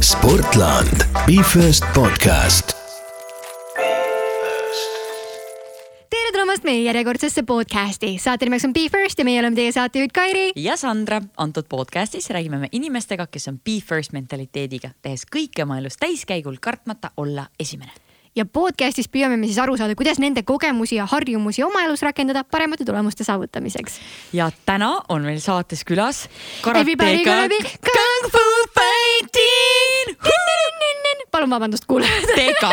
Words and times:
Sportland, 0.00 1.04
Be 1.26 1.42
First 1.42 1.84
podcast. 1.94 2.72
tere 6.10 6.32
tulemast 6.32 6.64
meie 6.64 6.82
järjekordsesse 6.82 7.42
podcasti. 7.42 8.18
saate 8.18 8.46
nimeks 8.46 8.64
on 8.64 8.72
Be 8.72 8.88
First 8.90 9.18
ja 9.18 9.24
meie 9.24 9.40
oleme 9.40 9.56
teie 9.56 9.72
saatejuht 9.72 10.12
Kairi. 10.12 10.52
ja 10.56 10.76
Sandra, 10.76 11.22
antud 11.36 11.64
podcastis 11.68 12.30
räägime 12.30 12.58
me 12.58 12.68
inimestega, 12.72 13.26
kes 13.26 13.48
on 13.48 13.58
be 13.58 13.80
first 13.86 14.12
mentaliteediga, 14.12 14.90
tehes 15.02 15.26
kõike 15.36 15.62
oma 15.62 15.78
elus 15.78 15.96
täiskäigul, 15.96 16.56
kartmata 16.60 17.10
olla 17.16 17.46
esimene. 17.60 18.03
Ja 18.36 18.44
podcastis 18.44 19.08
püüame 19.10 19.38
me 19.38 19.48
siis 19.48 19.58
aru 19.62 19.76
saada, 19.78 19.94
kuidas 19.98 20.18
nende 20.22 20.42
kogemusi 20.46 20.98
ja 20.98 21.06
harjumusi 21.10 21.62
oma 21.66 21.84
elus 21.86 22.02
rakendada 22.02 22.44
paremate 22.44 22.84
tulemuste 22.84 23.24
saavutamiseks. 23.24 24.00
ja 24.32 24.50
täna 24.66 24.90
on 25.08 25.22
meil 25.22 25.40
saates 25.40 25.84
külas. 25.84 26.28
Palun 31.34 31.50
vabandust 31.50 31.84
kuulajad. 31.90 32.30
Teka 32.34 32.70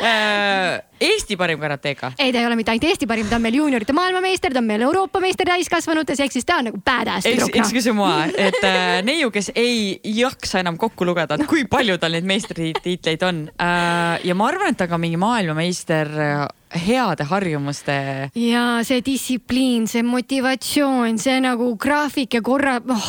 Eesti 0.00 1.36
parim 1.36 1.60
karateka. 1.60 2.12
ei, 2.18 2.32
ta 2.32 2.40
ei 2.40 2.46
ole 2.46 2.56
mitte 2.56 2.72
ainult 2.72 2.84
Eesti 2.90 3.08
parim, 3.08 3.28
ta 3.28 3.38
on 3.38 3.44
meil 3.44 3.56
juuniorite 3.60 3.94
maailmameister, 3.96 4.52
ta 4.52 4.60
on 4.60 4.68
meil 4.68 4.84
Euroopa 4.84 5.20
meister 5.20 5.48
täiskasvanutes, 5.48 6.20
ehk 6.20 6.32
siis 6.34 6.48
ta 6.48 6.60
on 6.60 6.70
nagu 6.70 6.80
badass 6.84 7.26
tüdruk. 7.28 7.54
noh. 7.54 7.60
Excuse-moi, 7.60 8.30
et 8.36 8.60
äh, 8.66 9.00
neiu, 9.06 9.30
kes 9.34 9.52
ei 9.54 10.00
jaksa 10.16 10.60
enam 10.64 10.78
kokku 10.80 11.08
lugeda, 11.08 11.38
et 11.38 11.48
kui 11.50 11.66
palju 11.70 11.98
tal 12.00 12.16
neid 12.16 12.28
meistritiitleid 12.28 13.26
on 13.28 13.44
äh,. 13.56 14.24
ja 14.24 14.36
ma 14.36 14.50
arvan, 14.50 14.74
et 14.74 14.80
ta 14.80 14.88
ka 14.90 15.00
mingi 15.00 15.20
maailmameister 15.20 16.12
äh, 16.20 16.48
heade 16.70 17.24
harjumuste 17.30 18.30
ja 18.38 18.64
see 18.86 19.00
distsipliin, 19.04 19.88
see 19.90 20.04
motivatsioon, 20.06 21.18
see 21.18 21.40
nagu 21.42 21.72
graafik 21.80 22.38
ja 22.38 22.42
korra 22.44 22.76
oh,, 22.80 23.08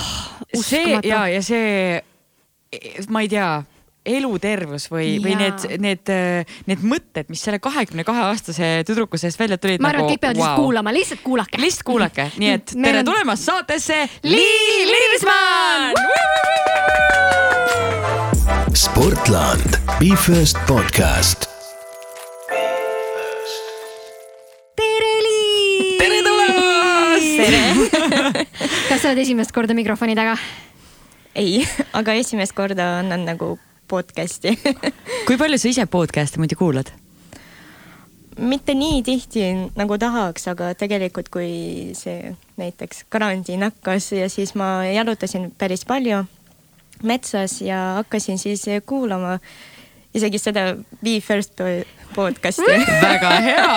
see 0.55 0.97
ja, 1.05 1.25
ja 1.29 1.43
see, 1.45 1.99
ma 3.09 3.21
ei 3.25 3.29
tea 3.31 3.51
elutervus 4.05 4.87
või, 4.89 5.19
või 5.21 5.35
need, 5.37 5.65
need, 5.81 6.09
need 6.65 6.81
mõtted, 6.89 7.27
mis 7.29 7.41
selle 7.45 7.59
kahekümne 7.61 8.01
kahe 8.07 8.23
aastase 8.31 8.69
tüdruku 8.87 9.19
seest 9.21 9.37
välja 9.39 9.57
tulid. 9.61 9.81
ma 9.83 9.91
arvan, 9.93 10.07
et 10.09 10.15
kõik 10.15 10.23
peavad 10.23 10.39
lihtsalt 10.39 10.57
kuulama, 10.63 10.93
lihtsalt 10.95 11.21
kuulake. 11.25 11.61
lihtsalt 11.61 11.85
kuulake, 11.85 12.25
nii 12.41 12.49
et 12.55 12.73
Meil 12.81 12.87
tere 12.95 13.03
on- 13.03 13.09
tulemast 13.11 13.45
saatesse, 13.45 13.99
Liil 14.25 14.89
Liismann. 14.95 15.93
Sportland, 18.73 19.77
Be 19.99 20.15
First 20.17 20.57
podcast. 20.65 21.45
tere, 24.81 25.11
Liis. 25.27 25.97
tere 26.01 26.19
tulemast. 26.25 27.37
kas 28.89 29.01
sa 29.03 29.11
oled 29.11 29.21
esimest 29.21 29.53
korda 29.55 29.75
mikrofoni 29.77 30.15
taga? 30.17 30.33
ei, 31.37 31.61
aga 31.95 32.15
esimest 32.19 32.51
korda 32.57 32.97
annan 33.03 33.21
nagu 33.29 33.53
podcast'i 33.91 34.55
kui 35.27 35.37
palju 35.37 35.59
sa 35.59 35.71
ise 35.71 35.87
podcast'e 35.91 36.41
muidu 36.41 36.57
kuulad? 36.59 36.91
mitte 38.41 38.73
nii 38.73 39.01
tihti 39.05 39.43
nagu 39.75 39.97
tahaks, 39.99 40.47
aga 40.51 40.71
tegelikult, 40.79 41.29
kui 41.33 41.91
see 41.97 42.31
näiteks 42.57 43.05
karantiin 43.11 43.67
hakkas 43.67 44.11
ja 44.15 44.29
siis 44.31 44.55
ma 44.55 44.85
jalutasin 44.87 45.51
päris 45.57 45.83
palju 45.85 46.23
metsas 47.03 47.59
ja 47.61 47.81
hakkasin 47.99 48.39
siis 48.39 48.65
kuulama 48.85 49.39
isegi 50.13 50.39
seda 50.39 50.75
Be 51.03 51.19
First 51.21 51.59
podcast'i 52.15 52.77
väga 53.01 53.31
hea. 53.45 53.67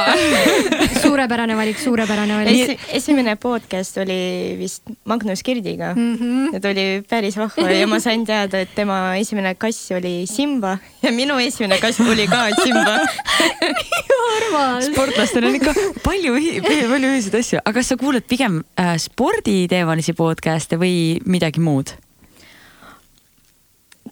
suurepärane 1.04 1.56
valik, 1.56 1.78
suurepärane 1.80 2.38
valik. 2.38 2.60
Esi, 2.64 2.76
esimene 2.98 3.36
podcast 3.40 3.98
oli 4.02 4.54
vist 4.58 4.90
Magnus 5.04 5.42
Kirdiga 5.42 5.92
mm. 5.94 6.14
-hmm. 6.16 6.56
et 6.56 6.64
oli 6.64 6.86
päris 7.08 7.36
vahva 7.36 7.70
ja 7.70 7.86
ma 7.86 8.00
sain 8.00 8.26
teada, 8.26 8.60
et 8.60 8.74
tema 8.74 9.16
esimene 9.16 9.54
kass 9.54 9.90
oli 9.96 10.26
Simba 10.26 10.78
ja 11.02 11.12
minu 11.12 11.38
esimene 11.38 11.78
kass 11.78 12.00
oli 12.00 12.26
ka 12.26 12.48
Simba 12.62 12.98
sportlastel 14.88 15.44
on 15.44 15.54
ikka 15.58 15.74
palju, 16.04 16.34
palju 16.88 17.10
ühiseid 17.10 17.38
asju, 17.40 17.60
aga 17.64 17.78
kas 17.80 17.92
sa 17.92 17.96
kuulad 18.00 18.26
pigem 18.28 18.62
äh, 18.80 18.96
sporditeemalisi 18.98 20.12
podcast'e 20.12 20.78
või 20.80 21.20
midagi 21.26 21.60
muud? 21.60 21.94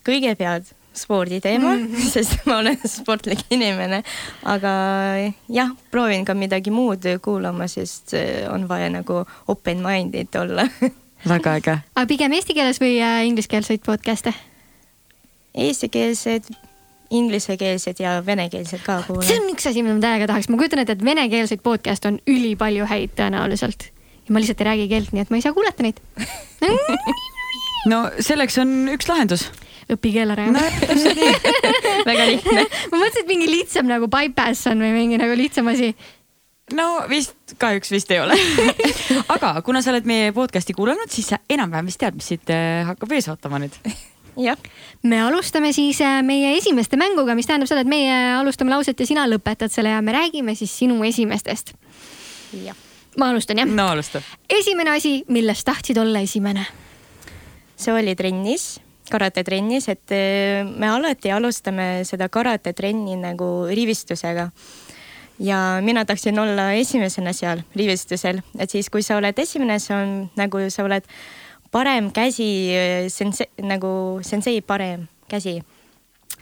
kõigepealt 0.07 0.73
sporditeema 0.95 1.75
mm, 1.75 1.87
-hmm. 1.93 2.09
sest 2.11 2.47
ma 2.47 2.59
olen 2.63 2.79
sportlik 2.87 3.45
inimene, 3.51 4.03
aga 4.43 4.73
jah, 5.49 5.71
proovin 5.91 6.25
ka 6.25 6.35
midagi 6.35 6.71
muud 6.71 7.07
kuulama, 7.23 7.69
sest 7.69 8.15
äh, 8.15 8.53
on 8.53 8.69
vaja 8.69 8.91
nagu 8.91 9.25
open-minded 9.49 10.41
olla 10.41 10.69
väga 11.35 11.55
äge. 11.55 11.79
aga 11.95 12.07
pigem 12.07 12.33
eesti 12.33 12.55
keeles 12.55 12.81
või 12.83 12.99
äh, 13.03 13.23
ingliskeelseid 13.29 13.85
podcast'e? 13.87 14.35
Eestikeelsed, 15.53 16.47
inglisekeelsed 17.13 17.99
ja 18.01 18.17
venekeelsed 18.27 18.81
ka 18.87 19.01
see 19.01 19.07
kuulan. 19.11 19.33
on 19.37 19.51
üks 19.53 19.69
asi, 19.69 19.83
mida 19.85 19.97
ma 19.99 20.05
täiega 20.05 20.31
tahaks, 20.31 20.49
ma 20.49 20.61
kujutan 20.61 20.83
ette, 20.83 20.97
et 20.97 21.05
venekeelseid 21.05 21.63
podcast'e 21.65 22.09
on 22.09 22.21
ülipalju 22.27 22.89
häid 22.91 23.15
tõenäoliselt. 23.19 23.91
ja 24.27 24.35
ma 24.35 24.43
lihtsalt 24.43 24.65
ei 24.65 24.71
räägi 24.71 24.89
keelt, 24.95 25.13
nii 25.13 25.27
et 25.27 25.31
ma 25.31 25.39
ei 25.39 25.45
saa 25.45 25.57
kuulata 25.57 25.85
neid. 25.87 26.01
no 27.93 28.05
selleks 28.21 28.59
on 28.63 28.75
üks 28.95 29.11
lahendus. 29.11 29.51
Õpi 29.91 30.13
keel 30.15 30.33
ära. 30.35 30.49
väga 32.09 32.27
lihtne. 32.29 32.65
ma 32.93 32.99
mõtlesin, 32.99 33.23
et 33.23 33.31
mingi 33.31 33.49
lihtsam 33.51 33.89
nagu 33.91 34.09
bypass 34.11 34.69
on 34.71 34.83
või 34.83 34.93
mingi 34.95 35.21
nagu 35.21 35.37
lihtsam 35.39 35.69
asi. 35.73 35.93
no 36.77 36.89
vist, 37.11 37.35
kahjuks 37.59 37.93
vist 37.95 38.11
ei 38.15 38.23
ole. 38.23 38.39
aga 39.35 39.55
kuna 39.67 39.83
sa 39.83 39.93
oled 39.95 40.09
meie 40.09 40.33
podcast'i 40.37 40.77
kuulanud, 40.77 41.11
siis 41.13 41.33
sa 41.33 41.41
enam-vähem 41.51 41.91
vist 41.91 42.01
tead, 42.03 42.17
mis 42.19 42.33
siit 42.35 42.53
äh, 42.55 42.83
hakkab 42.89 43.13
ees 43.17 43.29
ootama 43.33 43.61
nüüd. 43.63 43.77
jah, 44.47 44.61
me 45.03 45.21
alustame 45.27 45.73
siis 45.77 46.01
äh, 46.05 46.21
meie 46.27 46.55
esimeste 46.59 47.01
mänguga, 47.01 47.37
mis 47.39 47.51
tähendab 47.51 47.71
seda, 47.71 47.85
et 47.85 47.91
meie 47.91 48.15
alustame 48.39 48.73
lauset 48.73 48.99
ja 48.99 49.09
sina 49.09 49.27
lõpetad 49.29 49.73
selle 49.73 49.93
ja 49.93 50.01
me 50.05 50.15
räägime 50.17 50.57
siis 50.59 50.73
sinu 50.79 51.03
esimestest. 51.09 51.75
jah. 52.63 52.79
ma 53.19 53.33
alustan 53.33 53.65
jah? 53.65 53.69
no 53.69 53.91
alusta. 53.93 54.23
esimene 54.49 54.97
asi, 54.97 55.21
millest 55.29 55.67
tahtsid 55.69 56.01
olla 56.01 56.25
esimene? 56.25 56.67
see 57.83 57.93
oli 57.93 58.15
trennis, 58.17 58.77
karatetrennis, 59.13 59.89
et 59.93 60.15
äh, 60.17 60.65
me 60.65 60.89
alati 60.89 61.33
alustame 61.35 62.07
seda 62.09 62.31
karatetrenni 62.33 63.19
nagu 63.21 63.53
rivistusega. 63.71 64.51
ja 65.39 65.59
mina 65.83 66.05
tahtsin 66.05 66.39
olla 66.39 66.73
esimesena 66.73 67.33
seal 67.33 67.63
rivistusel, 67.77 68.43
et 68.59 68.71
siis, 68.71 68.91
kui 68.91 69.03
sa 69.03 69.17
oled 69.17 69.39
esimene, 69.39 69.79
see 69.79 69.97
on 69.97 70.13
nagu 70.37 70.61
sa 70.71 70.85
oled 70.85 71.07
parem 71.73 72.11
käsi, 72.13 72.71
sense-, 73.09 73.49
nagu 73.63 74.21
sensei 74.23 74.61
parem 74.61 75.09
käsi. 75.29 75.63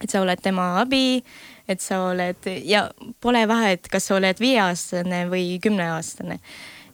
et 0.00 0.10
sa 0.10 0.22
oled 0.22 0.41
tema 0.41 0.81
abi, 0.81 1.20
et 1.69 1.81
sa 1.81 2.06
oled 2.08 2.47
ja 2.64 2.87
pole 3.20 3.42
vahet, 3.48 3.88
kas 3.92 4.08
sa 4.08 4.16
oled 4.16 4.38
viieaastane 4.41 5.26
või 5.31 5.58
kümneaastane. 5.62 6.41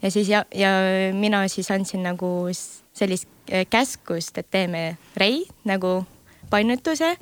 ja 0.03 0.10
siis 0.10 0.28
ja, 0.28 0.44
ja 0.54 0.70
mina 1.14 1.47
siis 1.48 1.70
andsin 1.70 2.03
nagu 2.03 2.50
sellist 2.97 3.29
äh, 3.51 3.67
käskust, 3.71 4.39
et 4.39 4.51
teeme 4.51 4.97
rei 5.17 5.45
nagu 5.69 6.01
painutuse 6.51 7.17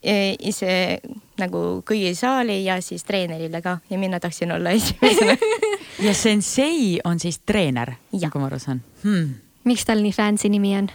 ise 0.00 1.00
nagu 1.36 1.82
kõigi 1.84 2.14
saali 2.16 2.62
ja 2.64 2.78
siis 2.80 3.04
treenerile 3.04 3.60
ka 3.60 3.78
ja 3.90 3.98
mina 4.00 4.20
tahtsin 4.20 4.52
olla 4.52 4.72
esimesena. 4.72 5.36
ja 6.06 6.14
sensei 6.14 6.98
on 7.04 7.20
siis 7.20 7.42
treener, 7.44 7.92
nagu 8.12 8.40
ma 8.40 8.48
aru 8.48 8.58
saan 8.62 8.80
hmm.. 9.02 9.34
miks 9.68 9.84
tal 9.84 10.00
nii 10.00 10.14
fancy 10.16 10.48
nimi 10.48 10.72
on? 10.78 10.88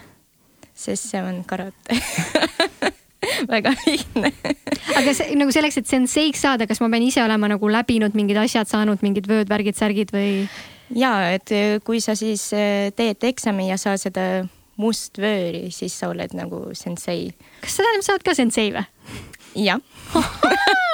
sest 0.76 1.10
see 1.10 1.22
on 1.22 1.42
karate. 1.48 1.96
väga 3.52 3.72
lihtne. 3.86 4.32
aga 4.96 5.14
see 5.16 5.36
nagu 5.38 5.52
selleks, 5.54 5.80
et 5.80 5.90
senseiks 5.90 6.42
saada, 6.44 6.66
kas 6.68 6.82
ma 6.82 6.90
pean 6.92 7.06
ise 7.06 7.22
olema 7.24 7.48
nagu 7.50 7.70
läbinud 7.72 8.16
mingid 8.18 8.38
asjad, 8.42 8.68
saanud 8.70 9.02
mingid 9.06 9.28
vööd, 9.30 9.48
värgid, 9.50 9.78
särgid 9.78 10.12
või? 10.14 10.46
Ja 10.94 11.12
et 11.34 11.52
äh, 11.52 11.78
kui 11.84 12.00
sa 12.00 12.14
siis 12.18 12.48
äh, 12.56 12.90
teed 12.96 13.24
eksami 13.24 13.70
ja 13.70 13.78
saad 13.80 14.02
seda 14.02 14.46
must 14.76 15.18
vööri, 15.18 15.70
siis 15.72 15.96
sa 15.98 16.10
oled 16.12 16.34
nagu 16.36 16.68
sensei. 16.76 17.30
kas 17.62 17.78
sa 17.78 17.86
tähendab, 17.86 18.04
sa 18.06 18.16
oled 18.16 18.26
ka 18.26 18.34
sensei 18.36 18.70
või? 18.74 18.84
jah, 19.56 19.80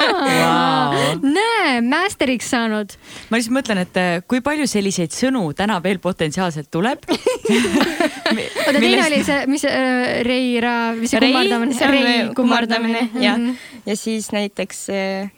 Wow. 0.03 0.95
näe, 1.37 1.81
masteriks 1.87 2.49
saanud. 2.51 2.95
ma 3.31 3.39
lihtsalt 3.39 3.55
mõtlen, 3.55 3.81
et 3.85 3.99
äh, 4.01 4.15
kui 4.27 4.41
palju 4.45 4.67
selliseid 4.71 5.15
sõnu 5.15 5.45
täna 5.59 5.77
veel 5.85 6.01
potentsiaalselt 6.03 6.71
tuleb. 6.75 7.05
oota, 7.11 8.79
teine 8.79 9.05
oli 9.05 9.21
see, 9.27 9.45
mis 9.51 9.67
äh, 9.69 10.23
Rei 10.27 10.57
Ra, 10.63 10.75
mis 10.99 11.13
see 11.13 11.21
kummardamine, 11.23 11.77
see 11.77 11.87
on 11.87 11.95
Rei 11.95 12.25
kummardamine. 12.39 13.05
ja 13.21 13.37
Mhm., 13.37 13.55
ja 13.87 13.97
siis 13.97 14.31
näiteks 14.35 14.83
äh, 14.91 15.31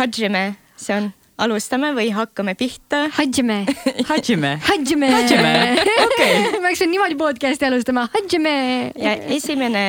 Hadžime, 0.00 0.54
see 0.76 0.96
on 0.96 1.10
alustame 1.42 1.90
või 1.96 2.12
hakkame 2.14 2.54
pihta. 2.58 3.06
Hadžime, 3.16 3.62
Hadžime. 4.10 4.54
Hadžime. 4.66 5.08
Hadžime, 5.12 5.52
okei. 6.06 6.36
ma 6.54 6.68
peaks 6.68 6.84
niimoodi 6.86 7.18
podcast'i 7.20 7.66
alustama, 7.68 8.06
Hadžime. 8.14 8.54
ja 8.98 9.16
esimene 9.34 9.84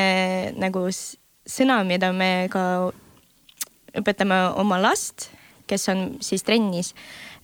nagu 0.60 0.88
sõna, 0.94 1.82
mida 1.88 2.12
me 2.16 2.50
ka 2.54 2.64
õpetame 4.00 4.40
oma 4.62 4.80
last, 4.82 5.30
kes 5.70 5.88
on 5.94 6.04
siis 6.24 6.44
trennis, 6.46 6.94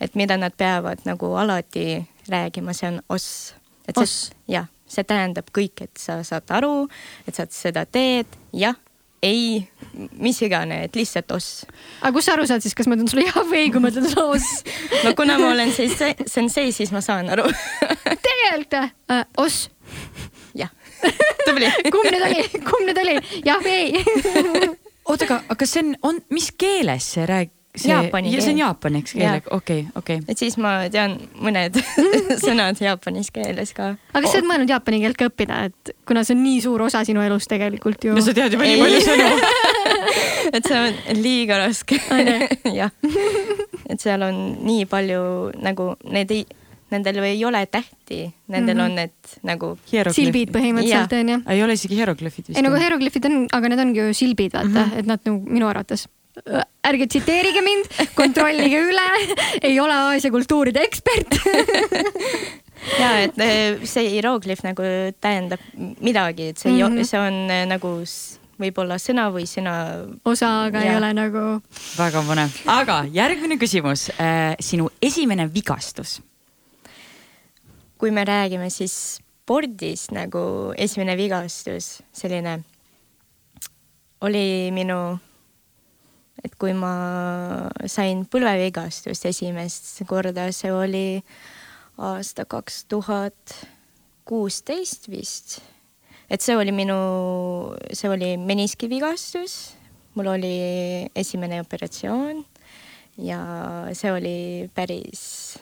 et 0.02 0.16
mida 0.18 0.38
nad 0.40 0.56
peavad 0.58 1.06
nagu 1.08 1.32
alati 1.40 2.02
rääkima, 2.30 2.74
see 2.78 2.90
on 2.94 3.02
oss. 3.10 3.54
Oss. 3.98 4.30
jah, 4.46 4.68
see 4.86 5.02
tähendab 5.08 5.48
kõik, 5.56 5.82
et 5.88 5.98
sa 5.98 6.20
saad 6.26 6.50
aru, 6.54 6.84
et 7.26 7.34
sa 7.34 7.48
seda 7.50 7.88
teed, 7.90 8.30
jah, 8.54 8.78
ei, 9.26 9.68
mis 10.20 10.40
iganes, 10.46 10.86
et 10.88 10.96
lihtsalt 10.96 11.32
oss. 11.36 11.66
aga 12.02 12.12
kust 12.16 12.30
sa 12.30 12.36
aru 12.38 12.48
saad 12.48 12.64
siis, 12.64 12.76
kas 12.78 12.88
ma 12.88 12.98
ütlen 12.98 13.10
sulle 13.12 13.28
jah 13.28 13.42
või 13.44 13.66
ei, 13.66 13.74
kui 13.74 13.84
ma 13.84 13.92
ütlen 13.92 14.08
sulle 14.08 14.38
oss? 14.38 14.64
no 15.06 15.14
kuna 15.18 15.38
ma 15.42 15.52
olen 15.54 15.74
siis 15.76 16.00
sensei, 16.26 16.72
siis 16.76 16.94
ma 16.96 17.04
saan 17.06 17.32
aru 17.34 17.48
tegelikult 18.26 18.80
äh, 18.80 19.24
oss. 19.38 19.68
jah, 20.58 20.72
tubli 21.48 21.72
kumb 21.92 22.10
nüüd 22.10 22.28
oli, 22.32 22.50
kumb 22.64 22.88
nüüd 22.88 23.04
oli, 23.04 23.20
jah 23.48 23.64
või 23.64 23.78
ei? 23.78 24.74
oota, 25.06 25.26
aga, 25.26 25.42
aga 25.52 25.70
see 25.70 25.86
on, 25.86 25.96
on, 26.12 26.22
mis 26.34 26.52
keeles 26.56 27.14
see 27.16 27.28
räägib? 27.30 27.59
See, 27.76 27.90
Jaapani 27.92 28.32
ja 28.34 28.42
see 28.42 28.52
on 28.52 28.58
keel. 28.58 28.66
jaapani 28.66 29.00
eks 29.04 29.14
keel, 29.14 29.42
okei, 29.56 29.86
okei. 29.96 30.20
et 30.28 30.38
siis 30.42 30.58
ma 30.58 30.90
tean 30.92 31.18
mõned 31.40 31.78
sõnad 32.46 32.80
jaapanis 32.82 33.30
keeles 33.36 33.74
ka. 33.78 33.92
aga 34.14 34.22
kas 34.24 34.32
sa 34.34 34.40
oled 34.40 34.50
mõelnud 34.50 34.74
jaapani 34.74 35.02
keelt 35.04 35.18
ka 35.20 35.30
õppida, 35.30 35.60
et 35.70 35.94
kuna 36.10 36.24
see 36.26 36.36
on 36.38 36.44
nii 36.44 36.62
suur 36.66 36.82
osa 36.88 37.04
sinu 37.08 37.22
elust 37.26 37.50
tegelikult 37.52 38.04
ju. 38.10 38.16
no 38.18 38.22
sa 38.26 38.34
tead 38.34 38.54
juba 38.58 38.66
nii 38.66 38.80
palju 38.82 39.02
sõnu. 39.06 39.28
et 40.56 40.66
see 40.66 40.80
on 40.80 41.22
liiga 41.22 41.60
raske 41.62 42.00
jah, 42.80 42.92
et 43.90 44.00
seal 44.02 44.24
on 44.26 44.40
nii 44.66 44.86
palju 44.90 45.22
nagu 45.62 45.92
need 46.10 46.32
ei, 46.34 46.46
nendel 46.90 47.20
ei 47.22 47.42
ole 47.46 47.62
tähti, 47.70 48.24
nendel 48.50 48.80
Mhm. 48.80 48.86
on 48.86 48.96
need 48.98 49.34
nagu 49.46 49.68
silbid 50.16 50.50
põhimõtteliselt 50.56 51.14
onju. 51.20 51.42
ei 51.54 51.64
ole 51.64 51.74
isegi 51.78 52.00
hieroglüüfid 52.00 52.48
vist. 52.50 52.58
ei 52.58 52.66
nagu 52.66 52.80
hieroglüüfid 52.82 53.26
on, 53.30 53.44
aga 53.54 53.70
need 53.70 53.84
ongi 53.86 54.00
ju 54.08 54.14
silbid, 54.18 54.56
vaata 54.58 54.70
mm, 54.70 54.80
-hmm. 54.90 54.98
et 55.00 55.06
nad 55.06 55.22
nagu 55.26 55.44
minu 55.46 55.68
arvates 55.70 56.08
ärge 56.90 57.08
tsiteerige 57.10 57.62
mind, 57.66 57.90
kontrollige 58.18 58.82
üle, 58.90 59.06
ei 59.62 59.80
ole 59.80 59.96
Aasia 60.10 60.32
kultuuride 60.34 60.84
ekspert 60.88 61.38
ja 63.02 63.14
et 63.26 63.40
eh, 63.44 63.80
see 63.90 64.10
hieroglüüf 64.16 64.64
nagu 64.66 64.86
tähendab 65.22 65.64
midagi, 65.76 66.52
et 66.54 66.62
see 66.62 66.72
mm, 66.74 67.00
-hmm. 67.00 67.10
see 67.10 67.20
on 67.20 67.40
eh, 67.52 67.66
nagu 67.70 67.96
võib-olla 68.60 68.98
sõna 69.00 69.30
või 69.32 69.46
sõna 69.48 69.74
osa, 70.28 70.66
aga 70.68 70.82
ja. 70.84 70.92
ei 70.92 70.98
ole 70.98 71.14
nagu. 71.16 71.46
väga 71.98 72.24
põnev, 72.28 72.58
aga 72.68 73.06
järgmine 73.12 73.56
küsimus. 73.58 74.10
sinu 74.60 74.90
esimene 75.02 75.48
vigastus? 75.54 76.20
kui 78.00 78.12
me 78.12 78.24
räägime 78.24 78.70
siis 78.72 79.20
spordist 79.50 80.12
nagu 80.14 80.74
esimene 80.78 81.16
vigastus, 81.18 82.04
selline 82.14 82.60
oli 84.22 84.70
minu, 84.76 85.18
et 86.44 86.56
kui 86.60 86.74
ma 86.78 86.94
sain 87.90 88.24
põlvevigastust 88.30 89.28
esimest 89.30 90.04
korda, 90.10 90.50
see 90.56 90.72
oli 90.74 91.08
aasta 92.00 92.46
kaks 92.50 92.86
tuhat 92.92 93.56
kuusteist 94.30 95.10
vist. 95.12 95.60
et 96.30 96.42
see 96.42 96.56
oli 96.56 96.72
minu, 96.76 97.00
see 97.92 98.10
oli 98.10 98.36
meniskivigastus, 98.38 99.76
mul 100.16 100.30
oli 100.36 100.56
esimene 101.18 101.62
operatsioon 101.64 102.44
ja 103.18 103.40
see 103.98 104.12
oli 104.14 104.70
päris 104.76 105.58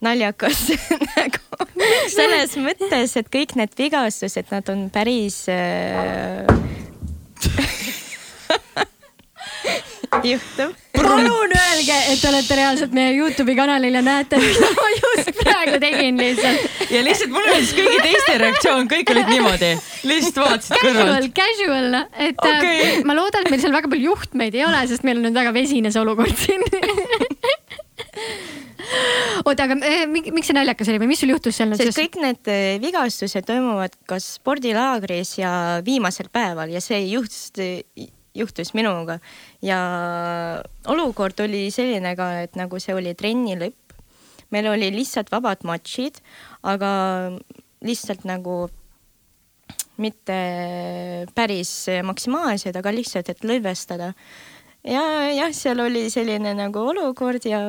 naljakas 0.00 0.70
nagu 1.16 1.66
selles 2.14 2.56
mõttes, 2.62 3.16
et 3.20 3.28
kõik 3.32 3.56
need 3.60 3.74
vigastused, 3.76 4.48
nad 4.54 4.72
on 4.72 4.88
päris 4.94 5.42
äh... 5.52 6.46
juhtub. 10.24 10.74
palun 10.96 11.52
öelge, 11.56 11.96
et 12.12 12.20
te 12.20 12.28
olete 12.28 12.56
reaalselt 12.58 12.92
meie 12.96 13.14
Youtube'i 13.16 13.54
kanalil 13.56 13.94
ja 13.96 14.02
näete, 14.04 14.40
mida 14.42 14.68
ma 14.76 14.88
just 14.96 15.30
praegu 15.38 15.78
tegin 15.82 16.18
lihtsalt. 16.20 16.90
ja 16.90 17.02
lihtsalt 17.06 17.32
mulle 17.34 17.54
meeldis 17.54 17.72
kõigi 17.78 18.00
teiste 18.04 18.36
reaktsioon, 18.42 18.90
kõik 18.90 19.14
olid 19.14 19.30
niimoodi, 19.32 19.70
lihtsalt 20.10 20.42
vaatasid 20.44 20.76
Casual, 20.76 20.98
kõrvalt. 20.98 21.32
casual, 21.40 21.98
et 22.28 22.44
Okei. 22.44 22.56
okay. 22.56 23.04
ma 23.08 23.16
loodan, 23.18 23.46
et 23.46 23.54
meil 23.54 23.64
seal 23.64 23.76
väga 23.76 23.92
palju 23.92 24.10
juhtmeid 24.12 24.58
ei 24.58 24.66
ole, 24.68 24.82
sest 24.90 25.06
meil 25.08 25.20
on 25.20 25.28
nüüd 25.28 25.38
väga 25.40 25.54
vesine 25.56 25.94
see 25.94 26.02
olukord 26.02 26.36
siin 26.44 26.66
oota, 29.46 29.64
aga 29.66 29.76
eh, 29.86 30.04
mi- 30.10 30.32
miks 30.34 30.50
see 30.50 30.56
naljakas 30.56 30.90
oli 30.90 31.00
või 31.02 31.10
mis 31.12 31.20
sul 31.22 31.32
juhtus 31.32 31.58
seal 31.58 31.70
nüüd 31.70 31.80
sest 31.80 31.98
kõik 31.98 32.18
need 32.22 32.50
eh, 32.50 32.76
vigastused 32.82 33.46
toimuvad 33.48 33.94
kas 34.10 34.34
spordilaagris 34.38 35.36
ja 35.40 35.52
viimasel 35.86 36.30
päeval 36.32 36.72
ja 36.74 36.82
see 36.84 37.00
juhtus, 37.12 37.50
juhtus 38.36 38.74
minuga 38.74 39.18
ja 39.64 39.78
olukord 40.90 41.40
oli 41.42 41.68
selline 41.74 42.14
ka, 42.18 42.32
et 42.46 42.58
nagu 42.58 42.78
see 42.82 42.94
oli 42.94 43.14
trenni 43.18 43.56
lõpp. 43.58 43.96
meil 44.50 44.66
oli 44.66 44.90
lihtsalt 44.90 45.30
vabad 45.30 45.62
matšid, 45.62 46.18
aga 46.66 46.90
lihtsalt 47.86 48.24
nagu 48.26 48.68
mitte 50.00 50.38
päris 51.36 51.72
maksimaalsed, 52.02 52.76
aga 52.76 52.92
lihtsalt, 52.94 53.28
et 53.28 53.44
lõdvestada 53.44 54.14
ja 54.84 55.02
jah, 55.36 55.52
seal 55.56 55.80
oli 55.84 56.06
selline 56.10 56.54
nagu 56.56 56.82
olukord 56.92 57.44
ja 57.44 57.60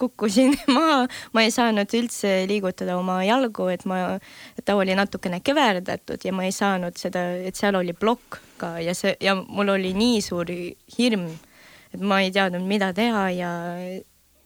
kukkusin 0.00 0.56
maha, 0.76 1.04
ma 1.32 1.44
ei 1.46 1.52
saanud 1.54 1.94
üldse 2.00 2.32
liigutada 2.50 2.96
oma 2.98 3.20
jalgu, 3.26 3.68
et 3.70 3.84
ma, 3.88 4.18
ta 4.64 4.76
oli 4.78 4.96
natukene 4.98 5.40
keverdatud 5.44 6.24
ja 6.26 6.32
ma 6.34 6.48
ei 6.48 6.54
saanud 6.54 6.98
seda, 6.98 7.22
et 7.46 7.58
seal 7.58 7.78
oli 7.78 7.94
plokk 7.94 8.40
ka 8.60 8.76
ja 8.82 8.94
see 8.98 9.14
ja 9.22 9.36
mul 9.40 9.76
oli 9.76 9.94
nii 9.96 10.20
suur 10.24 10.50
hirm, 10.98 11.28
et 11.94 12.00
ma 12.02 12.20
ei 12.24 12.32
teadnud, 12.34 12.66
mida 12.66 12.92
teha 12.96 13.28
ja 13.36 13.50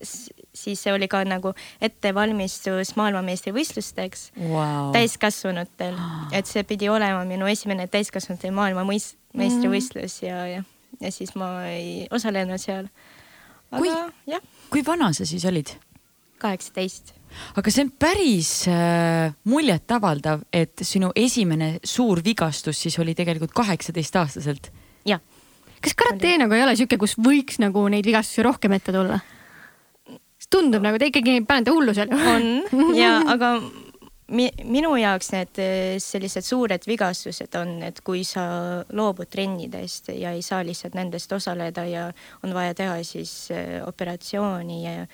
siis 0.05 0.83
see 0.85 0.93
oli 0.93 1.09
ka 1.09 1.23
nagu 1.25 1.55
ettevalmistus 1.81 2.93
maailmameistrivõistlusteks 3.01 4.27
Wow. 4.37 4.91
täiskasvanutel, 4.93 5.97
et 6.37 6.47
see 6.51 6.65
pidi 6.69 6.89
olema 6.93 7.25
minu 7.25 7.49
esimene 7.49 7.87
täiskasvanute 7.89 8.51
maailmameistrivõistlus 8.53 10.19
ja, 10.27 10.43
ja, 10.51 10.65
ja 11.01 11.11
siis 11.13 11.35
ma 11.39 11.67
ei 11.71 12.07
osalenud 12.11 12.61
seal. 12.61 12.89
aga 13.71 13.83
Kui- 13.83 14.33
jah, 14.33 14.43
kui 14.71 14.85
vana 14.87 15.13
sa 15.13 15.27
siis 15.27 15.45
olid? 15.51 15.75
kaheksateist. 16.45 17.15
aga 17.57 17.73
see 17.73 17.85
on 17.87 17.93
päris 17.99 18.51
äh, 18.71 19.35
muljetavaldav, 19.51 20.45
et 20.53 20.83
sinu 20.83 21.11
esimene 21.17 21.79
suur 21.85 22.21
vigastus 22.25 22.83
siis 22.85 22.99
oli 23.03 23.15
tegelikult 23.15 23.55
kaheksateistaastaselt. 23.57 24.71
jah, 25.09 25.23
kas 25.81 25.97
karate 25.99 26.37
nagu 26.39 26.55
ei 26.55 26.67
ole 26.67 26.77
sihuke, 26.77 26.99
kus 27.01 27.17
võiks 27.19 27.61
nagu 27.63 27.87
neid 27.89 28.07
vigastusi 28.07 28.47
rohkem 28.47 28.77
ette 28.77 28.93
tulla? 28.95 29.21
tundub 30.55 30.85
nagu 30.85 30.99
te 31.01 31.09
ikkagi 31.11 31.41
panete 31.49 31.73
hullu 31.75 31.95
seal. 31.97 32.13
on 32.13 32.45
ja 33.01 33.17
aga 33.33 33.57
mi, 34.33 34.49
minu 34.65 34.95
jaoks 34.97 35.31
need 35.35 35.61
eh, 35.63 35.97
sellised 36.03 36.47
suured 36.47 36.87
vigastused 36.89 37.57
on, 37.61 37.77
et 37.87 38.01
kui 38.05 38.25
sa 38.29 38.45
loobud 38.93 39.31
trennidest 39.31 40.13
ja 40.17 40.35
ei 40.35 40.43
saa 40.43 40.63
lihtsalt 40.65 40.97
nendest 40.97 41.33
osaleda 41.33 41.85
ja 41.89 42.07
on 42.43 42.55
vaja 42.57 42.75
teha 42.75 43.01
siis 43.05 43.35
eh, 43.55 43.81
operatsiooni 43.87 44.83
ja 44.85 45.07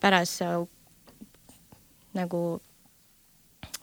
pärast 0.00 0.42
sa 0.42 0.52
nagu 2.16 2.60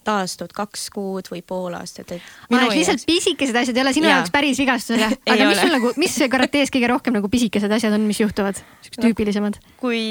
taastud 0.08 0.54
kaks 0.56 0.88
kuud 0.96 1.28
või 1.32 1.42
pool 1.46 1.76
aastat, 1.78 2.16
et. 2.16 2.32
lihtsalt 2.52 3.04
pisikesed 3.08 3.58
asjad 3.60 3.78
ei 3.78 3.84
ole 3.84 3.94
sinu 3.96 4.08
Jaa. 4.08 4.20
jaoks 4.20 4.34
päris 4.34 4.60
vigastused, 4.62 5.04
jah? 5.04 5.16
Aga 5.28 5.50
mis 5.50 5.58
ole. 5.58 5.62
sul 5.62 5.76
nagu, 5.76 5.92
mis 6.00 6.18
karatees 6.32 6.72
kõige 6.74 6.92
rohkem 6.92 7.18
nagu 7.18 7.32
pisikesed 7.32 7.72
asjad 7.78 7.96
on, 7.98 8.08
mis 8.08 8.22
juhtuvad? 8.24 8.62
siuksed 8.86 9.04
tüüpilisemad? 9.04 9.60
kui 9.82 10.02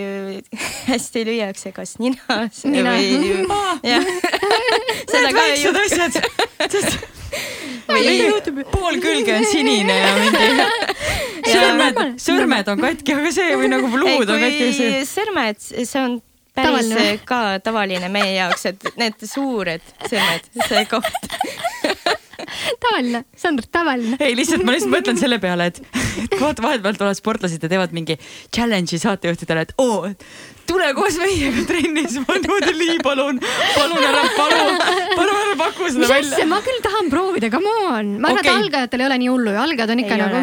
äh, 0.00 0.60
hästi 0.90 1.24
lüüakse 1.28 1.74
kas 1.76 1.96
ninasse 2.02 2.68
Nina. 2.74 2.96
või 2.98 3.48
jah, 3.86 4.04
Need 5.14 5.36
väiksed 5.38 5.76
asjad. 5.78 6.16
või 7.88 8.64
pool 8.72 9.00
külge 9.02 9.38
on 9.38 9.48
sinine 9.48 9.96
ja 10.00 10.12
mingi 10.18 11.14
sõrmed, 11.54 12.04
sõrmed 12.22 12.70
on 12.72 12.84
katki, 12.84 13.16
aga 13.16 13.32
see 13.34 13.56
või 13.58 13.70
nagu 13.72 13.90
luud 13.90 14.30
on 14.30 14.46
katki. 14.46 14.70
sõrmed, 15.08 15.60
see 15.62 16.00
on 16.02 16.20
päris 16.54 16.68
Tavaline 16.70 17.00
või? 17.00 17.20
ka 17.28 17.40
tavaline 17.64 18.10
meie 18.14 18.34
jaoks, 18.36 18.66
et 18.70 18.90
need 19.00 19.26
suured 19.26 19.94
sõrmed, 20.06 20.50
see 20.68 20.84
koht. 20.90 21.28
tavaline, 22.84 23.24
Sandra, 23.36 23.66
tavaline. 23.72 24.18
ei, 24.20 24.36
lihtsalt 24.38 24.64
ma 24.66 24.74
lihtsalt 24.74 24.92
mõtlen 24.94 25.20
selle 25.20 25.38
peale, 25.42 25.70
et, 25.72 25.80
et 26.24 26.36
vaata 26.40 26.64
vahepeal 26.64 26.98
tulevad 26.98 27.18
sportlased 27.18 27.62
ja 27.62 27.70
teevad 27.70 27.94
mingi 27.96 28.18
challenge'i 28.54 29.00
saatejuhtidele, 29.02 29.66
et 29.66 29.74
oo, 29.82 30.10
tule 30.68 30.90
koos 30.96 31.18
meiega 31.20 31.64
trenni, 31.68 32.04
siis 32.08 32.24
ma 32.24 32.36
niimoodi 32.38 32.74
lii, 32.78 32.96
palun, 33.04 33.40
palun 33.74 34.06
ära, 34.08 34.24
palun, 34.36 34.80
palun 35.14 35.38
ära 35.40 35.54
paku 35.60 35.88
seda 35.88 36.02
mis 36.02 36.10
asja, 36.10 36.30
välja. 36.30 36.48
ma 36.50 36.60
küll 36.66 36.82
tahan 36.84 37.10
proovida, 37.12 37.50
come 37.54 37.72
on. 37.84 38.12
ma 38.18 38.32
arvan 38.32 38.40
okay., 38.40 38.50
Okei. 38.50 38.50
et 38.50 38.66
algajatel 38.66 39.04
ei 39.04 39.08
ole 39.08 39.18
nii 39.22 39.30
hullu 39.32 39.54
ju, 39.54 39.62
algajad 39.64 39.94
on 39.94 40.04
ikka 40.04 40.18
Ei 40.18 40.22
nagu 40.24 40.42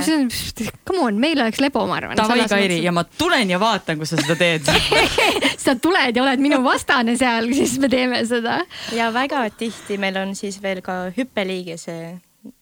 come 0.88 1.06
on, 1.08 1.20
meil 1.22 1.44
oleks 1.44 1.62
lebo, 1.64 1.86
ma 1.90 2.00
arvan. 2.00 2.18
Davai, 2.20 2.48
Kairi 2.52 2.82
ja 2.84 2.94
ma 2.96 3.06
tulen 3.06 3.54
ja 3.54 3.60
vaatan, 3.62 4.02
kus 4.02 4.14
sa 4.14 4.22
seda 4.22 4.38
teed. 4.40 4.68
sa 5.66 5.76
tuled 5.82 6.18
ja 6.18 6.26
oled 6.26 6.44
minu 6.44 6.62
vastane 6.66 7.16
seal, 7.20 7.52
siis 7.56 7.78
me 7.82 7.92
teeme 7.92 8.24
seda. 8.30 8.62
ja 8.96 9.12
väga 9.14 9.46
tihti 9.58 10.00
meil 10.02 10.20
on 10.22 10.36
siis 10.38 10.62
veel 10.64 10.84
ka 10.86 11.04
hüppeliigese 11.16 11.98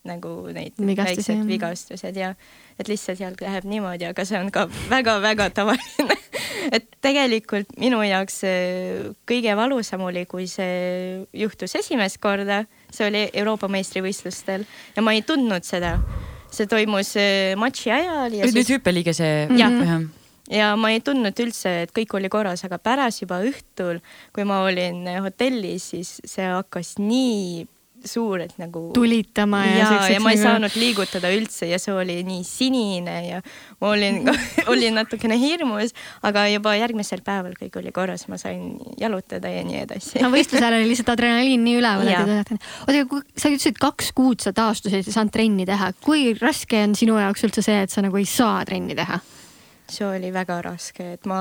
nagu 0.08 0.32
neid 0.51 0.75
Vigastusi, 0.75 1.16
väiksed 1.16 1.36
jah. 1.36 1.46
vigastused 1.48 2.18
ja 2.20 2.34
et 2.79 2.88
lihtsalt 2.88 3.19
jalg 3.19 3.41
läheb 3.43 3.67
niimoodi, 3.67 4.07
aga 4.09 4.25
see 4.27 4.39
on 4.39 4.50
ka 4.55 4.65
väga-väga 4.91 5.50
tavaline. 5.55 6.17
et 6.75 6.86
tegelikult 7.03 7.71
minu 7.81 8.01
jaoks 8.05 8.41
kõige 9.29 9.55
valusam 9.57 10.03
oli, 10.07 10.25
kui 10.29 10.48
see 10.50 11.25
juhtus 11.36 11.75
esimest 11.79 12.19
korda, 12.24 12.63
see 12.93 13.07
oli 13.09 13.24
Euroopa 13.41 13.69
meistrivõistlustel 13.71 14.65
ja 14.95 15.03
ma 15.05 15.15
ei 15.15 15.24
tundnud 15.25 15.67
seda. 15.67 15.98
see 16.50 16.65
toimus 16.65 17.13
äh, 17.21 17.53
matši 17.62 17.91
ajal 17.93 18.33
ja 18.33 18.48
nüüd 18.48 18.55
siis 18.55 18.71
hüppeliigese 18.74 19.25
Jah. 19.53 19.75
jah. 19.86 20.05
ja 20.50 20.69
ma 20.75 20.89
ei 20.89 21.01
tundnud 21.05 21.38
üldse, 21.43 21.83
et 21.83 21.91
kõik 21.93 22.15
oli 22.17 22.29
korras, 22.29 22.63
aga 22.65 22.79
pärast 22.81 23.21
juba 23.21 23.38
õhtul, 23.45 24.00
kui 24.33 24.48
ma 24.50 24.63
olin 24.65 25.05
hotellis, 25.21 25.91
siis 25.93 26.15
see 26.25 26.48
hakkas 26.50 26.95
nii 26.98 27.67
suur, 28.08 28.41
et 28.44 28.56
nagu 28.62 28.89
tulitama 28.96 29.62
ja, 29.65 29.77
ja, 29.77 29.98
ja 30.13 30.20
ma 30.24 30.32
ei 30.34 30.39
nagu- 30.39 30.46
saanud 30.46 30.75
liigutada 30.79 31.32
üldse 31.36 31.70
ja 31.70 31.79
see 31.82 31.94
oli 31.96 32.20
nii 32.27 32.44
sinine 32.48 33.15
ja 33.27 33.41
ma 33.82 33.91
olin, 33.94 34.22
olin 34.72 34.98
natukene 35.00 35.38
hirmus, 35.41 35.94
aga 36.25 36.46
juba 36.51 36.75
järgmisel 36.79 37.24
päeval 37.25 37.58
kõik 37.60 37.79
oli 37.82 37.94
korras, 37.96 38.27
ma 38.32 38.39
sain 38.41 38.77
jalutada 39.00 39.51
ja 39.51 39.65
nii 39.68 39.84
edasi 39.84 40.24
no 40.24 40.32
võistluse 40.34 40.63
ajal 40.63 40.79
oli 40.79 40.89
lihtsalt 40.91 41.13
adrenaliin 41.15 41.65
nii 41.65 41.77
üleval, 41.82 42.08
et 42.08 42.20
ei 42.20 42.39
tahtnud. 42.44 42.70
oota, 42.86 42.96
aga 42.96 43.06
kui 43.12 43.25
sa 43.36 43.53
ütlesid 43.53 43.82
kaks 43.82 44.13
kuud 44.18 44.46
sa 44.46 44.56
taastusid 44.56 45.06
ja 45.08 45.15
saanud 45.15 45.36
trenni 45.36 45.68
teha, 45.70 45.91
kui 46.06 46.34
raske 46.39 46.84
on 46.88 46.96
sinu 47.00 47.20
jaoks 47.20 47.48
üldse 47.50 47.65
see, 47.65 47.84
et 47.86 47.94
sa 47.94 48.06
nagu 48.06 48.20
ei 48.20 48.27
saa 48.29 48.63
trenni 48.70 48.98
teha? 48.98 49.22
see 49.89 50.06
oli 50.06 50.29
väga 50.34 50.60
raske, 50.62 51.15
et 51.18 51.25
ma 51.29 51.39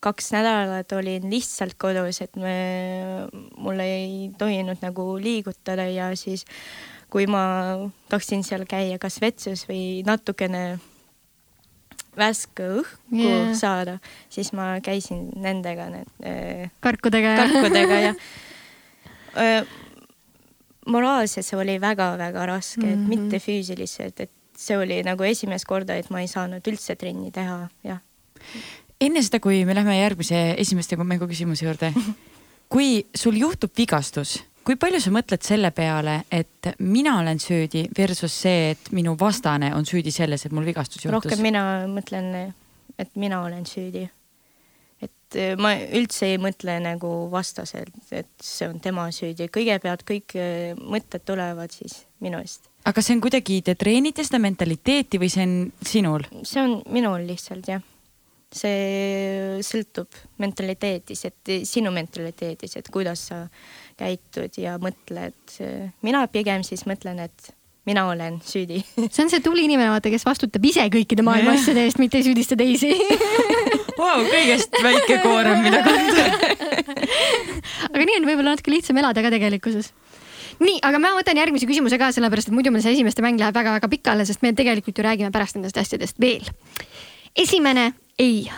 kaks 0.00 0.30
nädalat 0.32 0.92
olin 0.96 1.26
lihtsalt 1.30 1.76
kodus, 1.80 2.22
et 2.24 2.36
me, 2.40 2.54
mul 3.60 3.82
ei 3.84 4.30
tohinud 4.38 4.80
nagu 4.84 5.12
liigutada 5.20 5.84
ja 5.90 6.10
siis 6.16 6.46
kui 7.10 7.26
ma 7.26 7.42
tahtsin 8.08 8.44
seal 8.46 8.64
käia 8.70 8.98
kas 9.02 9.20
vetsus 9.20 9.66
või 9.68 10.00
natukene 10.06 10.78
värske 12.16 12.66
õhku 12.80 13.20
yeah. 13.20 13.52
saada, 13.58 13.98
siis 14.32 14.52
ma 14.56 14.72
käisin 14.84 15.28
nendega 15.38 15.90
need 15.92 16.26
äh, 16.26 16.72
karkudega 16.82 17.36
ja? 17.36 17.44
karkudega 17.44 18.00
ja 18.06 18.14
äh, 19.36 19.62
moraalselt 20.94 21.46
see 21.46 21.58
oli 21.58 21.78
väga-väga 21.82 22.46
raske 22.50 22.82
mm, 22.82 22.88
-hmm. 22.88 22.92
et 22.92 22.98
Mhm. 22.98 23.08
mitte 23.08 23.38
füüsiliselt, 23.38 24.20
et 24.20 24.32
see 24.56 24.78
oli 24.78 25.02
nagu 25.02 25.24
esimest 25.24 25.64
korda, 25.64 25.94
et 25.94 26.10
ma 26.10 26.20
ei 26.20 26.28
saanud 26.28 26.66
üldse 26.66 26.96
trenni 26.96 27.30
teha, 27.30 27.68
jah. 27.84 28.00
Enne 29.00 29.22
seda, 29.24 29.40
kui 29.42 29.64
me 29.64 29.74
lähme 29.76 29.96
järgmise 29.96 30.42
esimeste 30.60 30.98
mängu 31.00 31.28
küsimuse 31.30 31.66
juurde, 31.66 31.92
kui 32.72 33.06
sul 33.16 33.38
juhtub 33.40 33.72
vigastus, 33.76 34.38
kui 34.66 34.76
palju 34.80 35.00
sa 35.02 35.12
mõtled 35.14 35.42
selle 35.44 35.72
peale, 35.74 36.20
et 36.30 36.70
mina 36.84 37.16
olen 37.20 37.40
süüdi 37.42 37.86
versus 37.96 38.36
see, 38.44 38.70
et 38.74 38.92
minu 38.96 39.16
vastane 39.20 39.72
on 39.76 39.88
süüdi 39.88 40.12
selles, 40.14 40.44
et 40.46 40.54
mul 40.54 40.68
vigastus 40.68 41.04
juhtus 41.04 41.16
rohkem? 41.16 41.42
mina 41.44 41.64
mõtlen, 41.90 42.52
et 43.00 43.12
mina 43.16 43.42
olen 43.46 43.64
süüdi. 43.66 44.06
et 45.00 45.36
eh, 45.40 45.54
ma 45.56 45.72
üldse 45.96 46.28
ei 46.28 46.38
mõtle 46.42 46.76
nagu 46.84 47.10
vastaselt, 47.32 47.94
et 48.12 48.28
see 48.44 48.68
on 48.68 48.80
tema 48.84 49.08
süüdi, 49.14 49.48
kõigepealt 49.48 50.04
kõik 50.04 50.36
eh, 50.36 50.74
mõtted 50.76 51.24
tulevad 51.24 51.72
siis 51.72 52.04
minust. 52.20 52.68
aga 52.84 53.02
see 53.02 53.16
on 53.16 53.24
kuidagi, 53.24 53.62
te 53.64 53.74
treenite 53.80 54.26
seda 54.26 54.42
mentaliteeti 54.42 55.22
või 55.22 55.32
see 55.32 55.48
on 55.48 55.56
sinul? 55.82 56.28
see 56.44 56.60
on 56.60 56.82
minul 56.92 57.24
lihtsalt 57.26 57.72
jah. 57.72 57.89
See 58.54 59.60
sõltub 59.64 60.16
mentaliteedis, 60.42 61.24
et 61.28 61.52
sinu 61.68 61.92
mentaliteedis, 61.94 62.76
et 62.80 62.90
kuidas 62.92 63.28
sa 63.30 63.44
käitud 64.00 64.58
ja 64.58 64.76
mõtled. 64.82 65.56
mina 66.02 66.26
pigem 66.32 66.64
siis 66.66 66.86
mõtlen, 66.88 67.20
et 67.28 67.54
mina 67.86 68.06
olen 68.10 68.40
süüdi 68.44 68.82
see 69.12 69.24
on 69.24 69.30
see 69.32 69.42
tubli 69.44 69.64
inimene, 69.68 69.92
vaata, 69.92 70.12
kes 70.12 70.26
vastutab 70.26 70.64
ise 70.66 70.84
kõikide 70.92 71.24
maailma 71.26 71.54
asjade 71.56 71.86
eest, 71.86 72.00
mitte 72.02 72.20
ei 72.20 72.26
süüdista 72.26 72.58
teisi. 72.58 72.92
Vau, 74.00 74.22
kõigest 74.24 74.76
väike 74.82 75.20
koorem, 75.22 75.60
mida 75.64 75.82
kanda. 75.84 76.26
aga 77.92 78.04
nii 78.06 78.20
on 78.20 78.28
võib-olla 78.28 78.54
natuke 78.54 78.72
lihtsam 78.72 79.00
elada 79.00 79.24
ka 79.24 79.32
tegelikkuses 79.34 79.92
nii, 80.60 80.80
aga 80.84 81.00
ma 81.00 81.14
võtan 81.16 81.38
järgmise 81.40 81.68
küsimuse 81.68 81.98
ka, 82.00 82.10
sellepärast 82.14 82.50
et 82.50 82.56
muidu 82.56 82.72
meil 82.72 82.84
see 82.84 82.92
esimeste 82.96 83.24
mäng 83.24 83.40
läheb 83.40 83.56
väga-väga 83.56 83.88
pikale, 83.92 84.26
sest 84.28 84.44
me 84.44 84.52
tegelikult 84.56 84.98
ju 84.98 85.06
räägime 85.06 85.32
pärast 85.34 85.56
nendest 85.56 85.78
asjadest 85.80 86.20
veel. 86.20 86.44
esimene 87.38 87.92
ei, 88.20 88.50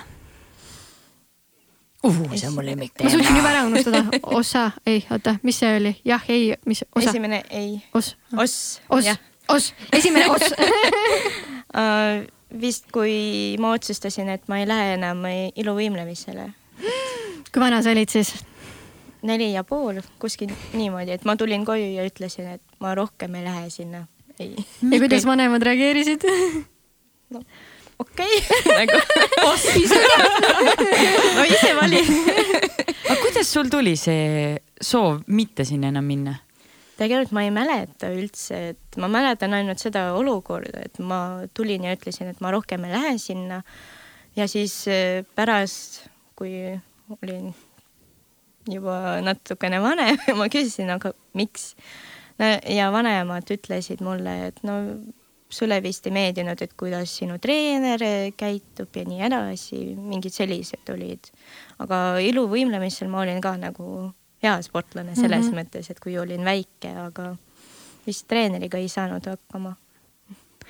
uh, 2.05 2.23
see 2.35 2.49
on 2.49 2.57
mu 2.59 2.65
lemmik 2.67 2.99
ma 3.03 3.11
suutsin 3.15 3.37
juba 3.39 3.53
ära 3.55 3.67
unustada, 3.69 4.05
osa, 4.39 4.71
ei, 4.87 5.05
oota, 5.11 5.39
mis 5.47 5.61
see 5.63 5.77
oli, 5.79 5.97
jah, 6.09 6.25
ei, 6.29 6.55
mis 6.67 6.85
osa, 6.91 7.11
esimene 7.11 7.43
ei, 7.51 7.77
os, 7.95 8.17
os, 8.37 8.57
os 8.91 9.13
os, 9.49 9.75
esimene 9.93 10.31
os. 10.31 10.43
uh,. 11.75 12.27
vist 12.61 12.91
kui 12.93 13.57
ma 13.65 13.71
otsustasin, 13.73 14.29
et 14.29 14.43
ma 14.49 14.59
ei 14.61 14.67
lähe 14.69 14.97
enam 14.99 15.23
iluvõimlemisele, 15.57 16.51
kui 17.49 17.63
vana 17.63 17.81
sa 17.83 17.95
olid 17.95 18.13
siis? 18.13 18.35
neli 19.23 19.53
ja 19.53 19.63
pool 19.65 20.03
kuskil 20.21 20.51
niimoodi, 20.75 21.15
et 21.15 21.25
ma 21.25 21.37
tulin 21.39 21.65
koju 21.65 21.93
ja 21.95 22.05
ütlesin, 22.05 22.57
et 22.59 22.63
ma 22.83 22.93
rohkem 22.99 23.39
ei 23.39 23.45
lähe 23.47 23.71
sinna, 23.71 24.05
ja 24.39 24.99
kuidas 24.99 25.25
vanemad 25.29 25.65
reageerisid? 25.65 26.27
Okei 28.03 28.39
okay., 28.43 28.87
nagu 28.87 28.99
no 31.37 31.45
ise 31.47 31.73
valin. 31.79 32.15
aga 33.09 33.19
kuidas 33.23 33.51
sul 33.51 33.71
tuli 33.73 33.95
see 33.99 34.57
soov 34.83 35.23
mitte 35.27 35.67
sinna 35.69 35.93
enam 35.93 36.07
minna? 36.09 36.37
tegelikult 36.99 37.35
ma 37.35 37.43
ei 37.47 37.51
mäleta 37.55 38.13
üldse, 38.15 38.59
et 38.73 39.01
ma 39.01 39.09
mäletan 39.11 39.57
ainult 39.57 39.83
seda 39.83 40.13
olukorda, 40.15 40.85
et 40.87 41.01
ma 41.03 41.43
tulin 41.57 41.89
ja 41.89 41.97
ütlesin, 41.97 42.31
et 42.31 42.41
ma 42.45 42.53
rohkem 42.55 42.85
ei 42.87 42.95
lähe 42.95 43.17
sinna. 43.19 43.63
ja 44.37 44.47
siis 44.49 44.77
eh, 44.91 45.25
pärast, 45.35 46.05
kui 46.39 46.53
olin 47.23 47.53
juba 48.71 49.19
natukene 49.25 49.81
vanem, 49.83 50.21
ma 50.39 50.47
küsisin, 50.53 50.93
aga 50.95 51.15
miks. 51.39 51.73
ja 52.69 52.93
vanemad 52.95 53.51
ütlesid 53.55 54.01
mulle, 54.05 54.37
et 54.51 54.63
no 54.67 54.79
sulle 55.53 55.83
vist 55.85 56.07
ei 56.09 56.15
meeldinud, 56.15 56.63
et 56.65 56.73
kuidas 56.79 57.13
sinu 57.21 57.37
treener 57.43 58.01
käitub 58.37 58.97
ja 58.97 59.05
nii 59.09 59.21
edasi, 59.29 59.81
mingid 59.97 60.35
sellised 60.35 60.89
olid. 60.95 61.31
aga 61.83 62.19
iluvõimlemisel 62.25 63.11
ma 63.13 63.23
olin 63.27 63.41
ka 63.45 63.57
nagu 63.61 63.87
hea 64.43 64.57
sportlane 64.63 65.15
selles 65.15 65.47
mm 65.47 65.53
-hmm. 65.53 65.61
mõttes, 65.61 65.91
et 65.91 66.01
kui 66.01 66.19
olin 66.19 66.45
väike, 66.45 66.97
aga 67.07 67.37
vist 68.07 68.27
treeneriga 68.29 68.79
ei 68.79 68.89
saanud 68.89 69.27
hakkama. 69.27 69.77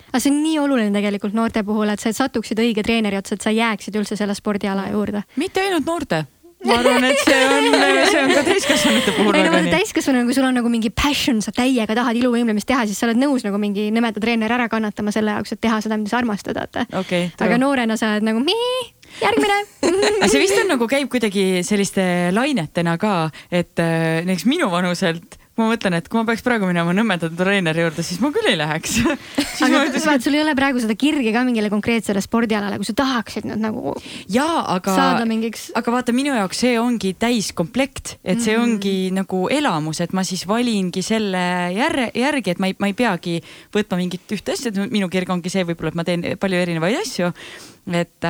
aga 0.09 0.21
see 0.21 0.33
on 0.33 0.43
nii 0.43 0.59
oluline 0.59 0.93
tegelikult 0.93 1.35
noorte 1.35 1.63
puhul, 1.63 1.89
et 1.89 2.01
sa 2.01 2.13
satuksid 2.13 2.59
õige 2.59 2.83
treeneri 2.83 3.17
otsa, 3.17 3.35
et 3.35 3.41
sa 3.41 3.51
jääksid 3.51 3.97
üldse 3.97 4.17
selle 4.17 4.35
spordiala 4.35 4.89
juurde. 4.91 5.23
mitte 5.37 5.61
ainult 5.61 5.87
noorte. 5.87 6.27
Ma 6.67 6.79
arvan, 6.79 7.07
et 7.09 7.21
see 7.25 7.41
on, 7.49 7.77
see 8.13 8.23
on 8.23 8.33
ka 8.37 8.45
täiskasvanute 8.47 9.15
puhul 9.17 9.39
ei 9.39 9.47
no 9.47 9.53
vaata 9.55 9.75
täiskasvanuna, 9.77 10.29
kui 10.29 10.37
sul 10.37 10.47
on 10.49 10.59
nagu 10.61 10.73
mingi 10.73 10.93
passion, 10.95 11.43
sa 11.45 11.55
täiega 11.57 11.97
tahad 11.99 12.19
iluvõimlemist 12.21 12.69
teha, 12.69 12.87
siis 12.89 13.01
sa 13.01 13.09
oled 13.09 13.21
nõus 13.21 13.47
nagu 13.47 13.61
mingi 13.63 13.89
nõmeda 13.95 14.23
treeneri 14.23 14.57
ära 14.59 14.69
kannatama 14.73 15.15
selle 15.15 15.37
jaoks, 15.37 15.57
et 15.57 15.63
teha 15.63 15.81
seda, 15.85 15.99
mida 16.01 16.13
sa 16.13 16.21
armastad, 16.23 16.59
vaata. 16.59 16.87
okei, 17.03 17.31
aga 17.43 17.61
noorena 17.61 17.99
sa 18.01 18.15
oled 18.15 18.29
nagu 18.31 18.43
mii, 18.45 18.81
järgmine. 19.21 19.61
aga 20.23 20.31
see 20.31 20.43
vist 20.43 20.59
on 20.63 20.73
nagu 20.75 20.89
käib 20.91 21.11
kuidagi 21.13 21.47
selliste 21.67 22.05
lainetena 22.35 22.97
ka, 23.01 23.17
et 23.51 23.83
äh, 23.83 24.23
näiteks 24.27 24.49
minu 24.51 24.71
vanuselt 24.73 25.42
ma 25.63 25.71
mõtlen, 25.73 25.97
et 25.99 26.09
kui 26.11 26.19
ma 26.21 26.27
peaks 26.29 26.43
praegu 26.45 26.69
minema 26.69 26.93
nõmeda 26.97 27.31
treeneri 27.39 27.85
juurde, 27.85 28.03
siis 28.07 28.21
ma 28.23 28.31
küll 28.35 28.51
ei 28.51 28.59
läheks. 28.61 28.99
siis 29.55 29.63
aga 29.67 29.73
ma 29.79 29.85
ütlesin, 29.89 30.09
vaat 30.11 30.27
sul 30.27 30.37
ei 30.37 30.43
ole 30.43 30.55
praegu 30.59 30.83
seda 30.83 30.97
kirge 30.99 31.33
ka 31.35 31.45
mingile 31.49 31.71
konkreetsele 31.73 32.21
spordialale, 32.25 32.77
kui 32.81 32.89
sa 32.89 32.97
tahaksid 32.99 33.47
nüüd 33.49 33.63
nagu 33.63 33.95
jaa, 34.33 34.61
aga 34.77 34.97
saada 34.99 35.27
mingiks. 35.29 35.71
aga 35.79 35.95
vaata, 35.97 36.15
minu 36.17 36.35
jaoks 36.37 36.63
see 36.67 36.75
ongi 36.81 37.15
täiskomplekt, 37.23 38.17
et 38.25 38.41
see 38.43 38.57
Mhm. 38.57 38.63
ongi 38.63 38.97
nagu 39.15 39.47
elamus, 39.53 40.01
et 40.01 40.13
ma 40.13 40.25
siis 40.25 40.45
valingi 40.49 41.03
selle 41.03 41.43
järre, 41.77 42.11
järgi, 42.15 42.51
et 42.57 42.59
ma 42.59 42.67
ei, 42.71 42.77
ma 42.79 42.91
ei 42.91 42.97
peagi 42.99 43.39
võtma 43.73 43.97
mingit 44.03 44.33
ühte 44.33 44.53
asja, 44.53 44.73
et 44.73 44.91
minu 44.93 45.09
kirg 45.09 45.31
ongi 45.31 45.51
see 45.53 45.65
võib-olla, 45.65 45.89
et 45.93 45.95
ma 45.95 46.05
teen 46.05 46.25
palju 46.39 46.59
erinevaid 46.59 47.01
asju. 47.01 47.33
et, 47.91 48.27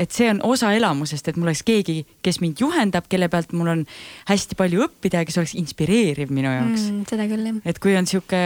et 0.00 0.12
see 0.14 0.28
on 0.32 0.40
osa 0.48 0.72
elamusest, 0.76 1.28
et 1.28 1.36
mul 1.36 1.50
oleks 1.50 1.64
keegi, 1.66 1.98
kes 2.24 2.40
mind 2.40 2.62
juhendab, 2.62 3.08
kelle 3.12 3.28
pealt 3.32 3.52
mul 3.56 3.72
on 3.74 3.82
hästi 4.30 4.56
palju 4.58 4.86
õppida 4.86 5.22
ja 5.22 5.28
kes 5.28 5.40
oleks 5.42 5.56
inspireeriv 5.60 6.32
minu 6.32 6.48
jaoks 6.48 6.86
mm.. 6.88 7.00
mm,. 7.00 7.10
seda 7.10 7.28
küll 7.28 7.50
jah. 7.50 7.60
et 7.68 7.80
kui 7.82 7.96
on 7.98 8.08
sihuke, 8.08 8.42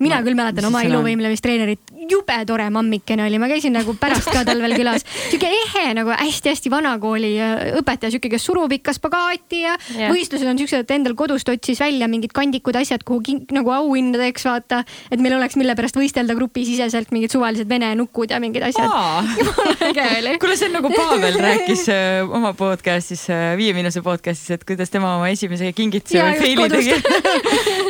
mina 0.00 0.18
Ma- 0.18 0.24
küll 0.24 0.38
mäletan 0.38 0.66
oma 0.68 0.82
iluvõimlemistreenerit, 0.86 1.92
jube 2.10 2.36
tore 2.48 2.66
mammikene 2.72 3.24
oli, 3.26 3.38
ma 3.40 3.48
käisin 3.50 3.74
nagu 3.76 3.94
pärast 4.00 4.30
ka 4.32 4.42
tal 4.48 4.62
veel 4.62 4.74
külas. 4.78 5.04
sihuke 5.30 5.50
ehe 5.50 5.92
nagu 5.96 6.12
hästi-hästi 6.14 6.72
vanakooli 6.72 7.32
äh, 7.40 7.64
õpetaja, 7.80 8.12
sihuke, 8.14 8.30
kes 8.32 8.46
surub 8.48 8.72
ikka 8.74 8.94
spagaati 8.96 9.62
ja 9.62 9.74
yeah. 9.94 10.12
võistlused 10.12 10.48
on 10.48 10.60
siuksed, 10.60 10.84
et 10.84 10.94
endal 10.96 11.16
kodust 11.18 11.48
otsis 11.52 11.80
välja 11.82 12.08
mingid 12.10 12.32
kandikud 12.36 12.76
asjad, 12.80 13.04
kuhu 13.06 13.38
nagu 13.54 13.72
auhindadeks 13.74 14.46
vaata, 14.48 14.82
et 15.10 15.20
meil 15.22 15.36
oleks, 15.36 15.58
mille 15.60 15.76
pärast 15.78 15.98
võistelda 15.98 16.36
grupisiseselt 16.38 17.12
mingid 17.14 17.34
suvalised 17.34 17.68
vene 17.70 17.92
nukud 17.98 18.32
ja 18.32 18.40
mingid 18.42 18.64
asjad. 18.70 18.88
kuule, 20.40 20.56
see 20.56 20.70
on 20.70 20.76
nagu 20.78 20.92
Pavel 20.94 21.38
rääkis 21.46 21.86
äh, 21.92 22.24
oma 22.24 22.54
podcast'is, 22.56 23.26
Viie 23.60 23.76
Miinuse 23.76 24.02
podcast'is, 24.06 24.56
et 24.56 24.66
kuidas 24.68 24.92
tema 24.92 25.14
oma 25.18 25.28
esimese 25.32 25.72
kingituse 25.76 26.24
faili 26.40 26.68
tegi. 26.72 26.96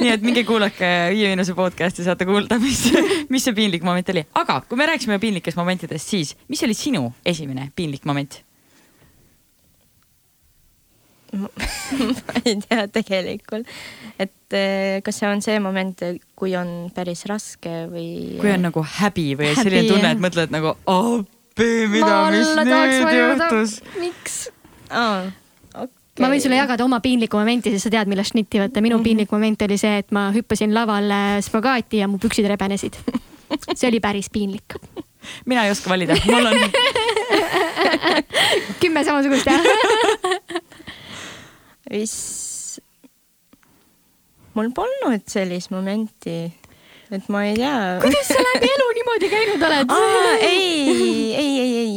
nii 0.01 0.15
et 0.17 0.27
minge 0.27 0.45
kuulake 0.49 0.91
Viie 1.15 1.31
Miinuse 1.33 1.55
podcast'i, 1.55 2.00
saate 2.07 2.27
kuulda, 2.29 2.59
mis, 2.63 2.85
mis 3.33 3.47
see 3.47 3.57
piinlik 3.57 3.87
moment 3.87 4.13
oli. 4.15 4.25
aga 4.41 4.61
kui 4.69 4.79
me 4.81 4.87
rääkisime 4.91 5.19
piinlikest 5.23 5.59
momentidest, 5.61 6.15
siis 6.15 6.37
mis 6.49 6.63
oli 6.67 6.77
sinu 6.77 7.11
esimene 7.27 7.71
piinlik 7.77 8.07
moment? 8.09 8.41
ma 11.39 12.41
ei 12.43 12.57
tea 12.59 12.87
tegelikult, 12.91 13.69
et 14.19 14.57
eh, 14.59 14.99
kas 15.07 15.21
see 15.21 15.29
on 15.31 15.43
see 15.45 15.61
moment, 15.63 16.03
kui 16.35 16.57
on 16.59 16.91
päris 16.95 17.23
raske 17.31 17.85
või? 17.93 18.39
kui 18.41 18.51
on 18.51 18.67
nagu 18.67 18.83
häbi 18.99 19.29
või 19.39 19.53
Häbi, 19.53 19.61
selline 19.63 19.93
tunne, 19.93 20.15
et 20.17 20.25
mõtled 20.27 20.57
nagu 20.57 20.75
appi, 20.91 21.71
mida, 21.93 22.25
mis 22.35 22.51
nüüd 22.59 23.15
juhtus. 23.15 23.79
miks? 24.03 24.41
okei. 24.91 25.40
Ma 26.21 26.29
võin 26.31 26.43
sulle 26.43 26.61
jagada 26.61 26.85
oma 26.85 27.01
piinlikku 27.01 27.37
momenti, 27.41 27.71
siis 27.75 27.83
sa 27.87 27.91
tead, 27.93 28.09
millest 28.11 28.33
šnitti 28.35 28.57
võtta. 28.63 28.81
minu 28.81 28.97
mm 28.97 29.01
-hmm. 29.01 29.05
piinlik 29.05 29.33
moment 29.33 29.63
oli 29.63 29.79
see, 29.79 29.99
et 29.99 30.13
ma 30.13 30.31
hüppasin 30.35 30.75
laval 30.75 31.05
spagaati 31.43 31.97
ja 32.03 32.09
mu 32.09 32.19
püksid 32.19 32.47
rebenesid. 32.47 32.95
see 33.75 33.89
oli 33.89 34.01
päris 34.01 34.31
piinlik. 34.31 34.75
mina 35.51 35.65
ei 35.65 35.71
oska 35.71 35.91
valida, 35.91 36.17
mul 36.27 36.47
on 36.47 36.55
kümme 38.83 39.05
samasugust 39.05 39.47
jah? 39.47 39.61
vist, 41.93 42.81
mul 44.55 44.71
polnud 44.75 45.23
sellist 45.31 45.71
momenti, 45.75 46.51
et 47.11 47.29
ma 47.33 47.45
ei 47.49 47.55
tea. 47.59 47.99
kuidas 48.03 48.27
sa 48.31 48.39
läbi 48.47 48.67
elu 48.71 48.87
niimoodi 48.99 49.27
käinud 49.33 49.63
oled? 49.69 49.89
ei, 50.41 51.35
ei, 51.35 51.53
ei, 51.61 51.73
ei. 51.85 51.95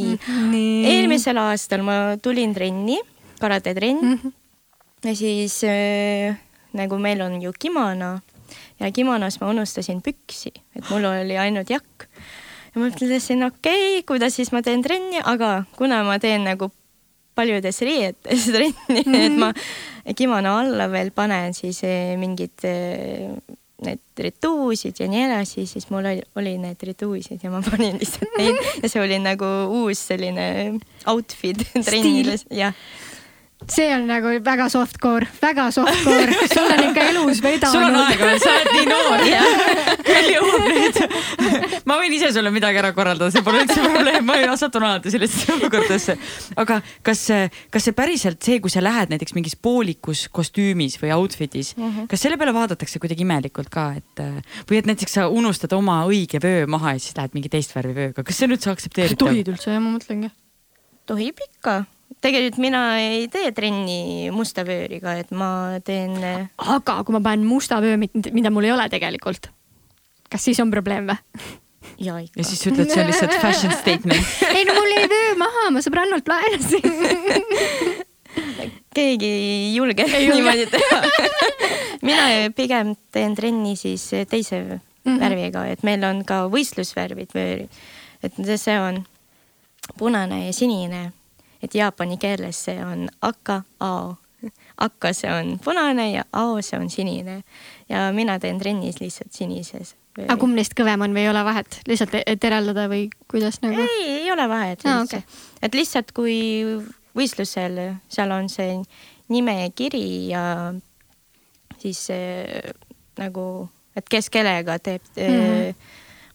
eelmisel 0.94 1.38
aastal 1.42 1.82
ma 1.86 1.94
tulin 2.22 2.54
trenni, 2.54 2.98
karatetrenn 3.44 4.00
mm. 4.02 4.18
-hmm. 4.22 4.32
ja 5.08 5.16
siis 5.16 5.60
äh, 5.68 6.36
nagu 6.72 6.98
meil 6.98 7.22
on 7.22 7.42
ju 7.42 7.52
kimono 7.58 8.18
ja 8.80 8.92
kimonos 8.92 9.40
ma 9.40 9.50
unustasin 9.50 10.02
püksi, 10.02 10.52
et 10.76 10.88
mul 10.90 11.04
oli 11.08 11.38
ainult 11.38 11.70
jakk. 11.70 12.08
ja 12.74 12.80
ma 12.80 12.88
mõtlesin, 12.88 13.44
okei 13.46 13.98
okay,, 13.98 14.06
kuidas 14.06 14.36
siis 14.36 14.52
ma 14.52 14.62
teen 14.62 14.82
trenni, 14.82 15.22
aga 15.24 15.64
kuna 15.76 16.02
ma 16.04 16.18
teen 16.18 16.44
nagu 16.44 16.70
paljudes 17.34 17.80
riietes 17.80 18.46
trenni 18.54 18.74
mm, 18.88 19.02
-hmm. 19.02 19.26
et 19.26 19.36
ma 19.38 19.52
kimono 20.16 20.56
alla 20.58 20.90
veel 20.90 21.10
panen 21.10 21.54
siis 21.54 21.84
eh, 21.84 22.16
mingid 22.18 22.64
eh, 22.64 23.30
need 23.84 24.00
rituusid 24.18 25.00
ja 25.00 25.08
nii 25.10 25.24
edasi, 25.26 25.66
siis 25.66 25.88
mul 25.90 26.04
oli, 26.04 26.22
oli 26.36 26.54
need 26.58 26.82
rituusid 26.82 27.42
ja 27.42 27.50
ma 27.50 27.62
panin 27.62 27.98
lihtsalt 28.00 28.38
neid 28.38 28.60
ja 28.82 28.88
see 28.88 29.02
oli 29.02 29.18
nagu 29.22 29.50
uus 29.82 30.06
selline 30.08 30.46
outfit 31.10 31.66
trennile, 31.84 32.38
jah. 32.50 32.74
See 33.70 33.88
on 33.94 34.04
nagu 34.08 34.32
väga 34.44 34.66
softcore, 34.68 35.26
väga 35.40 35.68
softcore, 35.72 36.34
sul 36.50 36.66
on 36.68 36.82
ikka 36.88 37.04
elus 37.12 37.40
vedanud. 37.42 37.72
sul 37.72 37.86
on 37.86 37.96
aega 38.02 38.26
veel, 38.28 38.40
sa 38.42 38.52
oled 38.52 38.72
nii 38.74 38.88
noor. 38.90 39.22
küll 40.08 40.28
jõuab 40.34 40.66
nüüd. 40.68 40.98
ma 41.88 41.96
võin 42.00 42.16
ise 42.16 42.30
sulle 42.34 42.52
midagi 42.54 42.80
ära 42.82 42.90
korraldada, 42.96 43.30
see 43.32 43.44
pole 43.46 43.62
üldse 43.64 43.78
probleem, 43.80 44.26
ma 44.28 44.56
satun 44.60 44.84
alati 44.88 45.12
sellistesse 45.14 45.54
olukordadesse. 45.56 46.16
aga 46.60 46.80
kas, 47.06 47.24
kas 47.72 47.88
see 47.88 47.96
päriselt 47.96 48.44
see, 48.44 48.60
kui 48.64 48.72
sa 48.72 48.84
lähed 48.84 49.14
näiteks 49.14 49.36
mingis 49.38 49.56
poolikus 49.56 50.26
kostüümis 50.34 50.98
või 51.00 51.14
outfit'is 51.16 51.74
mm, 51.78 51.88
-hmm. 51.88 52.10
kas 52.10 52.26
selle 52.26 52.38
peale 52.40 52.54
vaadatakse 52.56 53.00
kuidagi 53.02 53.24
imelikult 53.24 53.72
ka, 53.72 53.90
et 53.96 54.24
või 54.68 54.82
et 54.82 54.90
näiteks 54.92 55.18
sa 55.20 55.28
unustad 55.32 55.72
oma 55.76 56.02
õige 56.10 56.42
vöö 56.42 56.68
maha 56.70 56.98
ja 56.98 57.02
siis 57.06 57.16
lähed 57.16 57.36
mingi 57.38 57.52
teist 57.52 57.74
värvi 57.76 57.96
vööga, 57.96 58.26
kas 58.26 58.38
see 58.38 58.50
on 58.50 58.58
üldse 58.58 58.72
aktsepteeritav? 58.74 59.28
tohid 59.28 59.52
üldse 59.54 59.72
jah, 59.72 59.82
ma 59.82 59.96
mõtlengi. 59.96 60.32
tohib 61.08 61.40
ikka 61.48 61.84
tegelikult 62.24 62.62
mina 62.62 62.82
ei 63.02 63.26
tee 63.32 63.52
trenni 63.56 64.30
musta 64.34 64.64
vööriga, 64.66 65.16
et 65.20 65.34
ma 65.36 65.80
teen. 65.84 66.16
aga 66.56 67.00
kui 67.04 67.16
ma 67.16 67.20
panen 67.24 67.46
musta 67.48 67.80
vöö, 67.84 67.98
mida 67.98 68.52
mul 68.54 68.68
ei 68.68 68.72
ole 68.74 68.88
tegelikult, 68.92 69.50
kas 70.32 70.48
siis 70.48 70.60
on 70.64 70.72
probleem 70.72 71.10
või? 71.12 71.18
ja 72.00 72.16
ikka. 72.22 72.40
ja 72.40 72.46
siis 72.48 72.62
sa 72.64 72.70
ütled, 72.72 72.90
see 72.90 73.02
on 73.02 73.10
lihtsalt 73.10 73.36
fashion 73.42 73.76
statement. 73.76 74.32
ei 74.56 74.64
no 74.68 74.76
mul 74.78 74.94
jäi 74.96 75.10
vöö 75.12 75.34
maha, 75.40 75.68
ma 75.74 75.84
sõbrannalt 75.84 76.30
laenasin 76.30 76.88
keegi 78.94 79.26
ei 79.26 79.74
julge 79.74 80.06
ei 80.06 80.28
niimoodi 80.30 80.66
teha 80.70 81.00
mina 82.08 82.50
pigem 82.56 82.94
teen 83.14 83.34
trenni 83.34 83.74
siis 83.76 84.06
teise 84.30 84.60
mm 84.62 84.78
-hmm. 85.04 85.20
värviga, 85.20 85.66
et 85.66 85.82
meil 85.82 86.04
on 86.04 86.24
ka 86.24 86.44
võistlusvärvid 86.50 87.34
vöörid. 87.34 87.68
et 88.22 88.32
see 88.56 88.80
on 88.80 89.04
punane 89.98 90.46
ja 90.46 90.52
sinine 90.52 91.12
et 91.64 91.74
jaapani 91.74 92.18
keeles 92.20 92.64
see 92.68 92.78
on 92.84 93.08
aka, 93.22 93.62
ao. 93.80 94.16
aka, 94.76 95.12
see 95.16 95.30
on 95.32 95.58
punane 95.64 96.10
ja 96.12 96.24
ao, 96.32 96.60
see 96.62 96.78
on 96.78 96.90
sinine. 96.90 97.42
ja 97.88 98.10
mina 98.12 98.38
teen 98.38 98.58
trennis 98.58 99.00
lihtsalt 99.00 99.32
sinises. 99.32 99.94
aga 100.18 100.36
kumb 100.40 100.54
neist 100.58 100.76
kõvem 100.78 101.06
on 101.06 101.16
või 101.16 101.24
ei 101.24 101.32
ole 101.32 101.44
vahet, 101.44 101.80
lihtsalt 101.88 102.18
et 102.20 102.44
eraldada 102.44 102.88
või 102.92 103.08
kuidas 103.30 103.60
nagu? 103.64 103.80
ei, 103.80 104.20
ei 104.20 104.30
ole 104.32 104.48
vahet 104.48 104.84
ah, 104.84 105.00
üldse 105.00 105.22
okay.. 105.24 105.40
et 105.62 105.74
lihtsalt 105.74 106.12
kui 106.16 106.38
võistlusel, 107.14 107.80
seal 108.10 108.34
on 108.34 108.48
see 108.50 108.80
nimekiri 109.32 110.28
ja 110.28 110.44
siis 111.78 112.06
äh, 112.10 112.72
nagu, 113.18 113.68
et 113.96 114.08
kes 114.10 114.30
kellega 114.30 114.78
teeb 114.78 115.02
mm 115.16 115.40
-hmm. 115.40 115.74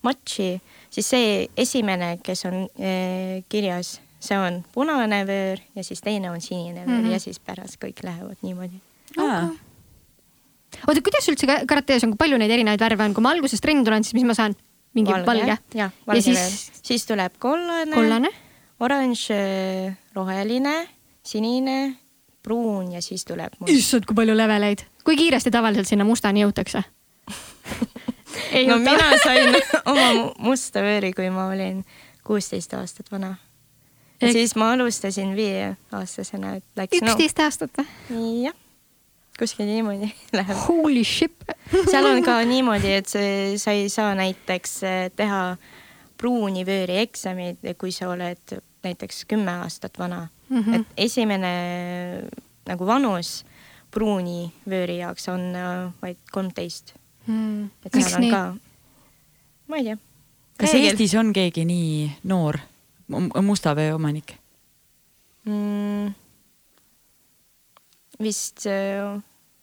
matši, 0.01 0.61
siis 0.89 1.09
see 1.09 1.47
esimene, 1.57 2.17
kes 2.23 2.45
on 2.45 2.63
äh, 2.63 3.43
kirjas 3.49 3.99
see 4.19 4.37
on 4.37 4.63
punane 4.73 5.23
vöör 5.27 5.59
ja 5.75 5.83
siis 5.83 6.01
teine 6.01 6.31
on 6.31 6.41
sinine 6.41 6.85
vöör 6.85 6.97
mm 6.97 7.05
-hmm. 7.05 7.11
ja 7.11 7.19
siis 7.19 7.39
pärast 7.39 7.77
kõik 7.83 8.03
lähevad 8.03 8.37
niimoodi. 8.41 8.79
oota, 10.87 11.01
kuidas 11.01 11.29
üldse 11.29 11.47
karates 11.67 12.03
on, 12.03 12.11
kui 12.11 12.17
palju 12.17 12.37
neid 12.37 12.51
erinevaid 12.51 12.79
värve 12.79 13.03
on, 13.03 13.13
kui 13.13 13.21
ma 13.21 13.31
alguses 13.31 13.61
trenni 13.61 13.83
tulen, 13.83 14.03
siis 14.03 14.13
mis 14.13 14.23
ma 14.23 14.33
saan? 14.33 14.55
mingi 14.93 15.11
valge, 15.11 15.25
valge.? 15.25 15.57
jah, 15.73 15.91
valge 16.07 16.17
ja 16.17 16.21
siis... 16.21 16.37
vöör. 16.37 16.81
siis 16.83 17.05
tuleb 17.05 17.33
kollane, 17.39 17.95
kollane., 17.95 18.29
oranž, 18.79 19.27
roheline, 20.13 20.87
sinine, 21.23 21.95
pruun 22.43 22.91
ja 22.91 23.01
siis 23.01 23.25
tuleb 23.25 23.53
must. 23.59 23.73
issand, 23.73 24.05
kui 24.05 24.15
palju 24.15 24.37
leveleid. 24.37 24.85
kui 25.03 25.15
kiiresti 25.15 25.51
tavaliselt 25.51 25.87
sinna 25.87 26.05
mustani 26.05 26.43
jõutakse 26.43 26.83
no 28.69 28.77
mina 28.77 29.11
sain 29.23 29.55
oma 29.91 30.33
musta 30.37 30.81
vööri, 30.81 31.13
kui 31.13 31.29
ma 31.29 31.47
olin 31.47 31.85
kuusteist 32.23 32.73
aastat 32.73 33.11
vana 33.11 33.35
ja 34.21 34.27
Eks... 34.27 34.33
siis 34.33 34.55
ma 34.59 34.71
alustasin 34.75 35.35
viieaastasena, 35.35 36.55
et 36.59 36.65
läks. 36.75 37.01
üksteist 37.01 37.39
no, 37.39 37.49
aastat 37.49 37.81
või? 38.09 38.23
jah, 38.45 38.57
kuskil 39.39 39.69
niimoodi 39.69 40.11
läheb. 40.37 40.63
Holy 40.67 41.03
shit 41.07 41.45
seal 41.91 42.07
on 42.09 42.23
ka 42.25 42.39
niimoodi, 42.47 42.95
et 43.01 43.09
sa 43.09 43.75
ei 43.75 43.89
saa 43.93 44.15
näiteks 44.19 44.81
eh, 44.87 45.03
teha 45.15 45.43
pruuni 46.19 46.65
vööri 46.67 46.99
eksamit, 47.05 47.63
kui 47.79 47.93
sa 47.95 48.11
oled 48.11 48.59
näiteks 48.83 49.25
kümme 49.27 49.51
aastat 49.63 49.99
vana 49.99 50.27
mm. 50.49 50.63
-hmm. 50.63 50.75
et 50.75 50.87
esimene 50.97 51.53
nagu 52.67 52.85
vanus 52.85 53.45
pruuni 53.91 54.51
vööri 54.69 54.99
jaoks 54.99 55.29
on 55.29 55.41
uh, 55.55 55.91
vaid 56.01 56.17
kolmteist 56.31 56.93
mm.. 57.25 57.69
et 57.85 57.93
seal 57.93 58.03
Miks 58.03 58.15
on 58.15 58.21
nii? 58.21 58.31
ka, 58.31 58.43
ma 59.67 59.77
ei 59.77 59.83
tea. 59.83 59.97
kas 60.57 60.73
Eestis 60.73 61.15
on 61.19 61.33
keegi 61.33 61.65
nii 61.65 62.11
noor? 62.23 62.59
Musta 63.09 63.75
vee 63.75 63.93
omanik 63.93 64.35
mm,? 65.45 66.13
vist 68.19 68.67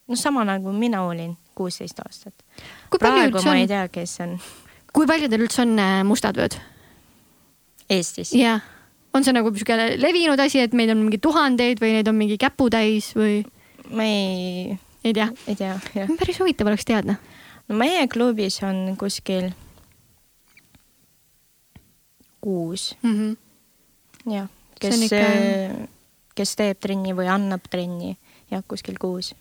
noh, 0.06 0.16
sama 0.18 0.44
nagu 0.46 0.72
mina 0.72 1.02
olin, 1.06 1.34
kuusteist 1.54 2.00
aastat. 2.04 2.34
praegu 2.98 3.42
ma 3.42 3.50
on... 3.50 3.60
ei 3.60 3.68
tea, 3.70 3.84
kes 3.92 4.16
on. 4.24 4.38
kui 4.94 5.08
palju 5.08 5.28
teil 5.32 5.44
üldse 5.46 5.62
on 5.66 5.76
äh, 5.82 6.00
mustad 6.06 6.38
vööd? 6.38 6.56
Eestis? 7.90 8.32
jah, 8.36 8.64
on 9.14 9.26
see 9.26 9.34
nagu 9.36 9.52
sihuke 9.54 9.76
levinud 10.00 10.40
asi, 10.42 10.62
et 10.64 10.74
meid 10.76 10.92
on 10.94 11.02
mingi 11.04 11.20
tuhandeid 11.22 11.82
või 11.82 11.96
neid 11.98 12.10
on 12.10 12.18
mingi 12.18 12.38
käputäis 12.40 13.12
või? 13.18 13.42
ma 13.90 14.06
ei. 14.08 14.78
ei 15.04 15.14
tea? 15.16 15.30
ei 15.46 15.58
tea, 15.58 15.76
jah. 15.94 16.16
päris 16.18 16.40
huvitav 16.42 16.72
oleks 16.72 16.88
teada. 16.88 17.18
no 17.68 17.78
meie 17.78 18.06
klubis 18.12 18.60
on 18.66 18.96
kuskil 19.00 19.52
kuus 22.46 22.94
mm. 23.02 23.16
-hmm. 23.18 24.32
jah, 24.32 24.48
kes 24.80 25.02
ikka..., 25.08 25.24
kes 26.36 26.52
teeb 26.58 26.80
trenni 26.84 27.14
või 27.16 27.30
annab 27.32 27.64
trenni, 27.72 28.14
jah, 28.52 28.62
kuskil 28.68 28.98
kuus. 29.00 29.32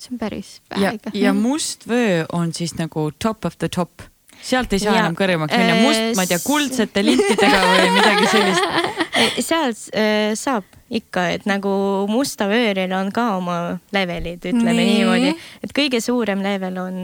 see 0.00 0.14
on 0.14 0.18
päris 0.18 0.60
vähe 0.70 0.96
ikka. 0.96 1.12
ja 1.14 1.34
must 1.36 1.86
vöö 1.88 2.24
on 2.32 2.54
siis 2.56 2.74
nagu 2.78 3.10
top 3.18 3.44
of 3.44 3.58
the 3.58 3.68
top 3.68 4.08
sealt 4.42 4.72
ei 4.72 4.80
saa 4.80 4.94
ja, 4.96 5.04
enam 5.04 5.16
kõrgemaks 5.18 5.56
minna, 5.56 5.76
must, 5.84 6.16
ma 6.16 6.24
ei 6.24 6.30
tea, 6.32 6.40
kuldsete 6.44 7.04
lintidega 7.04 7.60
või 7.68 7.90
midagi 7.98 8.30
sellist. 8.32 9.44
sealt 9.44 9.82
äh, 9.92 10.32
saab 10.38 10.64
ikka, 10.90 11.28
et 11.36 11.46
nagu 11.46 11.70
musta 12.10 12.48
vööril 12.50 12.90
on 12.96 13.12
ka 13.14 13.26
oma 13.36 13.58
levelid, 13.94 14.42
ütleme 14.42 14.74
nii. 14.80 14.94
niimoodi, 14.96 15.34
et 15.62 15.74
kõige 15.76 16.00
suurem 16.02 16.42
level 16.42 16.80
on, 16.82 16.98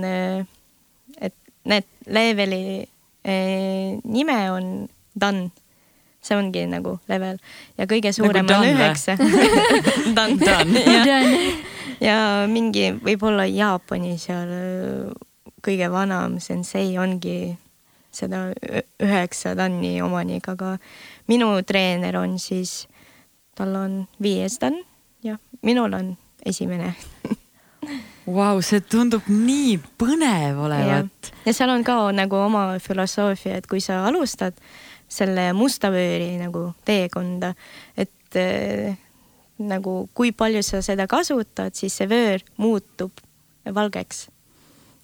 et 1.20 1.36
need 1.70 1.86
leveli 2.18 2.64
äh, 2.82 4.00
nime 4.02 4.40
on 4.56 4.72
done. 5.20 5.50
see 6.26 6.34
ongi 6.34 6.64
nagu 6.66 6.96
level 7.08 7.36
ja 7.78 7.86
kõige 7.86 8.10
suurem 8.12 8.46
nagu 8.48 8.64
on 8.64 8.72
üheksa. 8.74 9.14
done, 10.16 10.38
done. 10.42 10.82
ja 12.02 12.16
mingi 12.50 12.90
võib-olla 12.98 13.46
Jaapani 13.46 14.16
seal 14.18 14.50
äh, 14.50 15.14
kõige 15.62 15.90
vanam 15.92 16.40
sensei 16.42 16.96
ongi 16.98 17.56
seda 18.16 18.48
üheksa 19.02 19.54
tanni 19.58 20.00
omanik, 20.02 20.48
aga 20.48 20.76
minu 21.28 21.50
treener 21.68 22.16
on 22.20 22.38
siis, 22.40 22.86
tal 23.56 23.74
on 23.76 23.98
viies 24.22 24.58
tann 24.62 24.78
ja 25.24 25.36
minul 25.66 25.92
on 25.96 26.14
esimene. 26.46 26.94
Vau, 28.26 28.58
see 28.64 28.82
tundub 28.82 29.28
nii 29.30 29.76
põnev 30.00 30.58
olevat. 30.66 31.30
ja 31.46 31.52
seal 31.54 31.70
on 31.70 31.84
ka 31.86 31.98
nagu 32.14 32.40
oma 32.40 32.64
filosoofia, 32.82 33.60
et 33.60 33.68
kui 33.70 33.82
sa 33.84 34.00
alustad 34.08 34.56
selle 35.08 35.52
musta 35.56 35.90
vööri 35.94 36.36
nagu 36.40 36.72
teekonda, 36.84 37.54
et 37.96 38.36
äh, 38.36 38.96
nagu 39.58 40.08
kui 40.14 40.32
palju 40.36 40.62
sa 40.66 40.82
seda 40.84 41.06
kasutad, 41.08 41.74
siis 41.74 41.94
see 41.96 42.08
vöör 42.10 42.42
muutub 42.60 43.12
valgeks. 43.74 44.28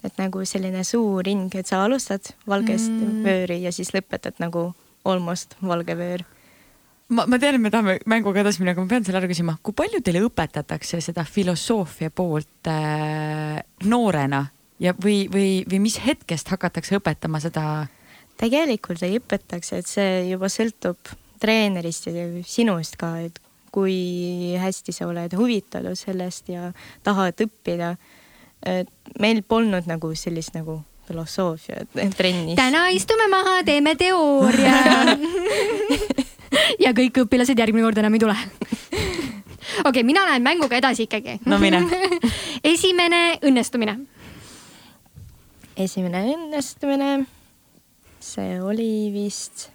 et 0.03 0.17
nagu 0.19 0.43
selline 0.45 0.83
suur 0.85 1.23
ring, 1.23 1.55
et 1.55 1.67
sa 1.67 1.85
alustad 1.85 2.33
valgest 2.47 2.91
Mm. 2.91 3.23
vööri 3.23 3.63
ja 3.63 3.71
siis 3.73 3.93
lõpetad 3.95 4.35
nagu 4.43 4.75
almost 5.05 5.55
valge 5.63 5.95
vöör. 5.95 6.25
ma, 7.09 7.27
ma 7.27 7.39
tean, 7.39 7.55
et 7.55 7.61
me 7.61 7.71
tahame 7.71 7.99
mänguga 8.07 8.41
edasi 8.41 8.61
minna, 8.61 8.73
aga 8.73 8.83
ma 8.83 8.89
pean 8.89 9.05
selle 9.05 9.19
ära 9.19 9.29
küsima, 9.29 9.59
kui 9.63 9.73
palju 9.73 10.01
teile 10.03 10.25
õpetatakse 10.27 11.01
seda 11.01 11.25
filosoofia 11.25 12.11
poolt 12.11 12.67
äh, 12.67 13.63
noorena 13.85 14.47
ja, 14.81 14.93
või, 14.93 15.29
või, 15.31 15.65
või 15.71 15.79
mis 15.87 16.01
hetkest 16.03 16.49
hakatakse 16.49 16.99
õpetama 16.99 17.41
seda? 17.41 17.87
Tegelikult 18.43 19.03
ei 19.07 19.19
õpetaks, 19.21 19.73
et 19.79 19.89
see 19.89 20.13
juba 20.33 20.51
sõltub 20.53 21.15
treenerist 21.43 22.09
ja 22.11 22.27
sinust 22.47 22.99
ka, 23.01 23.15
et 23.27 23.39
kui 23.73 24.55
hästi 24.61 24.93
sa 24.93 25.09
oled 25.09 25.33
huvitatud 25.39 25.97
sellest 25.99 26.51
ja 26.53 26.73
tahad 27.07 27.41
õppida. 27.41 27.97
et 28.63 28.89
meil 29.19 29.43
polnud 29.43 29.89
nagu 29.91 30.13
sellist 30.15 30.55
nagu 30.55 30.83
filosoofiat 31.09 31.89
trennis. 32.17 32.57
täna 32.57 32.89
istume 32.89 33.27
maha, 33.29 33.63
teeme 33.65 33.95
teooria. 33.97 35.17
ja 36.85 36.93
kõik 36.95 37.25
õpilased 37.25 37.59
järgmine 37.59 37.87
kord 37.87 37.99
enam 37.99 38.15
ei 38.15 38.23
tule. 38.23 38.37
okei 38.37 39.89
okay,, 39.89 40.03
mina 40.07 40.27
lähen 40.29 40.43
mänguga 40.43 40.79
edasi 40.79 41.09
ikkagi. 41.09 41.41
no 41.47 41.59
mine. 41.59 41.83
esimene 42.75 43.39
õnnestumine. 43.43 43.99
esimene 45.77 46.27
õnnestumine, 46.37 47.25
see 48.23 48.61
oli 48.63 49.11
vist, 49.15 49.69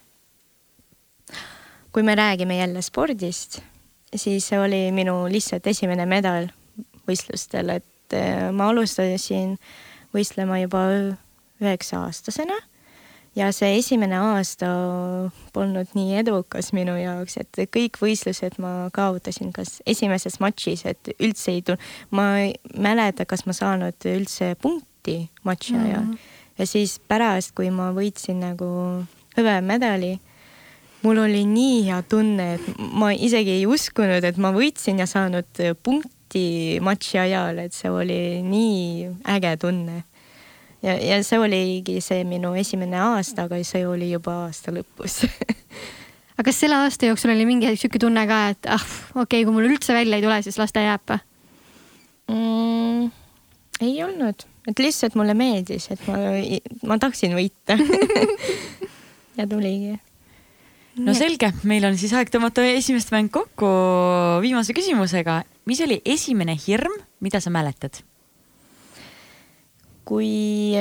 kui 1.91 2.03
me 2.03 2.15
räägime 2.15 2.57
jälle 2.57 2.81
spordist, 2.81 3.59
siis 4.15 4.47
see 4.47 4.59
oli 4.59 4.87
minu 4.95 5.25
lihtsalt 5.31 5.67
esimene 5.67 6.05
medal 6.05 6.49
võistlustel, 7.07 7.75
et 7.77 8.15
eh, 8.15 8.49
ma 8.51 8.71
alustasin 8.71 9.57
võistlema 10.15 10.61
juba 10.61 10.87
üheksa 11.61 12.05
aastasena 12.05 12.57
ja 13.37 13.49
see 13.53 13.77
esimene 13.77 14.17
aasta 14.17 14.69
polnud 15.53 15.91
nii 15.97 16.17
edukas 16.21 16.71
minu 16.75 16.95
jaoks, 16.99 17.37
et 17.41 17.61
kõik 17.73 17.99
võistlused 18.01 18.57
ma 18.63 18.89
kaotasin 18.93 19.51
kas 19.55 19.77
esimeses 19.85 20.39
matšis, 20.43 20.85
et 20.89 21.11
üldse 21.17 21.53
ei 21.53 21.61
tulnud, 21.65 21.91
ma 22.15 22.29
ei 22.45 22.55
mäleta, 22.73 23.27
kas 23.29 23.45
ma 23.49 23.55
saanud 23.57 24.09
üldse 24.09 24.55
punkti 24.61 25.19
matši 25.47 25.75
ajal 25.75 26.03
mm. 26.03 26.11
-hmm. 26.13 26.36
Ja 26.57 26.65
siis 26.65 26.97
pärast, 26.99 27.53
kui 27.57 27.69
ma 27.73 27.91
võitsin 27.95 28.41
nagu 28.41 28.67
hõbemedali, 29.37 30.17
mul 31.03 31.23
oli 31.23 31.45
nii 31.47 31.83
hea 31.87 32.01
tunne, 32.09 32.53
et 32.57 32.83
ma 32.97 33.13
isegi 33.13 33.59
ei 33.59 33.65
uskunud, 33.69 34.25
et 34.25 34.37
ma 34.41 34.51
võitsin 34.55 34.99
ja 35.01 35.07
saanud 35.09 35.63
punkti 35.83 36.79
matši 36.83 37.21
ajal, 37.27 37.61
et 37.63 37.77
see 37.77 37.91
oli 37.93 38.21
nii 38.45 39.11
äge 39.37 39.55
tunne 39.61 40.03
ja, 40.83 40.95
ja 40.97 41.21
see 41.25 41.39
oligi 41.41 41.99
see 42.05 42.25
minu 42.27 42.53
esimene 42.59 42.99
aasta, 43.01 43.47
aga 43.47 43.61
see 43.65 43.85
oli 43.87 44.11
juba 44.11 44.43
aasta 44.45 44.73
lõpus 44.75 45.23
aga 46.37 46.45
kas 46.49 46.59
selle 46.61 46.77
aasta 46.83 47.09
jooksul 47.09 47.33
oli 47.33 47.47
mingi 47.49 47.71
sihuke 47.75 48.01
tunne 48.01 48.25
ka, 48.29 48.41
et 48.53 48.69
ah, 48.73 48.83
okei 49.15 49.41
okay,, 49.41 49.47
kui 49.47 49.55
mul 49.55 49.69
üldse 49.71 49.95
välja 49.95 50.19
ei 50.19 50.25
tule, 50.25 50.41
siis 50.45 50.59
las 50.61 50.75
ta 50.75 50.83
jääb? 50.85 51.17
mm,? 52.31 53.09
ei 53.81 53.97
olnud, 54.05 54.47
et 54.67 54.83
lihtsalt 54.83 55.15
mulle 55.15 55.35
meeldis, 55.37 55.87
et 55.93 56.03
ma, 56.09 56.19
ma 56.91 56.99
tahtsin 57.01 57.35
võita 57.37 57.77
ja 59.39 59.47
tuligi. 59.47 59.95
no 61.03 61.15
selge, 61.17 61.53
meil 61.67 61.87
on 61.87 61.97
siis 61.99 62.13
aeg 62.17 62.31
tõmmata 62.33 62.65
esimest 62.73 63.13
mäng 63.15 63.31
kokku 63.33 63.69
viimase 64.43 64.75
küsimusega. 64.77 65.41
mis 65.65 65.81
oli 65.85 66.01
esimene 66.05 66.57
hirm, 66.67 66.93
mida 67.23 67.41
sa 67.43 67.53
mäletad? 67.53 68.03
kui 70.07 70.71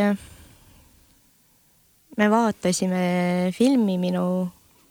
me 2.16 2.28
vaatasime 2.30 3.50
filmi 3.52 3.96
minu 3.98 4.46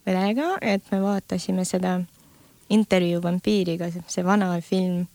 perega, 0.05 0.55
et 0.61 0.83
me 0.91 0.99
vaatasime 1.01 1.65
seda 1.65 1.97
intervjuu 2.69 3.21
vampiiriga, 3.23 3.89
see 4.07 4.25
vana 4.25 4.51
film. 4.61 5.05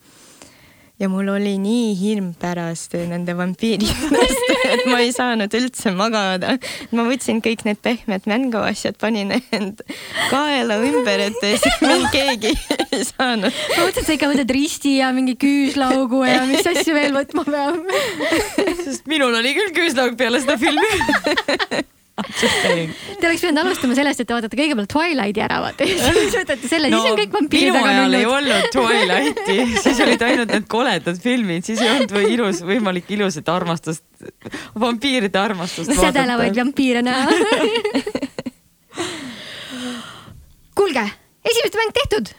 Ja 1.00 1.08
mul 1.08 1.28
oli 1.32 1.54
nii 1.60 1.94
hirm 1.96 2.32
pärast 2.40 2.94
nende 3.08 3.34
vampiiridest, 3.36 4.50
et 4.68 4.82
ma 4.90 5.00
ei 5.00 5.12
saanud 5.16 5.54
üldse 5.56 5.92
magada. 5.96 6.56
ma 6.92 7.06
võtsin 7.08 7.40
kõik 7.44 7.64
need 7.68 7.80
pehmed 7.82 8.28
mänguasjad, 8.30 8.98
panin 9.00 9.32
end 9.38 9.80
kaela 10.30 10.76
ümber, 10.84 11.26
et 11.30 11.40
mind 11.88 12.10
keegi 12.12 12.52
ei 12.90 13.04
saanud 13.08 13.48
ma 13.50 13.86
mõtlesin, 13.86 14.02
et 14.02 14.10
sa 14.10 14.16
ikka 14.18 14.32
võtad 14.32 14.52
risti 14.54 14.96
ja 14.98 15.12
mingi 15.16 15.36
küüslaugu 15.40 16.24
ja 16.28 16.42
mis 16.50 16.66
asju 16.66 16.96
veel 16.96 17.16
võtma 17.16 17.46
peab. 17.48 17.94
sest 18.84 19.08
minul 19.10 19.40
oli 19.40 19.56
küll 19.56 19.74
küüslaug 19.80 20.20
peale 20.20 20.42
seda 20.44 20.58
filmi. 20.60 21.88
Te 23.20 23.28
oleks 23.28 23.42
pidanud 23.42 23.62
alustama 23.64 23.96
sellest, 23.98 24.22
et 24.22 24.28
te 24.28 24.37
vaatate 24.37 24.59
kõigepealt 24.59 24.90
Twilighti 24.92 25.44
ära, 25.44 25.61
vaata 25.64 25.87
ja 25.88 26.12
siis 26.14 26.37
võtate 26.38 26.70
selle, 26.70 26.90
siis 26.92 27.09
on 27.11 27.18
kõik 27.18 27.35
vampiirid 27.37 27.76
väga 27.76 27.90
ajal 27.94 28.18
ei 28.18 28.24
nunnud. 28.24 28.37
olnud 28.38 28.64
Twilighti, 28.74 29.56
siis 29.85 30.02
olid 30.06 30.24
ainult 30.28 30.54
need 30.54 30.68
koledad 30.70 31.20
filmid, 31.22 31.66
siis 31.68 31.83
ei 31.85 31.92
olnud 31.94 32.14
või 32.16 32.24
ilus, 32.35 32.62
võimalik 32.66 33.11
ilusat 33.16 33.48
armastust, 33.52 34.04
vampiiride 34.78 35.40
armastust 35.40 35.94
sädelevaid 36.00 36.56
vampiire 36.56 37.02
näha. 37.06 37.28
kuulge, 40.80 41.04
esimene 41.44 41.83
mäng 41.83 41.92
tehtud. 42.00 42.33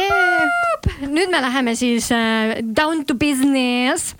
yeah!. 0.00 1.08
nüüd 1.08 1.32
me 1.32 1.40
läheme 1.40 1.74
siis 1.76 2.10
äh, 2.12 2.60
down 2.62 3.04
to 3.04 3.14
business. 3.14 4.14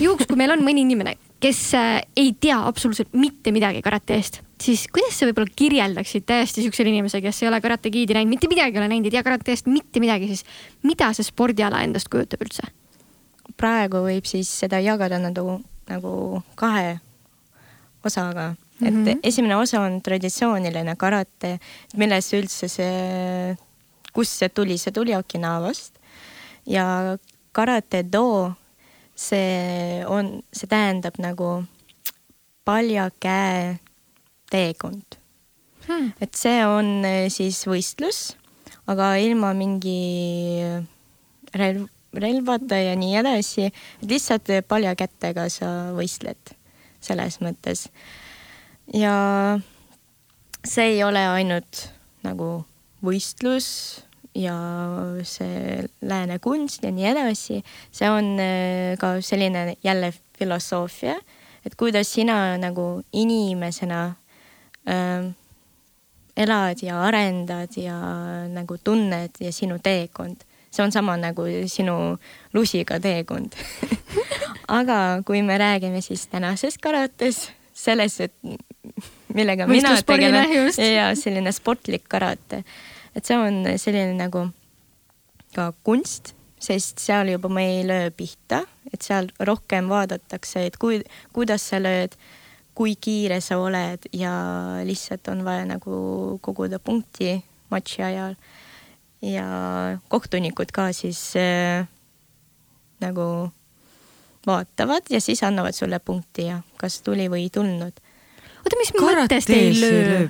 juhuks, 0.00 0.26
kui 0.28 0.36
meil 0.36 0.52
on 0.54 0.64
mõni 0.64 0.84
inimene, 0.86 1.16
kes 1.40 1.60
äh, 1.74 2.02
ei 2.16 2.32
tea 2.40 2.58
absoluutselt 2.68 3.14
mitte 3.16 3.52
midagi 3.52 3.80
karate 3.82 4.14
eest, 4.18 4.40
siis 4.60 4.86
kuidas 4.92 5.16
sa 5.16 5.28
võib-olla 5.28 5.52
kirjeldaksid 5.56 6.26
täiesti 6.28 6.64
siuksele 6.66 6.92
inimesele, 6.92 7.22
kes 7.24 7.42
ei 7.42 7.48
ole 7.48 7.60
Karate 7.64 7.90
Kidi 7.90 8.16
näinud, 8.16 8.30
mitte 8.34 8.48
midagi 8.50 8.76
ei 8.76 8.82
ole 8.82 8.90
näinud, 8.92 9.08
ei 9.08 9.14
tea 9.14 9.22
karate 9.24 9.54
eest 9.54 9.70
mitte 9.72 10.02
midagi, 10.04 10.28
siis 10.28 10.44
mida 10.84 11.12
see 11.16 11.24
spordiala 11.24 11.82
endast 11.86 12.10
kujutab 12.12 12.44
üldse? 12.44 12.68
praegu 13.60 14.00
võib 14.06 14.24
siis 14.28 14.48
seda 14.62 14.78
jagada 14.80 15.18
nagu, 15.20 15.58
nagu 15.88 16.42
kahe 16.56 16.98
osaga, 18.06 18.54
et 18.80 18.92
mm 18.92 18.96
Mhm. 18.96 19.06
-hmm. 19.08 19.20
esimene 19.22 19.56
osa 19.56 19.80
on 19.80 20.00
traditsiooniline 20.02 20.96
karate, 20.96 21.58
millest 21.96 22.32
üldse 22.32 22.68
see, 22.68 23.56
kust 24.12 24.32
see 24.38 24.48
tuli, 24.48 24.78
see 24.78 24.92
tuli 24.92 25.14
Okinawast 25.14 25.98
ja 26.66 27.18
karate 27.52 28.02
do, 28.12 28.52
see 29.20 30.00
on, 30.08 30.38
see 30.52 30.70
tähendab 30.70 31.20
nagu 31.20 31.52
palja 32.64 33.10
käe 33.20 33.78
teekond 34.50 35.20
Hmm. 35.90 36.12
et 36.20 36.36
see 36.36 36.60
on 36.68 37.00
eh, 37.08 37.26
siis 37.32 37.64
võistlus, 37.66 38.34
aga 38.90 39.14
ilma 39.18 39.48
mingi 39.56 40.60
relv, 41.56 41.88
relvata 42.14 42.78
ja 42.78 42.92
nii 42.98 43.16
edasi, 43.22 43.70
lihtsalt 44.04 44.52
palja 44.68 44.92
kätega 44.98 45.48
sa 45.50 45.70
võistled 45.96 46.52
selles 47.00 47.40
mõttes. 47.40 47.88
ja 48.92 49.14
see 50.62 50.94
ei 50.94 51.02
ole 51.02 51.24
ainult 51.32 51.88
nagu 52.22 52.52
võistlus 53.02 54.04
ja 54.34 54.56
see 55.26 55.84
lääne 56.06 56.38
kunst 56.38 56.84
ja 56.84 56.92
nii 56.94 57.08
edasi, 57.12 57.60
see 57.92 58.10
on 58.10 58.36
eh, 58.40 58.96
ka 58.98 59.16
selline 59.20 59.76
jälle 59.84 60.12
filosoofia, 60.38 61.16
et 61.66 61.74
kuidas 61.76 62.12
sina 62.14 62.56
nagu 62.58 63.02
inimesena 63.12 64.04
ähm, 64.88 65.32
elad 66.36 66.82
ja 66.82 67.02
arendad 67.04 67.76
ja 67.76 67.98
nagu 68.48 68.78
tunned 68.84 69.40
ja 69.40 69.52
sinu 69.52 69.78
teekond, 69.82 70.46
see 70.70 70.84
on 70.84 70.92
sama 70.92 71.16
nagu 71.20 71.44
sinu 71.66 72.16
lusiga 72.54 73.00
teekond. 73.00 73.56
aga 74.80 75.22
kui 75.26 75.42
me 75.42 75.58
räägime 75.58 76.00
siis 76.00 76.26
tänasest 76.30 76.78
karates, 76.82 77.48
selles, 77.74 78.20
et 78.20 78.34
millega 79.34 79.66
mina 79.66 79.96
tegelen 80.06 80.70
ja 80.78 81.10
selline 81.18 81.52
sportlik 81.52 82.06
karate, 82.08 82.62
et 83.14 83.26
see 83.26 83.36
on 83.36 83.64
selline 83.78 84.14
nagu 84.18 84.48
ka 85.54 85.70
kunst, 85.86 86.34
sest 86.60 87.00
seal 87.02 87.32
juba 87.32 87.48
me 87.48 87.64
ei 87.78 87.86
löö 87.86 88.10
pihta, 88.14 88.64
et 88.92 89.02
seal 89.02 89.30
rohkem 89.40 89.88
vaadatakse, 89.90 90.66
et 90.66 90.76
kui, 90.80 91.00
kuidas 91.34 91.64
sa 91.72 91.80
lööd, 91.80 92.14
kui 92.76 92.94
kiire 92.96 93.40
sa 93.44 93.58
oled 93.60 94.06
ja 94.16 94.32
lihtsalt 94.86 95.28
on 95.32 95.44
vaja 95.44 95.66
nagu 95.68 96.38
koguda 96.44 96.78
punkti 96.78 97.40
matši 97.70 98.02
ajal. 98.02 98.36
ja 99.22 99.46
kohtunikud 100.08 100.70
ka 100.72 100.92
siis 100.96 101.36
äh, 101.36 101.84
nagu 103.04 103.50
vaatavad 104.46 105.10
ja 105.10 105.20
siis 105.20 105.42
annavad 105.44 105.76
sulle 105.76 105.98
punkti 105.98 106.46
ja 106.46 106.62
kas 106.80 107.02
tuli 107.02 107.28
või 107.28 107.44
ei 107.48 107.50
tulnud 107.52 108.00
oota, 108.60 108.78
mis 108.80 108.92
mõttes 108.96 109.48
te 109.48 109.56
ei 109.56 109.74
löö? 109.76 110.20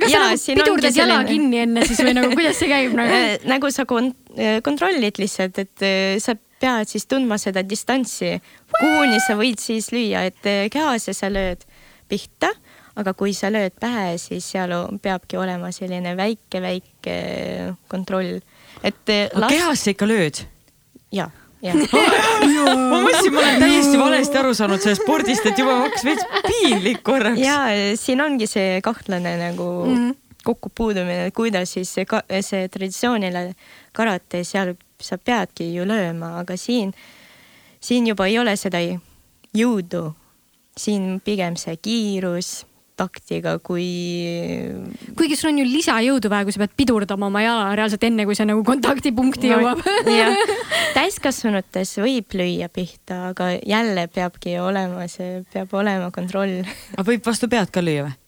kas 0.00 0.14
sa 0.14 0.20
nagu 0.22 0.38
pidurdad 0.46 0.96
jala 0.96 1.20
selline... 1.20 1.30
kinni 1.30 1.62
enne 1.64 1.86
siis 1.88 2.02
või 2.04 2.14
nagu 2.18 2.32
kuidas 2.34 2.60
see 2.60 2.70
käib 2.70 2.96
nagu? 2.98 3.20
nagu 3.50 3.72
sa 3.74 3.86
kont 3.88 4.18
kontrollid 4.64 5.20
lihtsalt, 5.20 5.58
et 5.62 5.84
äh, 5.86 6.16
sa 6.22 6.36
pead 6.62 6.88
siis 6.88 7.08
tundma 7.10 7.38
seda 7.42 7.64
distantsi, 7.66 8.36
kuhuni 8.78 9.18
sa 9.26 9.36
võid 9.38 9.60
siis 9.62 9.90
lüüa, 9.92 10.26
et 10.30 10.48
äh, 10.48 10.64
kehasse 10.72 11.14
sa 11.16 11.28
lööd 11.32 11.66
pihta, 12.10 12.52
aga 12.96 13.16
kui 13.16 13.34
sa 13.36 13.50
lööd 13.52 13.76
pähe, 13.80 14.16
siis 14.20 14.46
seal 14.54 14.74
peabki 15.02 15.40
olema 15.40 15.72
selline 15.74 16.14
väike-väike 16.18 17.20
kontroll, 17.92 18.40
et. 18.82 19.04
aga 19.08 19.46
las... 19.46 19.54
kehasse 19.56 19.96
ikka 19.96 20.08
lööd? 20.08 20.44
jaa 21.12 21.30
ma 22.92 22.98
mõtlesin, 23.04 23.30
ma 23.34 23.42
olen 23.42 23.60
täiesti 23.62 23.98
valesti 24.00 24.38
aru 24.40 24.54
saanud 24.56 24.82
sellest 24.82 25.04
spordist, 25.04 25.46
et 25.46 25.60
juba 25.62 25.76
hakkas 25.84 26.06
veits 26.08 26.24
piinlik 26.48 27.04
korraks. 27.06 27.38
ja 27.38 27.58
siin 27.98 28.22
ongi 28.24 28.48
see 28.50 28.80
kahtlane 28.82 29.36
nagu 29.38 29.68
mm 29.86 29.94
-hmm. 29.94 30.16
kokkupuudumine, 30.44 31.30
kuidas 31.30 31.72
siis 31.72 31.94
see, 31.94 32.06
see 32.40 32.68
traditsiooniline 32.68 33.54
karate, 33.92 34.44
seal 34.44 34.74
sa 35.00 35.18
peadki 35.18 35.74
ju 35.74 35.86
lööma, 35.86 36.38
aga 36.40 36.56
siin, 36.56 36.92
siin 37.80 38.06
juba 38.06 38.26
ei 38.26 38.38
ole 38.38 38.56
seda 38.56 38.78
jõudu. 39.54 40.12
siin 40.76 41.20
pigem 41.24 41.56
see 41.56 41.76
kiirus 41.76 42.66
taktiga, 43.02 43.56
kui. 43.64 43.86
kuigi 45.18 45.38
sul 45.38 45.52
on 45.52 45.60
ju 45.62 45.66
lisajõudu 45.68 46.30
vaja, 46.32 46.46
kui 46.46 46.54
sa 46.54 46.62
pead 46.64 46.74
pidurdama 46.78 47.28
oma 47.28 47.44
jala 47.44 47.68
reaalselt 47.78 48.06
enne, 48.08 48.26
kui 48.28 48.38
see 48.38 48.48
nagu 48.48 48.64
kontaktipunkti 48.66 49.52
no, 49.52 49.60
jõuab 49.60 49.84
täiskasvanutes 50.98 51.96
võib 52.02 52.38
lüüa 52.38 52.70
pihta, 52.72 53.28
aga 53.32 53.52
jälle 53.58 54.08
peabki 54.12 54.56
olema, 54.62 55.06
see 55.10 55.42
peab 55.52 55.72
olema 55.78 56.10
kontroll. 56.14 56.62
aga 56.96 57.08
võib 57.10 57.24
vastu 57.26 57.50
pead 57.52 57.74
ka 57.74 57.84
lüüa 57.84 58.08
või? 58.08 58.18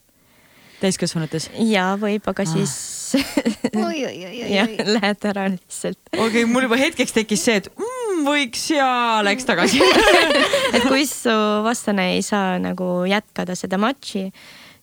täiskasvanutes? 0.84 1.48
ja 1.70 1.92
võib, 2.00 2.26
aga 2.30 2.44
ah. 2.44 2.50
siis 2.50 2.74
jah, 4.56 4.70
lähed 4.88 5.28
ära 5.30 5.46
lihtsalt. 5.52 6.00
okei 6.12 6.26
okay,, 6.26 6.44
mul 6.50 6.66
juba 6.66 6.78
hetkeks 6.80 7.14
tekkis 7.16 7.44
see, 7.46 7.60
et 7.62 7.70
mm, 7.72 8.24
võiks 8.26 8.66
ja 8.74 8.88
läks 9.26 9.46
tagasi 9.48 9.80
et 10.76 10.84
kui 10.88 11.06
su 11.08 11.34
vastane 11.64 12.10
ei 12.16 12.22
saa 12.26 12.58
nagu 12.62 13.04
jätkada 13.08 13.56
seda 13.58 13.80
matši, 13.80 14.26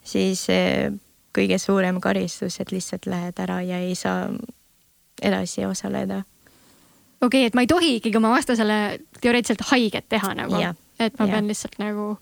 siis 0.03 0.47
kõige 1.35 1.57
suurem 1.61 2.01
karistus, 2.03 2.59
et 2.59 2.71
lihtsalt 2.71 3.07
lähed 3.09 3.39
ära 3.39 3.61
ja 3.63 3.79
ei 3.79 3.95
saa 3.95 4.29
edasi 5.21 5.65
osaleda. 5.65 6.23
okei 7.21 7.27
okay,, 7.27 7.47
et 7.47 7.55
ma 7.55 7.61
ei 7.65 7.69
tohi 7.69 7.95
ikkagi 7.99 8.17
oma 8.17 8.33
vastasele 8.35 8.99
teoreetiliselt 9.21 9.67
haiget 9.71 10.09
teha 10.09 10.33
nagu, 10.35 10.61
et 10.99 11.19
ma 11.19 11.27
ja. 11.27 11.31
pean 11.31 11.47
lihtsalt 11.47 11.77
nagu 11.79 12.15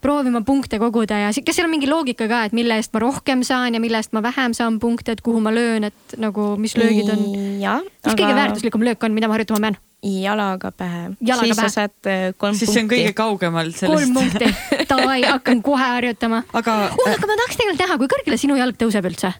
proovima 0.00 0.40
punkte 0.40 0.78
koguda 0.80 1.18
ja 1.26 1.28
kas 1.44 1.56
seal 1.56 1.68
on 1.68 1.74
mingi 1.74 1.88
loogika 1.90 2.28
ka, 2.30 2.44
et 2.48 2.56
mille 2.56 2.78
eest 2.80 2.94
ma 2.96 3.02
rohkem 3.04 3.44
saan 3.46 3.76
ja 3.76 3.82
mille 3.82 4.00
eest 4.00 4.14
ma 4.16 4.22
vähem 4.24 4.56
saan 4.56 4.80
punkte, 4.80 5.12
et 5.12 5.20
kuhu 5.24 5.42
ma 5.44 5.52
löön, 5.54 5.84
et 5.90 6.16
nagu 6.20 6.54
mis 6.60 6.76
löögid 6.80 7.12
on? 7.12 7.26
mis 7.36 7.68
aga... 7.68 8.16
kõige 8.16 8.34
väärtuslikum 8.38 8.86
löök 8.88 9.04
on, 9.04 9.16
mida 9.16 9.28
ma 9.28 9.36
harjutama 9.36 9.68
pean? 9.68 9.80
jalaga 10.00 10.72
pähe. 10.72 11.10
siis 11.20 11.36
pähe. 11.36 11.54
sa 11.60 11.68
saad 11.68 12.08
äh, 12.08 12.32
kolm 12.36 12.56
siis 12.56 12.70
punkti. 12.70 12.72
siis 12.72 12.74
see 12.74 12.84
on 12.86 12.90
kõige 12.94 13.12
kaugemal 13.16 13.72
sellest. 13.76 13.92
kolm 13.92 14.14
punkti, 14.16 14.48
davai, 14.90 15.20
hakkan 15.26 15.62
kohe 15.64 15.86
harjutama. 15.96 16.42
aga 16.52 16.76
oh,, 16.90 17.06
aga 17.12 17.30
ma 17.30 17.38
tahaks 17.42 17.60
tegelikult 17.60 17.86
näha, 17.86 18.00
kui 18.02 18.10
kõrgele 18.16 18.40
sinu 18.40 18.58
jalg 18.60 18.78
tõuseb 18.80 19.08
üldse? 19.12 19.32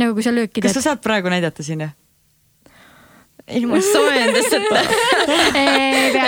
nagu 0.00 0.16
kui 0.16 0.24
sa 0.26 0.34
lööki 0.34 0.60
teed. 0.60 0.68
kas 0.68 0.78
sa 0.80 0.90
saad 0.90 1.04
praegu 1.04 1.32
näidata 1.32 1.64
siin, 1.66 1.86
jah? 1.86 1.94
Ilma 3.54 3.78
soojenduseta 3.80 4.80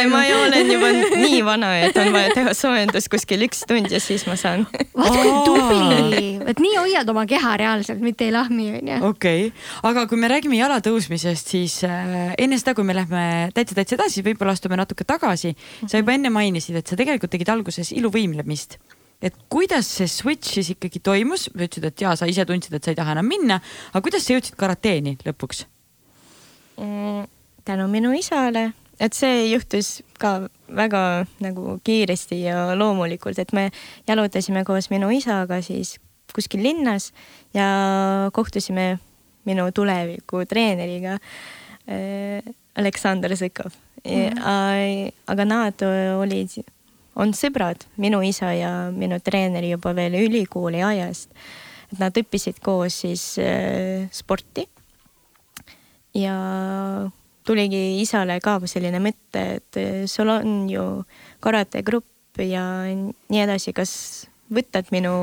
ma 0.09 0.21
olen 0.47 0.71
juba 0.71 0.91
nii 0.95 1.41
vana, 1.45 1.71
et 1.83 1.97
on 1.99 2.13
vaja 2.15 2.31
teha 2.37 2.53
soojendus 2.55 3.09
kuskil 3.11 3.43
üks 3.49 3.65
tund 3.69 3.91
ja 3.91 3.99
siis 4.03 4.23
ma 4.29 4.37
saan. 4.39 4.67
vaat 4.95 5.17
kui 5.17 5.33
tubli, 5.47 6.29
et 6.47 6.61
nii 6.63 6.77
hoiad 6.79 7.09
oma 7.11 7.25
keha 7.31 7.57
reaalselt, 7.59 8.03
mitte 8.05 8.29
ei 8.29 8.35
lahmi, 8.35 8.69
onju. 8.79 9.01
okei 9.11 9.49
okay., 9.49 9.65
aga 9.91 10.07
kui 10.11 10.21
me 10.21 10.31
räägime 10.31 10.61
jala 10.61 10.79
tõusmisest, 10.85 11.51
siis 11.55 11.81
äh, 11.89 12.37
enne 12.39 12.59
seda, 12.61 12.77
kui 12.79 12.87
me 12.87 12.95
lähme 12.97 13.25
täitsa-täitsa 13.57 13.99
edasi, 13.99 14.23
võib-olla 14.27 14.55
astume 14.55 14.79
natuke 14.79 15.07
tagasi. 15.09 15.57
sa 15.87 15.99
juba 15.99 16.15
enne 16.15 16.31
mainisid, 16.35 16.79
et 16.79 16.87
sa 16.87 16.99
tegelikult 16.99 17.35
tegid 17.35 17.51
alguses 17.51 17.91
iluvõimlemist 17.97 18.79
et 19.19 19.35
kuidas 19.51 19.89
see 19.99 20.07
switch 20.07 20.55
siis 20.55 20.71
ikkagi 20.77 21.03
toimus, 21.03 21.49
ütlesid, 21.51 21.89
et 21.91 22.07
jaa, 22.07 22.15
sa 22.15 22.29
ise 22.31 22.45
tundsid, 22.47 22.79
et 22.79 22.85
sa 22.87 22.95
ei 22.95 22.99
taha 23.01 23.17
enam 23.17 23.27
minna, 23.27 23.59
aga 23.91 24.05
kuidas 24.05 24.23
sa 24.23 24.37
jõudsid 24.37 24.55
karateeni 24.61 25.17
lõpuks? 25.27 25.65
Mm, 26.79 27.27
tänu 27.65 27.89
minu 27.91 28.13
isale, 28.15 28.73
et 29.01 29.15
see 29.15 29.49
juhtus 29.51 29.99
ka 30.19 30.49
väga 30.71 31.27
nagu 31.43 31.79
kiiresti 31.85 32.43
ja 32.45 32.77
loomulikult, 32.79 33.39
et 33.39 33.53
me 33.53 33.69
jalutasime 34.07 34.63
koos 34.67 34.91
minu 34.93 35.11
isaga 35.11 35.59
siis 35.63 35.97
kuskil 36.35 36.63
linnas 36.63 37.11
ja 37.55 37.67
kohtusime 38.33 38.99
minu 39.49 39.67
tuleviku 39.75 40.45
treeneriga 40.47 41.19
äh, 41.19 42.47
Aleksandr 42.79 43.35
Sõkov 43.35 43.75
mm. 44.05 44.29
-hmm. 44.39 45.13
aga 45.27 45.45
nad 45.45 45.83
olid, 46.19 46.63
on 47.17 47.35
sõbrad, 47.35 47.89
minu 47.97 48.23
isa 48.23 48.53
ja 48.55 48.73
minu 48.95 49.19
treener 49.21 49.65
juba 49.65 49.95
veel 49.95 50.15
ülikooli 50.15 50.83
ajast. 50.83 51.31
et 51.93 51.99
nad 51.99 52.13
õppisid 52.13 52.63
koos 52.63 53.01
siis 53.01 53.39
äh, 53.39 54.07
sporti 54.13 54.69
ja 56.19 56.37
tuligi 57.49 58.01
isale 58.03 58.39
ka 58.45 58.59
selline 58.69 59.01
mõte, 59.03 59.45
et 59.59 59.81
sul 60.11 60.29
on 60.33 60.67
ju 60.71 60.85
karategrupp 61.45 62.43
ja 62.45 62.65
nii 62.91 63.41
edasi, 63.43 63.73
kas 63.77 63.93
võtad 64.53 64.91
minu 64.95 65.15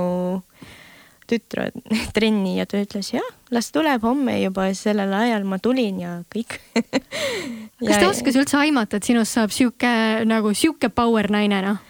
tütre 1.29 1.69
trenni? 2.15 2.55
Ja 2.59 2.67
ta 2.69 2.81
ütles 2.81 3.11
jah, 3.13 3.25
las 3.53 3.71
tuleb 3.75 4.03
homme 4.05 4.37
juba 4.41 4.69
sellel 4.77 5.13
ajal 5.13 5.45
ma 5.47 5.59
tulin 5.61 6.01
ja 6.01 6.17
kõik. 6.33 6.59
Kas 7.85 7.99
ta 7.99 8.07
oskas 8.07 8.37
üldse 8.39 8.57
aimata, 8.61 8.97
et 8.97 9.07
sinust 9.07 9.35
saab 9.35 9.51
sihuke 9.51 9.89
nagu 10.25 10.53
sihuke 10.55 10.89
power 10.93 11.27
naine 11.33 11.59
noh? 11.65 11.81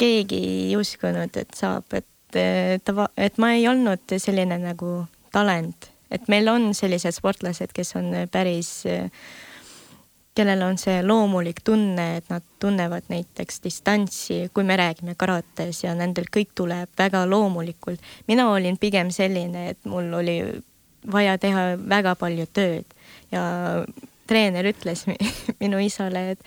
keegi 0.00 0.36
ei 0.40 0.76
uskunud, 0.80 1.34
et 1.36 1.50
saab, 1.56 1.84
et 1.92 2.06
ta, 2.84 3.08
et 3.20 3.40
ma 3.40 3.50
ei 3.52 3.66
olnud 3.68 4.14
selline 4.16 4.56
nagu 4.62 5.02
talent 5.32 5.89
et 6.10 6.28
meil 6.28 6.48
on 6.48 6.74
sellised 6.74 7.14
sportlased, 7.16 7.72
kes 7.74 7.94
on 7.96 8.12
päris, 8.32 8.70
kellel 10.34 10.62
on 10.62 10.78
see 10.78 11.00
loomulik 11.02 11.60
tunne, 11.64 12.06
et 12.20 12.30
nad 12.30 12.44
tunnevad 12.62 13.10
näiteks 13.12 13.60
distantsi, 13.64 14.42
kui 14.54 14.64
me 14.64 14.76
räägime 14.78 15.14
karates 15.18 15.84
ja 15.84 15.94
nendel 15.98 16.30
kõik 16.32 16.54
tuleb 16.54 16.90
väga 16.98 17.26
loomulikult. 17.28 18.00
mina 18.28 18.50
olin 18.50 18.78
pigem 18.78 19.10
selline, 19.10 19.68
et 19.70 19.84
mul 19.84 20.12
oli 20.14 20.40
vaja 21.12 21.38
teha 21.38 21.76
väga 21.88 22.14
palju 22.14 22.46
tööd 22.52 22.84
ja 23.32 23.42
treener 24.26 24.66
ütles 24.70 25.06
minu 25.62 25.80
isale, 25.82 26.30
et 26.34 26.40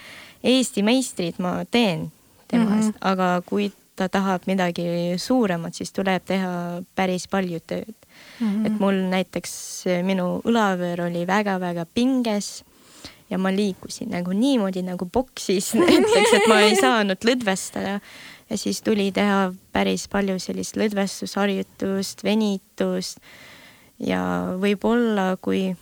Eesti 0.44 0.84
meistrid 0.84 1.40
ma 1.40 1.64
teen 1.72 2.12
temast 2.52 2.92
mm, 2.92 2.92
-hmm. 2.92 3.12
aga 3.12 3.42
kui 3.46 3.72
ta 3.96 4.10
tahab 4.10 4.48
midagi 4.50 4.86
suuremat, 5.22 5.76
siis 5.78 5.94
tuleb 5.94 6.26
teha 6.26 6.82
päris 6.96 7.28
palju 7.28 7.60
tööd 7.68 7.94
mm. 7.94 8.48
-hmm. 8.48 8.66
et 8.68 8.80
mul 8.80 9.00
näiteks 9.12 9.54
minu 10.04 10.42
õlavöör 10.46 11.06
oli 11.08 11.28
väga-väga 11.28 11.86
pinges 11.94 12.64
ja 13.30 13.38
ma 13.38 13.52
liikusin 13.52 14.12
nagu 14.14 14.34
niimoodi 14.34 14.82
nagu 14.82 15.06
boksis 15.06 15.74
näiteks, 15.80 16.34
et 16.34 16.48
ma 16.48 16.60
ei 16.62 16.76
saanud 16.76 17.26
lõdvestada. 17.26 18.00
ja 18.50 18.58
siis 18.58 18.82
tuli 18.82 19.12
teha 19.12 19.54
päris 19.72 20.08
palju 20.08 20.40
sellist 20.40 20.78
lõdvestusharjutust, 20.78 22.24
venitust 22.24 23.18
ja 24.00 24.22
võib-olla 24.60 25.38
kui 25.42 25.76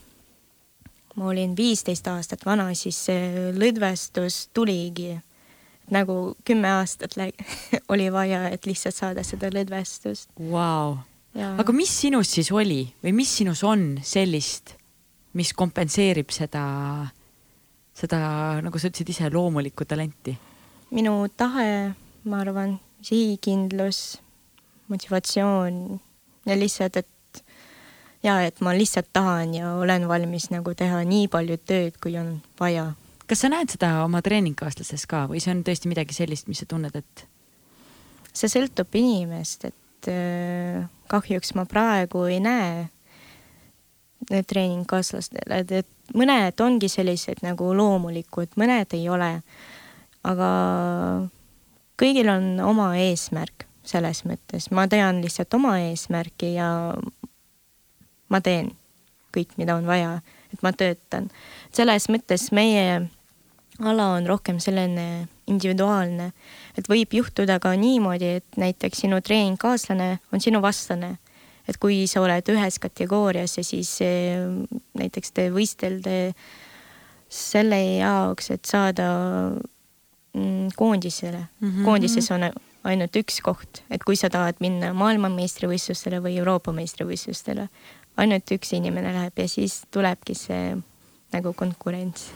ma 1.16 1.28
olin 1.28 1.56
viisteist 1.58 2.08
aastat 2.08 2.46
vana, 2.46 2.72
siis 2.74 3.06
see 3.06 3.52
lõdvestus 3.58 4.48
tuligi 4.54 5.18
nagu 5.92 6.36
kümme 6.48 6.72
aastat 6.80 7.18
oli 7.94 8.10
vaja, 8.14 8.48
et 8.50 8.66
lihtsalt 8.66 8.96
saada 8.96 9.26
seda 9.28 9.52
lõdvestust 9.54 10.30
wow.. 10.40 10.98
aga 11.36 11.76
mis 11.76 11.94
sinus 12.04 12.34
siis 12.38 12.52
oli 12.52 12.86
või 13.04 13.16
mis 13.22 13.34
sinus 13.42 13.64
on 13.68 14.00
sellist, 14.04 14.76
mis 15.34 15.54
kompenseerib 15.54 16.32
seda, 16.34 16.64
seda, 17.98 18.22
nagu 18.64 18.80
sa 18.80 18.92
ütlesid 18.92 19.14
ise, 19.14 19.32
loomulikku 19.34 19.86
talenti? 19.86 20.38
minu 20.92 21.16
tahe, 21.38 21.94
ma 22.28 22.42
arvan, 22.44 22.76
sihikindlus, 23.02 24.20
motivatsioon 24.92 26.00
ja 26.46 26.58
lihtsalt, 26.58 26.98
et 27.00 27.44
ja 28.24 28.42
et 28.46 28.62
ma 28.62 28.74
lihtsalt 28.78 29.10
tahan 29.14 29.54
ja 29.56 29.74
olen 29.74 30.08
valmis 30.08 30.50
nagu 30.54 30.74
teha 30.78 31.02
nii 31.08 31.28
palju 31.32 31.58
tööd, 31.66 31.98
kui 32.02 32.18
on 32.22 32.36
vaja. 32.60 32.92
Kas 33.32 33.46
sa 33.46 33.48
näed 33.48 33.72
seda 33.72 34.02
oma 34.04 34.20
treeningkaaslastes 34.20 35.06
ka 35.08 35.24
või 35.32 35.40
see 35.40 35.54
on 35.54 35.62
tõesti 35.64 35.88
midagi 35.88 36.16
sellist, 36.18 36.50
mis 36.52 36.60
sa 36.60 36.68
tunned, 36.68 36.96
et? 37.00 37.28
see 38.36 38.52
sõltub 38.52 38.92
inimest, 39.00 39.70
et 39.72 40.10
äh, 40.12 40.82
kahjuks 41.12 41.54
ma 41.56 41.64
praegu 41.68 42.26
ei 42.28 42.42
näe 42.44 42.90
treeningkaaslastele, 44.28 45.62
et, 45.64 45.88
mõned 46.16 46.60
ongi 46.64 46.90
sellised 46.92 47.40
nagu 47.44 47.70
loomulikud, 47.76 48.52
mõned 48.60 48.98
ei 48.98 49.08
ole. 49.10 49.32
aga 50.28 50.50
kõigil 51.98 52.30
on 52.30 52.60
oma 52.68 52.92
eesmärk 53.00 53.66
selles 53.88 54.26
mõttes, 54.28 54.68
ma 54.76 54.90
tean 54.92 55.24
lihtsalt 55.24 55.54
oma 55.56 55.78
eesmärki 55.88 56.54
ja 56.58 56.68
ma 58.30 58.44
teen 58.44 58.76
kõik, 59.32 59.56
mida 59.58 59.80
on 59.80 59.88
vaja, 59.88 60.20
et 60.52 60.62
ma 60.64 60.76
töötan. 60.76 61.32
selles 61.72 62.10
mõttes 62.12 62.52
meie 62.52 63.08
ala 63.84 64.08
on 64.18 64.28
rohkem 64.30 64.60
selline 64.60 65.28
individuaalne, 65.52 66.32
et 66.78 66.88
võib 66.90 67.14
juhtuda 67.14 67.60
ka 67.64 67.74
niimoodi, 67.80 68.38
et 68.42 68.60
näiteks 68.62 69.04
sinu 69.06 69.22
treeningkaaslane 69.22 70.18
on 70.32 70.44
sinu 70.44 70.62
vastane. 70.62 71.18
et 71.70 71.78
kui 71.78 72.08
sa 72.10 72.20
oled 72.22 72.50
ühes 72.50 72.80
kategoorias 72.82 73.54
ja 73.58 73.64
siis 73.64 74.02
eh, 74.02 74.42
näiteks 74.98 75.32
te 75.32 75.46
võistelda 75.54 76.34
selle 77.30 77.78
jaoks, 78.02 78.50
et 78.52 78.66
saada 78.66 79.06
mm, 80.34 80.74
koondisele 80.76 81.38
mm, 81.38 81.70
-hmm. 81.70 81.86
koondises 81.86 82.32
on 82.32 82.50
ainult 82.84 83.16
üks 83.16 83.42
koht, 83.46 83.84
et 83.90 84.04
kui 84.04 84.18
sa 84.18 84.30
tahad 84.30 84.58
minna 84.60 84.92
maailmameistrivõistlustele 84.98 86.22
või 86.24 86.38
Euroopa 86.42 86.74
meistrivõistlustele, 86.76 87.68
ainult 88.18 88.52
üks 88.52 88.74
inimene 88.74 89.14
läheb 89.14 89.38
ja 89.38 89.48
siis 89.48 89.84
tulebki 89.92 90.36
see 90.36 90.78
nagu 91.32 91.54
konkurents. 91.54 92.32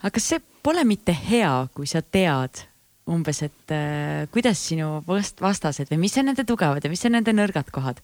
Aga 0.00 0.14
kas 0.14 0.32
see 0.32 0.42
pole 0.62 0.84
mitte 0.88 1.14
hea, 1.14 1.52
kui 1.74 1.88
sa 1.90 2.02
tead 2.02 2.64
umbes, 3.08 3.40
et 3.46 3.72
äh, 3.72 4.26
kuidas 4.34 4.60
sinu 4.68 4.98
vast-, 5.06 5.40
vastased 5.40 5.88
või 5.92 6.02
mis 6.04 6.16
on 6.20 6.28
nende 6.28 6.44
tugevad 6.48 6.84
ja 6.84 6.90
mis 6.92 7.04
on 7.08 7.16
nende 7.16 7.34
nõrgad 7.36 7.70
kohad? 7.74 8.02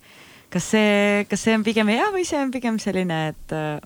kas 0.54 0.70
see, 0.70 1.24
kas 1.28 1.42
see 1.42 1.56
on 1.56 1.64
pigem 1.66 1.90
hea 1.90 2.06
või 2.14 2.22
see 2.28 2.38
on 2.40 2.54
pigem 2.54 2.78
selline, 2.82 3.20
et 3.34 3.54
äh...? 3.56 3.76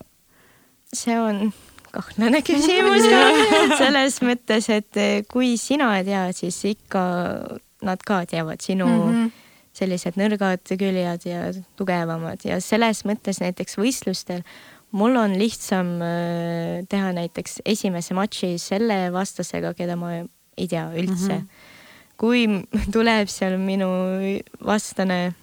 see 0.95 1.17
on 1.19 1.51
kahtlane 1.93 2.43
küsimus 2.45 3.07
selles 3.81 4.21
mõttes, 4.25 4.71
et 4.73 5.01
äh, 5.01 5.19
kui 5.29 5.57
sina 5.61 5.91
ei 5.99 6.07
tea, 6.09 6.29
siis 6.37 6.61
ikka 6.71 7.03
nad 7.87 8.03
ka 8.07 8.25
teavad 8.31 8.65
sinu 8.65 8.89
mm 8.89 9.13
-hmm 9.13 9.37
sellised 9.79 10.19
nõrgad 10.19 10.65
küljed 10.79 11.27
ja 11.29 11.53
tugevamad 11.79 12.43
ja 12.47 12.59
selles 12.65 13.05
mõttes 13.09 13.41
näiteks 13.43 13.79
võistlustel 13.79 14.43
mul 14.93 15.17
on 15.21 15.35
lihtsam 15.39 15.99
äh, 16.03 16.85
teha 16.89 17.13
näiteks 17.17 17.61
esimese 17.67 18.15
matši 18.17 18.55
selle 18.63 19.09
vastasega, 19.13 19.75
keda 19.77 19.97
ma 20.01 20.15
ei 20.19 20.69
tea 20.69 20.89
üldse 20.95 21.35
mm. 21.35 21.43
-hmm. 21.43 22.15
kui 22.17 22.47
tuleb 22.95 23.29
seal 23.29 23.59
minu 23.59 23.89
vastane, 24.65 25.35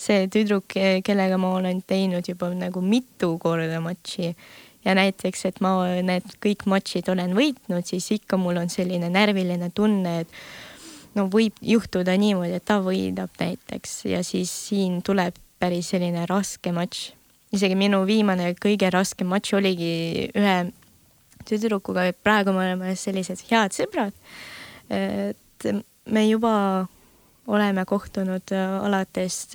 see 0.00 0.26
tüdruk, 0.32 0.74
kellega 1.04 1.38
ma 1.38 1.54
olen 1.58 1.82
teinud 1.82 2.28
juba 2.28 2.50
nagu 2.54 2.80
mitu 2.80 3.38
korda 3.38 3.80
matši 3.80 4.34
ja 4.84 4.94
näiteks, 4.94 5.44
et 5.44 5.60
ma 5.60 5.74
need 6.02 6.26
kõik 6.42 6.66
matšid 6.70 7.08
olen 7.12 7.34
võitnud, 7.36 7.84
siis 7.86 8.10
ikka 8.16 8.38
mul 8.40 8.60
on 8.62 8.70
selline 8.72 9.10
närviline 9.12 9.70
tunne, 9.74 10.20
et 10.24 10.28
no 11.14 11.26
võib 11.32 11.56
juhtuda 11.62 12.16
niimoodi, 12.20 12.56
et 12.56 12.66
ta 12.66 12.80
võidab 12.84 13.32
näiteks 13.40 14.04
ja 14.10 14.22
siis 14.26 14.52
siin 14.68 15.00
tuleb 15.06 15.36
päris 15.60 15.92
selline 15.92 16.24
raske 16.30 16.72
matš. 16.72 17.10
Isegi 17.54 17.76
minu 17.78 18.02
viimane 18.08 18.52
kõige 18.60 18.90
raskem 18.92 19.30
matš 19.30 19.56
oligi 19.58 20.30
ühe 20.36 20.56
tüdrukuga, 21.48 22.06
et 22.10 22.18
praegu 22.22 22.54
me 22.54 22.64
oleme 22.66 22.94
sellised 22.98 23.42
head 23.50 23.74
sõbrad. 23.74 24.14
et 24.90 25.66
me 26.06 26.26
juba 26.28 26.88
oleme 27.50 27.84
kohtunud 27.84 28.52
alates, 28.82 29.48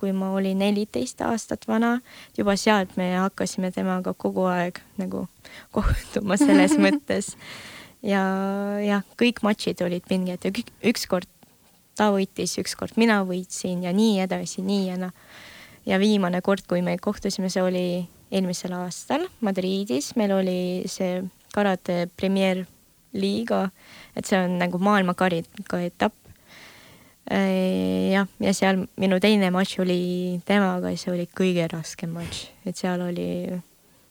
kui 0.00 0.12
ma 0.12 0.30
olin 0.36 0.58
neliteist 0.58 1.20
aastat 1.24 1.68
vana, 1.68 1.98
juba 2.38 2.56
sealt 2.56 2.96
me 2.96 3.12
hakkasime 3.16 3.70
temaga 3.72 4.14
kogu 4.14 4.46
aeg 4.48 4.80
nagu 5.00 5.26
kohtuma 5.72 6.38
selles 6.40 6.76
mõttes 6.84 7.34
ja 8.04 8.22
jah, 8.84 9.04
kõik 9.20 9.42
matšid 9.44 9.82
olid 9.84 10.04
pinged 10.08 10.44
ja 10.44 10.52
ükskord 10.84 11.28
ta 11.98 12.10
võitis, 12.14 12.56
ükskord 12.60 12.98
mina 13.00 13.20
võitsin 13.26 13.84
ja 13.86 13.92
nii 13.94 14.18
edasi, 14.24 14.64
nii 14.66 14.86
ja 14.88 14.98
noh. 15.06 15.14
Ja 15.86 15.98
viimane 16.00 16.40
kord, 16.44 16.64
kui 16.68 16.82
me 16.82 16.96
kohtusime, 16.98 17.50
see 17.52 17.62
oli 17.62 17.86
eelmisel 18.34 18.74
aastal 18.76 19.26
Madridis, 19.44 20.14
meil 20.18 20.32
oli 20.34 20.58
see 20.90 21.22
karate 21.54 22.08
premier 22.16 22.64
liiga, 23.14 23.68
et 24.16 24.26
see 24.26 24.38
on 24.40 24.56
nagu 24.58 24.80
maailmakarika 24.82 25.80
etapp. 25.86 26.16
Äh, 27.30 28.10
jah, 28.12 28.28
ja 28.42 28.52
seal 28.52 28.82
minu 29.00 29.16
teine 29.22 29.48
matš 29.54 29.78
oli 29.80 30.42
temaga 30.44 30.90
see 31.00 31.14
oli 31.14 31.28
kõige 31.32 31.64
raskem 31.72 32.12
matš, 32.12 32.48
et 32.68 32.76
seal 32.76 33.00
oli 33.00 33.54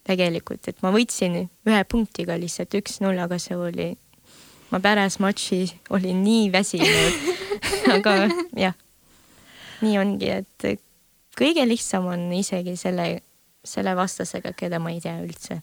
tegelikult, 0.04 0.66
et 0.66 0.80
ma 0.82 0.90
võitsin 0.94 1.36
ühe 1.44 1.82
punktiga 1.88 2.34
lihtsalt 2.40 2.74
üks-null, 2.80 3.20
aga 3.22 3.38
see 3.38 3.54
oli, 3.54 3.92
ma 4.72 4.80
pärast 4.82 5.22
matši 5.22 5.60
olin 5.94 6.24
nii 6.24 6.50
väsinud. 6.54 7.30
Aga 7.94 8.26
jah, 8.58 8.74
nii 9.84 9.98
ongi, 10.00 10.30
et 10.32 10.66
kõige 11.38 11.66
lihtsam 11.68 12.06
on 12.10 12.26
isegi 12.36 12.76
selle, 12.80 13.20
selle 13.64 13.94
vastasega, 13.96 14.54
keda 14.56 14.80
ma 14.82 14.92
ei 14.94 15.00
tea 15.04 15.16
üldse. 15.22 15.60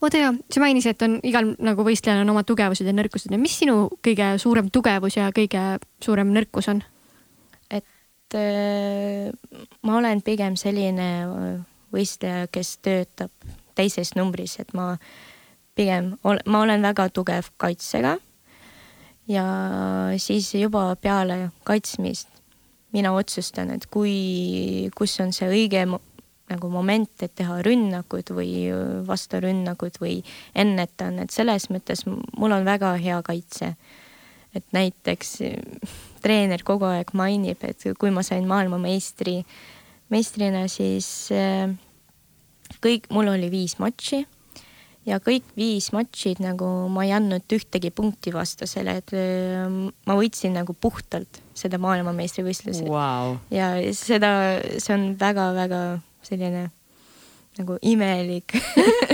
oota 0.00 0.20
ja 0.20 0.32
sa 0.50 0.60
mainisid, 0.62 0.94
et 0.94 1.02
on 1.02 1.18
igal 1.26 1.54
nagu 1.58 1.84
võistlejal 1.86 2.22
on 2.22 2.34
omad 2.34 2.46
tugevused 2.46 2.86
ja 2.86 2.94
nõrkused 2.94 3.34
ja 3.34 3.38
mis 3.40 3.56
sinu 3.58 3.88
kõige 4.04 4.36
suurem 4.38 4.70
tugevus 4.70 5.16
ja 5.18 5.30
kõige 5.34 5.64
suurem 6.04 6.30
nõrkus 6.34 6.70
on? 6.70 6.82
et 7.70 8.38
äh, 8.38 9.32
ma 9.82 9.98
olen 9.98 10.22
pigem 10.22 10.56
selline 10.56 11.08
võistleja, 11.92 12.46
kes 12.52 12.76
töötab 12.84 13.32
teises 13.78 14.14
numbris, 14.18 14.58
et 14.60 14.72
ma 14.74 14.96
pigem, 15.78 16.16
ma 16.22 16.62
olen 16.62 16.82
väga 16.82 17.08
tugev 17.14 17.52
kaitsega. 17.56 18.18
ja 19.28 19.44
siis 20.16 20.54
juba 20.54 20.96
peale 20.96 21.50
kaitsmist 21.64 22.37
mina 22.92 23.12
otsustan, 23.16 23.72
et 23.74 23.86
kui, 23.92 24.88
kus 24.96 25.18
on 25.20 25.32
see 25.36 25.48
õige 25.50 25.84
nagu 26.48 26.70
moment, 26.72 27.10
et 27.20 27.34
teha 27.36 27.58
rünnakud 27.64 28.32
või 28.32 28.68
vasturünnakud 29.08 29.98
või 30.00 30.22
ennetan, 30.56 31.18
et 31.20 31.34
selles 31.34 31.68
mõttes 31.72 32.06
mul 32.08 32.56
on 32.56 32.64
väga 32.68 32.94
hea 33.00 33.20
kaitse. 33.22 33.74
et 34.56 34.64
näiteks 34.72 35.42
treener 36.24 36.62
kogu 36.64 36.88
aeg 36.88 37.12
mainib, 37.12 37.60
et 37.62 37.84
kui 37.98 38.10
ma 38.10 38.22
sain 38.24 38.48
maailmameistri, 38.48 39.44
meistrina, 40.08 40.64
siis 40.72 41.28
kõik, 42.80 43.10
mul 43.12 43.28
oli 43.28 43.50
viis 43.52 43.76
matši 43.78 44.24
ja 45.08 45.18
kõik 45.22 45.46
viis 45.56 45.90
matšid 45.94 46.42
nagu 46.44 46.68
ma 46.92 47.06
ei 47.06 47.12
andnud 47.16 47.56
ühtegi 47.56 47.90
punkti 47.94 48.32
vastasele, 48.34 48.98
et 49.00 49.14
ähm, 49.16 49.88
ma 50.08 50.16
võitsin 50.18 50.56
nagu 50.56 50.74
puhtalt 50.76 51.40
seda 51.58 51.80
maailmameistrivõistluse 51.82 52.86
wow.. 52.88 53.38
ja 53.54 53.72
seda, 53.96 54.30
see 54.76 54.94
on 54.94 55.10
väga-väga 55.20 55.82
selline 56.26 56.68
nagu 57.58 57.78
imelik 57.82 58.54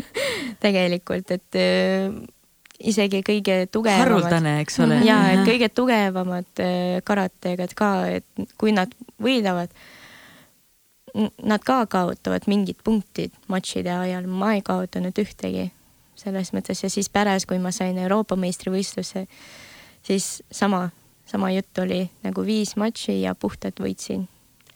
tegelikult, 0.64 1.30
et 1.34 1.58
äh, 1.60 2.14
isegi 2.84 3.22
kõige 3.24 3.64
tugevamad. 3.72 4.04
haruldane, 4.04 4.56
eks 4.64 4.80
ole. 4.84 5.00
ja, 5.06 5.18
et 5.32 5.44
kõige 5.48 5.70
tugevamad 5.72 6.64
äh, 6.64 6.98
karategad 7.06 7.76
ka, 7.78 7.92
et 8.20 8.48
kui 8.60 8.74
nad 8.76 8.92
võidavad 9.22 9.72
nad 11.14 11.62
ka 11.62 11.84
kaotavad 11.86 12.48
mingid 12.50 12.80
punktid 12.82 13.34
matšide 13.46 13.92
ajal, 13.94 14.26
ma 14.26 14.56
ei 14.56 14.64
kaotanud 14.66 15.14
ühtegi 15.22 15.68
selles 16.18 16.52
mõttes 16.54 16.82
ja 16.84 16.90
siis 16.92 17.08
pärast, 17.12 17.48
kui 17.50 17.58
ma 17.62 17.72
sain 17.74 17.98
Euroopa 17.98 18.36
meistrivõistluse, 18.40 19.26
siis 20.04 20.28
sama, 20.50 20.88
sama 21.26 21.50
jutt 21.54 21.82
oli 21.82 22.04
nagu 22.24 22.44
viis 22.46 22.76
matši 22.80 23.20
ja 23.22 23.34
puhtalt 23.34 23.80
võitsin. 23.80 24.28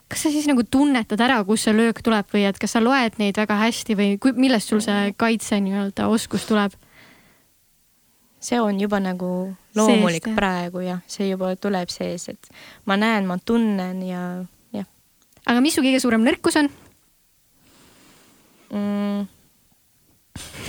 kas 0.08 0.24
sa 0.24 0.32
siis 0.32 0.48
nagu 0.48 0.64
tunnetad 0.64 1.20
ära, 1.20 1.42
kust 1.44 1.68
see 1.68 1.76
löök 1.76 2.02
tuleb 2.02 2.26
või 2.32 2.46
et 2.48 2.58
kas 2.58 2.76
sa 2.76 2.82
loed 2.82 3.18
neid 3.18 3.36
väga 3.36 3.58
hästi 3.60 3.96
või 3.96 4.18
kui, 4.18 4.32
millest 4.32 4.68
sul 4.68 4.80
see 4.84 5.14
kaitse 5.16 5.60
nii-öelda 5.60 6.08
oskus 6.08 6.46
tuleb? 6.48 6.72
see 8.40 8.60
on 8.62 8.80
juba 8.80 9.00
nagu 9.02 9.54
loomulik 9.74 10.24
sees, 10.24 10.36
praegu 10.36 10.80
jah, 10.86 11.00
see 11.10 11.28
juba 11.28 11.56
tuleb 11.56 11.90
sees, 11.90 12.28
et 12.28 12.52
ma 12.86 12.96
näen, 12.96 13.26
ma 13.26 13.38
tunnen 13.38 14.02
ja 14.06 14.22
aga 15.48 15.62
mis 15.64 15.76
su 15.76 15.84
kõige 15.84 16.00
suurem 16.02 16.24
nõrkus 16.26 16.58
on 16.60 16.68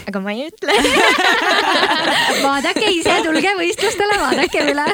aga 0.10 0.22
ma 0.24 0.34
ei 0.36 0.48
ütle. 0.50 0.76
vaadake 2.46 2.86
ise, 2.96 3.20
tulge 3.26 3.54
võistlustele, 3.60 4.18
vaadake 4.22 4.66
üle. 4.72 4.88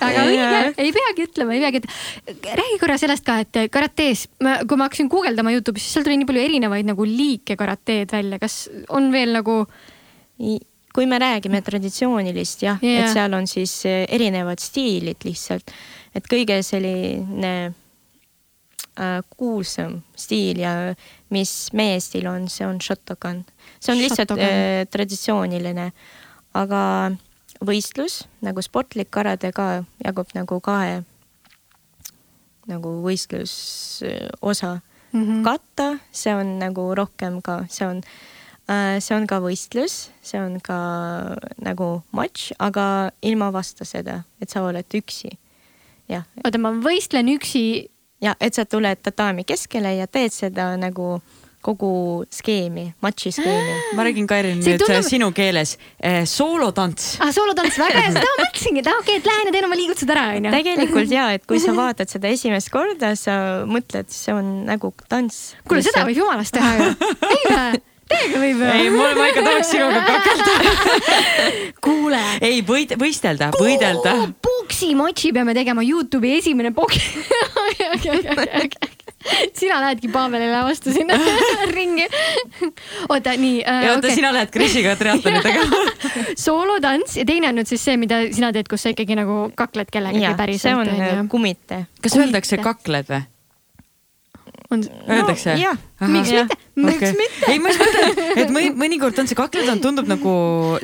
väga 0.00 0.24
õige 0.28 0.62
ei 0.84 0.94
peagi 0.96 1.28
ütlema, 1.28 1.56
ei 1.56 1.64
peagi 1.66 1.82
ütlema. 1.82 2.56
räägi 2.62 2.80
korra 2.82 2.98
sellest 3.00 3.26
ka, 3.28 3.40
et 3.44 3.60
karates, 3.74 4.26
kui 4.38 4.80
ma 4.80 4.88
hakkasin 4.88 5.12
guugeldama 5.12 5.54
Youtube'is, 5.56 5.86
siis 5.86 5.98
seal 5.98 6.08
tuli 6.08 6.18
nii 6.20 6.28
palju 6.28 6.46
erinevaid 6.48 6.88
nagu 6.88 7.06
liike 7.08 7.58
karateed 7.60 8.12
välja, 8.14 8.40
kas 8.42 8.64
on 8.94 9.12
veel 9.14 9.36
nagu 9.36 9.62
kui 10.94 11.06
me 11.06 11.18
räägime 11.18 11.60
traditsioonilist 11.62 12.62
jah 12.62 12.78
Jaa. 12.82 13.02
et 13.04 13.12
seal 13.12 13.34
on 13.36 13.46
siis 13.46 13.74
eh, 13.86 14.04
erinevad 14.10 14.58
stiilid 14.62 15.22
lihtsalt, 15.26 15.70
et 16.16 16.26
kõige 16.30 16.56
selline 16.66 17.52
äh, 18.98 19.20
kuulsam 19.36 20.00
stiil 20.18 20.62
ja 20.64 20.72
mis 21.34 21.52
meie 21.76 22.00
stiil 22.02 22.26
on, 22.30 22.48
see 22.50 22.66
on 22.66 22.80
Shotokan. 22.82 23.44
See 23.80 23.92
on 23.94 23.98
lihtsalt 24.02 24.28
Shotokan. 24.28 24.44
äh, 24.44 24.86
traditsiooniline, 24.90 25.92
aga 26.54 26.82
võistlus 27.64 28.22
nagu 28.44 28.62
sportlik 28.62 29.10
karade 29.10 29.50
ka 29.54 29.84
jagub 30.04 30.30
nagu 30.34 30.60
kahe 30.62 31.02
nagu 32.68 32.92
võistlusosa 33.02 34.80
mm 35.12 35.24
-hmm. 35.24 35.42
katta, 35.44 35.98
see 36.12 36.34
on 36.34 36.58
nagu 36.58 36.94
rohkem 36.94 37.40
ka, 37.42 37.64
see 37.68 37.86
on, 37.86 38.02
see 39.00 39.16
on 39.16 39.26
ka 39.26 39.40
võistlus, 39.40 40.10
see 40.22 40.40
on 40.40 40.60
ka 40.60 40.78
nagu 41.56 42.02
matš, 42.12 42.52
aga 42.58 43.10
ilma 43.22 43.52
vastaseda, 43.52 44.22
et 44.40 44.50
sa 44.50 44.62
oled 44.62 44.86
üksi. 44.94 45.38
jah, 46.08 46.24
oota, 46.44 46.58
ma 46.58 46.72
võistlen 46.72 47.28
üksi. 47.36 47.90
ja 48.20 48.34
et 48.40 48.54
sa 48.54 48.64
tuled 48.64 48.98
tatami 49.02 49.44
keskele 49.44 49.94
ja 49.94 50.06
teed 50.06 50.32
seda 50.32 50.76
nagu 50.76 51.20
kogu 51.64 52.24
skeemi, 52.30 52.84
matši 53.04 53.32
skeemi. 53.34 53.74
ma 53.98 54.04
räägin, 54.06 54.26
Kairin, 54.30 54.62
See 54.62 54.76
nüüd 54.76 54.84
tundub- 54.84 55.08
sinu 55.08 55.30
keeles 55.36 55.76
eh,. 55.98 56.22
soolotants. 56.28 57.16
ah, 57.24 57.32
soolotants, 57.34 57.78
väga 57.80 58.04
hea, 58.04 58.12
seda 58.14 58.24
ma 58.30 58.36
mõtlesingi, 58.44 58.84
et 58.84 58.90
ah, 58.92 59.00
okei, 59.02 59.18
et 59.20 59.28
lähen 59.28 59.50
ja 59.50 59.56
teen 59.56 59.68
oma 59.68 59.78
liigutused 59.80 60.14
ära, 60.14 60.28
onju. 60.38 60.54
tegelikult 60.54 61.12
ja, 61.14 61.26
et 61.36 61.44
kui 61.50 61.60
sa 61.62 61.74
vaatad 61.82 62.10
seda 62.12 62.30
esimest 62.32 62.70
korda, 62.74 63.14
sa 63.18 63.36
mõtled, 63.68 64.08
see 64.14 64.34
on 64.36 64.54
nagu 64.68 64.92
tants. 65.10 65.52
kuule, 65.68 65.82
seda 65.86 66.06
võib 66.08 66.22
jumalast 66.22 66.54
teha 66.56 66.74
ju. 66.78 66.90
ei 67.34 67.44
vä? 67.52 67.68
Teiega 68.08 68.38
võib 68.40 68.62
ei, 68.64 68.86
ju. 68.86 68.92
ma, 68.96 69.08
ma 69.18 69.26
ikka 69.28 69.42
tahaks 69.44 69.68
sinuga 69.68 70.00
kakelda. 70.06 70.52
kuule. 71.84 72.20
ei, 72.40 72.62
võid-, 72.64 72.94
võistelda, 73.00 73.50
võidelda. 73.58 74.14
puksi 74.40 74.94
matši 74.96 75.34
peame 75.36 75.52
tegema, 75.58 75.84
Youtube'i 75.84 76.38
esimene 76.38 76.72
puks. 76.72 76.96
Sina 79.58 79.80
lähedki 79.82 80.08
Pavelile 80.12 80.60
vastu 80.64 80.92
sinna 80.94 81.18
ringi. 81.76 82.06
oota, 83.08 83.34
nii 83.36 83.62
äh,. 83.66 83.84
ja 83.86 83.94
oota, 83.96 84.12
sina 84.14 84.32
lähed 84.32 84.52
Krisiga 84.54 84.96
triatloni 84.96 85.42
tegema. 85.42 85.82
soolotants 86.46 87.16
ja 87.18 87.26
teine 87.28 87.50
on 87.52 87.58
nüüd 87.60 87.70
siis 87.70 87.84
see, 87.84 87.96
mida 88.00 88.20
sina 88.32 88.52
teed, 88.54 88.70
kus 88.70 88.86
sa 88.86 88.94
ikkagi 88.94 89.18
nagu 89.18 89.48
kakled 89.58 89.90
kellegagi 89.92 90.24
ja 90.24 90.34
see 90.34 90.42
päriselt 90.44 90.84
on 90.84 90.94
äh, 90.94 91.24
kumite. 91.28 91.84
kas 92.02 92.14
Kumite. 92.14 92.26
öeldakse 92.26 92.62
kakled 92.62 93.10
või? 93.10 93.24
on, 94.70 94.82
Öeldakse 95.08 95.54
jah, 95.56 95.76
miks 96.12 96.30
mitte, 96.32 96.56
miks 96.76 97.12
mitte. 97.16 97.48
ei, 97.48 97.60
ma 97.62 97.72
just 97.72 97.80
mõtlen, 97.82 98.18
et 98.42 98.50
mõni, 98.52 98.72
mõnikord 98.84 99.20
on 99.22 99.30
see 99.30 99.38
kakled 99.38 99.70
on, 99.72 99.80
tundub 99.84 100.08
nagu 100.10 100.32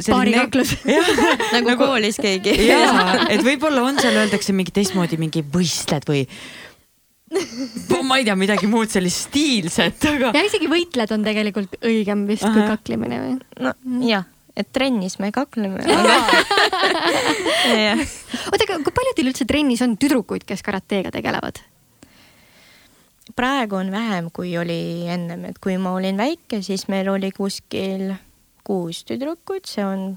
Paarikaklus. 0.09 0.75
jah, 0.89 1.11
nagu, 1.53 1.69
nagu 1.69 1.77
koolis 1.85 2.19
keegi. 2.23 2.57
jaa, 2.71 3.27
et 3.29 3.45
võib-olla 3.45 3.85
on 3.85 4.01
seal 4.01 4.17
öeldakse 4.23 4.57
mingi 4.57 4.73
teistmoodi 4.75 5.21
mingi 5.21 5.45
võistled 5.45 6.09
või 6.09 6.25
ma 8.05 8.19
ei 8.21 8.25
tea, 8.27 8.37
midagi 8.39 8.69
muud 8.71 8.93
sellist 8.93 9.29
stiilset, 9.29 10.05
aga 10.11 10.31
ja 10.37 10.45
isegi 10.47 10.69
võitled 10.71 11.11
on 11.17 11.27
tegelikult 11.27 11.77
õigem 11.83 12.27
vist 12.29 12.47
kui 12.47 12.63
Ahah. 12.63 12.77
kaklemine 12.77 13.21
või? 13.23 13.35
no 13.65 13.73
jah, 14.07 14.27
et 14.57 14.69
trennis 14.75 15.19
me 15.23 15.31
kakleme. 15.35 15.81
oota, 18.51 18.63
aga 18.63 18.81
kui 18.87 18.95
palju 18.95 19.15
teil 19.17 19.31
üldse 19.33 19.47
trennis 19.49 19.83
on 19.85 19.97
tüdrukuid, 20.01 20.45
kes 20.49 20.63
karateega 20.67 21.11
tegelevad? 21.15 21.63
praegu 23.35 23.81
on 23.81 23.91
vähem, 23.91 24.29
kui 24.35 24.53
oli 24.61 25.09
ennem, 25.11 25.49
et 25.49 25.59
kui 25.63 25.79
ma 25.81 25.95
olin 25.97 26.19
väike, 26.21 26.61
siis 26.63 26.87
meil 26.93 27.09
oli 27.11 27.33
kuskil 27.35 28.13
kuus 28.65 29.05
tüdrukut, 29.09 29.67
see 29.69 29.85
on 29.85 30.13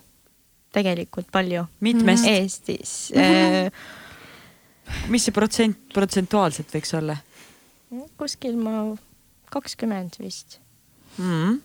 tegelikult 0.76 1.32
palju. 1.34 1.66
mitmest, 1.84 2.28
Eestis 2.28 2.92
äh, 3.16 3.72
mis 5.12 5.28
see 5.28 5.36
protsent, 5.36 5.80
protsentuaalselt 5.94 6.72
võiks 6.74 6.94
olla 6.98 7.18
kuskil 8.20 8.58
ma 8.60 8.96
kakskümmend 9.54 10.20
vist 10.20 10.60
mm.? 11.18 11.60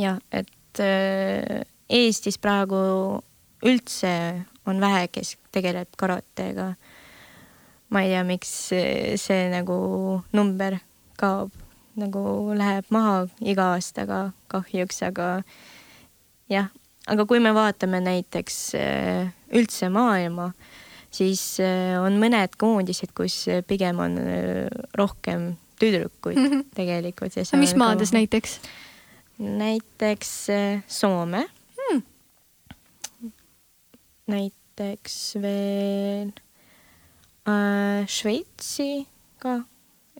ja 0.00 0.18
et 0.32 0.82
äh, 0.84 1.64
Eestis 1.90 2.38
praegu 2.38 2.78
üldse 3.66 4.12
on 4.68 4.78
vähe, 4.80 5.08
kes 5.10 5.34
tegeleb 5.52 5.88
karatega. 5.98 6.74
ma 7.90 8.02
ei 8.04 8.12
tea, 8.12 8.22
miks 8.24 8.52
see, 8.68 9.16
see 9.18 9.48
nagu 9.50 10.20
number 10.32 10.78
kaob, 11.18 11.50
nagu 11.98 12.22
läheb 12.54 12.86
maha 12.94 13.24
iga 13.42 13.72
aastaga 13.74 14.30
kahjuks, 14.52 15.02
aga 15.08 15.42
jah, 16.52 16.70
aga 17.10 17.26
kui 17.26 17.42
me 17.42 17.52
vaatame 17.56 17.98
näiteks 18.04 18.60
äh, 18.78 19.32
üldse 19.50 19.90
maailma, 19.90 20.52
siis 21.10 21.42
äh, 21.60 21.96
on 22.02 22.18
mõned 22.22 22.54
koondised, 22.60 23.12
kus 23.16 23.42
äh, 23.48 23.62
pigem 23.66 23.98
on 23.98 24.18
äh, 24.18 24.68
rohkem 24.98 25.56
tüdrukuid 25.80 26.36
Mhm. 26.38 26.60
tegelikult. 26.76 27.36
mis 27.56 27.74
maades? 27.74 28.12
näiteks? 28.12 28.60
näiteks 29.38 30.48
äh, 30.50 30.82
Soome 30.86 31.46
Hmm. 31.90 32.02
näiteks 34.28 35.34
veel 35.42 36.30
äh, 37.48 38.06
Šveitsi 38.06 39.06
ka, 39.40 39.62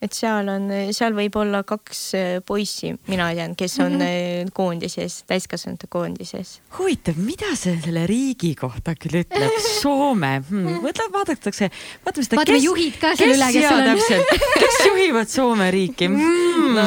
et 0.02 0.12
seal 0.16 0.48
on, 0.48 0.68
seal 0.96 1.12
võib 1.16 1.34
olla 1.36 1.62
kaks 1.68 2.00
äh, 2.16 2.40
poissi, 2.46 2.94
mina 3.10 3.26
tean, 3.36 3.54
kes 3.58 3.78
on 3.84 3.98
Mhm. 3.98 4.02
äh, 4.02 4.52
koondises, 4.56 5.22
täiskasvanute 5.28 5.86
koondises. 5.92 6.60
huvitav, 6.78 7.16
mida 7.20 7.54
see 7.56 7.76
selle 7.84 8.06
riigi 8.08 8.54
kohta 8.56 8.94
küll 8.96 9.20
ütleb, 9.24 9.50
Soome 9.80 10.40
hmm., 10.48 10.80
mõtle, 10.84 11.04
vaadatakse, 11.12 11.70
vaatame 12.04 12.24
seda, 12.24 12.36
vaatame 12.40 12.58
juhid 12.64 12.96
ka 13.00 13.14
seal 13.16 13.34
üle, 13.36 13.48
kes 13.52 13.68
seal 13.68 13.80
on. 13.80 13.84
täpselt, 13.92 14.26
kes 14.64 14.78
juhivad 14.88 15.28
Soome 15.28 15.70
riiki 15.74 16.08
mm.? 16.08 16.78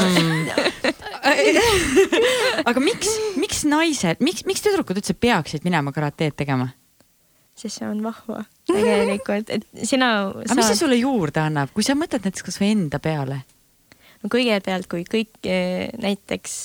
aga 2.66 2.80
miks, 2.84 3.10
miks 3.40 3.64
naised, 3.70 4.22
miks, 4.24 4.46
miks 4.50 4.64
tüdrukud 4.66 5.00
üldse 5.00 5.14
peaksid 5.14 5.64
minema 5.68 5.94
karateed 5.96 6.36
tegema? 6.40 6.72
Sest 7.64 7.80
see 7.80 7.88
on 7.88 8.04
vahva 8.04 8.44
tegelikult, 8.70 9.50
et 9.54 9.66
sina 9.88 10.14
aga 10.30 10.56
mis 10.60 10.70
see 10.72 10.80
sulle 10.84 11.00
juurde 11.00 11.42
annab, 11.44 11.72
kui 11.76 11.86
sa 11.86 11.96
mõtled 11.98 12.26
näiteks 12.28 12.46
kasvõi 12.50 12.74
enda 12.76 13.00
peale? 13.04 13.42
no 14.24 14.32
kõigepealt, 14.32 14.88
kui 14.92 15.04
kõik 15.08 15.50
eh, 15.50 15.92
näiteks, 16.00 16.58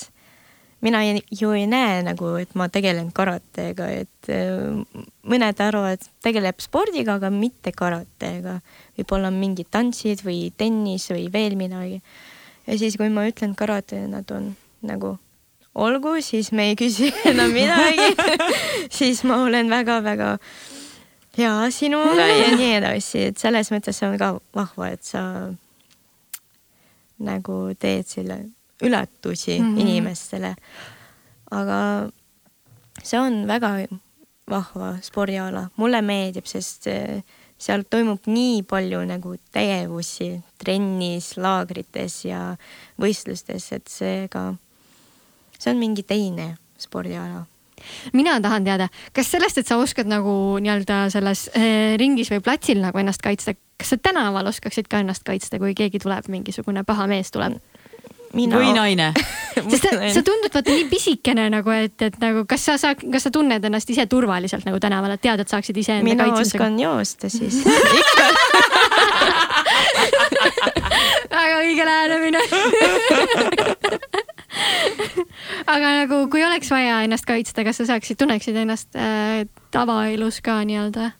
mina 0.85 1.03
ei, 1.05 1.19
ju 1.35 1.51
ei 1.55 1.67
näe 1.69 2.01
nagu, 2.07 2.33
et 2.39 2.55
ma 2.59 2.69
tegelen 2.71 3.11
karatega, 3.15 3.89
et 4.03 4.31
eh, 4.31 5.03
mõned 5.29 5.63
arvavad, 5.65 6.03
tegeleb 6.23 6.63
spordiga, 6.63 7.17
aga 7.19 7.31
mitte 7.33 7.75
karatega. 7.75 8.59
võib-olla 8.97 9.31
mingid 9.35 9.71
tantsid 9.71 10.23
või 10.25 10.49
tennis 10.57 11.09
või 11.11 11.27
veel 11.31 11.57
midagi. 11.59 12.01
ja 12.67 12.77
siis, 12.79 12.97
kui 12.97 13.11
ma 13.11 13.27
ütlen 13.27 13.55
karate, 13.59 14.05
nad 14.07 14.31
on 14.31 14.53
nagu 14.81 15.17
olgu, 15.75 16.15
siis 16.21 16.51
me 16.51 16.71
ei 16.71 16.75
küsi 16.79 17.11
enam 17.31 17.51
midagi. 17.53 18.15
siis 18.99 19.23
ma 19.27 19.43
olen 19.43 19.69
väga-väga 19.69 20.37
hea 21.37 21.71
sinuga 21.71 22.27
ja 22.27 22.51
nii 22.57 22.71
edasi, 22.79 23.25
et 23.29 23.37
selles 23.37 23.71
mõttes 23.73 23.99
on 24.05 24.17
ka 24.19 24.33
vahva, 24.55 24.91
et 24.93 25.03
sa 25.03 25.23
nagu 27.19 27.57
teed 27.79 28.07
selle 28.07 28.39
üllatusi 28.83 29.59
mm. 29.59 29.65
-hmm. 29.65 29.81
inimestele. 29.81 30.55
aga 31.51 32.09
see 33.03 33.19
on 33.19 33.47
väga 33.47 33.87
vahva 34.49 34.97
spordiala, 35.01 35.69
mulle 35.75 36.01
meeldib, 36.01 36.45
sest 36.45 36.87
eh, 36.87 37.23
seal 37.57 37.83
toimub 37.89 38.25
nii 38.25 38.63
palju 38.63 39.01
nagu 39.05 39.35
tegevusi 39.51 40.41
trennis, 40.57 41.37
laagrites 41.37 42.25
ja 42.25 42.55
võistlustes, 43.01 43.71
et 43.75 43.87
seega 43.87 44.53
see 45.59 45.73
on 45.73 45.79
mingi 45.81 46.03
teine 46.03 46.55
spordiala. 46.79 47.43
Mina 48.13 48.37
tahan 48.41 48.67
teada, 48.67 48.89
kas 49.15 49.31
sellest, 49.31 49.61
et 49.61 49.67
sa 49.69 49.79
oskad 49.81 50.09
nagu 50.09 50.33
nii-öelda 50.61 51.05
selles 51.13 51.47
eh, 51.53 51.95
ringis 51.99 52.31
või 52.33 52.43
platsil 52.45 52.81
nagu 52.83 53.01
ennast 53.01 53.23
kaitsta, 53.25 53.55
kas 53.79 53.93
sa 53.93 53.99
tänaval 54.01 54.51
oskaksid 54.51 54.89
ka 54.91 55.03
ennast 55.03 55.25
kaitsta, 55.27 55.59
kui 55.61 55.75
keegi 55.77 56.01
tuleb, 56.03 56.29
mingisugune 56.31 56.83
paha 56.87 57.07
mees 57.09 57.31
tuleb? 57.35 57.59
mina 58.33 58.59
või 58.61 58.73
naine? 58.75 59.09
sest 59.71 59.83
sa, 59.87 59.89
sa 60.13 60.21
tundud 60.25 60.53
vaata 60.53 60.69
nii 60.69 60.85
pisikene 60.91 61.47
nagu, 61.49 61.71
et, 61.73 61.97
et 62.05 62.17
nagu 62.21 62.45
kas 62.49 62.61
sa 62.69 62.77
saad, 62.81 63.01
kas 63.11 63.25
sa 63.25 63.31
tunned 63.33 63.63
ennast 63.65 63.89
ise 63.89 64.05
turvaliselt 64.09 64.65
nagu 64.67 64.79
tänaval, 64.81 65.11
et 65.15 65.23
tead, 65.23 65.39
et 65.41 65.49
saaksid 65.49 65.77
iseenda 65.81 66.05
mina 66.05 66.23
kaitsmisega? 66.27 66.63
oskan 66.63 66.79
joosta 66.79 67.29
siis. 67.33 67.55
väga 71.39 71.55
õige 71.63 71.85
lähenemine. 71.85 72.39
aga 75.73 75.93
nagu, 76.01 76.21
kui 76.31 76.43
oleks 76.45 76.71
vaja 76.73 77.01
ennast 77.05 77.27
kaitsta, 77.29 77.65
kas 77.67 77.81
sa 77.81 77.87
saaksid, 77.93 78.19
tunneksid 78.19 78.57
ennast 78.59 78.95
äh, 78.99 79.43
tavaelus 79.73 80.41
ka 80.45 80.59
nii-öelda? 80.67 81.11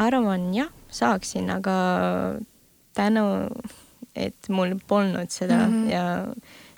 arvan 0.00 0.48
jah, 0.54 0.70
saaksin, 0.94 1.50
aga 1.52 1.76
tänu, 2.96 3.24
et 4.16 4.48
mul 4.48 4.78
polnud 4.88 5.30
seda 5.30 5.66
mm 5.66 5.74
-hmm. 5.74 5.90
ja 5.92 6.26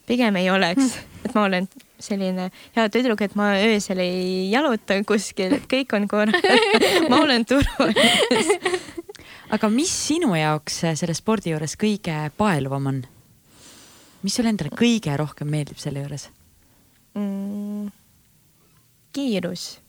pigem 0.06 0.36
ei 0.36 0.50
oleks, 0.50 0.98
et 1.24 1.34
ma 1.34 1.44
olen 1.44 1.68
selline 2.02 2.50
hea 2.76 2.88
tüdruk, 2.88 3.20
et 3.22 3.34
ma 3.34 3.52
öösel 3.54 3.98
ei 3.98 4.50
jaluta 4.50 4.98
kuskil, 5.06 5.52
et 5.52 5.68
kõik 5.70 5.94
on 5.96 6.08
korras 6.08 6.42
ma 7.10 7.22
olen 7.22 7.44
turvaline 7.46 8.80
aga 9.52 9.68
mis 9.72 9.92
sinu 10.08 10.34
jaoks 10.38 10.82
selle 10.96 11.14
spordi 11.16 11.52
juures 11.52 11.76
kõige 11.80 12.16
paeluvam 12.38 12.88
on? 12.92 13.02
Mis 14.22 14.36
sulle 14.36 14.52
endale 14.52 14.72
kõige 14.76 15.16
rohkem 15.18 15.50
meeldib 15.50 15.80
selle 15.82 16.04
juures 16.04 16.28
mm,? 17.14 17.90
kiirus. 19.12 19.80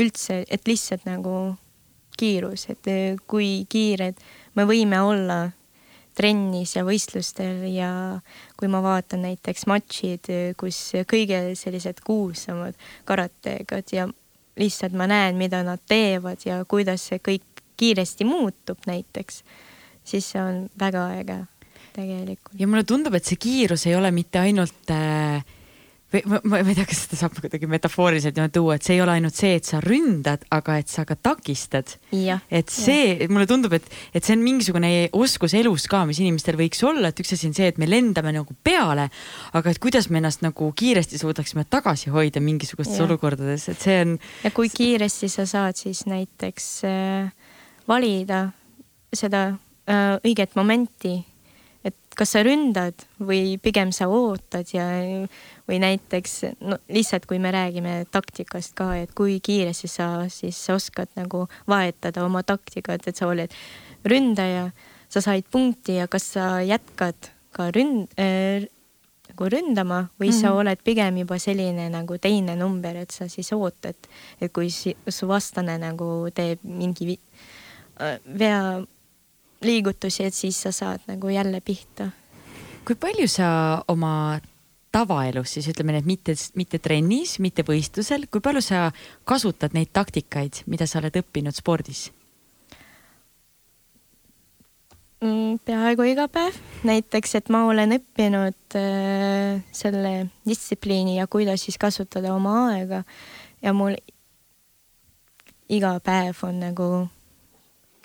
üldse, 0.00 0.44
et 0.48 0.66
lihtsalt 0.66 1.04
nagu 1.06 1.54
kiirus, 2.18 2.68
et 2.72 2.88
eh, 2.90 3.18
kui 3.28 3.66
kiired 3.70 4.18
me 4.56 4.64
võime 4.66 5.00
olla 5.04 5.38
trennis 6.14 6.76
ja 6.76 6.84
võistlustel 6.86 7.66
ja 7.74 7.90
kui 8.58 8.70
ma 8.70 8.80
vaatan 8.84 9.24
näiteks 9.26 9.66
matšid, 9.70 10.30
eh, 10.30 10.52
kus 10.58 10.78
kõige 11.10 11.40
sellised 11.58 12.00
kuulsamad 12.06 12.78
karatekad 13.04 13.92
ja 13.92 14.08
lihtsalt 14.56 14.94
ma 14.96 15.08
näen, 15.10 15.36
mida 15.38 15.62
nad 15.66 15.82
teevad 15.88 16.46
ja 16.46 16.62
kuidas 16.64 17.10
see 17.10 17.18
kõik 17.18 17.64
kiiresti 17.76 18.24
muutub 18.24 18.86
näiteks, 18.86 19.42
siis 20.06 20.30
see 20.30 20.42
on 20.42 20.68
väga 20.78 21.08
äge 21.18 21.40
tegelikult. 21.94 22.56
ja 22.60 22.70
mulle 22.70 22.84
tundub, 22.88 23.14
et 23.14 23.28
see 23.28 23.40
kiirus 23.40 23.86
ei 23.88 23.98
ole 23.98 24.10
mitte 24.14 24.42
ainult 24.42 24.94
äh, 24.94 25.44
või 26.14 26.22
ma, 26.30 26.38
ma 26.44 26.60
ei 26.62 26.76
tea, 26.76 26.86
kas 26.88 27.04
seda 27.04 27.18
saab 27.18 27.34
kuidagi 27.38 27.68
metafooriliselt 27.70 28.36
niimoodi 28.36 28.54
tuua, 28.54 28.76
et 28.76 28.86
see 28.86 28.96
ei 28.96 29.02
ole 29.02 29.14
ainult 29.16 29.38
see, 29.38 29.54
et 29.58 29.68
sa 29.68 29.80
ründad, 29.82 30.44
aga 30.54 30.76
et 30.80 30.90
sa 30.92 31.04
ka 31.08 31.16
takistad. 31.18 31.96
et 32.14 32.70
see, 32.70 33.26
mulle 33.32 33.48
tundub, 33.50 33.74
et, 33.76 33.88
et 34.14 34.24
see 34.24 34.36
on 34.36 34.44
mingisugune 34.44 34.92
oskus 35.16 35.56
elus 35.58 35.88
ka, 35.90 36.04
mis 36.08 36.20
inimestel 36.22 36.58
võiks 36.60 36.82
olla, 36.86 37.10
et 37.10 37.22
üks 37.24 37.34
asi 37.36 37.48
on 37.50 37.56
see, 37.56 37.68
et 37.72 37.80
me 37.82 37.88
lendame 37.90 38.34
nagu 38.36 38.56
peale, 38.66 39.08
aga 39.52 39.74
et 39.74 39.82
kuidas 39.82 40.08
me 40.10 40.20
ennast 40.22 40.44
nagu 40.46 40.70
kiiresti 40.76 41.20
suudaksime 41.20 41.66
tagasi 41.70 42.14
hoida 42.14 42.42
mingisugustes 42.44 43.00
ja. 43.00 43.08
olukordades, 43.08 43.68
et 43.72 43.82
see 43.82 44.00
on. 44.04 44.16
ja 44.44 44.54
kui 44.54 44.70
kiiresti 44.72 45.30
sa 45.32 45.48
saad 45.50 45.80
siis 45.80 46.04
näiteks 46.10 46.68
äh, 46.88 47.54
valida 47.90 48.46
seda 49.14 49.48
äh, 49.50 50.18
õiget 50.22 50.54
momenti 50.58 51.18
kas 52.18 52.34
sa 52.34 52.42
ründad 52.44 53.06
või 53.18 53.56
pigem 53.62 53.92
sa 53.94 54.08
ootad 54.12 54.70
ja 54.74 54.86
või 55.68 55.78
näiteks 55.82 56.34
no 56.60 56.78
lihtsalt, 56.92 57.26
kui 57.26 57.40
me 57.42 57.52
räägime 57.54 58.04
taktikast 58.12 58.74
ka, 58.78 58.92
et 59.02 59.14
kui 59.16 59.40
kiiresti 59.44 59.90
sa 59.90 60.08
siis 60.32 60.58
oskad 60.70 61.10
nagu 61.18 61.46
vahetada 61.70 62.24
oma 62.24 62.44
taktikat, 62.46 63.08
et 63.08 63.16
sa 63.16 63.28
oled 63.30 63.52
ründaja, 64.04 64.68
sa 65.08 65.24
said 65.24 65.48
punkti 65.50 65.98
ja 66.00 66.08
kas 66.10 66.32
sa 66.36 66.58
jätkad 66.64 67.30
ka 67.54 67.70
ründ- 67.74 68.10
äh,, 68.18 68.66
nagu 69.30 69.50
ründama 69.50 70.08
või 70.20 70.28
mm 70.28 70.32
-hmm. 70.32 70.40
sa 70.40 70.48
mhm. 70.48 70.58
oled 70.58 70.78
pigem 70.84 71.16
juba 71.18 71.38
selline 71.38 71.88
nagu 71.90 72.18
teine 72.18 72.56
number, 72.56 72.96
et 72.96 73.10
sa 73.10 73.28
siis 73.28 73.52
ootad, 73.52 73.96
et 74.40 74.52
kui 74.52 74.70
su 75.08 75.28
vastane 75.28 75.78
nagu 75.78 76.28
teeb 76.34 76.58
mingi 76.62 77.18
äh, 78.00 78.18
vea 78.38 78.84
liigutusi, 79.64 80.24
et 80.24 80.34
siis 80.34 80.58
sa 80.66 80.72
saad 80.72 81.04
nagu 81.10 81.28
jälle 81.28 81.60
pihta. 81.60 82.10
kui 82.84 82.96
palju 83.00 83.28
sa 83.28 83.46
oma 83.88 84.40
tavaelus 84.92 85.54
siis 85.56 85.68
ütleme 85.72 85.96
et 85.98 86.06
mitte, 86.06 86.34
mitte 86.54 86.78
trennis, 86.78 87.38
mitte 87.42 87.64
võistlusel, 87.66 88.28
kui 88.30 88.42
palju 88.44 88.62
sa 88.62 88.90
kasutad 89.24 89.74
neid 89.74 89.90
taktikaid, 89.92 90.62
mida 90.70 90.86
sa 90.86 91.00
oled 91.00 91.16
õppinud 91.22 91.56
spordis? 91.56 92.10
Mm, 95.24 95.58
peaaegu 95.64 96.04
iga 96.04 96.26
päev, 96.28 96.56
näiteks, 96.84 97.38
et 97.38 97.48
ma 97.48 97.62
olen 97.70 97.96
õppinud 97.96 98.76
äh, 98.76 99.62
selle 99.72 100.12
distsipliini 100.44 101.16
ja 101.16 101.26
kuidas 101.30 101.64
siis 101.64 101.78
kasutada 101.80 102.34
oma 102.34 102.58
aega 102.74 103.04
ja 103.64 103.72
mul 103.72 103.96
iga 105.72 105.96
päev 106.04 106.42
on 106.44 106.60
nagu 106.60 106.88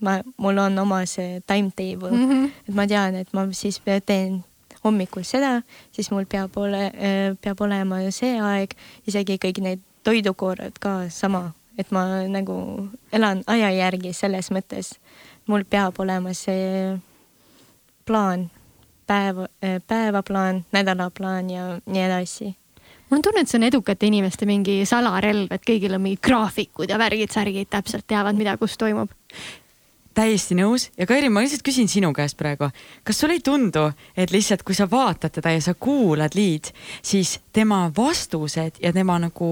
ma, 0.01 0.19
mul 0.37 0.57
on 0.57 0.79
oma 0.79 1.05
see 1.05 1.41
timetable 1.47 2.11
mm, 2.11 2.29
-hmm. 2.29 2.51
et 2.67 2.75
ma 2.75 2.87
tean, 2.87 3.15
et 3.15 3.33
ma 3.33 3.47
siis 3.51 3.81
teen 4.05 4.43
hommikul 4.83 5.23
seda, 5.23 5.61
siis 5.91 6.11
mul 6.11 6.25
peab 6.25 6.57
ole, 6.57 6.85
äh, 6.85 7.37
peab 7.41 7.61
olema 7.61 7.99
see 8.15 8.39
aeg, 8.41 8.75
isegi 9.07 9.37
kõik 9.37 9.61
need 9.63 9.81
toidukorrad 10.03 10.79
ka 10.79 11.09
sama, 11.09 11.51
et 11.77 11.91
ma 11.91 12.23
nagu 12.27 12.87
elan 13.11 13.43
aja 13.47 13.71
järgi 13.71 14.13
selles 14.13 14.51
mõttes. 14.51 14.95
mul 15.49 15.63
peab 15.65 15.99
olema 15.99 16.33
see 16.33 16.99
plaan, 18.05 18.49
päev, 19.07 19.37
äh, 19.63 19.81
päevaplaan, 19.87 20.65
nädalaplaan 20.71 21.49
ja 21.49 21.79
nii 21.85 22.01
edasi 22.01 22.55
mul 23.09 23.17
on 23.17 23.21
tunne, 23.21 23.41
et 23.41 23.49
see 23.49 23.57
on 23.57 23.63
edukate 23.63 24.05
inimeste 24.05 24.45
mingi 24.45 24.85
salarelv, 24.85 25.49
et 25.51 25.63
kõigil 25.65 25.95
on 25.95 26.03
mingid 26.03 26.21
graafikud 26.21 26.89
ja 26.89 26.99
värgid, 27.01 27.31
särgid, 27.33 27.69
täpselt 27.69 28.05
teavad, 28.07 28.37
mida 28.37 28.55
kus 28.57 28.77
toimub 28.77 29.09
täiesti 30.19 30.57
nõus. 30.57 30.89
Ja 30.99 31.07
Kairi, 31.09 31.29
ma 31.31 31.43
lihtsalt 31.43 31.63
küsin 31.65 31.89
sinu 31.91 32.11
käest 32.15 32.37
praegu, 32.39 32.69
kas 33.07 33.21
sulle 33.21 33.37
ei 33.37 33.43
tundu, 33.45 33.87
et 34.17 34.33
lihtsalt 34.35 34.65
kui 34.67 34.77
sa 34.77 34.89
vaatad 34.89 35.37
teda 35.39 35.53
ja 35.55 35.61
sa 35.63 35.75
kuulad 35.79 36.35
Liid, 36.37 36.71
siis 37.05 37.37
tema 37.55 37.85
vastused 37.95 38.81
ja 38.83 38.91
tema 38.95 39.19
nagu 39.21 39.51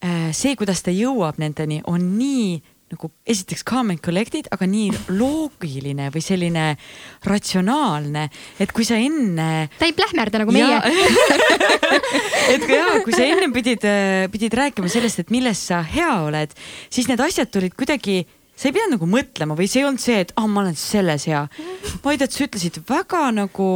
äh, 0.00 0.30
see, 0.36 0.56
kuidas 0.56 0.82
ta 0.86 0.94
jõuab 0.94 1.40
nendeni, 1.42 1.82
on 1.90 2.14
nii 2.16 2.56
nagu 2.86 3.08
esiteks 3.26 3.64
and 3.74 3.98
collected, 3.98 4.46
aga 4.54 4.66
nii 4.70 4.92
loogiline 5.18 6.06
või 6.14 6.22
selline 6.22 6.66
ratsionaalne, 7.26 8.28
et 8.62 8.70
kui 8.72 8.86
sa 8.86 8.94
enne. 8.94 9.68
ta 9.78 9.88
ei 9.88 9.92
plähmerda 9.92 10.38
nagu 10.38 10.54
meie. 10.54 10.78
Et 12.54 12.62
ja 12.70 13.00
kui 13.02 13.10
sa 13.10 13.24
ennem 13.26 13.50
pidid, 13.52 13.82
äh, 13.82 14.30
pidid 14.30 14.54
rääkima 14.54 14.88
sellest, 14.88 15.18
et 15.24 15.32
milles 15.34 15.58
sa 15.58 15.80
hea 15.82 16.12
oled, 16.22 16.52
siis 16.88 17.08
need 17.10 17.20
asjad 17.20 17.50
tulid 17.50 17.74
kuidagi 17.74 18.20
sa 18.56 18.68
ei 18.68 18.74
pidanud 18.76 18.96
nagu 18.96 19.10
mõtlema 19.10 19.56
või 19.58 19.68
see 19.70 19.82
ei 19.82 19.88
olnud 19.90 20.02
see, 20.02 20.18
et 20.24 20.32
ah 20.36 20.44
oh,, 20.44 20.50
ma 20.50 20.64
olen 20.64 20.76
selles 20.80 21.28
hea, 21.28 21.44
vaid 22.04 22.24
et 22.24 22.32
sa 22.32 22.46
ütlesid 22.46 22.80
väga 22.88 23.28
nagu 23.36 23.68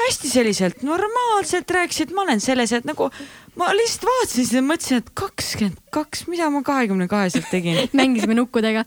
hästi 0.00 0.30
selliselt 0.30 0.82
normaalselt 0.86 1.70
rääkisid, 1.70 2.14
ma 2.16 2.24
olen 2.24 2.40
selles, 2.42 2.72
et 2.72 2.86
nagu 2.88 3.10
ma 3.58 3.70
lihtsalt 3.74 4.06
vaatasin 4.08 4.48
seda, 4.48 4.62
mõtlesin, 4.64 5.02
et 5.02 5.10
kakskümmend 5.18 5.78
kaks, 5.94 6.24
mida 6.30 6.48
ma 6.52 6.62
kahekümne 6.66 7.08
kaheselt 7.10 7.50
tegin. 7.52 7.78
mängisime 7.96 8.36
nukkudega. 8.38 8.84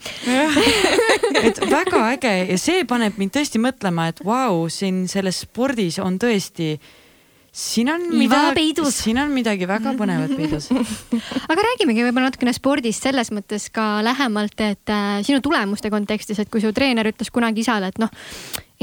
Et 1.43 1.59
väga 1.69 1.99
äge 2.13 2.33
ja 2.51 2.57
see 2.61 2.83
paneb 2.87 3.17
mind 3.19 3.33
tõesti 3.35 3.59
mõtlema, 3.61 4.07
et 4.11 4.21
vau 4.23 4.63
wow,, 4.63 4.69
siin 4.71 5.03
selles 5.11 5.41
spordis 5.43 5.97
on 5.99 6.19
tõesti 6.21 6.75
siin 7.53 7.89
on 7.93 8.01
midagi, 8.17 8.73
siin 8.89 9.19
on 9.21 9.29
midagi 9.33 9.67
väga 9.69 9.93
põnevat 9.97 10.33
peidus. 10.33 10.71
Aga 11.51 11.65
räägimegi 11.69 12.01
võib-olla 12.07 12.31
natukene 12.31 12.53
spordist 12.55 13.05
selles 13.05 13.29
mõttes 13.35 13.69
ka 13.73 14.01
lähemalt, 14.05 14.57
et 14.65 14.89
äh, 14.89 15.19
sinu 15.25 15.41
tulemuste 15.45 15.91
kontekstis, 15.93 16.41
et 16.41 16.49
kui 16.49 16.63
su 16.63 16.73
treener 16.73 17.11
ütles 17.11 17.29
kunagi 17.33 17.61
isale, 17.65 17.93
et 17.93 18.01
noh, 18.01 18.09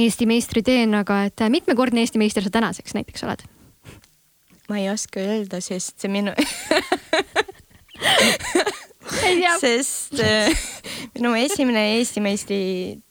Eesti 0.00 0.24
meistri 0.30 0.62
teen, 0.64 0.94
aga 0.96 1.24
et 1.28 1.42
äh, 1.42 1.50
mitmekordne 1.52 2.04
Eesti 2.04 2.22
meister 2.22 2.46
sa 2.46 2.52
tänaseks 2.54 2.94
näiteks 2.96 3.26
oled? 3.26 3.42
ma 4.70 4.78
ei 4.78 4.86
oska 4.86 5.18
öelda, 5.18 5.58
sest 5.58 5.98
see 5.98 6.10
minu 6.12 6.30
sest 9.64 10.14
äh, 10.22 10.54
minu 11.18 11.34
esimene 11.34 11.82
Eesti 11.96 12.22
meistri 12.22 12.60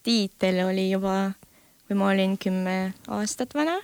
tiitel 0.07 0.63
oli 0.69 0.87
juba, 0.93 1.33
kui 1.83 1.99
ma 1.99 2.13
olin 2.13 2.39
kümme 2.39 2.79
aastat 3.11 3.51
vana 3.59 3.75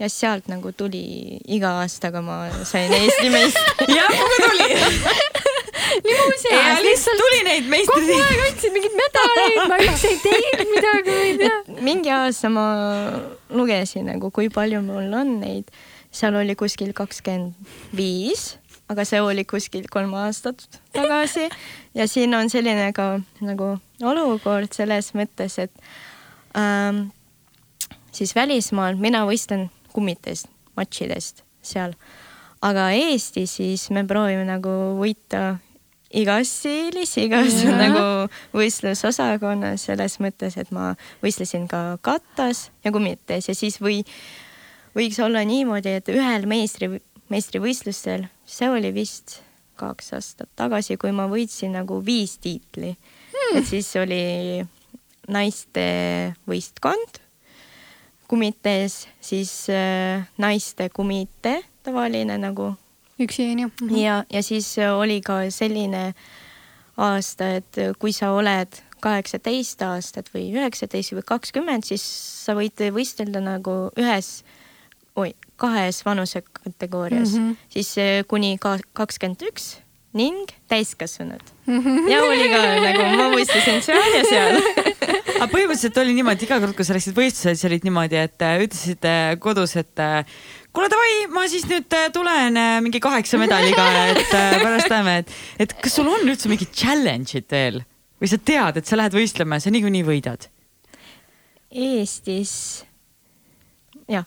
ja 0.00 0.08
sealt 0.08 0.48
nagu 0.48 0.72
tuli 0.72 1.38
iga 1.48 1.76
aastaga 1.82 2.22
ma 2.24 2.42
sain 2.64 2.92
Eesti 2.96 3.28
meistri 3.32 3.96
jah, 3.98 4.14
mulle 4.16 4.38
tuli 4.46 4.68
nii 6.04 6.16
muuseas. 6.16 6.80
lihtsalt 6.84 7.20
tuli 7.20 7.42
neid 7.44 7.68
meistreid. 7.68 8.06
kogu 8.06 8.22
aeg 8.24 8.44
andsid 8.46 8.74
mingeid 8.74 8.96
medaleid, 9.00 9.60
ma 9.68 9.78
üldse 9.84 10.12
ei 10.12 10.18
teinud 10.24 10.72
midagi, 10.74 11.16
ma 11.16 11.26
ei 11.26 11.36
tea. 11.40 11.58
mingi 11.88 12.12
aasta 12.14 12.50
ma 12.52 12.66
lugesin 13.56 14.08
nagu, 14.10 14.30
kui 14.34 14.50
palju 14.52 14.82
mul 14.86 15.12
on 15.20 15.36
neid. 15.42 15.70
seal 16.10 16.38
oli 16.40 16.56
kuskil 16.58 16.94
kakskümmend 16.96 17.70
viis, 17.96 18.54
aga 18.90 19.04
see 19.06 19.20
oli 19.22 19.44
kuskil 19.46 19.86
kolm 19.92 20.14
aastat 20.18 20.64
tagasi 20.96 21.46
ja 21.94 22.08
siin 22.10 22.34
on 22.34 22.50
selline 22.50 22.90
ka 22.96 23.12
nagu 23.44 23.76
olukord 24.02 24.72
selles 24.74 25.12
mõttes, 25.14 25.58
et 25.62 25.72
ähm, 26.58 27.10
siis 28.16 28.34
välismaal 28.34 28.98
mina 28.98 29.22
võistlen 29.28 29.68
kummitest, 29.94 30.50
matšidest 30.78 31.44
seal. 31.62 31.94
aga 32.62 32.90
Eesti 32.92 33.46
siis 33.48 33.88
me 33.90 34.04
proovime 34.08 34.44
nagu 34.48 34.72
võita 34.98 35.58
igas 36.10 36.50
stiilis, 36.60 37.14
igas 37.22 37.60
ja. 37.62 37.74
nagu 37.78 38.04
võistlusosakonnas 38.56 39.86
selles 39.90 40.18
mõttes, 40.22 40.56
et 40.58 40.72
ma 40.74 40.94
võistlesin 41.22 41.68
ka 41.70 41.98
kattas 42.02 42.68
ja 42.84 42.92
kummites 42.94 43.50
ja 43.50 43.54
siis 43.54 43.78
või 43.82 44.02
võiks 44.96 45.20
olla 45.22 45.44
niimoodi, 45.46 45.94
et 46.00 46.10
ühel 46.10 46.48
meistri, 46.50 46.90
meistrivõistlustel, 47.30 48.26
see 48.44 48.70
oli 48.70 48.90
vist 48.94 49.40
kaks 49.80 50.12
aastat 50.18 50.50
tagasi, 50.58 50.98
kui 51.00 51.14
ma 51.16 51.28
võitsin 51.30 51.78
nagu 51.78 52.02
viis 52.04 52.36
tiitli 52.42 52.92
hmm.. 52.92 53.56
et 53.60 53.70
siis 53.70 53.88
oli 54.00 54.22
naiste 55.30 55.86
võistkond 56.50 57.22
komitees, 58.30 59.02
siis 59.20 59.52
äh, 59.72 60.22
naiste 60.38 60.88
komitee, 60.94 61.64
tavaline 61.82 62.38
nagu. 62.38 62.74
üksi 63.20 63.50
onju 63.50 63.66
mm. 63.68 63.88
-hmm. 63.88 63.98
ja, 63.98 64.24
ja 64.32 64.42
siis 64.42 64.76
oli 64.78 65.20
ka 65.20 65.50
selline 65.50 66.14
aasta, 66.96 67.56
et 67.56 67.76
kui 67.98 68.12
sa 68.12 68.30
oled 68.32 68.80
kaheksateist 69.00 69.82
aastat 69.82 70.30
või 70.34 70.50
üheksateist 70.52 71.12
või 71.16 71.26
kakskümmend, 71.26 71.84
siis 71.84 72.04
sa 72.44 72.54
võid 72.54 72.80
võistelda 72.92 73.40
nagu 73.40 73.90
ühes, 73.98 74.42
oi, 75.16 75.34
kahes 75.60 76.04
vanusekategoorias 76.04 77.32
mm, 77.34 77.38
-hmm. 77.38 77.56
siis 77.68 77.98
eh, 77.98 78.24
kuni 78.28 78.56
kakskümmend 78.92 79.42
üks 79.48 79.76
ning 80.12 80.48
täiskasvanud 80.68 81.42
mm. 81.66 81.80
-hmm. 81.80 82.08
ja 82.10 82.22
oli 82.24 82.48
ka 82.50 82.62
nagu 82.86 83.04
ma 83.16 83.28
võistlesin 83.34 83.82
seal 83.82 84.14
ja 84.16 84.24
seal 84.28 84.62
aga 85.40 85.48
põhimõtteliselt 85.54 85.98
oli 86.02 86.14
niimoodi, 86.18 86.44
iga 86.44 86.58
kord, 86.60 86.74
kui 86.76 86.84
sa 86.84 86.94
läksid 86.96 87.16
võistlusele, 87.16 87.56
siis 87.56 87.68
olid 87.68 87.86
niimoodi, 87.86 88.18
et 88.20 88.44
äh, 88.44 88.58
ütlesid 88.66 89.06
äh, 89.08 89.30
kodus, 89.40 89.72
et 89.80 90.02
äh, 90.02 90.34
kuule 90.76 90.90
davai, 90.92 91.14
ma 91.32 91.46
siis 91.50 91.64
nüüd 91.70 91.96
tulen 92.14 92.58
mingi 92.84 93.00
kaheksa 93.02 93.40
medaliga, 93.40 93.86
et 94.12 94.26
pärast 94.28 94.92
näeme, 94.92 95.16
et, 95.22 95.32
et 95.64 95.74
kas 95.80 95.96
sul 95.96 96.10
on 96.12 96.28
üldse 96.28 96.50
mingid 96.52 96.74
challenge'id 96.76 97.48
veel 97.50 97.80
või 98.20 98.32
sa 98.32 98.36
tead, 98.36 98.80
et 98.80 98.90
sa 98.90 99.00
lähed 99.00 99.16
võistlema 99.16 99.56
ja 99.56 99.64
sa 99.64 99.72
niikuinii 99.72 100.04
võidad? 100.04 100.44
Eestis 101.70 102.52
jah, 104.10 104.26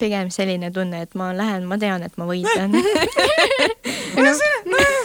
pigem 0.00 0.32
selline 0.34 0.72
tunne, 0.74 1.04
et 1.06 1.14
ma 1.18 1.30
lähen, 1.36 1.68
ma 1.70 1.78
tean, 1.78 2.02
et 2.02 2.18
ma 2.18 2.26
võidan 2.26 2.74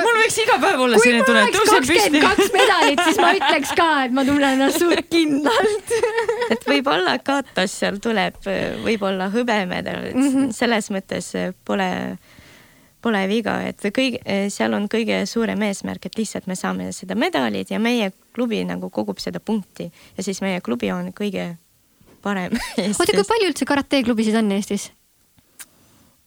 mul 0.06 0.20
võiks 0.20 0.38
iga 0.44 0.58
päev 0.62 0.84
olla 0.86 1.00
selline 1.02 1.24
tunne, 1.26 1.46
et 1.48 1.56
tõusen 1.56 1.88
püsti. 1.88 2.22
kaks 2.24 2.52
medalit, 2.54 3.02
siis 3.08 3.20
ma 3.22 3.32
ütleks 3.40 3.74
ka, 3.78 3.88
et 4.06 4.14
ma 4.16 4.26
tunnen 4.28 4.56
ennast 4.58 4.82
suht 4.82 5.10
kindlalt 5.12 5.96
et 6.54 6.68
võib-olla 6.68 7.18
katas 7.24 7.74
seal 7.82 8.00
tuleb, 8.04 8.38
võib-olla 8.84 9.30
hõbemedal, 9.34 10.10
et 10.12 10.18
mm 10.18 10.30
-hmm. 10.30 10.56
selles 10.56 10.90
mõttes 10.94 11.32
pole 11.64 11.90
pole 13.04 13.20
viga, 13.28 13.58
et 13.68 13.82
kõige, 13.92 14.20
seal 14.52 14.72
on 14.76 14.86
kõige 14.88 15.24
suurem 15.28 15.60
eesmärk, 15.66 16.06
et 16.08 16.16
lihtsalt 16.16 16.46
me 16.48 16.56
saame 16.56 16.88
seda 16.96 17.16
medalit 17.18 17.70
ja 17.70 17.80
meie 17.82 18.10
klubi 18.34 18.62
nagu 18.64 18.88
kogub 18.90 19.20
seda 19.20 19.42
punkti 19.44 19.90
ja 20.16 20.24
siis 20.24 20.40
meie 20.44 20.62
klubi 20.64 20.88
on 20.94 21.12
kõige 21.12 21.50
parem. 22.24 22.56
oota, 22.80 23.12
kui 23.12 23.26
palju 23.28 23.50
üldse 23.52 23.68
karateklubisid 23.68 24.38
on 24.40 24.52
Eestis? 24.56 24.88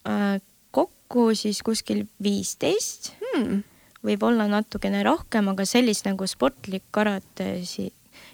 Äh, 0.07 0.37
kokku 0.71 1.31
siis 1.37 1.63
kuskil 1.65 2.05
viisteist 2.23 3.15
hmm.. 3.37 3.63
võib-olla 4.05 4.47
natukene 4.51 5.03
rohkem, 5.07 5.47
aga 5.53 5.65
sellist 5.65 6.05
nagu 6.05 6.27
sportlik 6.27 6.83
karate, 6.91 7.61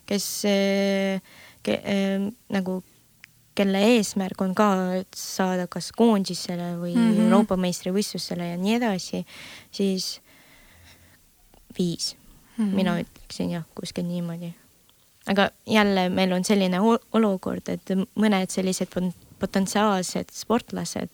kes 0.09 0.27
ke, 1.63 1.77
äh, 1.79 2.27
nagu 2.53 2.81
kelle 3.55 3.81
eesmärk 3.95 4.41
on 4.41 4.55
ka 4.57 4.67
saada 5.17 5.67
kas 5.71 5.91
koondisele 5.93 6.73
või 6.81 6.95
mm 6.95 7.05
-hmm. 7.05 7.23
Euroopa 7.25 7.57
meistrivõistlusele 7.57 8.49
ja 8.49 8.57
nii 8.57 8.75
edasi, 8.79 9.25
siis 9.71 10.21
viis 11.77 12.15
mm, 12.57 12.65
-hmm. 12.65 12.75
mina 12.75 12.99
ütleksin 12.99 13.51
jah, 13.51 13.63
kuskil 13.75 14.05
niimoodi. 14.05 14.53
aga 15.27 15.49
jälle 15.65 16.09
meil 16.09 16.31
on 16.31 16.43
selline 16.43 16.79
olukord, 17.13 17.69
et 17.69 17.89
mõned 18.15 18.49
sellised 18.49 18.87
potentsiaalsed 19.39 20.31
sportlased, 20.31 21.09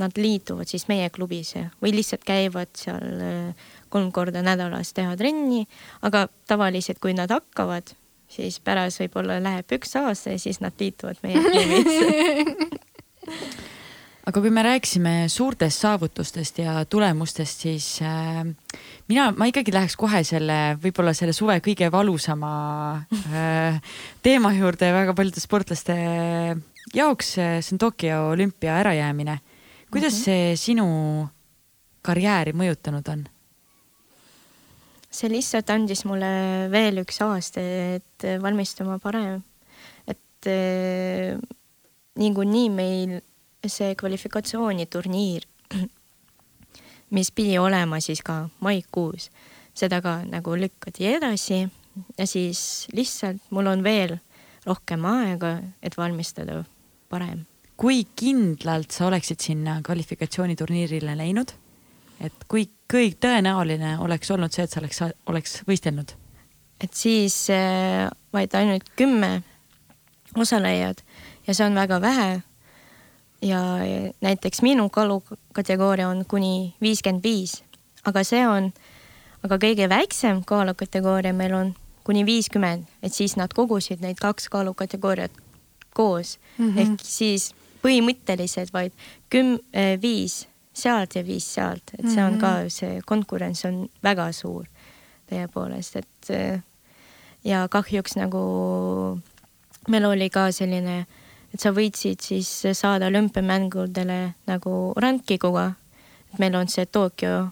nad 0.00 0.16
liituvad 0.18 0.68
siis 0.70 0.88
meie 0.90 1.10
klubis 1.14 1.54
või 1.82 1.94
lihtsalt 1.94 2.24
käivad 2.26 2.72
seal 2.78 3.20
äh, 3.22 3.68
kolm 3.92 4.10
korda 4.12 4.42
nädalas 4.42 4.92
teha 4.96 5.16
trenni, 5.16 5.64
aga 6.02 6.26
tavaliselt, 6.50 6.98
kui 7.02 7.14
nad 7.14 7.30
hakkavad 7.30 7.94
siis 8.34 8.58
pärast 8.64 9.02
võib-olla 9.04 9.38
läheb 9.42 9.76
üks 9.76 9.94
aasta 10.00 10.34
ja 10.34 10.40
siis 10.42 10.60
nad 10.64 10.74
liituvad 10.80 11.20
meie 11.22 11.38
tiimis 11.52 11.92
aga 14.24 14.40
kui 14.40 14.50
me 14.52 14.62
rääkisime 14.64 15.12
suurtest 15.28 15.84
saavutustest 15.84 16.58
ja 16.62 16.84
tulemustest, 16.88 17.64
siis 17.66 17.88
äh, 18.02 18.42
mina, 19.08 19.28
ma 19.36 19.48
ikkagi 19.50 19.72
läheks 19.74 19.96
kohe 20.00 20.22
selle, 20.26 20.58
võib-olla 20.80 21.12
selle 21.16 21.36
suve 21.36 21.58
kõige 21.64 21.90
valusama 21.92 22.52
äh, 23.28 23.80
teema 24.24 24.54
juurde 24.56 24.90
väga 24.96 25.16
paljude 25.16 25.44
sportlaste 25.44 25.96
jaoks, 26.94 27.34
see 27.36 27.74
on 27.74 27.82
Tokyo 27.82 28.30
olümpia 28.32 28.78
ärajäämine. 28.80 29.38
Kuidas 29.94 30.14
mm 30.14 30.18
-hmm. 30.18 30.24
see 30.24 30.56
sinu 30.56 30.86
karjääri 32.02 32.52
mõjutanud 32.52 33.08
on? 33.12 33.24
see 35.14 35.30
lihtsalt 35.30 35.70
andis 35.70 36.02
mulle 36.04 36.30
veel 36.72 36.98
üks 37.04 37.20
aasta, 37.22 37.62
et 37.96 38.26
valmistuma 38.42 38.98
parem. 38.98 39.42
et 40.06 40.48
äh, 40.50 41.38
niikuinii 42.18 42.70
meil 42.70 43.20
see 43.66 43.94
kvalifikatsiooniturniir, 43.94 45.46
mis 47.16 47.30
pidi 47.30 47.58
olema 47.58 48.00
siis 48.00 48.22
ka 48.22 48.48
maikuus, 48.60 49.30
seda 49.74 50.02
ka 50.02 50.24
nagu 50.26 50.58
lükati 50.58 51.06
edasi 51.06 51.68
ja 52.18 52.26
siis 52.26 52.88
lihtsalt 52.92 53.42
mul 53.50 53.70
on 53.70 53.82
veel 53.86 54.18
rohkem 54.66 55.04
aega, 55.04 55.58
et 55.82 55.96
valmistada 55.96 56.64
parem. 57.08 57.46
Kui 57.76 58.04
kindlalt 58.16 58.94
sa 58.94 59.06
oleksid 59.06 59.40
sinna 59.40 59.80
kvalifikatsiooniturniirile 59.82 61.16
läinud? 61.18 61.54
et 62.22 62.44
kui 62.48 62.68
kõik 62.90 63.18
tõenäoline 63.20 63.96
oleks 64.00 64.30
olnud 64.30 64.52
see, 64.54 64.64
et 64.64 64.70
sa 64.70 64.80
oleks, 64.80 65.00
oleks 65.26 65.56
võistelnud? 65.68 66.14
et 66.80 66.94
siis 66.94 67.50
äh, 67.50 68.08
vaid 68.32 68.54
ainult 68.54 68.88
kümme 68.96 69.42
osalejad 70.36 71.02
ja 71.46 71.54
see 71.54 71.66
on 71.66 71.74
väga 71.74 72.00
vähe. 72.00 72.42
ja 73.42 73.60
näiteks 74.20 74.62
minu 74.62 74.88
kaalukategooria 74.88 76.08
on 76.08 76.24
kuni 76.28 76.74
viiskümmend 76.80 77.22
viis, 77.22 77.62
aga 78.04 78.22
see 78.24 78.46
on, 78.48 78.70
aga 79.44 79.58
kõige 79.60 79.88
väiksem 79.88 80.44
kaalukategooria 80.46 81.34
meil 81.34 81.54
on 81.54 81.74
kuni 82.04 82.24
viiskümmend, 82.26 82.86
et 83.02 83.12
siis 83.12 83.36
nad 83.36 83.52
kogusid 83.52 84.00
neid 84.00 84.20
kaks 84.20 84.48
kaalukategooriat 84.48 85.32
koos 85.94 86.38
mm 86.58 86.70
-hmm. 86.70 86.80
ehk 86.80 87.00
siis 87.02 87.54
põhimõtteliselt 87.84 88.72
vaid 88.72 88.92
küm-, 89.32 89.60
äh, 89.76 89.94
viis 90.00 90.44
sealt 90.74 91.14
ja 91.14 91.22
viis 91.24 91.46
sealt, 91.54 91.94
et 91.98 92.06
see 92.10 92.22
on 92.24 92.38
ka, 92.40 92.56
mhm. 92.64 92.72
see 92.72 93.02
konkurents 93.06 93.64
on 93.68 93.84
väga 94.02 94.30
suur 94.34 94.66
tõepoolest, 95.30 96.00
et 96.02 96.30
eh, 96.34 96.62
ja 97.46 97.64
kahjuks 97.70 98.18
nagu 98.18 98.42
meil 99.88 100.08
oli 100.08 100.28
ka 100.32 100.48
selline, 100.54 101.04
et 101.54 101.62
sa 101.62 101.72
võitsid 101.74 102.24
siis 102.24 102.50
saada 102.74 103.08
olümpiamängudele 103.12 104.20
nagu 104.50 104.74
rankiguga. 105.00 105.72
et 106.32 106.38
meil 106.38 106.54
on 106.56 106.68
see 106.68 106.86
Tokyo 106.86 107.50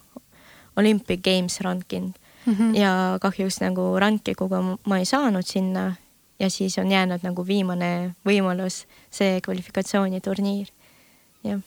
Olympic 0.77 1.23
Games 1.23 1.61
ranking 1.61 2.13
mm 2.47 2.55
-hmm. 2.55 2.77
ja 2.77 3.19
kahjuks 3.21 3.61
nagu 3.61 3.99
rankiguga 3.99 4.63
ma 4.85 4.99
ei 4.99 5.05
saanud 5.05 5.47
sinna 5.47 5.95
ja 6.43 6.51
siis 6.51 6.79
on 6.83 6.91
jäänud 6.91 7.23
nagu 7.23 7.47
viimane 7.47 8.15
võimalus, 8.27 8.83
see 9.15 9.39
kvalifikatsiooniturniir, 9.45 10.73
jah 11.47 11.63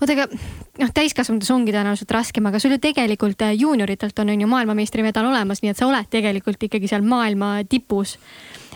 oota, 0.00 0.14
aga 0.14 0.26
noh, 0.80 0.92
täiskasvanutes 0.94 1.50
ongi 1.54 1.74
tõenäoliselt 1.74 2.12
raskem, 2.14 2.48
aga 2.48 2.60
sul 2.62 2.74
ju 2.76 2.80
tegelikult 2.82 3.42
äh, 3.46 3.54
juunioritelt 3.58 4.18
on, 4.22 4.32
on 4.32 4.44
ju 4.44 4.48
maailmameistrimedal 4.50 5.28
olemas, 5.28 5.62
nii 5.62 5.72
et 5.72 5.80
sa 5.80 5.88
oled 5.88 6.08
tegelikult 6.12 6.66
ikkagi 6.68 6.90
seal 6.90 7.04
maailma 7.06 7.58
tipus. 7.68 8.16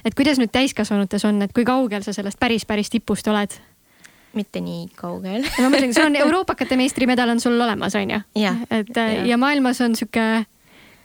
et 0.04 0.16
kuidas 0.16 0.40
nüüd 0.40 0.52
täiskasvanutes 0.52 1.24
on, 1.28 1.42
et 1.46 1.56
kui 1.56 1.64
kaugel 1.68 2.04
sa 2.06 2.14
sellest 2.16 2.40
päris, 2.40 2.66
päris 2.66 2.92
tipust 2.92 3.28
oled? 3.28 3.56
mitte 4.36 4.60
nii 4.62 4.86
kaugel 4.94 5.42
ma 5.58 5.72
mõtlen, 5.72 5.94
sul 5.94 6.06
on 6.06 6.20
euroopakate 6.20 6.78
meistrimedal 6.78 7.32
on 7.32 7.40
sul 7.42 7.58
olemas, 7.60 7.96
on 7.98 8.16
ju? 8.16 8.22
et 8.36 8.96
äh, 8.96 9.14
ja. 9.16 9.26
ja 9.32 9.40
maailmas 9.40 9.80
on 9.80 9.96
sihuke, 9.98 10.44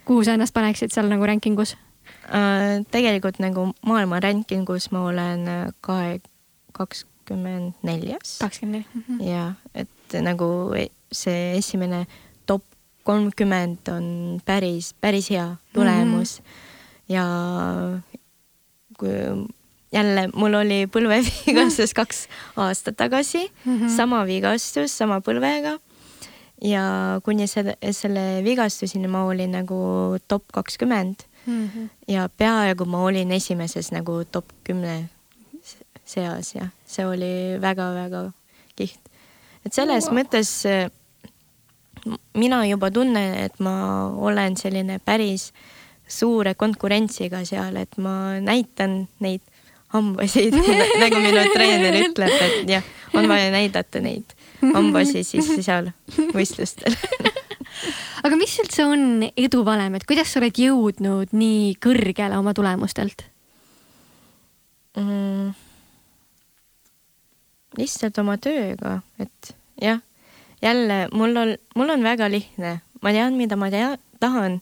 kuhu 0.06 0.24
sa 0.24 0.38
ennast 0.38 0.54
paneksid 0.54 0.94
seal 0.94 1.10
nagu 1.12 1.26
rankingus 1.26 1.78
uh,? 1.78 1.85
Tegelikult 2.92 3.40
nagu 3.40 3.68
maailma 3.86 4.20
rankingus 4.20 4.92
ma 4.92 5.06
olen 5.10 5.46
kahe, 5.82 6.20
kaks 6.74 7.06
kakskümmend 7.26 7.74
neljas. 7.84 8.38
kakskümmend 8.40 8.86
neli. 8.94 9.04
Mhm. 9.08 9.22
ja, 9.22 9.54
et 9.74 10.22
nagu 10.22 10.76
see 11.12 11.58
esimene 11.58 12.06
top 12.46 12.64
kolmkümmend 13.04 13.90
on 13.90 14.40
päris, 14.46 14.94
päris 15.02 15.30
hea 15.30 15.56
tulemus 15.74 16.40
mm. 16.40 16.46
-hmm. 16.46 17.14
ja 17.14 18.02
kui 18.98 19.48
jälle 19.92 20.30
mul 20.36 20.54
oli 20.54 20.86
põlvevigastus 20.88 21.94
kaks 22.00 22.28
aastat 22.56 22.98
tagasi 22.98 23.52
mm, 23.66 23.80
-hmm. 23.80 23.96
sama 23.96 24.26
vigastus, 24.26 24.98
sama 24.98 25.20
põlvega. 25.20 25.80
ja 26.62 27.20
kuni 27.24 27.48
selle, 27.48 27.78
selle 27.92 28.44
vigastuseni 28.44 29.08
ma 29.08 29.26
olin 29.26 29.52
nagu 29.52 30.18
top 30.28 30.44
kakskümmend 30.54 31.16
mm. 31.46 31.70
-hmm. 31.70 31.90
ja 32.08 32.30
peaaegu 32.38 32.86
ma 32.86 33.04
olin 33.04 33.32
esimeses 33.32 33.92
nagu 33.92 34.24
top 34.32 34.46
kümne 34.64 35.10
seas 36.06 36.56
ja 36.56 36.68
see 36.86 37.06
oli 37.06 37.62
väga-väga 37.62 38.32
kihvt. 38.76 39.02
et 39.66 39.74
selles 39.74 40.06
wow. 40.06 40.20
mõttes 40.20 40.52
äh, 40.70 40.92
mina 42.34 42.66
juba 42.66 42.92
tunnen, 42.92 43.34
et 43.34 43.60
ma 43.60 44.08
olen 44.10 44.58
selline 44.58 45.00
päris 45.06 45.52
suure 46.08 46.54
konkurentsiga 46.54 47.42
seal, 47.46 47.76
et 47.82 47.98
ma 47.98 48.40
näitan 48.40 49.08
neid 49.20 49.42
hambasid 49.96 50.54
nagu 51.02 51.22
minu 51.24 51.46
treener 51.54 51.98
ütleb, 52.04 52.36
et 52.48 52.70
jah, 52.70 52.84
on 53.14 53.30
vaja 53.30 53.50
näidata 53.54 54.02
neid 54.04 54.36
hambasid 54.62 55.26
siis 55.28 55.50
seal 55.68 55.92
võistlustel 56.36 56.98
aga 58.24 58.40
mis 58.40 58.56
üldse 58.64 58.86
on 58.88 59.26
edu 59.36 59.64
valem, 59.68 59.98
et 59.98 60.08
kuidas 60.08 60.32
sa 60.32 60.42
oled 60.42 60.58
jõudnud 60.60 61.36
nii 61.36 61.76
kõrgele 61.84 62.40
oma 62.40 62.56
tulemustelt? 62.58 63.28
Mm,? 64.96 65.54
lihtsalt 67.76 68.18
oma 68.22 68.38
tööga, 68.40 69.02
et 69.20 69.52
jah, 69.82 70.00
jälle 70.64 71.06
mul 71.12 71.36
on, 71.42 71.54
mul 71.76 71.92
on 71.92 72.06
väga 72.06 72.30
lihtne, 72.32 72.78
ma 73.04 73.12
tean, 73.12 73.36
mida 73.36 73.58
ma 73.60 73.68
tea, 73.74 73.90
tahan 74.24 74.62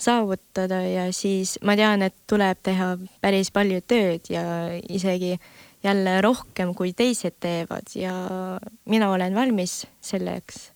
saavutada 0.00 0.80
ja 0.82 1.06
siis 1.14 1.58
ma 1.62 1.76
tean, 1.78 2.02
et 2.02 2.16
tuleb 2.30 2.58
teha 2.66 2.94
päris 3.22 3.52
palju 3.54 3.82
tööd 3.86 4.30
ja 4.32 4.42
isegi 4.88 5.36
jälle 5.84 6.18
rohkem, 6.24 6.74
kui 6.74 6.92
teised 6.96 7.38
teevad 7.40 7.94
ja 7.96 8.14
mina 8.90 9.10
olen 9.12 9.36
valmis 9.36 9.84
selleks 10.04 10.70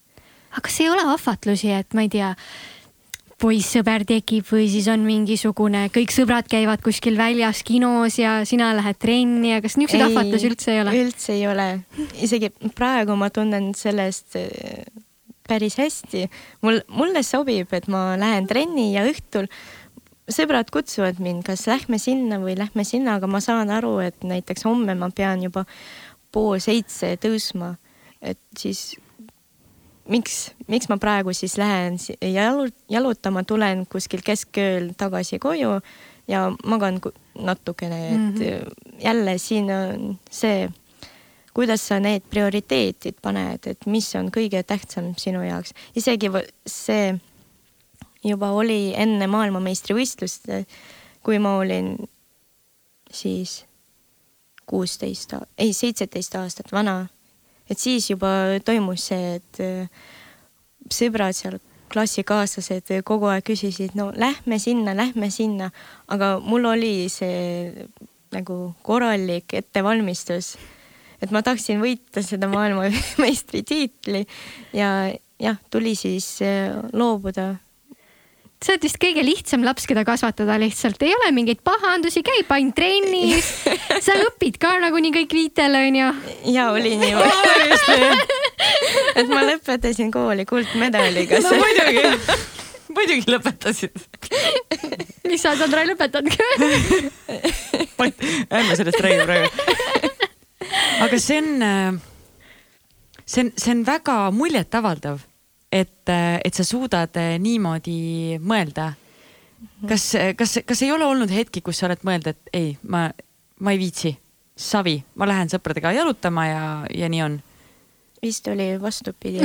aga 0.55 0.65
kas 0.69 0.81
ei 0.81 0.89
ole 0.93 1.05
ahvatlusi, 1.15 1.75
et 1.75 1.95
ma 1.97 2.07
ei 2.07 2.13
tea, 2.13 2.31
poissõber 3.45 4.05
tekib 4.09 4.47
või 4.49 4.69
siis 4.71 4.87
on 4.93 5.03
mingisugune, 5.05 5.89
kõik 5.93 6.13
sõbrad 6.15 6.47
käivad 6.49 6.83
kuskil 6.85 7.19
väljas 7.19 7.65
kinos 7.67 8.17
ja 8.21 8.37
sina 8.49 8.71
lähed 8.77 9.01
trenni 9.03 9.51
ja 9.51 9.61
kas 9.65 9.77
niisuguseid 9.81 10.07
ahvatlusi 10.07 10.51
üldse 10.53 10.73
ei 10.73 10.83
ole? 10.85 10.95
üldse 11.03 11.35
ei 11.35 11.47
ole, 11.51 11.67
isegi 12.25 12.53
praegu 12.79 13.19
ma 13.21 13.29
tunnen 13.35 13.73
sellest 13.77 14.39
äh, 14.41 14.87
päris 15.49 15.77
hästi. 15.83 16.29
mul, 16.65 16.81
mulle 16.89 17.25
sobib, 17.27 17.75
et 17.75 17.89
ma 17.93 18.15
lähen 18.21 18.49
trenni 18.51 18.93
ja 18.95 19.05
õhtul 19.11 19.51
sõbrad 20.31 20.71
kutsuvad 20.73 21.21
mind, 21.21 21.45
kas 21.45 21.67
lähme 21.69 21.99
sinna 22.01 22.39
või 22.41 22.57
lähme 22.57 22.87
sinna, 22.87 23.19
aga 23.19 23.29
ma 23.29 23.43
saan 23.45 23.73
aru, 23.75 23.99
et 24.07 24.25
näiteks 24.25 24.65
homme 24.65 24.97
ma 24.97 25.11
pean 25.13 25.43
juba 25.45 25.67
pool 26.33 26.63
seitse 26.63 27.15
tõusma, 27.21 27.75
et 28.25 28.41
siis 28.59 28.95
miks, 30.09 30.53
miks 30.69 30.89
ma 30.89 30.99
praegu 31.01 31.33
siis 31.37 31.57
lähen 31.59 31.99
jalu, 32.21 32.69
jalutama, 32.91 33.45
tulen 33.45 33.87
kuskil 33.91 34.25
keskööl 34.25 34.93
tagasi 34.99 35.39
koju 35.39 35.79
ja 36.29 36.47
magan 36.67 37.01
natukene, 37.35 38.01
et 38.09 38.17
mm 38.19 38.35
-hmm. 38.35 38.73
jälle 39.05 39.39
siin 39.39 39.71
on 39.71 40.19
see, 40.31 40.69
kuidas 41.55 41.89
sa 41.89 42.01
need 42.01 42.23
prioriteetid 42.31 43.15
paned, 43.23 43.67
et 43.67 43.87
mis 43.87 44.15
on 44.15 44.31
kõige 44.37 44.63
tähtsam 44.63 45.15
sinu 45.17 45.43
jaoks, 45.43 45.75
isegi 45.97 46.31
see 46.67 47.21
juba 48.25 48.51
oli 48.51 48.95
enne 48.97 49.27
maailmameistrivõistlust, 49.27 50.49
kui 51.23 51.39
ma 51.39 51.57
olin 51.57 51.97
siis 53.11 53.65
kuusteist, 54.67 55.35
ei 55.59 55.73
seitseteist 55.73 56.35
aastat 56.35 56.73
vana 56.73 57.07
et 57.71 57.81
siis 57.81 58.11
juba 58.11 58.59
toimus 58.65 59.09
see, 59.11 59.39
et 59.39 59.63
äh, 59.65 60.03
sõbrad 60.93 61.37
seal, 61.37 61.61
klassikaaslased 61.95 62.91
kogu 63.07 63.29
aeg 63.31 63.45
küsisid, 63.47 63.95
no 63.99 64.09
lähme 64.19 64.59
sinna, 64.59 64.97
lähme 64.99 65.29
sinna, 65.31 65.71
aga 66.11 66.37
mul 66.43 66.67
oli 66.73 67.07
see 67.13 67.87
nagu 68.35 68.75
korralik 68.83 69.55
ettevalmistus. 69.55 70.57
et 71.23 71.31
ma 71.31 71.41
tahtsin 71.47 71.79
võita 71.81 72.23
seda 72.25 72.51
maailmameistritiitli 72.53 74.25
ja 74.81 74.89
jah, 75.41 75.61
tuli 75.71 75.95
siis 75.97 76.27
äh, 76.43 76.75
loobuda 76.93 77.55
sa 78.65 78.73
oled 78.73 78.85
vist 78.87 78.97
kõige 79.01 79.21
lihtsam 79.25 79.65
laps, 79.67 79.85
keda 79.89 80.07
kasvatada 80.09 80.57
lihtsalt, 80.61 81.03
ei 81.05 81.13
ole 81.13 81.29
mingeid 81.37 81.61
pahandusi, 81.67 82.23
käib 82.25 82.49
ainult 82.57 82.77
trennis. 82.79 83.51
sa 84.07 84.17
õpid 84.25 84.57
ka 84.63 84.79
nagunii 84.81 85.13
kõik 85.19 85.37
viitel 85.37 85.77
onju. 85.77 86.09
ja 86.55 86.71
oli 86.73 86.95
niimoodi 87.01 88.25
et 89.21 89.29
ma 89.29 89.43
lõpetasin 89.45 90.13
kooli 90.15 90.47
kuldmedaliga. 90.49 91.43
no 91.45 91.53
muidugi, 91.61 92.33
muidugi 92.97 93.35
lõpetasid. 93.35 94.01
mis 95.29 95.45
sa 95.45 95.53
oled, 95.53 95.67
Andrei, 95.69 95.91
lõpetanud 95.93 96.33
ka? 96.33 96.49
ärme 98.49 98.81
sellest 98.81 99.05
räägi 99.05 99.29
praegu. 99.29 99.53
aga 101.05 101.21
see 101.21 101.39
on, 101.43 101.53
äh, 101.69 102.01
see 103.27 103.45
on, 103.45 103.55
see 103.61 103.77
on 103.77 103.87
väga 103.93 104.19
muljetavaldav 104.33 105.21
et, 105.75 106.11
et 106.11 106.55
sa 106.55 106.67
suudad 106.67 107.17
eh, 107.21 107.35
niimoodi 107.43 108.39
mõelda. 108.43 108.93
kas, 109.89 110.13
kas, 110.39 110.59
kas 110.67 110.83
ei 110.85 110.93
ole 110.93 111.07
olnud 111.09 111.33
hetki, 111.33 111.65
kus 111.65 111.81
sa 111.81 111.89
oled 111.89 112.05
mõelnud, 112.07 112.31
et 112.31 112.55
ei, 112.55 112.77
ma, 112.89 113.09
ma 113.61 113.75
ei 113.75 113.81
viitsi, 113.81 114.15
savi, 114.57 115.01
ma 115.19 115.27
lähen 115.27 115.51
sõpradega 115.51 115.95
jalutama 115.97 116.47
ja, 116.47 116.63
ja 116.95 117.11
nii 117.11 117.27
on? 117.27 117.43
vist 118.25 118.47
oli 118.49 118.81
vastupidi 118.81 119.39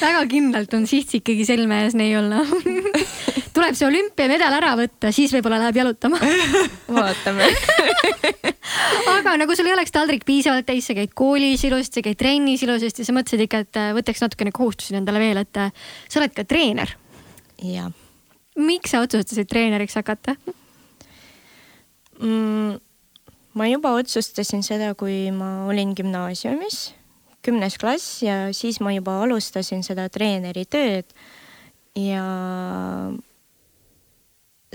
väga 0.00 0.22
kindlalt 0.30 0.72
on 0.78 0.86
siht 0.88 1.12
ikkagi 1.20 1.44
silme 1.44 1.82
ees 1.84 1.96
nii 1.98 2.14
olla 2.16 2.40
tuleb 3.54 3.76
see 3.78 3.86
olümpiamedal 3.88 4.56
ära 4.58 4.74
võtta, 4.78 5.12
siis 5.14 5.32
võib-olla 5.34 5.60
läheb 5.62 5.78
jalutama 5.82 6.18
vaatame 6.98 7.48
aga 9.14 9.34
nagu 9.40 9.56
sul 9.56 9.68
ei 9.68 9.74
oleks 9.76 9.94
taldrik 9.94 10.24
piisavalt 10.28 10.66
täis, 10.68 10.86
sa 10.88 10.96
käid 10.96 11.12
koolis 11.16 11.64
ilusasti, 11.66 12.00
sa 12.00 12.06
käid 12.08 12.18
trennis 12.20 12.64
ilusasti, 12.66 13.06
sa 13.06 13.14
mõtlesid 13.16 13.44
ikka, 13.46 13.62
et 13.66 13.80
äh, 13.80 13.92
võtaks 13.96 14.24
natukene 14.24 14.54
kohustusi 14.54 14.96
endale 14.98 15.22
veel, 15.22 15.42
et 15.44 15.60
äh, 15.60 15.86
sa 16.08 16.20
oled 16.20 16.34
ka 16.36 16.46
treener. 16.48 16.96
jah. 17.62 17.92
miks 18.58 18.94
sa 18.94 19.02
otsustasid 19.04 19.48
treeneriks 19.50 19.96
hakata 19.98 20.36
mm,? 22.20 22.80
ma 23.54 23.68
juba 23.70 23.94
otsustasin 24.00 24.64
seda, 24.66 24.92
kui 24.98 25.30
ma 25.34 25.66
olin 25.70 25.94
gümnaasiumis, 25.94 26.80
kümnes 27.44 27.78
klass 27.78 28.22
ja 28.24 28.48
siis 28.56 28.80
ma 28.82 28.94
juba 28.94 29.20
alustasin 29.22 29.84
seda 29.86 30.08
treeneri 30.10 30.66
tööd 30.66 31.06
ja 31.94 32.24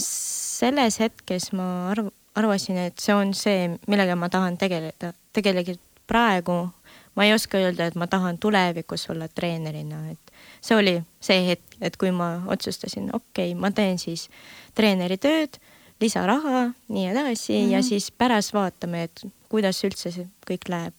selles 0.03 0.99
hetkes 0.99 1.51
ma 1.57 1.91
arv-, 1.91 2.11
arvasin, 2.35 2.77
et 2.89 2.99
see 2.99 3.15
on 3.15 3.33
see, 3.33 3.69
millega 3.87 4.15
ma 4.15 4.29
tahan 4.29 4.57
tegeleda. 4.57 5.13
tegelikult 5.33 5.81
praegu 6.09 6.69
ma 7.15 7.25
ei 7.25 7.33
oska 7.33 7.57
öelda, 7.57 7.85
et 7.89 7.95
ma 7.95 8.07
tahan 8.07 8.37
tulevikus 8.37 9.09
olla 9.09 9.27
treenerina, 9.27 9.99
et 10.11 10.31
see 10.61 10.77
oli 10.77 10.95
see 11.21 11.41
hetk, 11.49 11.75
et 11.81 11.97
kui 11.99 12.11
ma 12.15 12.29
otsustasin, 12.47 13.09
okei 13.13 13.51
okay,, 13.51 13.59
ma 13.59 13.71
teen 13.75 13.99
siis 13.99 14.29
treeneri 14.77 15.17
tööd, 15.21 15.59
lisaraha, 15.99 16.69
nii 16.87 17.09
edasi 17.11 17.53
mm 17.53 17.65
-hmm. 17.65 17.71
ja 17.71 17.79
mhm. 17.79 17.87
siis 17.87 18.11
pärast 18.11 18.53
vaatame, 18.53 19.03
et 19.03 19.25
kuidas 19.49 19.83
üldse 19.83 20.11
see 20.11 20.27
kõik 20.47 20.69
läheb. 20.69 20.93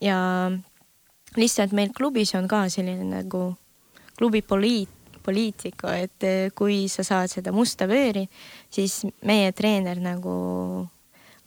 ja 0.00 0.50
lihtsalt 1.36 1.72
meil 1.72 1.90
klubis 1.96 2.34
on 2.34 2.48
ka 2.48 2.68
selline 2.68 3.04
nagu 3.04 3.54
klubi 4.18 4.42
poliit, 4.42 4.88
poliitika, 5.24 5.94
et 5.96 6.26
eh, 6.26 6.50
kui 6.56 6.84
sa 6.92 7.04
saad 7.06 7.32
seda 7.32 7.52
musta 7.54 7.88
vööri, 7.90 8.26
siis 8.72 9.02
meie 9.26 9.52
treener 9.56 10.00
nagu 10.02 10.34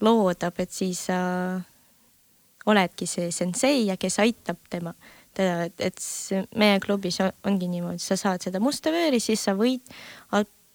loodab, 0.04 0.58
et 0.60 0.72
siis 0.72 1.06
sa 1.08 1.18
oledki 2.66 3.06
see 3.08 3.30
sensei 3.34 3.84
ja 3.88 3.98
kes 4.00 4.18
aitab 4.24 4.60
tema, 4.70 4.94
teda, 5.36 5.68
et, 5.68 5.80
et 5.90 6.56
meie 6.56 6.80
klubis 6.80 7.20
ongi 7.22 7.68
niimoodi, 7.68 8.02
sa 8.02 8.16
saad 8.20 8.44
seda 8.44 8.60
musta 8.62 8.92
vööri, 8.94 9.20
siis 9.20 9.44
sa 9.44 9.56
võid 9.58 9.84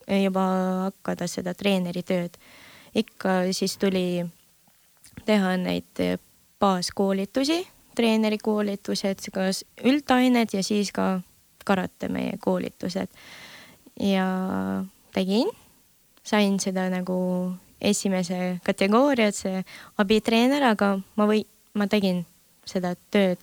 juba 0.10 0.46
hakata 0.90 1.28
seda 1.30 1.54
treeneri 1.54 2.04
tööd. 2.04 2.38
ikka 2.96 3.54
siis 3.54 3.78
tuli 3.78 4.26
teha 5.26 5.58
neid 5.62 6.00
baaskoolitusi, 6.60 7.60
treenerikoolitused, 7.96 9.30
kas 9.34 9.64
üldained 9.86 10.54
ja 10.54 10.64
siis 10.64 10.92
ka 10.92 11.20
karate 11.66 12.10
meie 12.12 12.38
koolitused. 12.42 13.10
ja 14.00 14.28
tegin, 15.14 15.50
sain 16.24 16.60
seda 16.60 16.88
nagu 16.90 17.18
esimese 17.82 18.60
kategooriat, 18.64 19.36
see 19.36 19.64
abitreener, 20.00 20.64
aga 20.72 20.98
ma 21.20 21.28
või, 21.28 21.44
ma 21.76 21.88
tegin 21.88 22.24
seda 22.68 22.94
tööd 23.12 23.40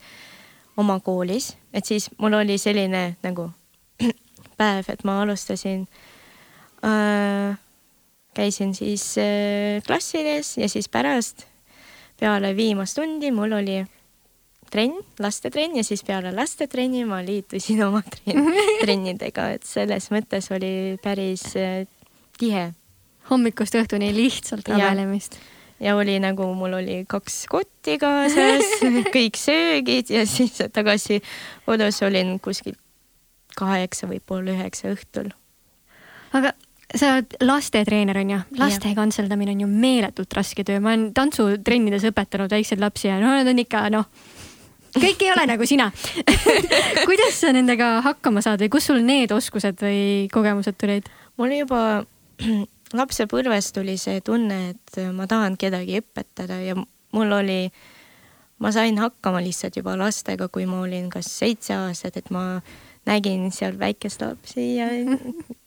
oma 0.77 0.99
koolis, 1.01 1.55
et 1.73 1.89
siis 1.89 2.11
mul 2.21 2.37
oli 2.37 2.59
selline 2.61 3.17
nagu 3.25 3.49
päev, 4.61 4.89
et 4.93 5.05
ma 5.09 5.21
alustasin 5.23 5.87
äh,, 6.85 7.57
käisin 8.37 8.75
siis 8.77 9.15
äh, 9.19 9.83
klassides 9.87 10.57
ja 10.61 10.69
siis 10.69 10.89
pärast 10.89 11.47
peale 12.21 12.53
viimast 12.57 12.97
tundi 12.97 13.33
mul 13.33 13.57
oli 13.57 13.81
trenn, 14.71 15.01
lastetrenn 15.23 15.77
ja 15.79 15.85
siis 15.87 16.03
peale 16.07 16.33
lastetrenni 16.35 17.05
ma 17.09 17.21
liitusin 17.25 17.83
oma 17.87 18.03
trenn, 18.07 18.51
trennidega, 18.85 19.51
et 19.57 19.67
selles 19.67 20.11
mõttes 20.15 20.51
oli 20.55 20.73
päris 21.03 21.49
äh, 21.61 21.85
tihe. 22.39 22.71
hommikust 23.31 23.75
õhtuni 23.79 24.13
lihtsalt 24.15 24.69
rabelemist. 24.69 25.39
ja 25.81 25.97
oli 25.97 26.19
nagu 26.23 26.49
mul 26.55 26.79
oli 26.79 27.05
kaks 27.09 27.45
kotti 27.53 27.99
kaasas, 28.03 28.77
kõik 29.17 29.41
söögid 29.41 30.11
ja 30.11 30.27
siis 30.27 30.59
tagasi 30.73 31.23
kodus 31.67 32.03
olin 32.03 32.39
kuskil 32.41 32.77
kaheksa 33.57 34.09
või 34.11 34.21
pool 34.21 34.53
üheksa 34.53 34.93
õhtul. 34.93 35.33
aga 36.37 36.53
sa 36.95 37.17
oled 37.17 37.37
lastetreener 37.43 38.19
on 38.21 38.31
ju, 38.31 38.41
laste 38.61 38.93
kantseldamine 38.95 39.55
on 39.57 39.65
ju 39.65 39.69
meeletult 39.71 40.37
raske 40.37 40.65
töö, 40.67 40.81
ma 40.81 40.93
olen 40.95 41.11
tantsutrennides 41.17 42.07
õpetanud 42.11 42.53
väikseid 42.53 42.83
lapsi 42.83 43.09
ja 43.09 43.19
no 43.23 43.33
nad 43.35 43.49
on 43.51 43.63
ikka 43.63 43.87
noh, 43.93 44.07
kõik 45.01 45.23
ei 45.25 45.33
ole 45.33 45.47
nagu 45.49 45.67
sina. 45.69 45.91
kuidas 47.09 47.41
sa 47.41 47.53
nendega 47.55 48.01
hakkama 48.07 48.43
saad 48.45 48.63
või 48.65 48.73
kust 48.73 48.91
sul 48.91 49.03
need 49.05 49.33
oskused 49.35 49.81
või 49.83 50.29
kogemused 50.33 50.79
tulid? 50.81 51.11
mul 51.37 51.53
juba 51.53 51.83
lapsepõlves 53.01 53.73
tuli 53.77 53.97
see 54.01 54.23
tunne, 54.25 54.75
et 54.75 54.99
ma 55.13 55.29
tahan 55.29 55.59
kedagi 55.61 56.01
õpetada 56.01 56.59
ja 56.63 56.77
mul 56.77 57.33
oli, 57.33 57.61
ma 58.63 58.73
sain 58.73 58.99
hakkama 59.01 59.43
lihtsalt 59.45 59.77
juba 59.77 59.97
lastega, 59.99 60.49
kui 60.49 60.67
ma 60.69 60.81
olin 60.85 61.11
kas 61.13 61.29
seitse 61.41 61.77
aastat, 61.77 62.17
et 62.21 62.31
ma 62.35 62.61
nägin 63.07 63.51
seal 63.55 63.79
väikest 63.79 64.25
lapsi 64.25 64.77
ja 64.79 64.91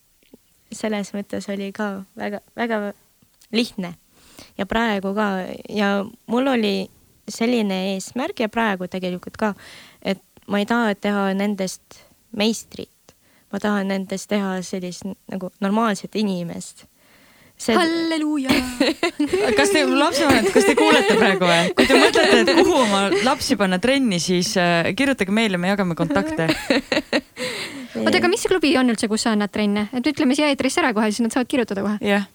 selles 0.82 1.13
mõttes 1.15 1.47
oli 1.49 1.71
ka 1.75 2.03
väga-väga 2.19 2.93
lihtne 3.55 3.95
ja 4.57 4.65
praegu 4.69 5.13
ka 5.17 5.30
ja 5.73 6.05
mul 6.30 6.47
oli 6.47 6.89
selline 7.34 7.80
eesmärk 7.93 8.43
ja 8.43 8.49
praegu 8.51 8.88
tegelikult 8.91 9.38
ka, 9.39 9.53
et 10.01 10.21
ma 10.47 10.61
ei 10.61 10.67
taha 10.69 10.93
teha 10.95 11.25
nendest 11.38 12.01
meistrit, 12.38 13.15
ma 13.53 13.61
tahan 13.61 13.89
nendest 13.93 14.30
teha 14.30 14.59
sellist 14.65 15.07
nagu 15.32 15.51
normaalset 15.63 16.15
inimest. 16.19 16.86
see, 17.59 17.75
halleluuja. 17.75 18.49
kas 19.59 19.73
te 19.75 19.84
lapsevanemad, 19.86 20.51
kas 20.55 20.67
te 20.69 20.75
kuulete 20.80 21.17
praegu 21.19 21.49
või? 21.49 21.73
kui 21.75 21.89
te 21.89 21.97
mõtlete, 21.99 22.41
et 22.45 22.53
kuhu 22.61 22.75
oma 22.86 23.01
lapsi 23.25 23.57
panna 23.59 23.82
trenni, 23.84 24.21
siis 24.23 24.53
äh, 24.57 24.93
kirjutage 24.95 25.36
meile, 25.36 25.59
me 25.59 25.73
jagame 25.73 25.97
kontakte. 25.99 26.47
oota, 28.05 28.15
aga 28.15 28.32
mis 28.32 28.45
see 28.45 28.51
klubi 28.51 28.75
on 28.80 28.93
üldse, 28.93 29.09
kus 29.11 29.27
sa 29.27 29.36
annad 29.36 29.51
trenne, 29.51 29.89
et 29.91 30.13
ütleme 30.13 30.38
siia 30.38 30.53
eetrisse 30.53 30.80
ära 30.84 30.93
kohe, 30.95 31.11
siis 31.11 31.25
nad 31.25 31.36
saavad 31.36 31.51
kirjutada 31.51 31.84
kohe 31.84 31.99
jah, 32.05 32.30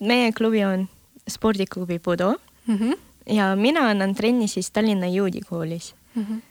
meie 0.00 0.30
klubi 0.36 0.62
on 0.66 0.86
spordiklubi 1.28 1.98
Pudo 1.98 2.34
mm. 2.66 2.78
-hmm. 2.78 2.96
Ja 3.30 3.54
mina 3.56 3.88
annan 3.90 4.14
trenni 4.14 4.48
siis 4.48 4.70
Tallinna 4.70 5.06
juudikoolis. 5.06 5.94
Mm 6.14 6.26
-hmm. 6.26 6.42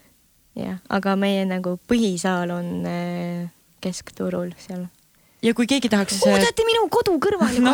jah, 0.66 0.78
aga 0.90 1.16
meie 1.16 1.46
nagu 1.46 1.80
põhisaal 1.88 2.52
on 2.52 2.86
äh, 2.86 3.50
keskturul 3.82 4.52
seal. 4.58 4.86
ja 5.44 5.54
kui 5.54 5.68
keegi 5.68 5.90
tahaks. 5.90 6.14
oo, 6.14 6.20
te 6.24 6.30
olete 6.32 6.66
minu 6.66 6.90
kodu 6.90 7.18
kõrval 7.20 7.60
no 7.60 7.72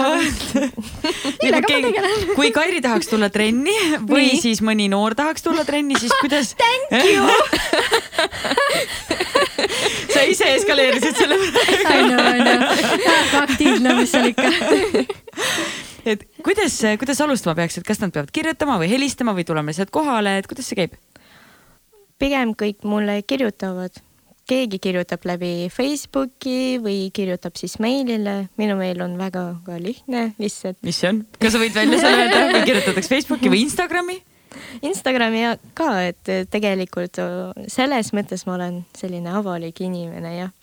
Millega 1.43 1.67
ma 1.69 1.81
tegelen?, 1.81 2.35
kui 2.35 2.51
Kairi 2.51 2.81
tahaks 2.81 3.07
tulla 3.07 3.29
trenni 3.29 3.75
või 4.13 4.31
Nii. 4.31 4.41
siis 4.41 4.61
mõni 4.61 4.89
noor 4.89 5.15
tahaks 5.15 5.41
tulla 5.43 5.65
trenni, 5.65 5.99
siis 5.99 6.13
kuidas? 6.21 6.55
Thank 6.61 6.91
you. 7.05 7.27
sa 10.13 10.21
ise 10.23 10.53
eskaleerisid 10.55 11.15
selle 11.15 11.37
praegu. 11.37 11.83
I 11.89 12.01
know, 12.09 12.25
I 12.25 12.41
know. 12.41 12.59
väga 13.05 13.43
aktiivne, 13.43 13.93
mis 14.01 14.11
seal 14.11 14.25
ikka. 14.33 14.49
Et 16.05 16.25
kuidas, 16.43 16.75
kuidas 17.01 17.21
alustama 17.25 17.55
peaks, 17.59 17.79
et 17.79 17.87
kas 17.87 18.01
nad 18.03 18.13
peavad 18.15 18.31
kirjutama 18.35 18.79
või 18.81 18.91
helistama 18.91 19.35
või 19.37 19.47
tulema 19.47 19.73
lihtsalt 19.73 19.93
kohale, 19.93 20.37
et 20.39 20.47
kuidas 20.49 20.69
see 20.69 20.79
käib? 20.79 20.99
pigem 22.19 22.51
kõik 22.57 22.83
mulle 22.83 23.21
kirjutavad, 23.23 23.95
keegi 24.49 24.79
kirjutab 24.83 25.23
läbi 25.29 25.69
Facebooki 25.71 26.79
või 26.83 27.09
kirjutab 27.15 27.55
siis 27.59 27.77
meilile, 27.79 28.49
minu 28.59 28.75
meil 28.79 28.99
on 29.05 29.15
väga 29.19 29.43
ka 29.65 29.77
lihtne, 29.79 30.33
lihtsalt 30.41 30.79
mis 30.83 30.99
see 30.99 31.13
on? 31.13 31.23
kas 31.39 31.55
sa 31.55 31.61
võid 31.61 31.77
välja 31.77 32.01
selle 32.01 32.25
öelda 32.25 32.41
või 32.57 32.65
kirjutatakse 32.67 33.13
Facebooki 33.13 33.53
või 33.53 33.63
Instagrami? 33.67 34.19
Instagrami 34.81 35.43
ka, 35.77 35.89
et 36.09 36.31
tegelikult 36.51 37.21
selles 37.69 38.09
mõttes 38.17 38.45
ma 38.47 38.57
olen 38.57 38.81
selline 38.97 39.31
avalik 39.39 39.81
inimene 39.85 40.33
jah. 40.35 40.55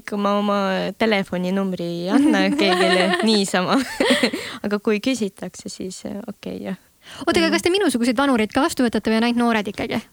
Ikka 0.00 0.18
ma 0.20 0.34
oma 0.40 0.58
telefoninumbri 0.98 1.84
ei 1.84 2.10
anna 2.14 2.38
kellelegi 2.60 3.26
niisama. 3.26 3.78
aga 4.64 4.78
kui 4.82 5.00
küsitakse, 5.04 5.68
siis 5.72 6.02
okei 6.04 6.24
okay, 6.30 6.58
jah. 6.70 6.78
oota, 7.26 7.40
aga 7.40 7.50
kas 7.54 7.64
te 7.66 7.74
minusuguseid 7.74 8.18
vanureid 8.18 8.52
ka 8.54 8.64
vastu 8.64 8.86
võtate 8.86 9.10
või 9.12 9.20
on 9.20 9.28
ainult 9.28 9.42
noored 9.42 9.72
ikkagi? 9.74 9.98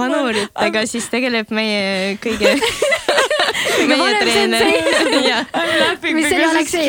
vanuritega 0.00 0.86
siis 0.88 1.06
tegeleb 1.10 1.50
meie 1.54 2.16
kõige, 2.22 2.54
meie 3.90 4.12
treener 4.22 4.62
sensei.. 4.64 5.22
jah, 5.26 5.44
mis 6.14 6.28
see 6.30 6.44
Aleksei 6.46 6.86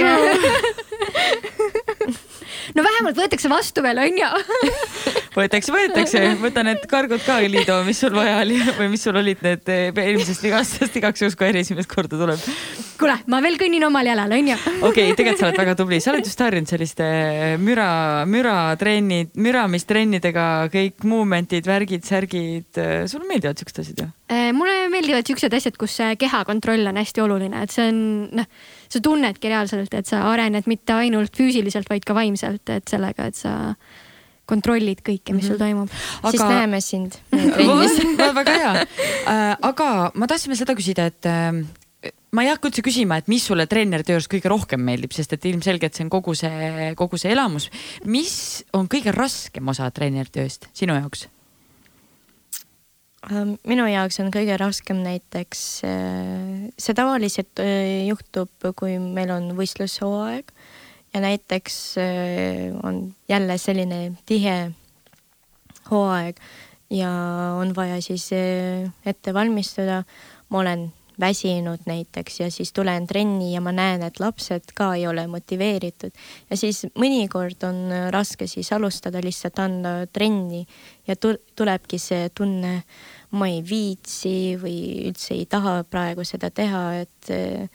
no 2.76 2.84
vähemalt 2.86 3.18
võetakse 3.18 3.49
vastu 3.51 3.84
veel 3.86 3.99
onju. 4.01 4.30
võetakse, 5.39 5.74
võetakse, 5.74 6.24
võta 6.41 6.64
need 6.68 6.86
kargud 6.91 7.24
ka, 7.26 7.39
Liido, 7.43 7.80
mis 7.88 8.01
sul 8.03 8.16
vaja 8.16 8.39
oli 8.41 8.59
või 8.80 8.91
mis 8.93 9.05
sul 9.05 9.18
olid 9.22 9.43
need 9.45 9.72
eh, 9.72 9.89
eelmisest 9.91 10.45
vigastest 10.45 10.97
igaks 10.99 11.24
juhuks, 11.24 11.38
kui 11.39 11.49
Airi 11.49 11.64
esimest 11.66 11.91
korda 11.91 12.20
tuleb. 12.20 12.41
kuule, 13.01 13.18
ma 13.32 13.41
veel 13.43 13.57
kõnnin 13.62 13.86
omal 13.88 14.12
jalal 14.12 14.36
onju. 14.38 14.57
okei 14.89 15.12
okay,, 15.12 15.18
tegelikult 15.20 15.43
sa 15.43 15.49
oled 15.49 15.62
väga 15.64 15.78
tubli, 15.80 16.01
sa 16.03 16.14
oled 16.14 16.28
just 16.28 16.43
harjunud 16.43 16.72
selliste 16.72 17.07
müra, 17.62 17.89
müratrennid, 18.30 19.34
müramistrennidega 19.41 20.47
kõik 20.74 21.07
movement'id, 21.07 21.68
värgid, 21.70 22.05
särgid, 22.07 22.70
sulle 23.12 23.30
meeldivad 23.30 23.62
siuksed 23.62 23.84
asjad 23.86 24.05
ju? 24.05 24.12
Eh, 24.32 24.51
mulle 24.55 24.86
meeldivad 24.91 25.28
siuksed 25.28 25.53
asjad, 25.57 25.80
kus 25.80 25.97
kehakontroll 26.20 26.91
on 26.91 26.99
hästi 27.01 27.24
oluline, 27.24 27.66
et 27.66 27.74
see 27.74 27.89
on 27.91 28.03
noh, 28.41 28.47
sa 28.92 29.02
tunnedki 29.04 29.52
reaalselt, 29.52 29.94
et 29.96 30.10
sa 30.10 30.26
arened 30.32 30.68
mitte 30.70 30.96
ainult 30.96 31.36
füüsiliselt, 31.38 31.89
vaid 31.92 32.06
ka 32.08 32.16
vaimselt, 32.18 32.68
et 32.74 32.92
sellega, 32.92 33.30
et 33.32 33.39
sa 33.39 33.76
kontrollid 34.52 35.00
kõike, 35.06 35.36
mis 35.36 35.48
sul 35.48 35.60
toimub. 35.60 35.92
siis 36.28 36.44
näeme 36.44 36.82
sind 36.84 37.16
trennis. 37.56 38.00
väga 38.20 38.58
hea. 38.58 38.74
aga 39.62 39.88
ma 40.16 40.28
tahtsin 40.28 40.52
veel 40.52 40.60
seda 40.60 40.76
küsida, 40.76 41.08
et 41.08 41.30
äh, 41.30 42.12
ma 42.36 42.46
ei 42.46 42.52
hakka 42.52 42.72
üldse 42.72 42.84
küsima, 42.86 43.20
et 43.22 43.30
mis 43.32 43.46
sulle 43.48 43.68
treeneri 43.72 44.08
töös 44.08 44.28
kõige 44.32 44.52
rohkem 44.52 44.84
meeldib, 44.84 45.14
sest 45.16 45.38
et 45.38 45.48
ilmselgelt 45.52 45.96
see 45.96 46.08
on 46.08 46.12
kogu 46.12 46.36
see, 46.38 46.92
kogu 47.00 47.20
see 47.22 47.32
elamus. 47.36 47.70
mis 48.06 48.34
on 48.76 48.92
kõige 48.92 49.16
raskem 49.16 49.72
osa 49.72 49.88
treeneri 49.96 50.34
tööst 50.42 50.68
sinu 50.76 50.98
jaoks? 51.00 51.30
Ähm, 53.30 53.53
minu 53.69 53.86
jaoks 53.86 54.17
on 54.24 54.32
kõige 54.34 54.55
raskem 54.57 55.03
näiteks, 55.05 55.59
see 56.82 56.95
tavaliselt 56.97 57.61
äh, 57.61 58.07
juhtub, 58.07 58.49
kui 58.80 58.95
meil 58.97 59.30
on 59.36 59.51
võistlushooaeg 59.59 60.49
ja 61.13 61.22
näiteks 61.22 61.78
äh, 62.01 62.72
on 62.84 63.11
jälle 63.30 63.57
selline 63.61 64.01
tihe 64.26 64.72
hooaeg 65.91 66.39
ja 66.91 67.11
on 67.59 67.76
vaja 67.76 68.01
siis 68.01 68.30
äh, 68.34 68.89
ette 69.05 69.34
valmistuda. 69.34 70.03
ma 70.49 70.59
olen 70.59 70.91
väsinud 71.22 71.86
näiteks 71.88 72.39
ja 72.41 72.49
siis 72.51 72.74
tulen 72.74 73.07
trenni 73.07 73.53
ja 73.53 73.61
ma 73.61 73.72
näen, 73.76 74.03
et 74.03 74.19
lapsed 74.19 74.74
ka 74.76 74.93
ei 74.97 75.05
ole 75.07 75.26
motiveeritud 75.32 76.11
ja 76.49 76.57
siis 76.59 76.84
mõnikord 76.99 77.63
on 77.67 77.82
raske 78.13 78.47
siis 78.49 78.72
alustada 78.76 79.22
lihtsalt 79.24 79.59
anda 79.63 79.93
trenni 80.13 80.65
ja 81.07 81.15
tu- 81.15 81.38
tulebki 81.55 81.99
see 82.01 82.30
tunne, 82.36 82.82
ma 83.32 83.47
ei 83.47 83.61
viitsi 83.63 84.57
või 84.61 84.78
üldse 85.09 85.34
ei 85.38 85.45
taha 85.49 85.82
praegu 85.88 86.26
seda 86.28 86.49
teha, 86.51 86.84
et 87.05 87.30
eh, 87.34 87.67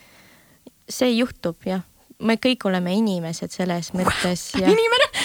see 0.89 1.11
juhtub 1.17 1.57
jah, 1.67 1.83
me 2.19 2.37
kõik 2.41 2.65
oleme 2.69 2.95
inimesed 2.97 3.53
selles 3.53 3.93
mõttes 3.97 4.51
ja 4.57 4.69
inimene, 4.73 5.09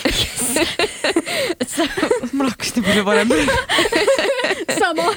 mul 2.35 2.49
hakkas 2.51 2.73
nii 2.75 2.83
palju 2.87 3.03
parem. 3.07 3.29
sama. 4.81 5.07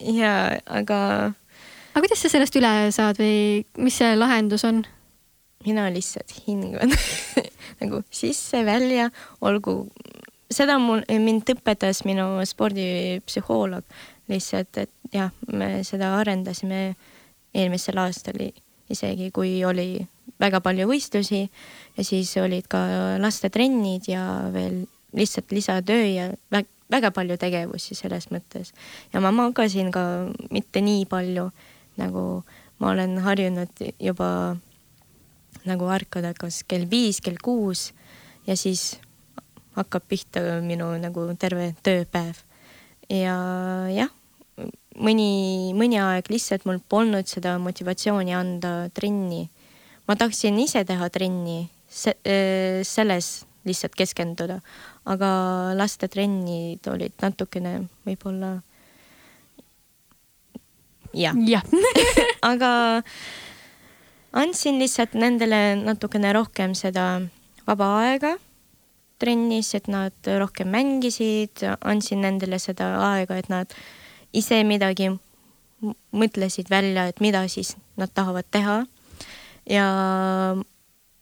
ja 0.00 0.32
aga 0.66 1.00
aga 1.96 2.04
kuidas 2.04 2.20
sa 2.20 2.28
sellest 2.28 2.56
üle 2.60 2.70
saad 2.92 3.16
või 3.16 3.64
mis 3.80 3.96
see 3.96 4.12
lahendus 4.18 4.66
on? 4.68 4.84
mina 5.64 5.88
lihtsalt 5.90 6.30
hingan 6.44 6.92
nagu 7.80 8.02
sisse-välja, 8.12 9.08
olgu, 9.40 9.88
seda 10.52 10.76
mul, 10.78 11.00
mind 11.08 11.48
õpetas 11.56 12.04
minu 12.06 12.28
spordipsühholoog 12.46 13.96
lihtsalt, 14.30 14.84
et 14.84 14.92
jah, 15.16 15.32
me 15.48 15.80
seda 15.88 16.12
arendasime 16.20 16.92
eelmisel 17.56 17.98
aastal 18.04 18.38
isegi, 18.92 19.32
kui 19.34 19.58
oli 19.66 20.04
väga 20.38 20.60
palju 20.62 20.86
võistlusi 20.90 21.42
ja 21.46 22.04
siis 22.04 22.36
olid 22.42 22.68
ka 22.70 22.84
lastetrennid 23.22 24.10
ja 24.12 24.22
veel 24.52 24.84
lihtsalt 25.16 25.54
lisatöö 25.56 26.04
ja 26.06 26.28
väga, 26.52 26.68
väga 26.92 27.10
palju 27.14 27.38
tegevusi 27.40 27.96
selles 27.98 28.28
mõttes. 28.30 28.74
Ja 29.14 29.22
ma 29.24 29.32
magasin 29.34 29.90
ka 29.94 30.28
mitte 30.54 30.82
nii 30.84 31.06
palju, 31.10 31.48
nagu 32.00 32.44
ma 32.78 32.92
olen 32.92 33.18
harjunud 33.24 33.82
juba 33.98 34.28
nagu 35.66 35.88
ärkada 35.90 36.34
kas 36.36 36.62
kell 36.68 36.86
viis, 36.90 37.20
kell 37.20 37.38
kuus 37.42 37.90
ja 38.46 38.56
siis 38.56 38.98
hakkab 39.76 40.06
pihta 40.08 40.60
minu 40.64 40.88
nagu 41.00 41.26
terve 41.38 41.72
tööpäev. 41.84 42.38
ja 43.10 43.36
jah, 43.92 44.12
mõni, 44.96 45.72
mõni 45.76 46.00
aeg 46.00 46.30
lihtsalt 46.32 46.64
mul 46.68 46.80
polnud 46.88 47.28
seda 47.28 47.56
motivatsiooni 47.62 48.34
anda 48.34 48.88
trenni. 48.94 49.48
ma 50.08 50.16
tahtsin 50.16 50.58
ise 50.58 50.84
teha 50.84 51.08
trenni 51.10 51.68
se, 51.88 52.14
selles 52.84 53.44
lihtsalt 53.66 53.96
keskenduda, 53.98 54.60
aga 55.04 55.28
lastetrennid 55.74 56.86
olid 56.86 57.14
natukene 57.22 57.88
võib-olla 58.06 58.60
jah. 61.16 61.36
Jah, 61.48 61.64
aga 62.52 62.70
andsin 64.36 64.80
lihtsalt 64.82 65.16
nendele 65.16 65.78
natukene 65.80 66.34
rohkem 66.36 66.76
seda 66.76 67.06
vaba 67.66 67.92
aega 68.04 68.36
trennis, 69.18 69.74
et 69.74 69.88
nad 69.88 70.12
rohkem 70.38 70.68
mängisid, 70.68 71.64
andsin 71.80 72.20
nendele 72.24 72.58
seda 72.60 72.90
aega, 73.14 73.38
et 73.40 73.48
nad 73.48 73.72
ise 74.36 74.60
midagi 74.68 75.10
mõtlesid 76.16 76.70
välja, 76.72 77.06
et 77.08 77.20
mida 77.24 77.44
siis 77.48 77.74
nad 77.96 78.12
tahavad 78.14 78.48
teha. 78.50 78.84
ja 79.66 79.86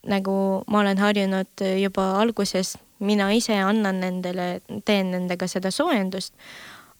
nagu 0.05 0.63
ma 0.67 0.79
olen 0.79 0.97
harjunud 0.97 1.63
juba 1.81 2.03
alguses, 2.21 2.75
mina 2.99 3.31
ise 3.33 3.55
annan 3.57 3.99
nendele, 3.99 4.61
teen 4.85 5.11
nendega 5.11 5.47
seda 5.47 5.71
soojendust, 5.71 6.33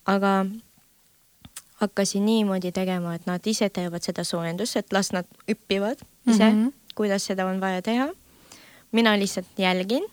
aga 0.06 0.46
hakkasin 1.82 2.26
niimoodi 2.26 2.72
tegema, 2.72 3.16
et 3.16 3.26
nad 3.28 3.48
ise 3.48 3.70
teevad 3.70 4.04
seda 4.06 4.24
soojendust, 4.24 4.78
et 4.80 4.94
las 4.96 5.12
nad 5.12 5.28
õpivad 5.52 6.00
ise 6.28 6.50
mm. 6.50 6.52
-hmm. 6.52 6.74
kuidas 6.96 7.26
seda 7.26 7.46
on 7.46 7.62
vaja 7.62 7.82
teha. 7.82 8.10
mina 8.92 9.18
lihtsalt 9.20 9.48
jälgin 9.58 10.04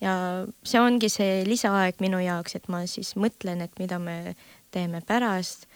ja 0.00 0.46
see 0.64 0.80
ongi 0.80 1.08
see 1.08 1.44
lisaaeg 1.44 2.00
minu 2.00 2.18
jaoks, 2.18 2.56
et 2.56 2.68
ma 2.68 2.86
siis 2.86 3.14
mõtlen, 3.16 3.60
et 3.60 3.72
mida 3.78 3.98
me 3.98 4.34
teeme 4.70 5.02
pärast, 5.06 5.66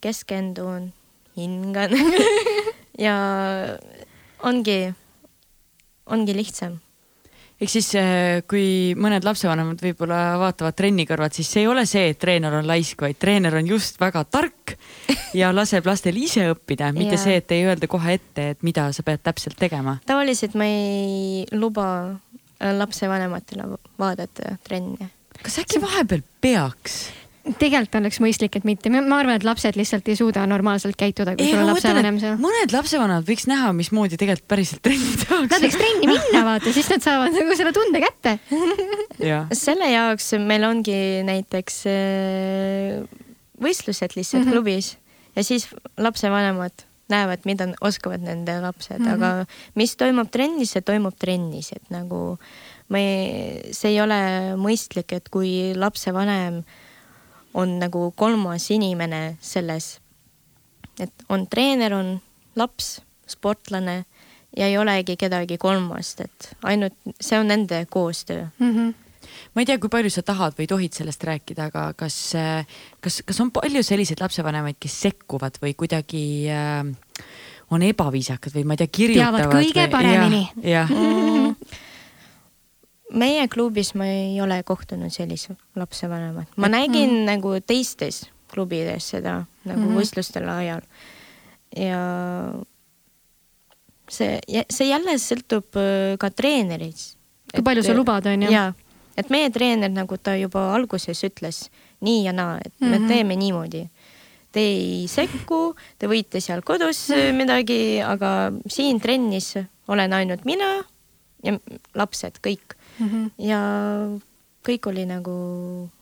keskendun, 0.00 0.92
hingan 1.36 1.90
ja 3.06 3.16
ongi, 4.42 4.94
ongi 6.06 6.36
lihtsam. 6.36 6.78
Ehk 7.64 7.72
siis 7.72 7.88
äh, 7.96 8.42
kui 8.48 8.92
mõned 9.00 9.24
lapsevanemad 9.24 9.80
võib-olla 9.82 10.20
vaatavad 10.40 10.76
trenni 10.76 11.06
kõrvalt, 11.08 11.36
siis 11.36 11.48
see 11.50 11.64
ei 11.64 11.70
ole 11.70 11.86
see, 11.88 12.10
et 12.12 12.20
treener 12.20 12.58
on 12.60 12.68
laisk, 12.68 13.00
vaid 13.06 13.18
treener 13.20 13.56
on 13.58 13.68
just 13.68 13.98
väga 14.00 14.24
tark 14.28 14.76
ja 15.40 15.50
laseb 15.54 15.88
lastel 15.88 16.18
ise 16.20 16.46
õppida, 16.52 16.92
mitte 16.96 17.18
see, 17.20 17.38
et 17.40 17.56
ei 17.56 17.64
öelda 17.68 17.88
kohe 17.90 18.18
ette, 18.18 18.50
et 18.54 18.64
mida 18.66 18.90
sa 18.94 19.06
pead 19.06 19.24
täpselt 19.24 19.58
tegema. 19.60 19.98
tavaliselt 20.06 20.56
ma 20.60 20.68
ei 20.68 21.44
luba 21.56 21.88
äh, 22.04 22.72
lapsevanematele 22.76 23.68
vaadata 24.00 24.56
trenne. 24.66 25.10
kas 25.40 25.60
äkki 25.64 25.82
vahepeal 25.82 26.24
peaks? 26.44 27.06
Tegelikult 27.44 27.98
oleks 27.98 28.20
mõistlik, 28.24 28.56
et 28.56 28.64
mitte, 28.64 28.90
ma 28.94 29.18
arvan, 29.18 29.36
et 29.36 29.44
lapsed 29.44 29.76
lihtsalt 29.76 30.06
ei 30.08 30.16
suuda 30.16 30.46
normaalselt 30.48 30.96
käituda, 31.00 31.34
kui 31.36 31.50
sul 31.50 31.60
on 31.60 31.68
lapsevanem 31.72 32.20
seal. 32.22 32.38
mõned 32.40 32.72
lapsevanemad 32.72 33.26
võiks 33.28 33.44
näha, 33.50 33.72
mismoodi 33.76 34.18
tegelikult 34.20 34.48
päriselt 34.48 34.80
trenni 34.84 35.10
Nad 35.12 35.26
tehakse. 35.26 35.60
võiks 35.66 35.78
trenni 35.82 36.08
minna, 36.08 36.44
vaata, 36.46 36.72
siis 36.72 36.88
nad 36.92 37.04
saavad 37.04 37.36
nagu 37.36 37.58
selle 37.58 37.74
tunde 37.76 38.00
kätte. 38.04 38.38
jah, 39.32 39.52
selle 39.52 39.90
jaoks 39.92 40.32
meil 40.40 40.64
ongi 40.70 40.96
näiteks 41.28 41.78
äh, 41.92 43.04
võistlused 43.60 44.16
lihtsalt 44.16 44.44
mm. 44.44 44.48
-hmm. 44.48 44.56
klubis 44.56 44.96
ja 45.36 45.44
siis 45.44 45.68
lapsevanemad 46.00 46.86
näevad, 47.12 47.44
mida 47.44 47.68
oskavad 47.84 48.24
nende 48.24 48.56
lapsed 48.60 48.98
mm. 48.98 49.04
-hmm. 49.04 49.14
aga 49.14 49.46
mis 49.74 49.96
toimub 50.00 50.30
trennis, 50.32 50.72
see 50.72 50.80
toimub 50.80 51.14
trennis, 51.18 51.72
et 51.76 51.92
nagu 51.92 52.38
ma 52.88 52.98
ei, 52.98 53.72
see 53.72 53.92
ei 53.92 54.00
ole 54.00 54.20
mõistlik, 54.56 55.12
et 55.12 55.28
kui 55.28 55.74
lapsevanem 55.76 56.62
on 57.54 57.78
nagu 57.78 58.08
kolmas 58.16 58.70
inimene 58.74 59.36
selles, 59.40 59.98
et 61.00 61.26
on 61.28 61.46
treener, 61.50 61.94
on 61.94 62.16
laps, 62.56 62.98
sportlane 63.26 64.04
ja 64.56 64.66
ei 64.66 64.76
olegi 64.78 65.16
kedagi 65.18 65.58
kolmast, 65.58 66.20
et 66.20 66.50
ainult 66.62 66.94
see 67.20 67.38
on 67.40 67.50
nende 67.50 67.84
koostöö 67.90 68.46
ma 69.54 69.62
ei 69.62 69.66
tea, 69.66 69.78
kui 69.80 69.90
palju 69.92 70.10
sa 70.12 70.22
tahad 70.26 70.54
või 70.58 70.66
tohid 70.70 70.94
sellest 70.96 71.24
rääkida, 71.24 71.70
aga 71.70 71.86
kas, 71.98 72.18
kas, 73.00 73.22
kas 73.26 73.40
on 73.40 73.50
palju 73.54 73.82
selliseid 73.86 74.20
lapsevanemaid, 74.22 74.78
kes 74.82 75.00
sekkuvad 75.06 75.58
või 75.62 75.74
kuidagi 75.78 76.24
äh, 76.52 76.84
on 77.74 77.84
ebaviisakad 77.86 78.54
või 78.54 78.68
ma 78.68 78.76
ei 78.76 78.84
tea, 78.84 78.92
kirjutavad. 79.00 79.50
kõige 79.52 79.88
paremini. 79.92 80.44
jah, 80.62 80.90
mm.. 80.90 81.56
Meie 83.12 83.48
klubis 83.48 83.94
ma 83.94 84.06
ei 84.06 84.40
ole 84.40 84.62
kohtunud 84.62 85.12
sellist 85.12 85.50
lapsevanemat, 85.76 86.48
ma 86.56 86.68
nägin 86.68 87.10
mm. 87.10 87.24
nagu 87.26 87.60
teistes 87.66 88.24
klubides 88.52 89.10
seda 89.10 89.44
nagu 89.64 89.80
mm 89.80 89.84
Mhm. 89.84 89.90
-hmm. 89.90 89.98
võistlustel 90.00 90.48
ajal 90.48 90.80
ja 91.76 92.00
see, 94.10 94.38
see 94.70 94.88
jälle 94.88 95.16
sõltub 95.20 95.76
äh, 95.80 96.16
ka 96.20 96.30
treenerist. 96.30 97.16
kui 97.54 97.62
palju 97.62 97.82
sa 97.86 97.94
lubad, 97.94 98.26
onju. 98.26 98.50
ja, 98.50 98.72
et 99.16 99.30
meie 99.30 99.50
treener, 99.50 99.90
nagu 99.90 100.16
ta 100.18 100.34
juba 100.36 100.72
alguses 100.74 101.20
ütles, 101.24 101.68
nii 102.00 102.24
ja 102.24 102.32
naa, 102.32 102.58
et 102.64 102.72
mm 102.80 102.86
-hmm. 102.86 102.90
Mhm. 102.98 103.02
me 103.02 103.08
teeme 103.08 103.36
niimoodi. 103.36 103.88
Te 104.52 104.60
ei 104.60 105.06
sekku, 105.08 105.74
te 105.98 106.06
võite 106.06 106.40
seal 106.40 106.62
kodus 106.62 107.08
Mhm. 107.08 107.36
midagi, 107.36 108.02
aga 108.02 108.52
siin 108.68 109.00
trennis 109.00 109.54
olen 109.88 110.12
ainult 110.12 110.44
mina 110.44 110.84
ja 111.42 111.58
lapsed 111.94 112.38
kõik 112.42 112.74
Mhm. 112.98 113.26
ja 113.38 113.60
kõik 114.64 114.88
oli 114.88 115.04
nagu 115.08 115.34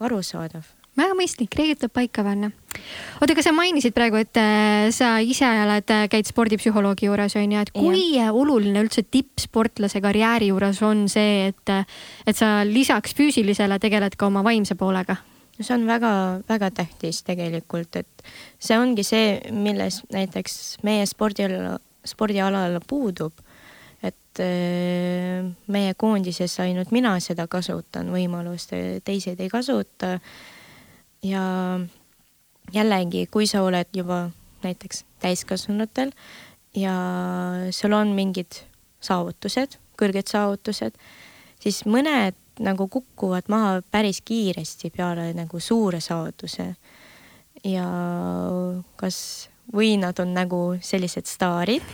arusaadav. 0.00 0.64
väga 0.92 1.14
mõistlik, 1.16 1.54
reeglid 1.56 1.78
tuleb 1.80 1.92
paika 1.92 2.22
panna. 2.22 2.50
oota, 3.20 3.32
aga 3.32 3.42
sa 3.42 3.52
mainisid 3.52 3.94
praegu, 3.94 4.16
et 4.20 4.36
äh, 4.36 4.90
sa 4.92 5.18
ise 5.20 5.48
oled, 5.48 5.88
käid 6.12 6.28
spordipsühholoogi 6.28 7.08
juures 7.08 7.36
onju, 7.36 7.60
et 7.60 7.72
kui 7.72 8.16
ja. 8.18 8.30
oluline 8.32 8.84
üldse 8.84 9.02
tippsportlase 9.02 10.00
karjääri 10.04 10.52
juures 10.52 10.82
on 10.82 11.08
see, 11.08 11.48
et, 11.48 11.74
et 12.26 12.36
sa 12.36 12.62
lisaks 12.68 13.16
füüsilisele 13.16 13.78
tegeled 13.80 14.16
ka 14.16 14.26
oma 14.26 14.44
vaimse 14.44 14.74
poolega? 14.74 15.16
see 15.62 15.74
on 15.76 15.86
väga-väga 15.86 16.70
tähtis 16.74 17.22
tegelikult, 17.26 17.96
et 17.96 18.24
see 18.58 18.78
ongi 18.78 19.04
see, 19.06 19.36
milles 19.52 20.00
näiteks 20.12 20.82
meie 20.86 21.06
spordiala, 21.06 21.78
spordialal 22.08 22.80
puudub. 22.88 23.32
Et 24.32 24.40
äh, 24.40 25.44
meie 25.68 25.94
koondises 25.94 26.54
ainult 26.64 26.90
mina 26.90 27.18
seda 27.20 27.46
kasutan 27.46 28.08
võimalust, 28.12 28.72
teised 29.04 29.40
ei 29.40 29.48
kasuta. 29.52 30.18
ja 31.22 31.80
jällegi, 32.72 33.26
kui 33.26 33.46
sa 33.46 33.62
oled 33.62 33.88
juba 33.94 34.30
näiteks 34.62 35.04
täiskasvanutel 35.20 36.12
ja 36.74 36.94
sul 37.70 37.92
on 37.92 38.14
mingid 38.16 38.64
saavutused, 39.02 39.76
kõrged 39.98 40.30
saavutused, 40.30 40.96
siis 41.60 41.84
mõned 41.84 42.38
nagu 42.62 42.88
kukuvad 42.88 43.48
maha 43.48 43.82
päris 43.90 44.20
kiiresti 44.24 44.90
peale 44.90 45.32
nagu 45.34 45.60
suure 45.60 46.00
saavutuse. 46.00 46.74
ja 47.64 47.86
kas, 48.96 49.48
või 49.72 49.96
nad 50.00 50.18
on 50.18 50.34
nagu 50.34 50.76
sellised 50.80 51.26
staarid, 51.26 51.84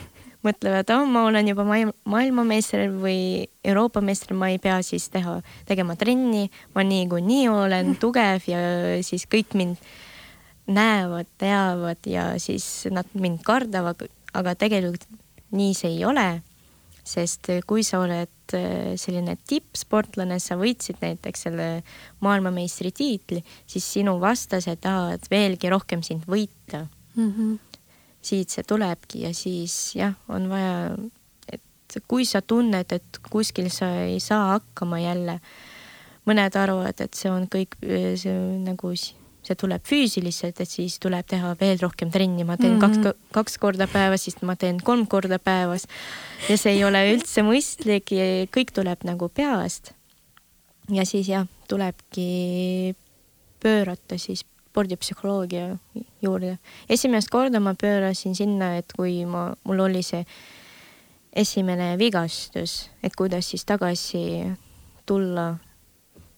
mõtlevad, 0.47 0.91
oh, 0.95 1.07
ma 1.11 1.25
olen 1.29 1.51
juba 1.51 1.65
maailma- 1.67 1.95
maailmameister 2.09 2.89
või 2.93 3.49
Euroopa 3.65 4.03
meister, 4.05 4.37
ma 4.39 4.51
ei 4.53 4.59
pea 4.63 4.79
siis 4.87 5.09
teha, 5.13 5.41
tegema 5.69 5.97
trenni, 5.99 6.49
ma 6.75 6.85
niikuinii 6.87 7.49
olen 7.53 7.95
tugev 8.03 8.47
ja 8.51 8.61
siis 9.07 9.27
kõik 9.31 9.57
mind 9.59 9.83
näevad, 10.69 11.27
teavad 11.41 12.07
ja 12.07 12.31
siis 12.43 12.87
nad 12.93 13.09
mind 13.15 13.41
kardavad, 13.47 14.05
aga 14.37 14.55
tegelikult 14.59 15.09
nii 15.51 15.73
see 15.75 15.97
ei 15.97 16.05
ole 16.05 16.29
sest 17.09 17.49
kui 17.69 17.85
sa 17.87 18.03
oled 18.05 18.55
äh, 18.57 18.95
selline 19.01 19.37
tippsportlane, 19.49 20.39
sa 20.43 20.59
võitsid 20.61 21.01
näiteks 21.03 21.47
selle 21.47 21.69
maailmameistritiitli, 22.25 23.43
siis 23.69 23.87
sinu 23.97 24.19
vastased 24.23 24.83
tahavad 24.85 25.25
veelgi 25.33 25.73
rohkem 25.73 26.05
sind 26.07 26.29
võita. 26.29 26.87
Siit 28.23 28.51
see 28.51 28.67
tulebki 28.67 29.25
ja 29.27 29.33
siis 29.37 29.95
jah, 29.97 30.17
on 30.29 30.49
vaja, 30.51 30.97
et 31.53 32.01
kui 32.11 32.27
sa 32.29 32.43
tunned, 32.43 32.93
et 32.93 33.21
kuskil 33.31 33.71
sa 33.73 33.91
ei 34.05 34.21
saa 34.21 34.55
hakkama 34.57 35.01
jälle, 35.01 35.39
mõned 36.29 36.59
arvavad, 36.61 37.01
et 37.01 37.15
see 37.17 37.31
on 37.33 37.47
kõik 37.51 37.79
see 38.21 38.37
nagu 38.65 38.93
see 39.49 39.57
tuleb 39.59 39.85
füüsiliselt, 39.87 40.61
et 40.61 40.71
siis 40.71 40.99
tuleb 41.03 41.27
teha 41.29 41.55
veel 41.61 41.79
rohkem 41.81 42.11
trenni, 42.13 42.45
ma 42.45 42.59
teen 42.59 42.77
mm 42.77 42.83
-hmm. 42.83 43.05
kaks, 43.05 43.29
kaks 43.33 43.59
korda 43.59 43.87
päevas, 43.87 44.25
siis 44.27 44.43
ma 44.43 44.57
teen 44.57 44.81
kolm 44.85 45.07
korda 45.07 45.39
päevas 45.39 45.87
ja 46.49 46.57
see 46.59 46.73
ei 46.77 46.85
ole 46.85 47.05
üldse 47.15 47.43
mõistlik 47.47 48.13
ja 48.13 48.27
kõik 48.57 48.75
tuleb 48.75 49.05
nagu 49.05 49.29
peast. 49.29 49.93
ja 50.91 51.05
siis 51.05 51.29
jah, 51.29 51.47
tulebki 51.69 52.95
pöörata 53.61 54.19
siis 54.19 54.45
spordipsühholoogia 54.79 55.77
juurde. 56.23 56.59
esimest 56.89 57.31
korda 57.31 57.59
ma 57.61 57.75
pöörasin 57.75 58.37
sinna, 58.39 58.77
et 58.79 58.93
kui 58.95 59.25
ma, 59.27 59.51
mul 59.67 59.83
oli 59.89 60.05
see 60.07 60.23
esimene 61.35 61.97
vigastus, 61.99 62.89
et 63.03 63.17
kuidas 63.19 63.51
siis 63.51 63.65
tagasi 63.67 64.47
tulla 65.07 65.57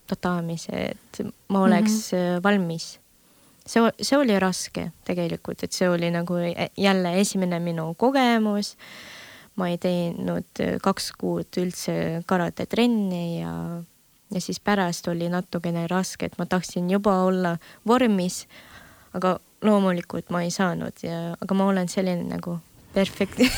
tataamise, 0.08 0.72
et 0.72 1.20
ma 1.48 1.62
oleks 1.62 2.12
mm 2.12 2.18
-hmm. 2.18 2.42
valmis. 2.42 2.98
see, 3.66 3.82
see 4.00 4.18
oli 4.18 4.38
raske 4.38 4.90
tegelikult, 5.04 5.62
et 5.62 5.72
see 5.72 5.88
oli 5.88 6.10
nagu 6.10 6.34
jälle 6.76 7.20
esimene 7.20 7.60
minu 7.60 7.94
kogemus. 7.94 8.76
ma 9.56 9.68
ei 9.68 9.78
teinud 9.78 10.80
kaks 10.82 11.12
kuud 11.12 11.56
üldse 11.58 12.22
karatetrenni 12.26 13.40
ja, 13.40 13.82
ja 14.34 14.40
siis 14.40 14.60
pärast 14.60 15.08
oli 15.08 15.28
natukene 15.28 15.86
raske, 15.90 16.26
et 16.26 16.38
ma 16.38 16.46
tahtsin 16.46 16.90
juba 16.90 17.22
olla 17.24 17.56
vormis. 17.86 18.46
aga 19.14 19.38
loomulikult 19.62 20.30
ma 20.30 20.42
ei 20.42 20.50
saanud 20.50 21.02
ja, 21.02 21.34
aga 21.40 21.54
ma 21.54 21.66
olen 21.66 21.88
selline 21.88 22.24
nagu 22.28 22.58
perfekt 22.94 23.40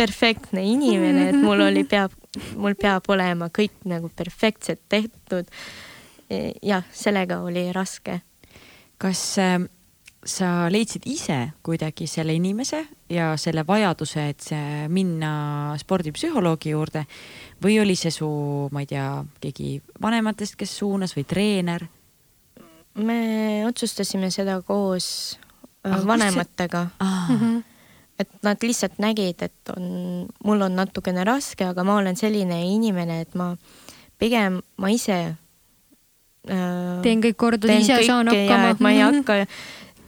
perfektne 0.00 0.64
inimene, 0.66 1.28
et 1.30 1.38
mul 1.42 1.62
oli, 1.64 1.84
peab, 1.88 2.14
mul 2.56 2.76
peab 2.78 3.08
olema 3.10 3.50
kõik 3.54 3.84
nagu 3.90 4.10
perfektselt 4.16 4.82
tehtud. 4.88 5.50
jah, 6.62 6.84
sellega 6.92 7.40
oli 7.42 7.72
raske. 7.72 8.20
kas 8.98 9.38
äh, 9.38 9.58
sa 10.26 10.68
leidsid 10.68 11.06
ise 11.08 11.36
kuidagi 11.64 12.06
selle 12.06 12.34
inimese 12.36 12.82
ja 13.08 13.30
selle 13.40 13.62
vajaduse, 13.66 14.26
et 14.28 14.40
see 14.44 14.88
minna 14.92 15.30
spordipsühholoogi 15.80 16.74
juurde 16.74 17.06
või 17.64 17.78
oli 17.80 17.96
see 17.96 18.12
su, 18.12 18.28
ma 18.72 18.82
ei 18.84 18.86
tea, 18.90 19.06
keegi 19.40 19.80
vanematest, 20.02 20.56
kes 20.60 20.76
suunas 20.82 21.16
või 21.16 21.24
treener? 21.24 21.86
me 23.00 23.62
otsustasime 23.68 24.30
seda 24.34 24.60
koos 24.66 25.38
Aga 25.84 26.02
vanematega 26.06 26.86
Ah, 27.00 27.30
Mhm. 27.32 27.60
et 28.18 28.28
nad 28.42 28.58
lihtsalt 28.60 28.98
nägid, 29.00 29.40
et 29.42 29.70
on, 29.76 30.26
mul 30.44 30.60
on 30.60 30.74
natukene 30.76 31.24
raske, 31.24 31.64
aga 31.64 31.84
ma 31.84 31.96
olen 31.96 32.16
selline 32.16 32.58
inimene, 32.74 33.20
et 33.22 33.34
ma 33.34 33.54
pigem 34.18 34.60
ma 34.76 34.90
ise 34.92 35.16
äh, 36.50 37.00
teen 37.02 37.22
kõik 37.24 37.36
korda, 37.40 37.72
ise 37.72 37.96
saan 38.04 38.28
hakkama. 38.28 38.76
ma 38.80 38.90
ei 38.92 39.00
hakka 39.00 39.46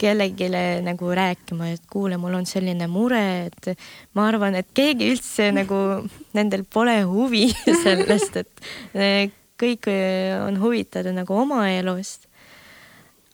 kellelegi 0.03 0.49
nagu 0.85 1.13
rääkima, 1.17 1.71
et 1.77 1.85
kuule, 1.91 2.19
mul 2.21 2.35
on 2.41 2.49
selline 2.49 2.89
mure, 2.91 3.23
et 3.47 3.73
ma 4.19 4.27
arvan, 4.31 4.57
et 4.59 4.69
keegi 4.75 5.13
üldse 5.15 5.51
nagu 5.55 5.79
nendel 6.39 6.65
pole 6.65 7.03
huvi 7.09 7.49
sellest, 7.85 8.43
et 8.43 8.67
eh, 8.95 9.31
kõik 9.61 9.89
eh, 9.93 10.35
on 10.43 10.59
huvitatud 10.63 11.15
nagu 11.17 11.41
oma 11.45 11.65
elust. 11.73 12.29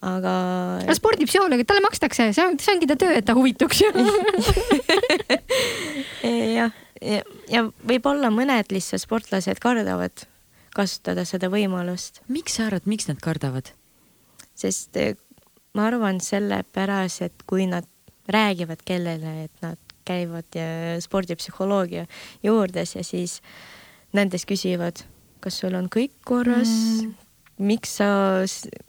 aga 0.05 0.33
aga 0.85 0.95
spordipsühholoog, 0.95 1.65
talle 1.67 1.83
makstakse, 1.83 2.29
see 2.37 2.45
on, 2.45 2.59
see 2.63 2.75
ongi 2.77 2.91
ta 2.91 2.99
töö, 3.01 3.17
et 3.19 3.27
ta 3.27 3.35
huvituks 3.35 3.81
ju. 3.83 3.91
eh, 6.29 6.45
jah, 6.59 6.77
ja, 7.03 7.23
ja 7.51 7.65
võib-olla 7.67 8.31
mõned 8.35 8.75
lihtsalt 8.75 9.07
sportlased 9.07 9.63
kardavad 9.63 10.27
kasutada 10.77 11.25
seda 11.27 11.49
võimalust, 11.51 12.21
miks 12.31 12.59
sa 12.59 12.69
arvad, 12.69 12.87
miks 12.87 13.09
nad 13.11 13.19
kardavad? 13.25 13.73
sest 14.59 14.97
ma 15.79 15.87
arvan 15.93 16.19
sellepärast, 16.23 17.23
et 17.29 17.47
kui 17.47 17.69
nad 17.71 17.87
räägivad 18.29 18.83
kellele, 18.85 19.45
et 19.47 19.63
nad 19.63 19.79
käivad 20.09 20.57
ja 20.57 20.99
spordipsühholoogia 21.05 22.07
juures 22.43 22.97
ja 22.97 23.05
siis 23.05 23.39
nendest 24.17 24.49
küsivad, 24.49 25.05
kas 25.45 25.61
sul 25.63 25.77
on 25.79 25.89
kõik 25.93 26.17
korras 26.27 26.69
mm., 26.69 27.17
miks 27.59 27.97
sa 27.99 28.09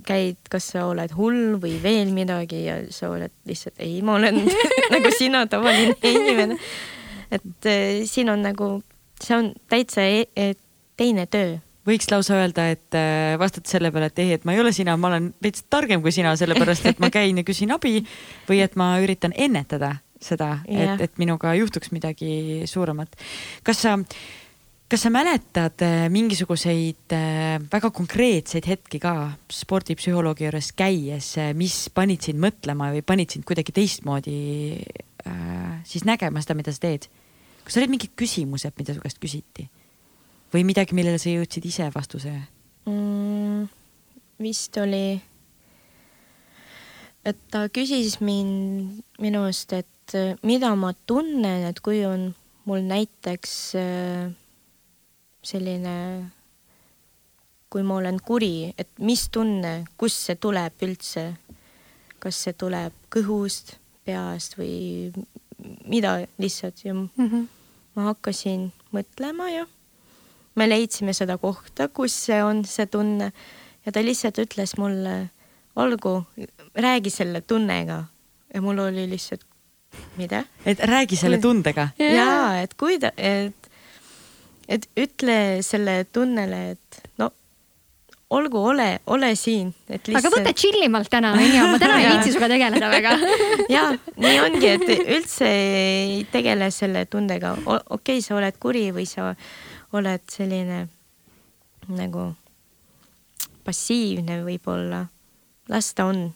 käid, 0.05 0.37
kas 0.49 0.67
sa 0.75 0.85
oled 0.89 1.13
hull 1.17 1.57
või 1.61 1.79
veel 1.81 2.11
midagi 2.13 2.61
ja 2.67 2.77
sa 2.93 3.09
oled 3.15 3.33
lihtsalt 3.49 3.81
ei, 3.81 3.97
ma 4.05 4.19
olen 4.19 4.43
nagu 4.93 5.13
sina, 5.17 5.45
tavaline 5.49 5.95
inimene. 6.05 6.59
et 7.35 7.69
eh, 7.69 8.03
siin 8.09 8.29
on 8.29 8.45
nagu, 8.45 8.75
see 9.21 9.37
on 9.37 9.51
täitsa 9.69 10.05
e 10.05 10.27
e 10.37 10.53
teine 10.99 11.25
töö 11.31 11.57
võiks 11.87 12.09
lausa 12.11 12.37
öelda, 12.39 12.67
et 12.73 12.97
äh, 12.97 13.37
vastata 13.39 13.71
selle 13.71 13.91
peale, 13.93 14.09
et 14.11 14.19
ei, 14.23 14.33
et 14.35 14.45
ma 14.47 14.55
ei 14.55 14.61
ole 14.63 14.73
sina, 14.75 14.97
ma 14.99 15.11
olen 15.11 15.31
veits 15.43 15.65
targem 15.71 16.03
kui 16.03 16.13
sina, 16.15 16.35
sellepärast 16.39 16.91
et 16.91 16.99
ma 17.03 17.11
käin 17.15 17.39
ja 17.39 17.45
küsin 17.47 17.73
abi 17.75 17.99
või 18.49 18.61
et 18.65 18.75
ma 18.79 18.93
üritan 19.03 19.35
ennetada 19.35 19.95
seda, 20.19 20.59
et, 20.67 20.99
et 21.07 21.17
minuga 21.21 21.53
juhtuks 21.55 21.93
midagi 21.95 22.67
suuremat. 22.67 23.15
kas 23.63 23.83
sa, 23.85 23.95
kas 24.91 25.05
sa 25.05 25.11
mäletad 25.13 25.85
äh, 25.85 26.07
mingisuguseid 26.11 27.15
äh, 27.15 27.55
väga 27.71 27.91
konkreetseid 27.95 28.67
hetki 28.67 28.99
ka 28.99 29.15
spordipsühholoogi 29.53 30.49
juures 30.49 30.73
käies, 30.75 31.31
mis 31.55 31.85
panid 31.95 32.27
sind 32.27 32.43
mõtlema 32.43 32.91
või 32.95 33.05
panid 33.05 33.31
sind 33.35 33.47
kuidagi 33.47 33.75
teistmoodi 33.79 34.37
äh, 34.75 35.79
siis 35.87 36.05
nägema 36.09 36.43
seda, 36.43 36.59
mida 36.59 36.75
sa 36.75 36.87
teed? 36.89 37.09
kas 37.63 37.77
olid 37.77 37.91
mingid 37.91 38.15
küsimused, 38.17 38.73
mida 38.79 38.95
su 38.95 39.03
käest 39.03 39.21
küsiti? 39.21 39.69
Või 40.53 40.63
midagi, 40.65 40.95
millele 40.97 41.19
sa 41.21 41.29
jõudsid 41.31 41.65
ise 41.69 41.89
vastuse? 41.95 42.33
mm, 42.89 43.67
vist 44.41 44.77
oli, 44.81 45.19
et 47.27 47.39
ta 47.51 47.67
küsis 47.73 48.19
mind, 48.23 49.01
minust, 49.21 49.73
et 49.73 50.15
äh, 50.17 50.35
mida 50.43 50.71
ma 50.79 50.93
tunnen, 51.05 51.67
et 51.69 51.79
kui 51.85 52.01
on 52.07 52.31
mul 52.69 52.85
näiteks 52.85 53.53
äh, 53.79 54.29
selline, 55.45 55.95
kui 57.69 57.83
ma 57.85 57.99
olen 57.99 58.17
kuri, 58.25 58.71
et 58.77 58.89
mis 59.05 59.27
tunne, 59.29 59.83
kust 59.97 60.25
see 60.25 60.39
tuleb 60.41 60.81
üldse, 60.85 61.27
kas 62.19 62.39
see 62.45 62.55
tuleb 62.57 62.95
kõhust, 63.13 63.75
peast 64.07 64.57
või 64.57 65.11
mida 65.85 66.23
lihtsalt 66.41 66.81
ja 66.85 66.93
Mhm. 66.95 67.43
ma 67.95 68.03
hakkasin 68.09 68.71
mõtlema 68.95 69.49
ja 69.51 69.65
me 70.59 70.67
leidsime 70.67 71.15
seda 71.15 71.39
kohta, 71.41 71.87
kus 71.87 72.15
see 72.27 72.39
on, 72.43 72.63
see 72.67 72.87
tunne 72.91 73.31
ja 73.85 73.93
ta 73.95 74.03
lihtsalt 74.03 74.41
ütles 74.43 74.75
mulle, 74.79 75.15
olgu, 75.79 76.19
räägi 76.75 77.13
selle 77.13 77.41
tunnega 77.41 78.03
ja 78.53 78.61
mul 78.61 78.83
oli 78.89 79.07
lihtsalt, 79.09 79.45
mida? 80.19 80.43
et 80.65 80.79
räägi 80.79 81.17
selle 81.19 81.39
tundega. 81.41 81.89
jaa, 81.99 82.59
et 82.61 82.75
kui 82.79 82.99
ta, 83.01 83.13
et, 83.17 83.69
et 84.67 84.89
ütle 84.99 85.39
selle 85.65 86.03
tunnele, 86.13 86.63
et 86.75 87.03
no 87.21 87.31
olgu, 88.29 88.59
ole, 88.73 88.99
ole 89.09 89.31
siin, 89.39 89.71
et 89.89 90.05
aga 90.13 90.29
võta 90.29 90.53
tšillimalt 90.53 91.09
täna, 91.09 91.31
onju, 91.37 91.63
ma 91.71 91.79
täna 91.81 91.97
ei 91.97 92.11
viitsi 92.11 92.33
sinuga 92.35 92.49
tegeleda 92.51 92.91
väga. 92.91 93.15
ja 93.75 93.87
nii 94.21 94.35
ongi, 94.43 94.69
et 94.75 94.85
üldse 94.99 95.49
ei 95.49 96.19
tegele 96.29 96.69
selle 96.73 97.07
tundega. 97.09 97.55
okei 97.65 97.95
okay,, 97.97 98.21
sa 98.21 98.37
oled 98.37 98.59
kuri 98.61 98.89
või 98.93 99.07
sa 99.09 99.31
oled 99.93 100.25
selline 100.29 100.83
nagu 101.89 102.29
passiivne 103.65 104.41
võib-olla. 104.45 105.05
las 105.69 105.93
ta 105.93 106.07
on, 106.09 106.29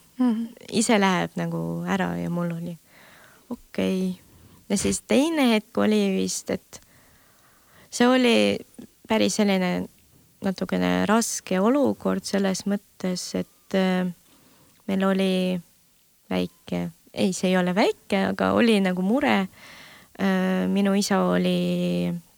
ise 0.72 0.98
läheb 1.00 1.38
nagu 1.38 1.84
ära 1.90 2.14
ja 2.20 2.30
mul 2.30 2.52
oli 2.54 2.76
okei 3.50 4.10
okay. 4.10 4.18
ja 4.70 4.78
siis 4.78 5.02
teine 5.10 5.50
hetk 5.54 5.78
oli 5.78 6.02
vist, 6.18 6.50
et 6.54 6.82
see 7.90 8.08
oli 8.08 8.36
päris 9.10 9.40
selline 9.42 9.88
natukene 10.44 11.06
raske 11.10 11.60
olukord 11.60 12.26
selles 12.26 12.66
mõttes, 12.70 13.30
et 13.40 13.78
äh, 13.78 14.10
meil 14.90 15.06
oli 15.08 15.34
väike, 16.30 16.90
ei, 17.14 17.34
see 17.34 17.54
ei 17.54 17.58
ole 17.58 17.74
väike, 17.76 18.28
aga 18.34 18.52
oli 18.58 18.80
nagu 18.82 19.02
mure. 19.06 19.48
minu 20.70 20.94
isa 20.94 21.18
oli 21.26 21.58
äh, 22.06 22.33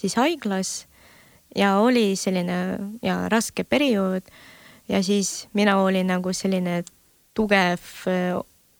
siis 0.00 0.14
haiglas 0.16 0.86
ja 1.56 1.76
oli 1.78 2.16
selline 2.16 2.78
ja 3.02 3.28
raske 3.28 3.64
periood 3.64 4.22
ja 4.88 5.02
siis 5.02 5.48
mina 5.52 5.76
olin 5.82 6.06
nagu 6.06 6.32
selline 6.32 6.82
tugev 7.34 7.80
äh, 8.08 8.34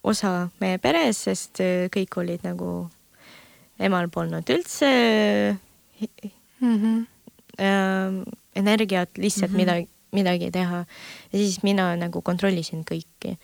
osa 0.05 0.49
meie 0.61 0.79
peres, 0.79 1.25
sest 1.29 1.61
äh, 1.65 1.89
kõik 1.93 2.19
olid 2.21 2.45
nagu, 2.45 2.89
emal 3.79 4.09
polnud 4.09 4.49
üldse 4.55 4.91
Mhm. 6.61 7.07
äh, 7.59 8.25
energiat 8.55 9.09
lihtsalt 9.19 9.51
mm. 9.51 9.55
-hmm. 9.55 9.61
midagi, 9.61 9.89
midagi 10.13 10.51
teha. 10.51 10.85
ja 11.33 11.39
siis 11.39 11.63
mina 11.63 11.97
nagu 11.97 12.23
kontrollisin 12.23 12.85
kõiki. 12.85 13.37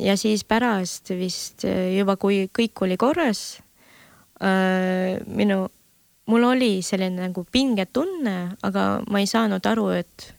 ja 0.00 0.16
siis 0.16 0.44
pärast 0.44 1.10
vist 1.10 1.64
äh, 1.64 1.98
juba, 1.98 2.16
kui 2.16 2.50
kõik 2.58 2.72
oli 2.80 2.96
korras 2.96 3.60
äh,, 3.60 3.67
minu, 4.38 5.68
mul 6.28 6.44
oli 6.44 6.82
selline 6.84 7.28
nagu 7.28 7.44
pingetunne, 7.52 8.36
aga 8.62 8.84
ma 9.10 9.22
ei 9.22 9.26
saanud 9.26 9.64
aru, 9.66 9.88
et 9.98 10.34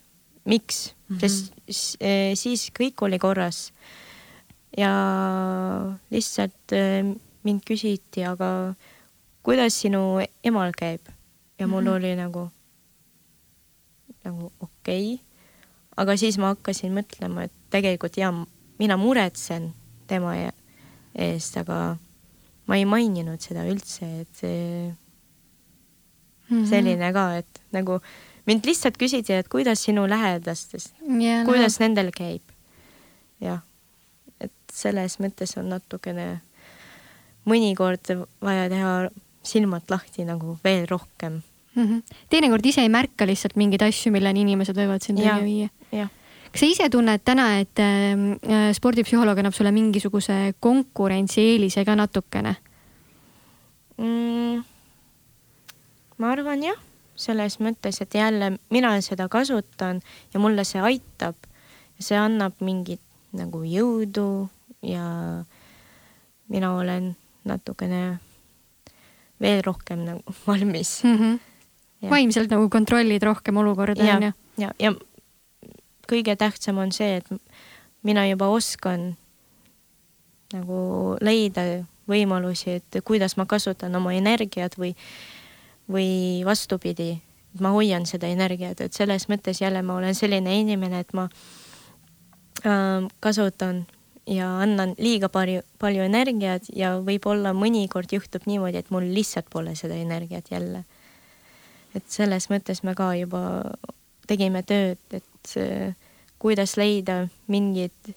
miks 0.46 0.94
mm, 1.10 1.18
-hmm. 1.18 1.20
sest 1.20 1.98
äh, 2.02 2.36
siis 2.36 2.72
kõik 2.80 3.02
oli 3.02 3.20
korras. 3.20 3.74
ja 4.78 4.92
lihtsalt 6.12 6.72
äh, 6.72 7.16
mind 7.44 7.62
küsiti, 7.66 8.24
aga 8.26 8.76
kuidas 9.44 9.82
sinu 9.82 10.22
emal 10.44 10.72
käib 10.78 11.02
ja 11.60 11.68
mul 11.68 11.82
mm. 11.82 11.88
-hmm. 11.88 11.96
oli 11.96 12.16
nagu, 12.16 12.50
nagu 14.24 14.52
okei 14.60 15.14
okay. 15.14 15.26
aga 15.98 16.18
siis 16.18 16.38
ma 16.38 16.54
hakkasin 16.54 16.94
mõtlema, 16.94 17.44
et 17.44 17.52
tegelikult 17.70 18.18
ja 18.18 18.34
mina 18.80 18.98
muretsen 18.98 19.74
tema 20.08 20.38
e- 20.38 20.54
eest, 21.16 21.58
aga 21.58 21.98
ma 22.70 22.78
ei 22.78 22.86
maininud 22.86 23.42
seda 23.42 23.64
üldse, 23.66 24.06
et 24.22 24.28
see 24.38 24.92
Mhm. 26.50 26.66
selline 26.70 27.12
ka, 27.14 27.24
et 27.44 27.60
nagu 27.74 28.00
mind 28.50 28.66
lihtsalt 28.66 28.98
küsiti, 28.98 29.34
et 29.38 29.48
kuidas 29.50 29.84
sinu 29.86 30.08
lähedastest, 30.10 30.94
Ja, 31.22 31.44
kuidas 31.46 31.80
nendel 31.80 32.10
käib. 32.16 32.42
jah, 33.42 33.62
et 34.42 34.52
selles 34.74 35.18
mõttes 35.22 35.54
on 35.58 35.70
natukene 35.70 36.42
mõnikord 37.50 38.10
vaja 38.42 38.70
teha 38.70 38.94
silmad 39.44 39.84
lahti 39.90 40.26
nagu 40.26 40.58
veel 40.64 40.86
rohkem. 40.90 41.42
mm. 41.76 41.86
-hmm. 41.88 42.02
teinekord 42.30 42.66
ise 42.66 42.82
ei 42.82 42.90
märka 42.90 43.26
lihtsalt 43.26 43.56
mingeid 43.56 43.82
asju, 43.86 44.12
milleni 44.12 44.42
inimesed 44.42 44.76
võivad 44.76 45.02
sind 45.06 45.20
välja 45.20 45.44
viia. 45.44 45.70
jah, 45.92 46.10
kas 46.52 46.64
sa 46.64 46.70
ise 46.70 46.90
tunned 46.90 47.22
täna, 47.26 47.60
et 47.62 47.80
äh, 47.84 48.72
spordipsühholoog 48.76 49.42
annab 49.42 49.56
sulle 49.58 49.72
mingisuguse 49.76 50.56
konkurentsieelise 50.60 51.86
ka 51.86 51.96
natukene? 52.00 52.56
mm, 53.98 54.64
ma 56.20 56.32
arvan 56.34 56.64
jah, 56.64 56.80
selles 57.20 57.60
mõttes, 57.60 58.00
et 58.02 58.16
jälle 58.16 58.54
mina 58.72 58.94
seda 59.04 59.28
kasutan 59.32 60.02
ja 60.34 60.40
mulle 60.40 60.64
see 60.68 60.82
aitab 60.82 61.36
ja 62.00 62.08
see 62.12 62.20
annab 62.20 62.60
mingit 62.64 63.04
nagu 63.36 63.62
jõudu 63.68 64.48
ja 64.82 65.44
mina 66.50 66.74
olen 66.78 67.12
natukene 67.48 68.20
veel 69.40 69.62
rohkem 69.64 70.06
nagu 70.08 70.36
valmis. 70.48 71.04
Mm 71.04 71.18
-hmm. 71.18 71.40
Jah. 72.00 72.12
vaimselt 72.12 72.50
nagu 72.50 72.70
kontrollid 72.70 73.24
rohkem 73.24 73.58
olukorda 73.58 74.04
ja 74.04 74.16
onju?, 74.16 74.32
ja, 74.58 74.72
ja 74.80 74.94
kõige 76.10 76.36
tähtsam 76.40 76.82
on 76.82 76.92
see, 76.96 77.20
et 77.22 77.30
mina 78.04 78.26
juba 78.30 78.50
oskan 78.50 79.14
nagu 80.54 80.82
leida 81.22 81.66
võimalusi, 82.10 82.80
et 82.80 83.02
kuidas 83.06 83.38
ma 83.38 83.46
kasutan 83.50 83.96
oma 84.00 84.16
energiat 84.18 84.78
või, 84.80 84.96
või 85.90 86.42
vastupidi, 86.46 87.12
et 87.54 87.62
ma 87.62 87.74
hoian 87.76 88.08
seda 88.10 88.30
energiat, 88.32 88.82
et 88.82 88.98
selles 88.98 89.28
mõttes 89.30 89.62
jälle 89.62 89.84
ma 89.86 90.00
olen 90.00 90.18
selline 90.18 90.56
inimene, 90.62 91.04
et 91.06 91.14
ma 91.14 91.28
äh, 92.66 93.06
kasutan 93.22 93.86
ja 94.30 94.50
annan 94.64 94.96
liiga 95.02 95.30
palju, 95.30 95.64
palju 95.82 96.06
energiat 96.06 96.70
ja 96.76 96.96
võib-olla 97.02 97.54
mõnikord 97.58 98.12
juhtub 98.14 98.46
niimoodi, 98.50 98.82
et 98.82 98.92
mul 98.94 99.08
lihtsalt 99.14 99.50
pole 99.50 99.76
seda 99.78 99.98
energiat 99.98 100.52
jälle. 100.52 100.86
et 101.96 102.06
selles 102.06 102.46
mõttes 102.50 102.84
me 102.86 102.94
ka 102.94 103.14
juba 103.18 103.42
tegime 104.30 104.62
tööd, 104.64 105.00
et 105.10 105.56
äh, 105.58 105.96
kuidas 106.40 106.76
leida 106.80 107.28
mingeid 107.52 108.14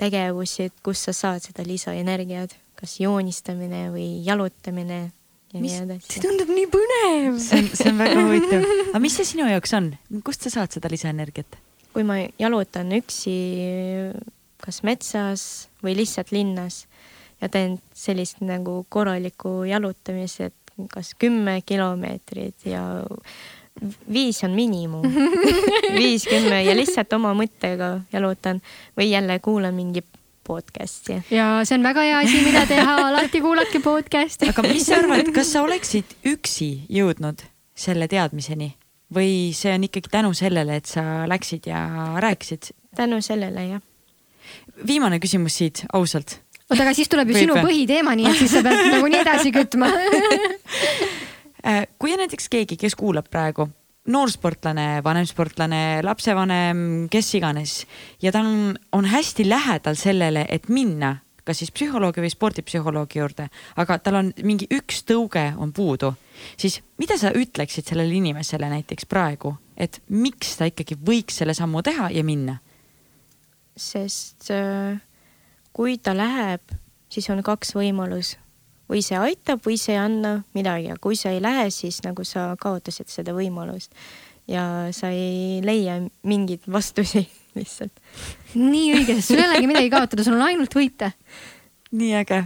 tegevusi, 0.00 0.68
et 0.70 0.74
kus 0.84 1.02
sa 1.06 1.12
saad 1.16 1.44
seda 1.44 1.64
lisaenergiat, 1.66 2.54
kas 2.78 2.96
joonistamine 3.00 3.88
või 3.94 4.22
jalutamine 4.26 5.00
ja 5.52 5.60
Mis- 5.60 5.76
nii 5.76 5.82
edasi. 5.84 6.22
tundub 6.24 6.48
nii 6.50 6.68
põnev. 6.72 7.36
see 7.44 7.60
on, 7.60 7.68
see 7.76 7.90
on 7.92 7.98
väga 8.00 8.22
huvitav. 8.26 8.64
aga 8.88 9.02
mis 9.04 9.18
see 9.20 9.28
sinu 9.34 9.46
jaoks 9.50 9.74
on, 9.78 9.92
kust 10.24 10.48
sa 10.48 10.54
saad 10.56 10.72
seda 10.74 10.90
lisaenergiat? 10.92 11.58
kui 11.92 12.06
ma 12.08 12.16
jalutan 12.40 12.88
üksi 12.96 13.36
kas 14.62 14.80
metsas 14.86 15.42
või 15.84 15.96
lihtsalt 15.98 16.32
linnas 16.32 16.86
ja 17.42 17.50
teen 17.52 17.76
sellist 17.94 18.40
nagu 18.40 18.80
korralikku 18.88 19.62
jalutamist, 19.68 20.40
et 20.40 20.54
kas 20.92 21.12
kümme 21.20 21.58
kilomeetrit 21.66 22.64
ja 22.70 22.82
viis 24.12 24.42
on 24.44 24.54
miinimum, 24.56 25.06
viis, 26.00 26.26
kümme 26.28 26.62
ja 26.64 26.74
lihtsalt 26.76 27.12
oma 27.16 27.32
mõttega 27.36 27.94
jalutan 28.12 28.60
või 28.98 29.10
jälle 29.10 29.38
kuulan 29.44 29.74
mingi 29.74 30.04
podcast'i. 30.46 31.22
ja 31.30 31.62
see 31.64 31.78
on 31.78 31.86
väga 31.86 32.04
hea 32.06 32.18
asi, 32.18 32.42
mida 32.44 32.66
teha, 32.68 32.96
alati 33.08 33.40
kuulake 33.40 33.80
podcast'i. 33.84 34.50
aga 34.52 34.66
mis 34.66 34.86
sa 34.86 35.00
arvad, 35.00 35.32
kas 35.34 35.54
sa 35.54 35.64
oleksid 35.64 36.16
üksi 36.34 36.70
jõudnud 36.92 37.42
selle 37.74 38.08
teadmiseni 38.10 38.72
või 39.12 39.52
see 39.56 39.74
on 39.74 39.88
ikkagi 39.88 40.12
tänu 40.12 40.32
sellele, 40.36 40.78
et 40.82 40.86
sa 40.90 41.24
läksid 41.30 41.68
ja 41.70 41.82
rääkisid? 42.22 42.72
tänu 42.96 43.22
sellele 43.24 43.66
jah. 43.66 43.82
viimane 44.86 45.18
küsimus 45.22 45.58
siit, 45.62 45.84
ausalt. 45.92 46.38
oota, 46.68 46.82
aga 46.82 46.94
siis 46.94 47.08
tuleb 47.08 47.32
ju 47.32 47.38
Võib 47.38 47.46
sinu 47.46 47.60
põhiteema, 47.60 48.16
nii 48.18 48.30
et 48.30 48.40
siis 48.44 48.56
sa 48.56 48.64
pead 48.66 48.88
nagunii 48.96 49.22
edasi 49.24 49.54
kütma. 49.54 49.90
Äh, 51.66 51.86
kui 51.98 52.12
on 52.12 52.22
näiteks 52.22 52.48
keegi, 52.50 52.76
kes 52.76 52.96
kuulab 52.98 53.28
praegu, 53.30 53.68
noorsportlane, 54.10 55.02
vanem 55.04 55.26
sportlane, 55.30 56.00
lapsevanem, 56.02 57.08
kes 57.10 57.34
iganes 57.38 57.74
ja 58.22 58.32
ta 58.34 58.42
on, 58.42 58.74
on 58.92 59.06
hästi 59.06 59.46
lähedal 59.48 59.94
sellele, 59.98 60.46
et 60.50 60.66
minna 60.68 61.16
kas 61.44 61.58
siis 61.58 61.72
psühholoogi 61.74 62.22
või 62.22 62.30
spordipsühholoogi 62.30 63.18
juurde, 63.18 63.48
aga 63.76 63.98
tal 63.98 64.20
on 64.20 64.30
mingi 64.46 64.68
üks 64.70 65.02
tõuge 65.08 65.44
on 65.58 65.72
puudu, 65.74 66.12
siis 66.56 66.80
mida 67.02 67.16
sa 67.18 67.32
ütleksid 67.34 67.88
sellele 67.88 68.14
inimesele 68.14 68.68
näiteks 68.70 69.08
praegu, 69.10 69.56
et 69.76 70.00
miks 70.08 70.56
ta 70.58 70.68
ikkagi 70.70 70.98
võiks 71.02 71.40
selle 71.42 71.54
sammu 71.58 71.82
teha 71.82 72.10
ja 72.14 72.24
minna? 72.26 72.58
sest 73.72 74.50
äh, 74.52 75.00
kui 75.72 75.96
ta 75.98 76.12
läheb, 76.14 76.74
siis 77.08 77.30
on 77.32 77.40
kaks 77.42 77.72
võimalus. 77.72 78.36
Või 78.90 79.02
see 79.04 79.18
aitab 79.18 79.62
või 79.64 79.78
see 79.80 79.94
ei 79.96 80.02
anna 80.02 80.34
midagi 80.56 80.90
ja 80.90 80.98
kui 81.00 81.16
sa 81.18 81.32
ei 81.32 81.40
lähe, 81.42 81.68
siis 81.70 82.02
nagu 82.06 82.24
sa 82.28 82.52
kaotasid 82.60 83.10
seda 83.12 83.34
võimalust 83.36 83.94
ja 84.50 84.88
sa 84.94 85.12
ei 85.14 85.60
leia 85.64 86.00
mingeid 86.26 86.66
vastuseid 86.70 87.30
lihtsalt. 87.58 87.92
nii 88.54 88.92
õige, 88.96 89.20
sul 89.22 89.40
ei 89.40 89.48
olegi 89.48 89.70
midagi 89.70 89.92
kaotada, 89.92 90.24
sul 90.26 90.38
on 90.38 90.46
ainult 90.48 90.74
võita. 90.76 91.12
nii 91.92 92.14
äge. 92.22 92.42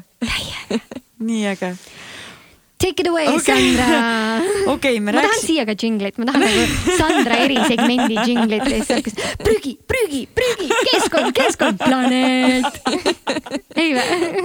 nii 1.29 1.47
äge. 1.53 1.75
Take 2.77 3.01
it 3.01 3.09
away 3.09 3.25
okay., 3.25 3.41
Sandra. 3.41 4.41
okei 4.75 4.99
okay,, 4.99 5.01
me 5.01 5.13
ma 5.13 5.17
tahan 5.17 5.31
rääkisime, 5.31 5.47
siia 5.49 5.63
ka 5.65 5.73
džinglit, 5.73 6.19
ma 6.21 6.27
tahan 6.29 6.43
nagu 6.45 6.97
Sandra 6.99 7.37
erisegmendi 7.41 8.17
džinglit 8.21 8.67
lihtsalt, 8.69 9.07
kus 9.07 9.15
prügi, 9.41 9.71
prügi, 9.89 10.27
prügi, 10.37 10.67
keskkond, 10.91 11.31
keskkond, 11.39 11.81
planeet. 11.81 12.77
ei 13.81 13.95
või? 13.97 14.43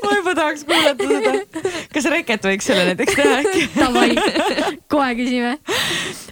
ma 0.00 0.12
juba 0.16 0.32
tahaks 0.38 0.64
kuulata 0.68 1.08
seda. 1.10 1.34
kas 1.92 2.08
Reket 2.14 2.48
võiks 2.48 2.68
selle 2.70 2.86
näiteks 2.88 3.18
teha 3.18 3.34
äkki? 3.42 3.66
Davai, 3.82 4.08
kohe 4.88 5.10
küsime. 5.18 5.52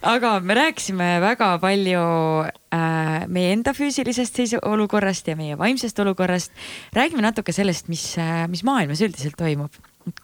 aga 0.09 0.31
me 0.41 0.57
rääkisime 0.57 1.11
väga 1.21 1.51
palju 1.61 2.07
äh, 2.49 3.27
meie 3.29 3.51
enda 3.59 3.77
füüsilisest 3.77 4.41
seisu 4.41 4.63
olukorrast 4.65 5.29
ja 5.29 5.37
meie 5.37 5.61
vaimsest 5.61 6.01
olukorrast. 6.01 6.57
räägime 6.97 7.29
natuke 7.29 7.53
sellest, 7.53 7.93
mis 7.93 8.15
äh,, 8.17 8.47
mis 8.49 8.65
maailmas 8.65 9.05
üldiselt 9.05 9.37
toimub. 9.37 9.77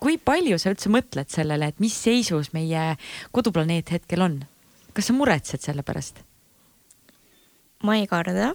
Kui 0.02 0.18
palju 0.18 0.58
sa 0.60 0.72
üldse 0.72 0.90
mõtled 0.92 1.30
sellele, 1.32 1.70
et 1.72 1.80
mis 1.82 1.94
seisus 1.94 2.52
meie 2.56 2.92
koduplaneet 3.34 3.94
hetkel 3.96 4.24
on? 4.24 4.42
kas 4.92 5.08
sa 5.08 5.16
muretsed 5.16 5.62
selle 5.64 5.82
pärast? 5.86 6.20
ma 7.82 7.96
ei 7.98 8.06
karda, 8.06 8.52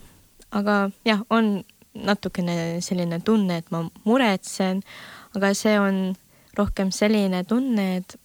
aga 0.56 0.78
jah, 1.08 1.24
on 1.34 1.60
natukene 1.98 2.80
selline 2.86 3.20
tunne, 3.26 3.58
et 3.60 3.72
ma 3.74 3.84
muretsen, 4.06 4.84
aga 5.36 5.52
see 5.58 5.76
on 5.82 6.16
rohkem 6.58 6.92
selline 6.96 7.44
tunne, 7.50 7.88
et 7.98 8.16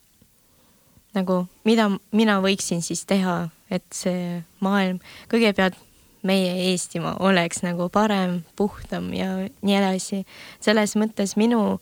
nagu 1.17 1.43
mida 1.69 1.89
mina 2.13 2.39
võiksin 2.45 2.85
siis 2.85 3.05
teha, 3.09 3.49
et 3.73 3.85
see 3.97 4.43
maailm 4.65 5.01
kõigepealt 5.33 5.81
meie 6.23 6.53
Eestimaa 6.71 7.17
oleks 7.27 7.65
nagu 7.65 7.89
parem, 7.93 8.43
puhtam 8.57 9.11
ja 9.17 9.35
nii 9.43 9.77
edasi. 9.77 10.23
selles 10.61 10.95
mõttes 10.97 11.35
minu 11.37 11.81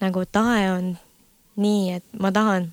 nagu 0.00 0.24
tahe 0.32 0.70
on 0.72 0.90
nii, 1.58 1.98
et 1.98 2.18
ma 2.20 2.30
tahan, 2.34 2.70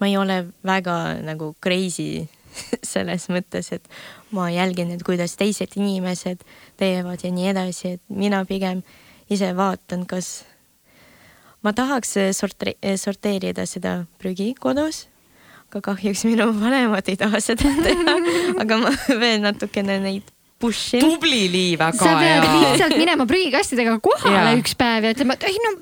ma 0.00 0.08
ei 0.10 0.16
ole 0.18 0.38
väga 0.66 0.96
nagu 1.22 1.52
crazy 1.62 2.26
selles 2.92 3.28
mõttes, 3.32 3.70
et 3.72 3.86
ma 4.34 4.48
jälgin, 4.52 4.92
et 4.92 5.04
kuidas 5.06 5.36
teised 5.40 5.76
inimesed 5.78 6.42
teevad 6.80 7.24
ja 7.24 7.30
nii 7.32 7.52
edasi, 7.52 7.96
et 7.96 8.02
mina 8.10 8.42
pigem 8.48 8.82
ise 9.32 9.52
vaatan, 9.56 10.04
kas 10.10 10.42
ma 11.62 11.72
tahaks 11.76 12.16
sorte-, 12.36 12.76
sorteerida 12.98 13.66
seda 13.68 14.02
prügi 14.20 14.52
kodus, 14.58 15.06
aga 15.70 15.80
kahjuks 15.92 16.26
minu 16.28 16.50
vanemad 16.58 17.08
ei 17.08 17.16
taha 17.20 17.40
seda 17.40 17.72
teha, 17.80 18.18
aga 18.62 18.80
ma 18.82 18.92
veel 19.22 19.42
natukene 19.46 20.00
neid 20.02 20.34
push 20.62 20.94
in. 20.98 21.02
tubli 21.04 21.42
Lii, 21.52 21.74
väga 21.80 21.98
sa 21.98 22.14
pead 22.20 22.46
hea. 22.46 22.60
lihtsalt 22.68 22.96
minema 23.00 23.26
prügikastidega 23.30 23.98
kohale 24.04 24.38
Jaa. 24.38 24.54
üks 24.62 24.78
päev 24.78 25.08
ja 25.10 25.16
ütlema, 25.16 25.36
et 25.38 25.50
ei 25.50 25.58
no 25.66 25.74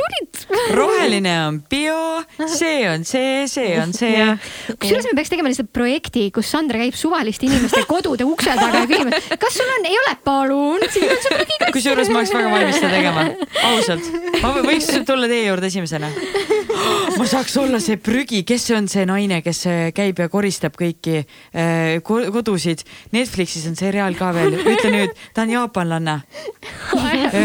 tulid. 0.00 0.40
roheline 0.74 1.34
on 1.46 1.60
bio, 1.70 1.98
see 2.50 2.88
on 2.90 3.04
see, 3.04 3.46
see 3.50 3.74
on 3.80 3.92
see. 3.96 4.14
kusjuures 4.80 5.06
me 5.10 5.14
peaks 5.20 5.30
tegema 5.32 5.50
lihtsalt 5.52 5.70
projekti, 5.76 6.26
kus 6.34 6.50
Sandra 6.50 6.80
käib 6.82 6.96
suvaliste 6.98 7.46
inimeste 7.46 7.84
kodude 7.90 8.24
ukse 8.26 8.54
taga 8.58 8.82
ja 8.84 8.88
küsib, 8.90 9.12
et 9.14 9.36
kas 9.40 9.56
sul 9.60 9.70
on, 9.76 9.86
ei 9.90 9.98
ole, 10.02 10.14
palun, 10.26 10.86
kusjuures 11.74 12.10
ma 12.12 12.20
oleks 12.22 12.34
väga 12.34 12.52
valmis 12.54 12.80
seda 12.80 12.92
tegema, 12.96 13.26
ausalt. 13.70 14.10
ma 14.40 14.54
võ- 14.56 14.64
võiks 14.70 14.90
tulla 15.08 15.28
teie 15.30 15.46
juurde 15.48 15.70
esimesena. 15.70 16.10
ma 17.18 17.26
saaks 17.28 17.56
olla 17.60 17.80
see 17.82 17.98
prügi, 18.00 18.42
kes 18.48 18.68
on 18.76 18.88
see 18.90 19.04
naine, 19.08 19.40
kes 19.44 19.64
äh, 19.68 19.80
käib 19.96 20.18
ja 20.22 20.28
koristab 20.32 20.76
kõiki 20.78 21.18
äh, 21.20 21.98
ko- 22.06 22.26
kodusid. 22.32 22.84
Netflixis 23.14 23.66
on 23.70 23.76
seriaal 23.78 24.14
ka 24.18 24.30
veel, 24.36 24.54
ütle 24.62 24.90
nüüd, 24.94 25.14
ta 25.36 25.44
on 25.44 25.52
jaapanlanne. 25.54 26.16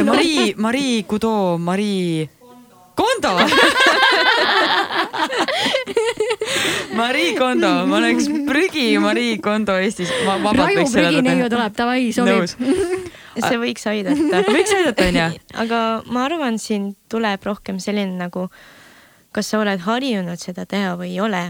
Marii, 0.05 0.53
Marii 0.61 1.03
Kudo, 1.09 1.57
Marii 1.61 2.25
Kondo. 2.95 3.31
Marii 6.95 7.35
Kondo, 7.35 7.71
ma 7.89 7.97
oleks 7.97 8.27
prügi 8.47 8.97
Marii 9.03 9.37
Kondo 9.43 9.75
Eestis, 9.79 10.11
raju 10.25 10.85
prügineiu 10.93 11.49
tuleb, 11.51 11.75
davai, 11.75 12.11
sobib 12.15 12.47
see 13.43 13.59
võiks 13.59 13.85
aidata 13.91 14.41
võiks 14.55 14.73
aidata, 14.75 15.09
onju. 15.09 15.27
aga 15.65 15.81
ma 16.07 16.25
arvan, 16.29 16.59
siin 16.61 16.93
tuleb 17.11 17.43
rohkem 17.45 17.81
selline 17.83 18.15
nagu, 18.19 18.47
kas 19.35 19.51
sa 19.51 19.61
oled 19.61 19.83
harjunud 19.85 20.39
seda 20.41 20.67
teha 20.69 20.95
või 20.99 21.13
ei 21.13 21.21
ole. 21.23 21.43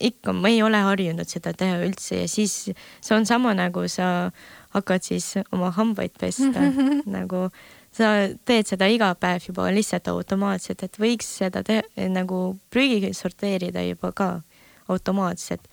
ikka, 0.00 0.32
ma 0.32 0.50
ei 0.50 0.62
ole 0.62 0.82
harjunud 0.86 1.28
seda 1.30 1.52
teha 1.54 1.80
üldse 1.84 2.24
ja 2.24 2.28
siis 2.30 2.70
see 2.74 3.14
on 3.16 3.26
sama 3.26 3.54
nagu 3.58 3.86
sa 3.88 4.30
hakkad 4.74 5.02
siis 5.02 5.34
oma 5.52 5.72
hambaid 5.74 6.14
pesta 6.18 6.70
nagu 7.06 7.48
sa 7.94 8.10
teed 8.46 8.68
seda 8.70 8.88
iga 8.90 9.10
päev 9.18 9.48
juba 9.50 9.68
lihtsalt 9.74 10.08
automaatselt, 10.12 10.84
et 10.86 10.98
võiks 11.00 11.28
seda 11.40 11.62
teha 11.66 12.08
nagu 12.10 12.56
prügi 12.70 13.12
sorteerida 13.16 13.82
juba 13.88 14.12
ka 14.12 14.30
automaatselt. 14.90 15.66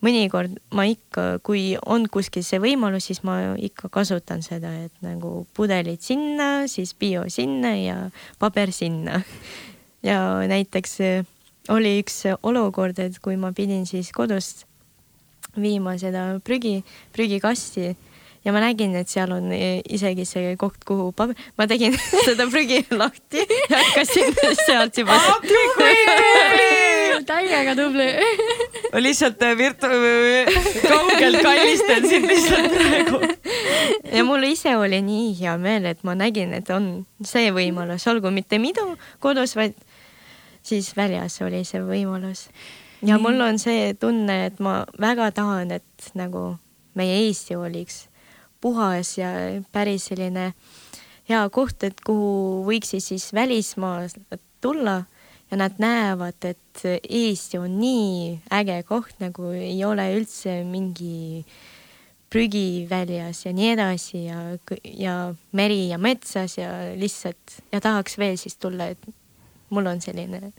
mõnikord 0.00 0.54
ma 0.72 0.86
ikka, 0.88 1.42
kui 1.44 1.76
on 1.84 2.06
kuskil 2.08 2.40
see 2.40 2.56
võimalus, 2.62 3.10
siis 3.10 3.20
ma 3.20 3.52
ikka 3.60 3.90
kasutan 3.92 4.40
seda, 4.40 4.70
et 4.86 4.94
nagu 5.04 5.44
pudelid 5.52 6.00
sinna, 6.00 6.64
siis 6.72 6.94
bio 6.96 7.26
sinna 7.28 7.74
ja 7.76 7.98
paber 8.40 8.72
sinna. 8.72 9.20
ja 10.08 10.40
näiteks 10.48 11.00
eh, 11.04 11.28
oli 11.68 11.98
üks 12.00 12.22
olukord, 12.40 12.98
et 12.98 13.20
kui 13.20 13.36
ma 13.36 13.52
pidin 13.52 13.84
siis 13.84 14.08
kodust 14.16 14.64
viima 15.60 15.98
seda 16.00 16.38
prügi, 16.44 16.80
prügikasti 17.12 17.92
ja 18.44 18.52
ma 18.52 18.60
nägin, 18.62 18.94
et 18.96 19.10
seal 19.10 19.32
on 19.34 19.50
eh, 19.52 19.80
isegi 19.92 20.24
see 20.28 20.54
koht, 20.60 20.80
kuhu 20.88 21.10
paber, 21.16 21.36
ma 21.60 21.66
tegin 21.68 21.96
seda 22.26 22.46
prügi 22.50 22.80
lahti 22.94 23.44
ja 23.44 23.82
hakkasin 23.82 24.34
sealt 24.66 25.00
juba. 25.00 25.18
täiega 27.30 27.74
tubli. 27.76 28.06
lihtsalt 28.96 29.42
äh, 29.44 29.52
virtu-, 29.58 29.90
kaugelt 30.88 31.42
kallistan 31.44 32.08
sind 32.08 32.26
lihtsalt 32.30 32.74
praegu. 32.74 33.20
ja 34.16 34.24
mul 34.24 34.48
ise 34.48 34.76
oli 34.76 35.02
nii 35.04 35.34
hea 35.42 35.56
meel, 35.60 35.90
et 35.92 36.04
ma 36.04 36.16
nägin, 36.16 36.54
et 36.56 36.70
on 36.74 36.90
see 37.24 37.52
võimalus, 37.54 38.08
olgu 38.10 38.32
mitte 38.34 38.58
minu 38.58 38.94
kodus, 39.20 39.54
vaid 39.58 39.76
siis 40.64 40.94
väljas 40.96 41.40
oli 41.44 41.60
see 41.68 41.82
võimalus. 41.84 42.48
ja 43.04 43.20
mul 43.20 43.40
on 43.44 43.60
see 43.60 43.92
tunne, 44.00 44.46
et 44.48 44.64
ma 44.64 44.80
väga 45.00 45.30
tahan, 45.36 45.76
et 45.76 46.12
nagu 46.16 46.54
meie 46.96 47.20
Eesti 47.26 47.60
oliks 47.60 48.06
puhas 48.60 49.16
ja 49.18 49.30
päris 49.72 50.10
selline 50.10 50.52
hea 51.30 51.42
koht, 51.54 51.84
et 51.86 52.00
kuhu 52.06 52.64
võiksid 52.66 53.04
siis 53.04 53.30
välismaalased 53.34 54.40
tulla 54.60 55.02
ja 55.50 55.58
nad 55.58 55.78
näevad, 55.82 56.38
et 56.44 56.82
Eesti 56.84 57.58
on 57.58 57.78
nii 57.80 58.40
äge 58.60 58.80
koht, 58.88 59.16
nagu 59.22 59.50
ei 59.56 59.78
ole 59.84 60.06
üldse 60.18 60.60
mingi 60.66 61.44
prügi 62.30 62.86
väljas 62.90 63.44
ja 63.46 63.52
nii 63.54 63.70
edasi 63.72 64.24
ja, 64.28 64.42
ja 64.84 65.14
meri 65.56 65.88
ja 65.90 65.98
metsas 65.98 66.58
ja 66.58 66.70
lihtsalt 66.98 67.58
ja 67.72 67.80
tahaks 67.82 68.18
veel 68.18 68.38
siis 68.38 68.56
tulla, 68.56 68.92
et 68.92 69.08
mul 69.70 69.90
on 69.90 70.02
selline 70.02 70.52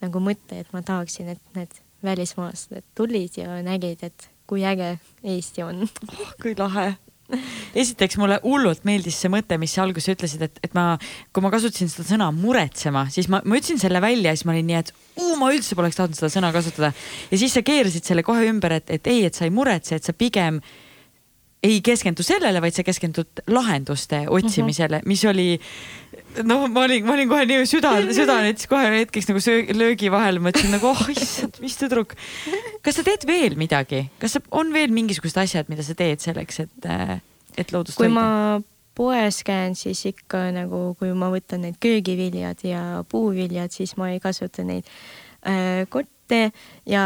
nagu 0.00 0.20
mõte, 0.24 0.60
et 0.60 0.72
ma 0.72 0.82
tahaksin, 0.84 1.32
et 1.32 1.56
need 1.56 1.80
välismaalased 2.04 2.84
tulid 2.96 3.36
ja 3.40 3.60
nägid, 3.64 4.04
et 4.04 4.28
kui 4.48 4.64
äge 4.64 4.98
Eesti 5.24 5.64
on. 5.64 5.86
kui 6.42 6.54
lahe. 6.58 6.94
Esiteks 7.82 8.18
mulle 8.20 8.40
hullult 8.44 8.84
meeldis 8.88 9.18
see 9.20 9.32
mõte, 9.32 9.58
mis 9.60 9.74
sa 9.76 9.84
alguses 9.84 10.10
ütlesid, 10.14 10.44
et, 10.46 10.60
et 10.66 10.76
ma, 10.76 10.94
kui 11.34 11.44
ma 11.44 11.52
kasutasin 11.52 11.90
seda 11.92 12.06
sõna 12.08 12.30
muretsema, 12.34 13.06
siis 13.12 13.30
ma, 13.32 13.42
ma 13.44 13.60
ütlesin 13.60 13.80
selle 13.82 14.02
välja 14.02 14.32
ja 14.32 14.38
siis 14.38 14.48
ma 14.48 14.54
olin 14.56 14.70
nii, 14.70 14.82
et 14.82 14.92
uu, 15.20 15.34
ma 15.40 15.50
üldse 15.54 15.78
poleks 15.78 15.98
tahtnud 16.00 16.18
seda 16.18 16.32
sõna 16.32 16.52
kasutada. 16.54 16.92
ja 17.30 17.40
siis 17.40 17.56
sa 17.56 17.64
keerasid 17.66 18.06
selle 18.06 18.24
kohe 18.26 18.46
ümber, 18.50 18.78
et, 18.80 18.90
et 18.90 19.10
ei, 19.10 19.24
et 19.28 19.36
sa 19.36 19.46
ei 19.46 19.54
muretse, 19.54 19.98
et 19.98 20.06
sa 20.06 20.16
pigem 20.16 20.60
ei 21.62 21.80
keskendu 21.84 22.24
sellele, 22.24 22.60
vaid 22.62 22.76
sa 22.76 22.84
keskendud 22.86 23.42
lahenduste 23.52 24.22
otsimisele, 24.32 25.02
mis 25.08 25.24
oli 25.28 25.48
noh, 26.46 26.64
ma 26.72 26.84
olin, 26.86 27.04
ma 27.04 27.14
olin 27.16 27.28
kohe 27.30 27.44
nii 27.48 27.66
süda, 27.68 27.92
süda 28.16 28.38
näiteks 28.44 28.68
kohe 28.70 28.88
hetkeks 28.94 29.28
nagu 29.30 29.42
söö, 29.44 29.66
löögi 29.76 30.10
vahel, 30.12 30.40
mõtlesin 30.42 30.72
nagu 30.74 30.90
oh 30.92 31.02
issand, 31.12 31.60
mis 31.60 31.76
tüdruk. 31.80 32.16
kas 32.84 33.00
sa 33.00 33.04
teed 33.06 33.26
veel 33.28 33.58
midagi, 33.60 34.06
kas 34.22 34.38
on 34.48 34.72
veel 34.74 34.94
mingisugused 34.96 35.40
asjad, 35.42 35.68
mida 35.72 35.84
sa 35.86 35.96
teed 35.98 36.24
selleks, 36.24 36.62
et, 36.64 36.90
et 37.60 37.74
loodust 37.74 38.00
kui 38.00 38.08
hoida? 38.08 38.16
ma 38.16 38.62
poes 38.96 39.42
käin, 39.46 39.76
siis 39.78 40.02
ikka 40.08 40.46
nagu, 40.56 40.94
kui 41.00 41.12
ma 41.16 41.28
võtan 41.32 41.66
need 41.66 41.76
köögiviljad 41.82 42.64
ja 42.68 42.84
puuviljad, 43.08 43.72
siis 43.74 43.96
ma 44.00 44.10
ei 44.14 44.22
kasuta 44.22 44.64
neid 44.66 44.88
äh, 45.44 45.84
kotte 45.92 46.19
ja 46.86 47.04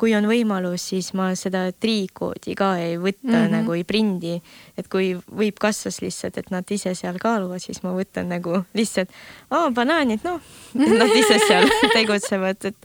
kui 0.00 0.14
on 0.16 0.28
võimalus, 0.28 0.88
siis 0.92 1.12
ma 1.16 1.30
seda 1.38 1.66
triikoodi 1.72 2.56
ka 2.58 2.74
ei 2.82 2.96
võta 3.00 3.26
mm. 3.26 3.34
-hmm. 3.34 3.54
nagu 3.56 3.76
ei 3.76 3.84
prindi, 3.84 4.34
et 4.78 4.88
kui 4.88 5.14
võib 5.14 5.58
kassas 5.60 6.00
lihtsalt, 6.02 6.38
et 6.38 6.50
nad 6.50 6.70
ise 6.70 6.94
seal 6.94 7.18
kaaluvad, 7.22 7.62
siis 7.62 7.82
ma 7.82 7.94
võtan 7.96 8.28
nagu 8.32 8.64
lihtsalt, 8.74 9.10
aa 9.50 9.70
banaanid, 9.70 10.24
noh, 10.24 10.40
nad 11.00 11.16
ise 11.16 11.38
seal 11.46 11.68
tegutsevad, 11.92 12.64
et 12.64 12.76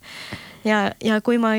ja, 0.64 0.91
ja 1.03 1.22
kui 1.22 1.38
ma, 1.38 1.56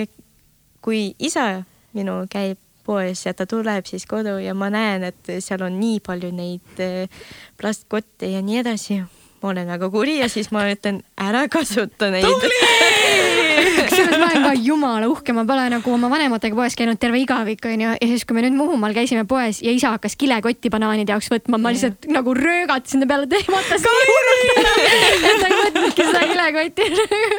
kui 0.81 1.15
isa 1.19 1.63
minu 1.93 2.25
käib 2.31 2.59
poes 2.91 3.27
ja 3.27 3.35
ta 3.37 3.47
tuleb 3.47 3.87
siis 3.87 4.07
kodu 4.09 4.39
ja 4.43 4.55
ma 4.55 4.71
näen, 4.73 5.05
et 5.11 5.33
seal 5.39 5.63
on 5.67 5.79
nii 5.81 6.01
palju 6.05 6.33
neid 6.35 6.83
eh, 6.83 7.25
plastkotte 7.61 8.31
ja 8.33 8.43
nii 8.43 8.61
edasi, 8.63 9.01
ma 9.43 9.53
olen 9.53 9.71
väga 9.71 9.91
kuri 9.93 10.19
ja 10.21 10.29
siis 10.33 10.51
ma 10.55 10.67
ütlen, 10.71 11.03
ära 11.21 11.47
kasuta 11.53 12.11
neid. 12.13 12.27
ma 12.27 12.41
olen 14.31 14.47
ka 14.47 14.52
jumala 14.57 15.09
uhke, 15.11 15.35
ma 15.36 15.44
pole 15.48 15.66
nagu 15.73 15.93
oma 15.94 16.11
vanematega 16.12 16.57
poes 16.57 16.77
käinud 16.78 17.01
terve 17.02 17.20
igavik 17.23 17.65
onju 17.66 17.93
ja 17.97 18.09
siis, 18.12 18.24
kui 18.24 18.36
me 18.36 18.44
nüüd 18.44 18.57
Muhumaal 18.59 18.94
käisime 18.97 19.27
poes 19.28 19.61
ja 19.65 19.74
isa 19.74 19.94
hakkas 19.97 20.16
kilekotti 20.20 20.73
banaanide 20.73 21.15
jaoks 21.15 21.31
võtma, 21.32 21.61
ma 21.61 21.74
lihtsalt 21.74 22.09
nagu 22.12 22.35
röögatasin 22.36 23.05
ta 23.05 23.11
peale, 23.11 23.28
tehvatasin. 23.31 23.86
et 25.31 25.40
ta 25.40 25.51
ei 25.51 25.62
võtnudki 25.62 26.11
seda 26.11 26.27
kilekotti. 26.32 26.90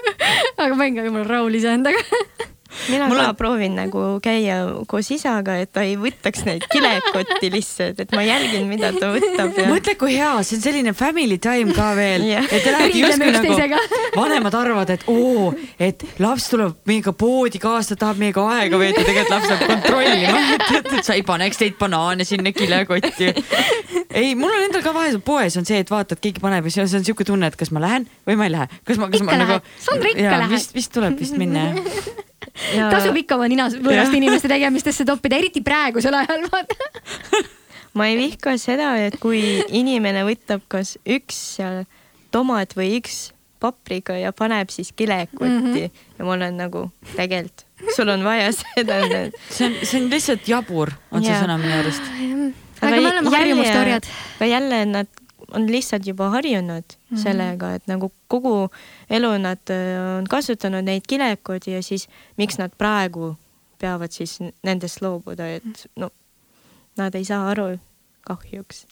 aga 0.61 0.73
ma 0.73 0.81
olin 0.83 0.97
ka 0.99 1.07
jumala 1.09 1.29
rahul 1.35 1.61
iseendaga. 1.61 2.03
mina 2.89 3.07
Mul 3.11 3.17
ka 3.21 3.27
on- 3.29 3.35
proovin 3.39 3.75
nagu 3.75 4.03
käia 4.23 4.57
koos 4.87 5.09
isaga, 5.11 5.57
et 5.63 5.71
ta 5.73 5.83
ei 5.87 5.95
võtaks 5.99 6.45
neid 6.47 6.65
kilekotti 6.71 7.49
lihtsalt, 7.53 7.99
et 8.03 8.11
ma 8.15 8.23
jälgin, 8.25 8.67
mida 8.69 8.91
ta 8.95 9.11
võtab 9.15 9.57
ja 9.59 9.65
mõtle, 9.69 9.95
kui 9.99 10.15
hea, 10.17 10.31
see 10.47 10.57
on 10.59 10.63
selline 10.65 10.93
family 10.97 11.37
time 11.43 11.73
ka 11.77 11.91
veel 11.97 12.25
Jah. 12.29 12.47
et 12.51 12.63
te 12.63 12.71
lähete 12.75 13.01
justkui 13.01 13.31
nagu 13.35 13.81
vanemad 14.15 14.55
arvavad, 14.61 14.89
et 14.95 15.03
oo, 15.11 15.51
et 15.79 16.03
laps 16.19 16.49
tuleb 16.53 16.77
meiega 16.89 17.13
poodi 17.13 17.59
kaasa, 17.61 17.95
tahab 17.99 18.19
meiega 18.21 18.45
aega 18.57 18.79
veeta, 18.81 19.03
tegelikult 19.07 19.35
laps 19.35 19.49
läheb 19.51 19.67
kontrollima, 19.71 20.41
et, 20.55 20.93
et, 20.93 21.03
sa 21.05 21.15
ei 21.17 21.23
paneks 21.27 21.59
neid 21.61 21.77
banaane 21.79 22.25
sinna 22.27 22.51
kilekotti. 22.55 23.31
ei, 24.11 24.33
mul 24.35 24.51
on 24.51 24.65
endal 24.67 24.83
ka 24.85 24.93
vahel 24.95 25.19
poes 25.25 25.55
on 25.59 25.65
see, 25.67 25.79
et 25.83 25.91
vaatad, 25.91 26.19
keegi 26.23 26.41
paneb 26.43 26.65
ja 26.67 26.73
siis 26.79 26.95
on 26.99 27.05
siuke 27.07 27.25
tunne, 27.27 27.47
et 27.51 27.55
kas 27.59 27.71
ma 27.75 27.83
lähen 27.83 28.07
või 28.27 28.35
ma 28.39 28.47
ei 28.49 28.55
lähe, 28.57 28.67
kas 28.87 28.99
ma, 29.01 29.07
kas 29.11 29.23
ma 29.23 29.31
Ikka 29.31 29.39
nagu 29.43 29.55
lähed.. 29.59 29.71
Sandra, 29.85 30.11
ikka 30.15 30.37
lähed. 30.43 30.53
vist, 30.55 30.75
vist 30.75 30.91
tuleb 30.95 31.19
vist 31.21 31.37
minna 31.39 31.69
jah. 31.71 32.27
Ja 32.75 32.89
tasub 32.91 33.17
ikka 33.21 33.37
oma 33.39 33.49
nina 33.51 33.67
võõraste 33.71 34.17
inimeste 34.19 34.51
tegemistesse 34.51 35.05
toppida, 35.07 35.39
eriti 35.41 35.63
praegusel 35.65 36.17
ajal 36.21 36.47
vaata. 36.51 36.91
ma 37.97 38.07
ei 38.07 38.17
vihka 38.19 38.55
seda, 38.61 38.93
et 39.03 39.19
kui 39.21 39.41
inimene 39.67 40.23
võtab 40.27 40.63
kas 40.71 40.97
üks 41.05 41.39
seal 41.57 41.83
tomat 42.31 42.75
või 42.77 42.95
üks 42.99 43.31
paprika 43.61 44.15
ja 44.17 44.31
paneb 44.33 44.71
siis 44.73 44.89
kilekotti 44.95 45.45
mm 45.45 45.67
-hmm. 45.73 46.01
ja 46.19 46.25
ma 46.25 46.33
olen 46.33 46.57
nagu 46.57 46.87
tegelikult, 47.15 47.65
sul 47.95 48.09
on 48.09 48.23
vaja 48.23 48.51
seda. 48.61 49.01
see 49.49 49.67
on, 49.67 49.75
see 49.83 50.01
on 50.01 50.09
lihtsalt 50.09 50.47
jabur, 50.47 50.91
on 51.11 51.23
see 51.23 51.33
Jaa. 51.33 51.43
sõna 51.43 51.57
minu 51.61 51.79
arust. 51.79 52.01
aga 52.81 52.95
me 52.95 53.07
oleme 53.11 53.37
harjumuste 53.37 53.79
orjad. 53.79 54.09
aga 54.39 54.45
jälle 54.45 54.85
nad 54.85 55.07
on 55.51 55.67
lihtsalt 55.71 56.07
juba 56.07 56.29
harjunud 56.29 56.83
mm 56.83 57.17
-hmm. 57.17 57.23
sellega, 57.23 57.73
et 57.75 57.87
nagu 57.87 58.11
kogu 58.27 58.69
elu 59.09 59.37
nad 59.37 59.69
äh, 59.69 60.17
on 60.17 60.27
kasutanud 60.27 60.83
neid 60.83 61.03
kilekoodi 61.07 61.71
ja 61.71 61.83
siis 61.83 62.07
miks 62.37 62.57
nad 62.57 62.71
praegu 62.77 63.35
peavad 63.79 64.11
siis 64.11 64.39
nendest 64.63 65.01
loobuda, 65.01 65.47
et 65.47 65.87
no 65.95 66.09
nad 66.97 67.15
ei 67.15 67.25
saa 67.25 67.49
aru 67.49 67.77
kahjuks. 68.27 68.85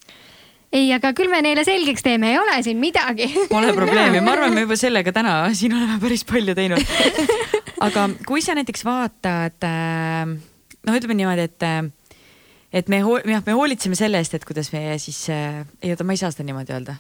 ei, 0.74 0.94
aga 0.94 1.14
küll 1.18 1.30
me 1.30 1.42
neile 1.42 1.64
selgeks 1.66 2.04
teeme, 2.06 2.32
ei 2.32 2.38
ole 2.38 2.64
siin 2.64 2.78
midagi. 2.78 3.26
Pole 3.50 3.74
probleemi, 3.74 4.22
ma 4.22 4.32
arvan, 4.32 4.54
me 4.54 4.62
juba 4.68 4.78
sellega 4.78 5.12
täna 5.12 5.54
siin 5.54 5.74
oleme 5.74 5.98
päris 6.02 6.26
palju 6.30 6.56
teinud. 6.56 6.84
aga 7.88 8.10
kui 8.28 8.42
sa 8.46 8.54
näiteks 8.58 8.86
vaatad, 8.86 9.66
noh, 10.86 11.00
ütleme 11.00 11.18
niimoodi, 11.18 11.48
et, 11.50 11.66
et 12.74 12.90
me, 12.90 13.02
jah, 13.02 13.44
me 13.46 13.56
hoolitseme 13.58 13.98
selle 13.98 14.20
eest, 14.22 14.36
et 14.38 14.46
kuidas 14.48 14.72
meie 14.74 14.98
siis, 15.02 15.24
ei 15.30 15.94
oota, 15.94 16.06
ma 16.06 16.16
ei 16.16 16.22
saa 16.22 16.34
seda 16.34 16.46
niimoodi 16.48 16.76
öelda. 16.76 16.96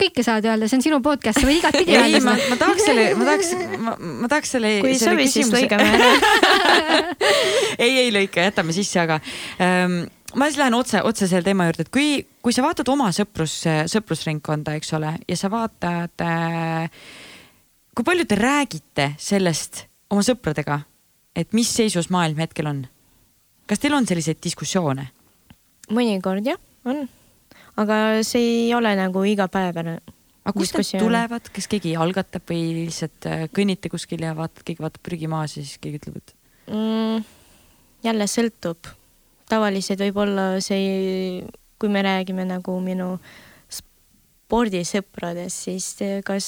kõike 0.00 0.24
saad 0.26 0.46
öelda, 0.48 0.66
see 0.68 0.80
on 0.80 0.84
sinu 0.84 0.98
podcast, 1.04 1.38
sa 1.38 1.46
võid 1.46 1.60
igatpidi 1.60 1.94
ei, 1.94 2.00
öelda 2.00 2.22
ma, 2.24 2.34
seda. 2.34 2.50
ma 2.50 2.58
tahaks 2.64 2.88
selle, 2.88 3.06
ma 3.18 3.28
tahaks, 3.28 3.52
ma, 3.84 3.94
ma 4.24 4.30
tahaks 4.32 4.54
selle. 4.56 4.72
kui 4.82 4.94
ei 4.94 5.00
sobi, 5.00 5.28
siis 5.30 5.52
lõigame 5.54 5.86
ära. 5.94 6.10
ei, 7.84 7.92
ei 8.06 8.10
lõika, 8.14 8.48
jätame 8.48 8.74
sisse, 8.74 8.98
aga 9.04 9.20
ähm, 9.62 10.02
ma 10.34 10.48
siis 10.48 10.58
lähen 10.60 10.74
otse, 10.78 11.02
otse 11.06 11.28
selle 11.30 11.46
teema 11.46 11.68
juurde, 11.68 11.86
et 11.86 11.92
kui, 11.94 12.08
kui 12.42 12.56
sa 12.56 12.64
vaatad 12.66 12.90
oma 12.92 13.10
sõprus, 13.14 13.60
sõprusringkonda, 13.92 14.74
eks 14.80 14.96
ole, 14.98 15.14
ja 15.30 15.38
sa 15.38 15.50
vaatad 15.52 16.26
äh,, 16.26 17.04
kui 17.94 18.06
palju 18.06 18.26
te 18.28 18.38
räägite 18.40 19.12
sellest 19.22 19.84
oma 20.10 20.26
sõpradega, 20.26 20.80
et 21.38 21.54
mis 21.54 21.70
seisus 21.70 22.10
maailm 22.10 22.42
hetkel 22.42 22.70
on? 22.70 22.82
Kas 23.68 23.82
teil 23.82 23.96
on 23.96 24.06
selliseid 24.08 24.40
diskussioone? 24.44 25.08
mõnikord 25.92 26.46
jah, 26.48 26.60
on. 26.88 27.04
aga 27.80 27.96
see 28.24 28.44
ei 28.64 28.74
ole 28.76 28.94
nagu 28.96 29.24
igapäevane. 29.28 29.98
aga 30.44 30.54
kust 30.56 30.72
diskussioon. 30.74 31.04
tulevad, 31.04 31.48
kas 31.52 31.68
keegi 31.70 31.94
algatab 32.00 32.46
või 32.48 32.84
lihtsalt 32.84 33.28
äh, 33.30 33.46
kõnnite 33.52 33.92
kuskil 33.92 34.24
ja 34.24 34.34
vaatad, 34.36 34.64
keegi 34.64 34.84
vaatab 34.84 35.04
prügi 35.04 35.30
maas 35.30 35.56
ja 35.58 35.64
siis 35.64 35.80
keegi 35.82 36.00
ütleb, 36.00 36.20
et 36.22 36.36
mm,? 36.72 37.24
jälle 38.04 38.28
sõltub. 38.30 38.92
tavaliselt 39.48 40.00
võib-olla 40.00 40.60
see, 40.64 41.44
kui 41.78 41.92
me 41.92 42.04
räägime 42.04 42.46
nagu 42.48 42.78
minu 42.80 43.18
spordisõpradest, 44.44 45.64
siis 45.66 45.86
eh, 46.04 46.18
kas, 46.26 46.46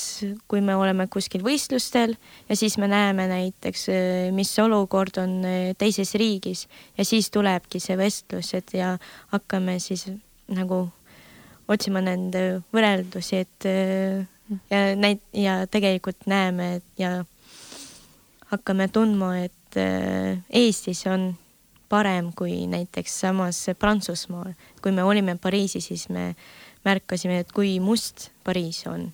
kui 0.49 0.61
me 0.61 0.77
oleme 0.77 1.09
kuskil 1.09 1.43
võistlustel 1.47 2.13
ja 2.49 2.57
siis 2.59 2.77
me 2.79 2.91
näeme 2.93 3.25
näiteks, 3.31 3.89
mis 4.37 4.53
olukord 4.63 5.17
on 5.23 5.41
eh, 5.49 5.73
teises 5.79 6.13
riigis 6.21 6.67
ja 6.99 7.09
siis 7.09 7.31
tulebki 7.33 7.81
see 7.81 7.97
vestlus, 7.99 8.53
et 8.55 8.77
ja 8.77 8.95
hakkame 9.33 9.79
siis 9.81 10.07
nagu 10.53 10.85
otsima 11.69 12.03
nende 12.05 12.63
võrreldusi, 12.75 13.43
et 13.43 13.67
eh, 13.69 14.27
ja 14.71 14.83
näit- 14.95 15.25
ja 15.35 15.65
tegelikult 15.67 16.27
näeme 16.27 16.81
ja 16.99 17.25
hakkame 18.53 18.89
tundma, 18.89 19.39
et 19.49 19.81
eh, 19.81 20.39
Eestis 20.51 21.07
on 21.11 21.33
parem 21.89 22.33
kui 22.35 22.67
näiteks 22.67 23.21
samas 23.21 23.67
Prantsusmaal. 23.79 24.55
kui 24.83 24.93
me 24.93 25.03
olime 25.03 25.37
Pariisis, 25.37 25.87
siis 25.87 26.09
me 26.09 26.35
märkasime, 26.87 27.43
et 27.43 27.53
kui 27.55 27.77
must 27.83 28.31
Pariis 28.47 28.85
on. 28.91 29.11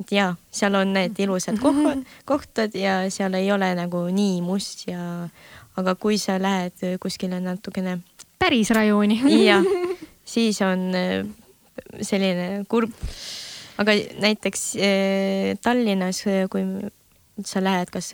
et 0.00 0.12
jaa, 0.16 0.34
seal 0.52 0.76
on 0.78 0.94
need 0.96 1.18
ilusad 1.20 1.58
kohad, 1.60 2.04
kohtad 2.28 2.76
ja 2.76 3.02
seal 3.12 3.34
ei 3.36 3.50
ole 3.52 3.74
nagu 3.76 4.06
nii 4.12 4.40
must 4.44 4.86
ja 4.88 5.28
aga 5.80 5.94
kui 6.00 6.18
sa 6.20 6.38
lähed 6.40 6.96
kuskile 7.02 7.40
natukene 7.40 7.98
päris 8.40 8.70
rajooni. 8.70 9.20
jah, 9.44 9.64
siis 10.34 10.60
on 10.64 10.90
äh, 10.96 11.26
selline 12.02 12.64
kurb. 12.68 12.92
aga 13.80 13.96
näiteks 14.20 14.64
äh, 14.76 15.56
Tallinnas, 15.62 16.24
kui 16.52 16.64
sa 17.46 17.62
lähed, 17.64 17.92
kas, 17.92 18.12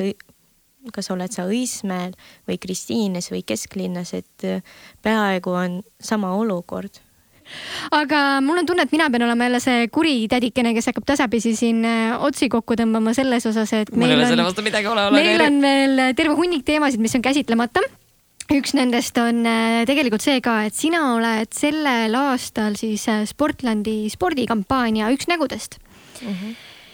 kas 0.94 1.10
oled 1.14 1.32
sa 1.34 1.46
Õismäel 1.50 2.14
või 2.46 2.58
Kristiines 2.62 3.30
või 3.32 3.42
kesklinnas, 3.46 4.14
et 4.18 4.46
äh, 4.46 4.62
peaaegu 5.02 5.54
on 5.54 5.80
sama 6.00 6.34
olukord. 6.38 7.02
Aga 7.96 8.22
mul 8.44 8.62
on 8.62 8.68
tunne, 8.68 8.86
et 8.86 8.94
mina 8.94 9.08
pean 9.12 9.26
olema 9.26 9.48
jälle 9.48 9.60
see 9.62 9.86
kuri 9.92 10.16
tädikene, 10.30 10.74
kes 10.76 10.90
hakkab 10.90 11.06
tasapisi 11.12 11.54
siin 11.58 11.84
äh, 11.86 12.16
otsi 12.18 12.50
kokku 12.52 12.78
tõmbama 12.78 13.14
selles 13.16 13.46
osas, 13.48 13.72
et 13.76 13.92
mul 13.94 14.10
ei 14.10 14.18
ole 14.18 14.28
selle 14.28 14.44
on, 14.44 14.50
vastu 14.50 14.66
midagi, 14.66 14.90
ole, 14.90 15.08
meil 15.14 15.46
on 15.46 15.60
veel 15.64 16.04
terve 16.18 16.36
hunnik 16.38 16.66
teemasid, 16.66 17.02
mis 17.02 17.16
on 17.18 17.24
käsitlemata. 17.24 17.84
Üks 18.54 18.76
nendest 18.78 19.16
on 19.18 19.42
äh, 19.48 19.80
tegelikult 19.88 20.22
see 20.22 20.38
ka, 20.44 20.60
et 20.68 20.76
sina 20.78 21.02
oled 21.16 21.50
sellel 21.54 22.14
aastal 22.20 22.78
siis 22.78 23.08
äh, 23.10 23.24
Sportlandi 23.26 24.04
spordikampaania 24.12 25.10
üks 25.14 25.26
nägudest. 25.30 25.80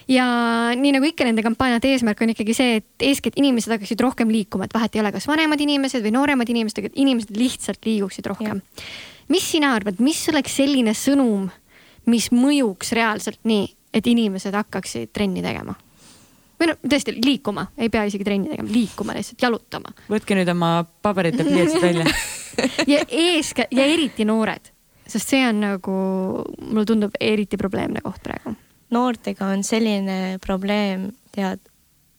Ja 0.09 0.25
nii 0.75 0.95
nagu 0.97 1.07
ikka 1.07 1.23
nende 1.23 1.43
kampaaniate 1.45 1.93
eesmärk 1.93 2.19
on 2.25 2.33
ikkagi 2.33 2.55
see, 2.57 2.81
et 2.81 3.05
eeskätt 3.07 3.37
inimesed 3.39 3.71
hakkaksid 3.71 4.01
rohkem 4.03 4.33
liikuma, 4.33 4.67
et 4.67 4.75
vahet 4.75 4.97
ei 4.97 5.03
ole, 5.03 5.13
kas 5.15 5.29
vanemad 5.29 5.61
inimesed 5.63 6.03
või 6.03 6.11
nooremad 6.17 6.49
inimesed, 6.51 6.81
aga 6.81 6.91
inimesed 6.99 7.37
lihtsalt 7.39 7.87
liiguksid 7.87 8.27
rohkem. 8.27 8.59
Mis 9.31 9.45
sina 9.51 9.73
arvad, 9.77 10.01
mis 10.03 10.19
oleks 10.31 10.57
selline 10.59 10.93
sõnum, 10.97 11.47
mis 12.09 12.29
mõjuks 12.33 12.93
reaalselt 12.97 13.39
nii, 13.47 13.67
et 13.93 14.07
inimesed 14.07 14.55
hakkaksid 14.57 15.13
trenni 15.13 15.43
tegema? 15.45 15.75
või 16.63 16.69
no 16.69 16.75
tõesti 16.89 17.15
liikuma, 17.17 17.65
ei 17.77 17.89
pea 17.91 18.05
isegi 18.07 18.23
trenni 18.23 18.51
tegema, 18.51 18.69
liikuma 18.71 19.15
lihtsalt, 19.17 19.41
jalutama 19.41 19.91
võtke 20.11 20.37
nüüd 20.37 20.49
oma 20.53 20.85
paberid 21.03 21.39
ja 21.39 21.47
pliiatsid 21.47 21.83
välja. 21.83 22.05
ja 22.93 23.01
eeskätt 23.09 23.73
ja 23.73 23.87
eriti 23.89 24.25
noored, 24.27 24.69
sest 25.09 25.33
see 25.33 25.43
on 25.47 25.59
nagu, 25.63 25.97
mulle 26.61 26.85
tundub 26.87 27.17
eriti 27.19 27.59
probleemne 27.59 28.03
koht 28.05 28.23
praegu. 28.23 28.55
noortega 28.93 29.49
on 29.51 29.63
selline 29.67 30.37
probleem, 30.43 31.09
tead, 31.35 31.61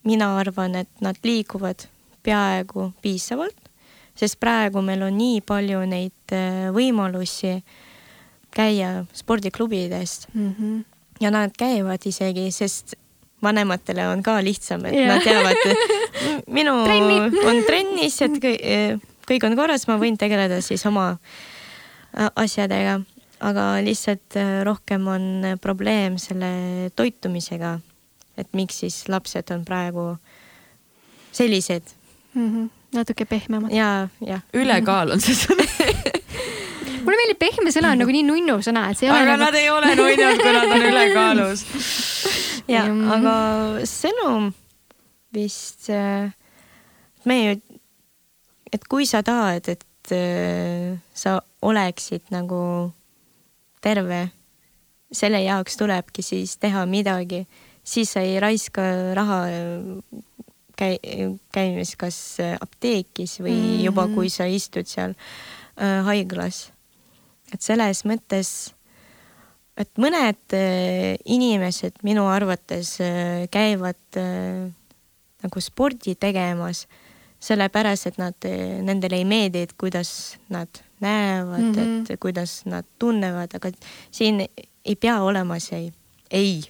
mina 0.05 0.35
arvan, 0.41 0.75
et 0.83 1.05
nad 1.05 1.19
liiguvad 1.25 1.87
peaaegu 2.25 2.91
piisavalt, 3.03 3.64
sest 4.15 4.39
praegu 4.41 4.83
meil 4.83 5.03
on 5.03 5.17
nii 5.19 5.41
palju 5.47 5.85
neid 5.91 6.35
äh, 6.35 6.69
võimalusi 6.75 7.59
käia 8.55 9.05
spordiklubidest 9.13 10.29
Mm 10.35 10.55
-hmm. 10.59 10.85
ja 11.21 11.31
nad 11.31 11.51
käivad 11.59 12.07
isegi, 12.07 12.51
sest 12.51 12.95
vanematele 13.43 14.09
on 14.09 14.23
ka 14.23 14.39
lihtsam, 14.45 14.85
et 14.85 14.95
yeah. 14.95 15.09
nad 15.09 15.23
teavad, 15.23 15.57
et 15.65 16.47
minu 16.59 16.85
Trenni. 16.85 17.19
on 17.45 17.65
trennis, 17.67 18.23
et 18.23 18.39
kõik, 18.45 19.01
kõik 19.29 19.47
on 19.49 19.57
korras, 19.57 19.87
ma 19.89 19.99
võin 20.01 20.17
tegeleda 20.21 20.61
siis 20.65 20.87
oma 20.87 21.11
äh, 21.13 22.31
asjadega, 22.37 23.01
aga 23.41 23.67
lihtsalt 23.85 24.39
äh, 24.41 24.63
rohkem 24.65 25.09
on 25.09 25.27
äh, 25.45 25.59
probleem 25.61 26.19
selle 26.19 26.91
toitumisega. 26.97 27.81
et 28.37 28.49
miks 28.53 28.81
siis 28.83 29.09
lapsed 29.09 29.51
on 29.55 29.65
praegu 29.65 30.17
sellised 31.33 31.83
Mm 32.35 32.51
-hmm. 32.51 32.71
Natuke 32.95 33.27
pehmemad. 33.29 33.73
ja, 33.75 34.09
jah. 34.25 34.43
ülekaal 34.55 35.15
on 35.15 35.23
see 35.23 35.37
sõna. 35.39 35.67
mulle 37.05 37.21
meeldib 37.21 37.41
pehme 37.41 37.73
sõna 37.75 37.93
on 37.95 38.03
nagu 38.03 38.15
nii 38.15 38.27
nunnu 38.27 38.59
sõna, 38.65 38.89
et 38.91 39.01
see 39.01 39.09
ei 39.09 39.13
ole 39.13 39.23
aga 39.23 39.37
nagu 39.37 39.45
nad 39.45 39.59
ei 39.61 39.71
ole 39.71 39.95
nunnad, 39.99 40.43
kui 40.43 40.55
nad 40.57 40.75
on 40.77 40.87
ülekaalus. 40.91 41.65
ja 42.71 42.85
aga 43.17 43.35
sõnum 43.89 44.53
vist 45.35 45.91
äh, 45.93 46.33
me 47.29 47.39
ju, 47.41 47.59
et 48.73 48.89
kui 48.91 49.09
sa 49.09 49.23
tahad, 49.27 49.69
et 49.69 50.15
äh, 50.15 50.95
sa 51.15 51.39
oleksid 51.65 52.31
nagu 52.35 52.61
terve, 53.85 54.29
selle 55.15 55.43
jaoks 55.45 55.77
tulebki 55.79 56.25
siis 56.25 56.57
teha 56.63 56.85
midagi, 56.89 57.45
siis 57.85 58.15
sa 58.17 58.25
ei 58.25 58.39
raiska 58.43 58.87
raha 59.17 59.41
käi-, 60.77 61.39
käimis 61.53 61.97
kas 61.97 62.41
äh, 62.41 62.57
apteekis 62.61 63.41
või 63.41 63.55
mm 63.55 63.67
-hmm. 63.67 63.85
juba, 63.85 64.09
kui 64.15 64.31
sa 64.31 64.47
istud 64.47 64.87
seal 64.87 65.15
äh, 65.15 66.05
haiglas. 66.05 66.73
et 67.53 67.63
selles 67.63 68.05
mõttes 68.05 68.75
et 69.77 69.91
mõned 70.01 70.55
äh, 70.55 71.17
inimesed 71.25 72.03
minu 72.07 72.27
arvates 72.31 72.97
äh, 73.03 73.47
käivad 73.51 74.19
äh, 74.21 74.71
nagu 75.45 75.61
spordi 75.61 76.15
tegemas 76.15 76.87
sellepärast, 77.45 78.07
et 78.09 78.17
nad, 78.17 78.47
nendele 78.87 79.19
ei 79.21 79.25
meeldi, 79.29 79.67
et 79.67 79.75
kuidas 79.77 80.39
nad 80.49 80.69
näevad 81.05 81.61
mm, 81.61 81.71
Mhm. 81.71 81.81
-hmm. 81.81 82.13
et 82.13 82.21
kuidas 82.21 82.63
nad 82.65 82.87
tunnevad, 82.99 83.55
aga 83.55 83.71
siin 84.11 84.41
ei 84.85 84.97
pea 84.97 85.23
olema 85.23 85.59
see 85.59 85.93
ei, 86.31 86.63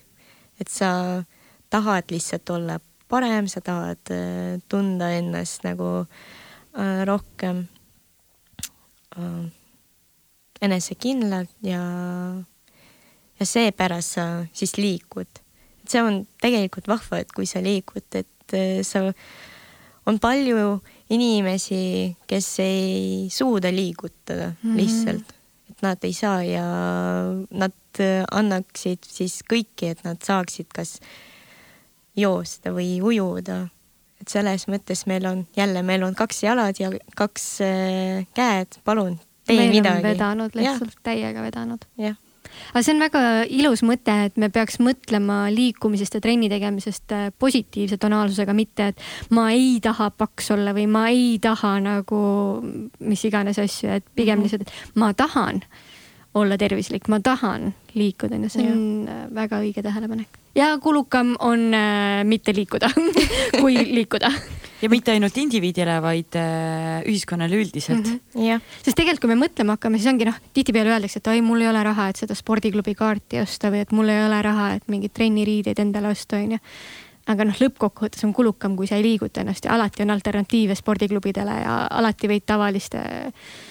et 0.60 0.68
sa 0.68 1.22
tahad 1.70 2.10
lihtsalt 2.10 2.51
olla 2.51 2.81
parem, 3.14 3.46
sa 3.50 3.62
tahad 3.64 4.10
äh, 4.10 4.58
tunda 4.68 5.12
ennast 5.14 5.62
nagu 5.66 5.90
äh, 6.02 7.04
rohkem 7.06 7.66
äh, 9.16 9.46
enesekindlalt 10.64 11.54
ja 11.62 11.82
ja 13.40 13.46
seepärast 13.46 14.18
sa 14.18 14.26
siis 14.52 14.76
liikud. 14.78 15.28
et 15.84 15.90
see 15.90 16.00
on 16.00 16.22
tegelikult 16.40 16.88
vahva, 16.88 17.20
et 17.20 17.32
kui 17.32 17.46
sa 17.46 17.60
liigud, 17.60 18.06
et 18.16 18.56
äh, 18.56 18.80
sa, 18.86 19.10
on 20.08 20.18
palju 20.20 20.80
inimesi, 21.12 22.14
kes 22.26 22.48
ei 22.64 23.28
suuda 23.30 23.72
liigutada 23.72 24.52
mm. 24.52 24.56
-hmm. 24.62 24.76
lihtsalt, 24.76 25.34
et 25.70 25.82
nad 25.82 26.04
ei 26.04 26.12
saa 26.12 26.42
ja 26.42 26.66
nad 27.50 28.00
äh, 28.00 28.24
annaksid 28.30 29.04
siis 29.04 29.42
kõiki, 29.42 29.90
et 29.92 30.04
nad 30.04 30.16
saaksid 30.22 30.72
kas 30.74 31.00
joosta 32.16 32.70
või 32.74 32.98
ujuda. 33.02 33.68
et 34.20 34.28
selles 34.30 34.68
mõttes 34.70 35.06
meil 35.06 35.26
on 35.26 35.46
jälle, 35.56 35.82
meil 35.82 36.02
on 36.06 36.14
kaks 36.14 36.42
jalad 36.46 36.78
ja 36.80 36.90
kaks 37.16 37.48
äh, 37.60 38.26
käed, 38.34 38.78
palun 38.84 39.18
tee 39.46 39.56
meil 39.58 39.72
midagi. 39.74 40.02
vedanud, 40.02 40.54
lihtsalt 40.54 40.94
täiega 41.04 41.42
vedanud. 41.42 41.84
jah, 41.98 42.14
aga 42.72 42.82
see 42.86 42.94
on 42.94 43.02
väga 43.02 43.22
ilus 43.50 43.82
mõte, 43.84 44.14
et 44.28 44.36
me 44.40 44.48
peaks 44.48 44.78
mõtlema 44.80 45.50
liikumisest 45.52 46.14
ja 46.14 46.20
trenni 46.24 46.48
tegemisest 46.48 47.12
äh, 47.12 47.26
positiivse 47.38 47.98
tonaalsusega, 48.00 48.54
mitte 48.54 48.86
et 48.94 49.02
ma 49.30 49.50
ei 49.52 49.80
taha 49.82 50.08
paks 50.14 50.50
olla 50.54 50.72
või 50.72 50.86
ma 50.88 51.08
ei 51.12 51.38
taha 51.42 51.74
nagu 51.82 52.22
mis 53.00 53.24
iganes 53.28 53.58
asju, 53.58 53.90
et 53.98 54.06
pigem 54.14 54.38
Mhm. 54.38 54.46
lihtsalt, 54.46 54.62
et 54.62 54.96
ma 54.96 55.12
tahan 55.12 55.60
olla 56.35 56.59
tervislik, 56.59 57.09
ma 57.09 57.20
tahan 57.23 57.70
liikuda, 57.94 58.39
onju, 58.39 58.51
see 58.51 58.66
on 58.66 58.82
väga 59.35 59.61
õige 59.62 59.85
tähelepanek. 59.85 60.40
ja 60.59 60.74
kulukam 60.82 61.35
on 61.39 61.70
äh, 61.74 62.24
mitte 62.27 62.55
liikuda 62.55 62.90
kui 63.61 63.77
liikuda. 63.77 64.31
ja 64.82 64.90
mitte 64.90 65.15
ainult 65.15 65.36
indiviidile, 65.39 66.01
vaid 66.02 66.39
äh, 66.40 67.05
ühiskonnale 67.06 67.61
üldiselt 67.61 68.02
mm. 68.02 68.20
-hmm. 68.35 68.48
jah, 68.48 68.61
sest 68.82 68.97
tegelikult, 68.98 69.27
kui 69.27 69.35
me 69.35 69.40
mõtlema 69.47 69.78
hakkame, 69.78 69.98
siis 69.98 70.11
ongi 70.12 70.28
noh, 70.28 70.40
tihtipeale 70.55 70.97
öeldakse, 70.97 71.23
et 71.23 71.32
oi, 71.32 71.40
mul 71.40 71.62
ei 71.62 71.70
ole 71.70 71.82
raha, 71.86 72.09
et 72.11 72.20
seda 72.20 72.35
spordiklubi 72.35 72.94
kaarti 72.98 73.40
osta 73.40 73.70
või 73.70 73.86
et 73.86 73.93
mul 73.93 74.11
ei 74.11 74.27
ole 74.27 74.43
raha, 74.43 74.74
et 74.74 74.89
mingeid 74.89 75.15
trenniriideid 75.15 75.78
endale 75.78 76.11
osta, 76.15 76.43
onju. 76.43 76.59
Aga 77.30 77.46
noh, 77.48 77.56
lõppkokkuvõttes 77.56 78.24
on 78.26 78.34
kulukam, 78.36 78.74
kui 78.76 78.88
sa 78.88 78.98
ei 78.98 79.05
liiguta 79.06 79.40
ennast 79.40 79.64
ja 79.64 79.72
alati 79.76 80.05
on 80.05 80.12
alternatiive 80.12 80.76
spordiklubidele 80.76 81.55
ja 81.62 81.76
alati 81.88 82.28
võid 82.28 82.44
tavaliste 82.46 83.01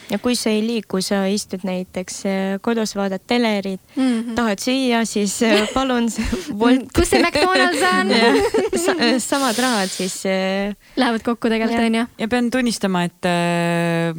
ja 0.09 0.19
kui 0.21 0.35
sa 0.37 0.49
ei 0.53 0.63
liigu, 0.65 1.01
sa 1.05 1.23
istud 1.29 1.65
näiteks 1.67 2.19
äh, 2.29 2.39
kodus, 2.65 2.95
vaatad 2.97 3.21
telerit 3.27 3.81
mm. 3.95 4.09
-hmm. 4.09 4.33
tahad 4.35 4.63
süüa, 4.63 5.05
siis 5.05 5.41
äh, 5.43 5.67
palun 5.75 6.09
Wolt. 6.57 6.89
kus 6.95 7.09
see 7.09 7.21
McDonalds 7.21 7.83
on 7.93 8.13
Sa, 8.83 8.93
samad 9.19 9.57
rahad 9.57 9.89
siis 9.89 10.25
äh, 10.25 10.75
Lähevad 10.95 11.23
kokku 11.23 11.49
tegelikult 11.49 11.85
onju. 11.85 12.05
ja 12.17 12.27
pean 12.27 12.51
tunnistama, 12.51 13.03
et 13.03 13.25
äh, 13.25 14.17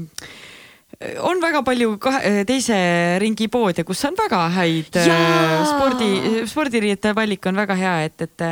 on 1.24 1.40
väga 1.42 1.62
palju 1.66 1.96
kahe, 2.02 2.44
teise 2.48 2.76
ringi 3.22 3.48
poode, 3.52 3.84
kus 3.86 4.02
on 4.08 4.16
väga 4.18 4.40
häid 4.56 4.98
äh, 5.00 5.08
Jaa! 5.10 5.64
spordi, 5.68 6.10
spordiriiete 6.50 7.14
valik 7.16 7.46
on 7.50 7.60
väga 7.62 7.76
hea, 7.78 7.94
et, 8.08 8.26
et, 8.26 8.46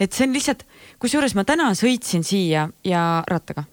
et 0.00 0.16
see 0.16 0.28
on 0.28 0.34
lihtsalt, 0.36 0.64
kusjuures 1.02 1.36
ma 1.38 1.46
täna 1.48 1.70
sõitsin 1.78 2.24
siia 2.26 2.68
ja 2.86 3.04
rattaga 3.30 3.66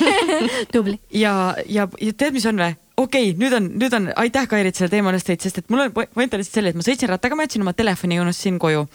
tubli. 0.74 0.98
ja, 1.14 1.54
ja, 1.66 1.88
ja 2.00 2.12
tead, 2.14 2.36
mis 2.36 2.46
on 2.50 2.60
või? 2.60 2.76
okei 3.00 3.30
okay,, 3.30 3.38
nüüd 3.40 3.56
on, 3.56 3.68
nüüd 3.80 3.96
on, 3.96 4.10
aitäh, 4.20 4.48
Kairit, 4.50 4.78
selle 4.78 4.92
teema 4.92 5.14
eest 5.16 5.30
tõid, 5.30 5.44
sest 5.44 5.62
et 5.62 5.72
mul 5.72 5.86
on, 5.86 5.92
point 5.94 6.32
on 6.32 6.40
lihtsalt 6.42 6.60
selle, 6.60 6.72
et 6.72 6.78
ma 6.78 6.86
sõitsin 6.86 7.10
rattaga, 7.10 7.38
ma 7.38 7.46
jätsin 7.46 7.64
oma 7.64 7.74
telefoni 7.76 8.20
unustasin 8.20 8.60
koju. 8.60 8.86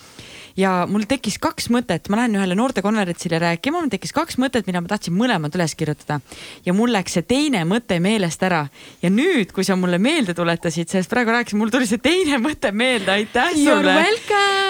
Ja 0.57 0.71
mul 0.89 1.05
tekkis 1.09 1.37
kaks 1.41 1.67
mõtet, 1.73 2.09
ma 2.09 2.21
lähen 2.21 2.37
ühele 2.39 2.55
noortekonverentsile 2.57 3.39
rääkima, 3.41 3.81
mul 3.81 3.91
tekkis 3.91 4.13
kaks 4.15 4.39
mõtet, 4.41 4.67
mida 4.69 4.81
ma 4.81 4.91
tahtsin 4.91 5.15
mõlemad 5.15 5.55
üles 5.57 5.75
kirjutada. 5.75 6.19
ja 6.65 6.73
mul 6.73 6.93
läks 6.95 7.17
see 7.17 7.27
teine 7.27 7.65
mõte 7.67 7.99
meelest 7.99 8.43
ära. 8.43 8.67
ja 9.01 9.09
nüüd, 9.09 9.51
kui 9.51 9.63
sa 9.63 9.75
mulle 9.75 9.99
meelde 9.99 10.33
tuletasid, 10.33 10.89
sellest 10.89 11.09
praegu 11.11 11.31
rääkisin, 11.35 11.59
mul 11.59 11.73
tuli 11.73 11.87
see 11.87 11.99
teine 11.99 12.39
mõte 12.39 12.71
meelde, 12.71 13.11
aitäh 13.11 13.51
sulle. 13.51 13.97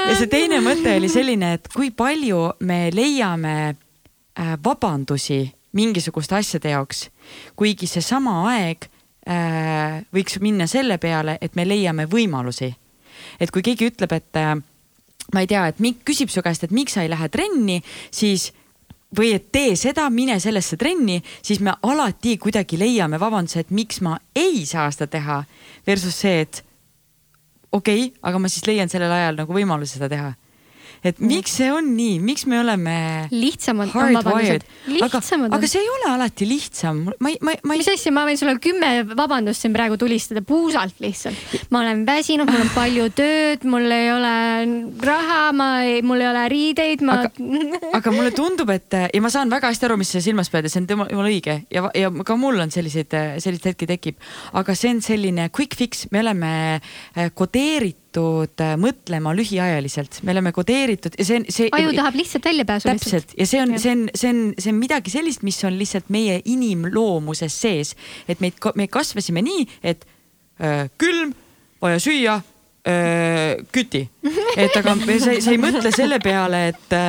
ja 0.09 0.15
see 0.17 0.27
teine 0.31 0.61
mõte 0.65 0.97
oli 0.97 1.09
selline, 1.09 1.53
et 1.59 1.69
kui 1.73 1.91
palju 1.91 2.51
me 2.59 2.89
leiame 2.93 3.55
äh, 3.69 4.57
vabandusi 4.63 5.45
mingisuguste 5.75 6.35
asjade 6.35 6.71
jaoks, 6.71 7.09
kuigi 7.55 7.87
seesama 7.87 8.41
aeg 8.51 8.87
äh, 9.29 10.01
võiks 10.15 10.39
minna 10.41 10.67
selle 10.71 10.97
peale, 10.97 11.37
et 11.41 11.55
me 11.55 11.67
leiame 11.67 12.07
võimalusi. 12.09 12.73
et 13.39 13.51
kui 13.51 13.61
keegi 13.61 13.91
ütleb, 13.91 14.11
et 14.15 14.39
äh, 14.39 14.55
ma 15.33 15.41
ei 15.41 15.47
tea, 15.47 15.67
et 15.67 15.81
mik- 15.83 16.03
küsib 16.05 16.29
su 16.29 16.43
käest, 16.45 16.63
et 16.63 16.71
miks 16.75 16.93
sa 16.93 17.03
ei 17.03 17.09
lähe 17.09 17.29
trenni, 17.29 17.81
siis 18.11 18.51
või 19.15 19.33
et 19.35 19.51
tee 19.51 19.75
seda, 19.79 20.09
mine 20.09 20.37
sellesse 20.43 20.77
trenni, 20.77 21.21
siis 21.41 21.61
me 21.63 21.73
alati 21.83 22.37
kuidagi 22.41 22.77
leiame 22.79 23.19
vabanduse, 23.21 23.63
et 23.63 23.71
miks 23.71 24.01
ma 24.01 24.17
ei 24.35 24.65
saa 24.65 24.89
seda 24.91 25.07
teha. 25.07 25.43
Versus 25.87 26.17
see, 26.19 26.41
et 26.41 26.63
okei 27.71 28.07
okay,, 28.07 28.19
aga 28.21 28.39
ma 28.39 28.51
siis 28.51 28.65
leian 28.67 28.91
sellel 28.91 29.11
ajal 29.11 29.39
nagu 29.43 29.55
võimaluse 29.55 29.97
seda 29.97 30.09
teha. 30.11 30.33
Et 31.05 31.19
miks 31.21 31.53
see 31.59 31.69
on 31.73 31.91
nii, 31.95 32.17
miks 32.23 32.45
me 32.49 32.59
oleme 32.61 32.95
lihtsamad 33.33 33.93
on 33.93 34.15
vabandused., 34.17 34.65
aga, 35.05 35.21
aga. 35.21 35.69
see 35.69 35.81
ei 35.83 35.89
ole 35.91 36.09
alati 36.15 36.47
lihtsam, 36.49 37.03
ma 37.19 37.31
ei, 37.31 37.37
ma 37.45 37.53
ei, 37.53 37.61
ma 37.63 37.75
ei 37.75 37.81
mis 37.83 37.89
asja, 37.91 38.13
ma 38.15 38.25
võin 38.27 38.39
sulle 38.39 38.55
kümme 38.63 38.91
vabandust 39.11 39.65
siin 39.65 39.75
praegu 39.75 39.99
tulistada 40.01 40.41
puusalt 40.45 40.97
lihtsalt. 41.03 41.37
ma 41.73 41.83
olen 41.83 42.05
väsinud, 42.07 42.49
mul 42.49 42.65
on 42.65 42.71
palju 42.73 43.07
tööd, 43.17 43.67
mul 43.69 43.85
ei 43.93 44.09
ole 44.13 44.33
raha, 45.05 45.41
ma 45.55 45.69
ei, 45.85 46.01
mul 46.05 46.23
ei 46.23 46.29
ole 46.31 46.45
riideid, 46.51 47.05
ma. 47.05 47.21
aga 47.99 48.15
mulle 48.15 48.33
tundub, 48.35 48.73
et 48.73 48.97
ja 49.13 49.23
ma 49.23 49.33
saan 49.33 49.53
väga 49.53 49.71
hästi 49.73 49.89
aru, 49.89 49.99
mis 50.01 50.15
sa 50.15 50.23
silmas 50.25 50.49
pead 50.53 50.69
ja 50.69 50.73
see 50.73 50.83
on 50.83 50.89
tema, 50.89 51.09
jumala 51.11 51.31
õige 51.31 51.59
ja, 51.73 51.85
ja 51.93 52.11
ka 52.25 52.39
mul 52.39 52.65
on 52.65 52.73
selliseid, 52.73 53.13
selliseid 53.43 53.73
hetki 53.73 53.89
tekib. 53.93 54.19
aga 54.57 54.77
see 54.77 54.95
on 54.95 55.05
selline 55.05 55.49
quick 55.53 55.77
fix, 55.77 56.07
me 56.11 56.25
oleme 56.25 56.51
äh, 56.81 57.29
kodeeritud 58.15 58.63
äh, 58.63 58.73
mõtlema 58.79 59.33
lühiajaliselt, 59.35 60.21
me 60.23 60.33
oleme 60.35 60.51
kodeeritud 60.55 61.17
ja 61.19 61.25
see 61.27 61.39
on, 61.41 61.45
see. 61.51 61.69
aju 61.75 61.93
tahab 61.97 62.15
lihtsalt 62.19 62.47
väljapääsu. 62.47 62.89
täpselt 62.89 63.35
ja 63.37 63.47
see 63.49 63.61
on, 63.61 63.75
see 63.81 63.91
on, 63.91 64.03
see 64.15 64.31
on, 64.31 64.41
see 64.59 64.71
on 64.73 64.79
midagi 64.79 65.13
sellist, 65.13 65.43
mis 65.43 65.59
on 65.67 65.77
lihtsalt 65.79 66.09
meie 66.13 66.39
inimloomuses 66.45 67.55
sees, 67.61 67.95
et 68.27 68.41
meid, 68.43 68.59
me 68.75 68.87
kasvasime 68.91 69.43
nii, 69.45 69.67
et 69.83 70.05
äh, 70.61 70.85
külm, 71.01 71.33
vaja 71.83 71.99
süüa 72.01 72.37
äh,, 72.87 73.63
küti, 73.75 74.05
et 74.63 74.75
aga 74.79 74.95
sa, 75.19 75.35
ei- 75.35 75.41
sa 75.43 75.53
ei 75.55 75.61
mõtle 75.61 75.91
selle 75.95 76.19
peale, 76.23 76.67
et, 76.73 76.99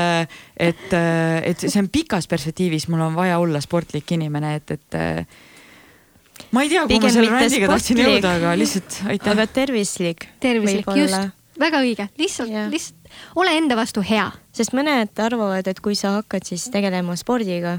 et, 0.68 0.86
et 1.52 1.66
see 1.66 1.82
on 1.82 1.90
pikas 1.92 2.28
perspektiivis, 2.30 2.88
mul 2.92 3.06
on 3.06 3.18
vaja 3.18 3.38
olla 3.42 3.62
sportlik 3.64 4.16
inimene, 4.18 4.56
et, 4.60 4.78
et 4.78 5.00
ma 6.52 6.62
ei 6.66 6.70
tea, 6.72 6.84
kuhu 6.86 7.00
ma 7.00 7.14
selle 7.14 7.32
rändiga 7.32 7.72
tahtsin 7.72 8.02
jõuda, 8.04 8.36
aga 8.40 8.54
lihtsalt 8.58 9.00
aitäh 9.06 9.32
aga. 9.32 9.46
tervislik. 9.46 10.28
tervislik, 10.40 10.92
just, 11.00 11.34
väga 11.58 11.82
õige, 11.86 12.08
lihtsalt 12.20 12.54
lihtsalt 12.72 12.96
ole 13.34 13.56
enda 13.56 13.76
vastu 13.78 14.02
hea. 14.04 14.30
sest 14.56 14.74
mõned 14.76 15.12
arvavad, 15.22 15.66
et 15.68 15.80
kui 15.84 15.96
sa 15.98 16.16
hakkad 16.18 16.46
siis 16.48 16.68
tegelema 16.72 17.16
spordiga, 17.18 17.78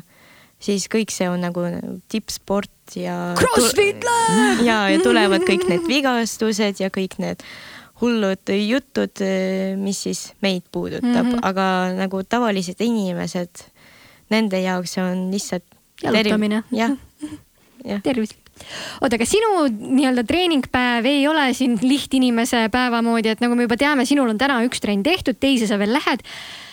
siis 0.59 0.87
kõik 0.91 1.13
see 1.13 1.29
on 1.29 1.43
nagu 1.45 1.65
tippsport 2.11 2.97
ja. 2.97 3.33
Crossfit 3.39 4.05
läheb. 4.05 4.63
ja, 4.67 4.83
ja 4.93 5.01
tulevad 5.03 5.45
kõik 5.47 5.67
need 5.69 5.87
vigastused 5.89 6.81
ja 6.83 6.91
kõik 6.93 7.17
need 7.23 7.43
hullud 8.01 8.53
jutud, 8.53 9.23
mis 9.81 10.03
siis 10.05 10.27
meid 10.45 10.67
puudutab 10.71 11.25
mm. 11.25 11.31
-hmm. 11.33 11.39
aga 11.41 11.93
nagu 11.97 12.21
tavalised 12.23 12.81
inimesed, 12.81 13.65
nende 14.29 14.61
jaoks 14.61 14.97
on 15.01 15.31
lihtsalt. 15.31 15.65
Jalutamine. 16.03 16.63
jah, 16.71 16.91
jah. 17.91 18.01
tervislik. 18.03 18.46
oota, 19.01 19.17
aga 19.17 19.27
sinu 19.27 19.65
nii-öelda 19.67 20.23
treeningpäev 20.27 21.07
ei 21.09 21.25
ole 21.29 21.49
siin 21.57 21.77
lihtinimese 21.81 22.67
päeva 22.73 23.01
moodi, 23.05 23.33
et 23.33 23.43
nagu 23.43 23.57
me 23.57 23.67
juba 23.67 23.77
teame, 23.79 24.05
sinul 24.09 24.31
on 24.33 24.39
täna 24.41 24.59
üks 24.67 24.83
trenn 24.83 25.05
tehtud, 25.05 25.39
teise 25.39 25.69
sa 25.69 25.79
veel 25.79 25.93
lähed. 25.95 26.23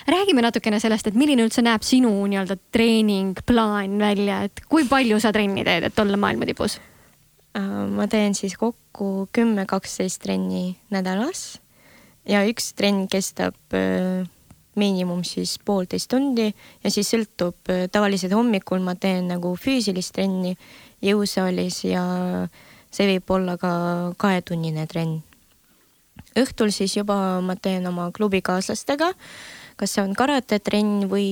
räägime 0.05 0.43
natukene 0.45 0.81
sellest, 0.81 1.07
et 1.09 1.15
milline 1.17 1.47
üldse 1.47 1.63
näeb 1.65 1.85
sinu 1.87 2.13
nii-öelda 2.29 2.59
treeningplaan 2.77 3.99
välja, 3.99 4.43
et 4.45 4.61
kui 4.69 4.85
palju 4.89 5.21
sa 5.21 5.33
trenni 5.33 5.65
teed, 5.65 5.89
et 5.89 5.99
olla 5.99 6.21
maailma 6.21 6.45
tipus? 6.45 6.79
Äh, 7.57 7.69
ma 7.89 8.09
teen 8.11 8.37
siis 8.37 8.59
kokku 8.61 9.29
kümme, 9.33 9.65
kaksteist 9.67 10.23
trenni 10.23 10.77
nädalas 10.93 11.61
ja 12.29 12.45
üks 12.49 12.73
trenn 12.77 13.09
kestab 13.09 13.57
äh, 13.73 14.25
miinimum 14.79 15.23
siis 15.27 15.57
poolteist 15.65 16.11
tundi 16.11 16.49
ja 16.49 16.93
siis 16.93 17.11
sõltub, 17.15 17.71
tavaliselt 17.93 18.35
hommikul 18.35 18.83
ma 18.85 18.97
teen 18.99 19.29
nagu 19.31 19.55
füüsilist 19.61 20.15
trenni 20.17 20.55
jõusaalis 21.05 21.83
ja 21.87 22.05
see 22.95 23.09
võib 23.15 23.31
olla 23.37 23.57
ka 23.61 23.73
kahetunnine 24.21 24.87
trenn. 24.91 25.23
õhtul 26.39 26.73
siis 26.75 26.97
juba 26.97 27.41
ma 27.43 27.57
teen 27.57 27.87
oma 27.87 28.11
klubikaaslastega, 28.15 29.13
kas 29.77 29.95
see 29.95 30.03
on 30.03 30.15
karatetrenn 30.19 31.09
või 31.11 31.29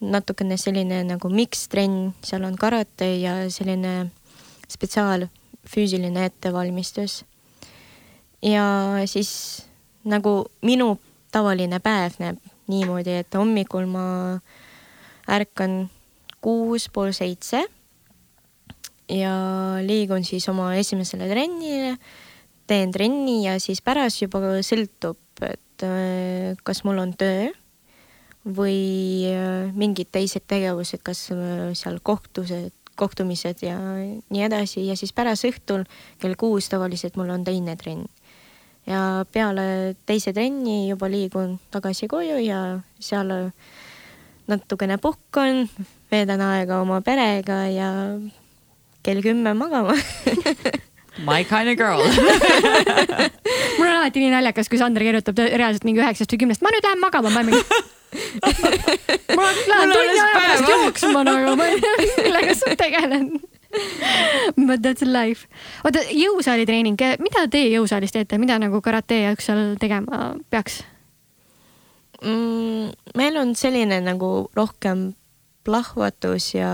natukene 0.00 0.58
selline 0.60 1.02
nagu 1.08 1.30
mikstrenn, 1.32 2.12
seal 2.24 2.44
on 2.44 2.56
karate 2.60 3.08
ja 3.20 3.38
selline 3.50 4.10
spetsiaalfüüsiline 4.68 6.24
ettevalmistus. 6.24 7.24
ja 8.42 8.66
siis 9.06 9.64
nagu 10.04 10.46
minu 10.62 10.98
tavaline 11.32 11.80
päev 11.80 12.18
näeb 12.18 12.38
niimoodi, 12.68 13.20
et 13.22 13.34
hommikul 13.34 13.86
ma 13.86 14.06
ärkan 15.28 15.88
kuus 16.40 16.88
pool 16.92 17.12
seitse 17.12 17.64
ja 19.08 19.34
liigun 19.86 20.24
siis 20.24 20.48
oma 20.50 20.72
esimesele 20.78 21.28
trennile, 21.30 21.96
teen 22.66 22.92
trenni 22.92 23.44
ja 23.44 23.56
siis 23.62 23.82
pärast 23.84 24.24
juba 24.24 24.58
sõltub, 24.66 25.20
et 25.46 25.86
äh, 25.86 26.56
kas 26.66 26.82
mul 26.86 26.98
on 27.02 27.14
töö 27.18 27.50
või 28.46 29.26
äh, 29.30 29.70
mingid 29.74 30.10
teised 30.14 30.46
tegevused, 30.50 31.02
kas 31.06 31.28
äh, 31.34 31.70
seal 31.78 32.00
kohtused, 32.02 32.74
kohtumised 32.96 33.62
ja 33.66 33.76
nii 33.76 34.44
edasi 34.46 34.86
ja 34.88 34.96
siis 34.98 35.12
pärast 35.14 35.46
õhtul 35.46 35.84
kell 36.22 36.38
kuus 36.38 36.70
tavaliselt 36.72 37.18
mul 37.20 37.30
on 37.34 37.44
teine 37.44 37.76
trenn. 37.76 38.06
ja 38.86 39.26
peale 39.32 39.96
teise 40.06 40.32
trenni 40.32 40.88
juba 40.88 41.10
liigun 41.10 41.58
tagasi 41.70 42.08
koju 42.08 42.38
ja 42.40 42.80
seal 42.98 43.50
natukene 44.46 44.98
puhkan, 45.02 45.66
veedan 46.10 46.40
aega 46.40 46.80
oma 46.80 47.00
perega 47.02 47.66
ja 47.68 47.90
kell 49.06 49.22
kümme 49.24 49.54
magama 49.56 49.94
My 51.24 51.44
kind 51.44 51.68
of 51.68 51.76
girl. 51.76 52.02
mul 53.78 53.86
on 53.86 53.94
alati 53.96 54.20
nii 54.20 54.32
naljakas, 54.34 54.68
kui 54.68 54.76
Sander 54.80 55.00
kirjutab 55.00 55.38
reaalselt 55.40 55.86
mingi 55.88 56.02
üheksast 56.02 56.32
või 56.34 56.42
kümnest, 56.42 56.64
ma 56.64 56.72
nüüd 56.74 56.84
lähen 56.84 57.00
magama, 57.00 57.30
ma 57.32 57.40
olen 57.40 57.54
mingi. 57.54 57.62
ma 59.38 59.46
lähen 59.70 59.94
tunni 59.94 60.12
aja 60.12 60.26
pärast 60.34 60.68
jooksma 60.72 61.22
nagu, 61.24 61.54
ma 61.56 61.68
ei 61.72 61.80
tea, 61.80 61.94
millega 62.20 62.56
sa 62.58 62.76
tegeled. 62.76 63.32
But 64.60 64.84
that's 64.84 65.04
life. 65.08 65.48
oota, 65.88 66.04
jõusaalitreening, 66.12 67.00
mida 67.24 67.46
teie 67.52 67.72
jõusaalis 67.72 68.12
teete, 68.12 68.36
mida 68.40 68.60
nagu 68.60 68.82
karate 68.84 69.22
jaoks 69.24 69.48
seal 69.48 69.64
tegema 69.80 70.34
peaks? 70.52 70.82
mm,. 72.20 72.92
meil 73.16 73.40
on 73.40 73.56
selline 73.56 74.00
nagu 74.04 74.50
rohkem 74.56 75.10
plahvatus 75.66 76.52
ja 76.54 76.70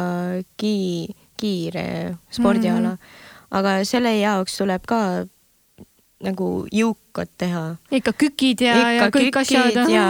ki-, 0.61 1.15
kiire 1.43 1.87
spordiala 2.31 2.95
mm, 2.95 2.97
-hmm. 2.97 3.55
aga 3.59 3.77
selle 3.89 4.15
jaoks 4.21 4.59
tuleb 4.63 4.87
ka 4.89 5.03
nagu 6.23 6.49
jõukad 6.71 7.31
teha. 7.39 7.63
ikka 7.91 8.13
kükid 8.15 8.63
ja, 8.63 8.77
ja 8.95 9.09
kõik 9.13 9.37
asjad. 9.41 9.79
ja 9.91 10.05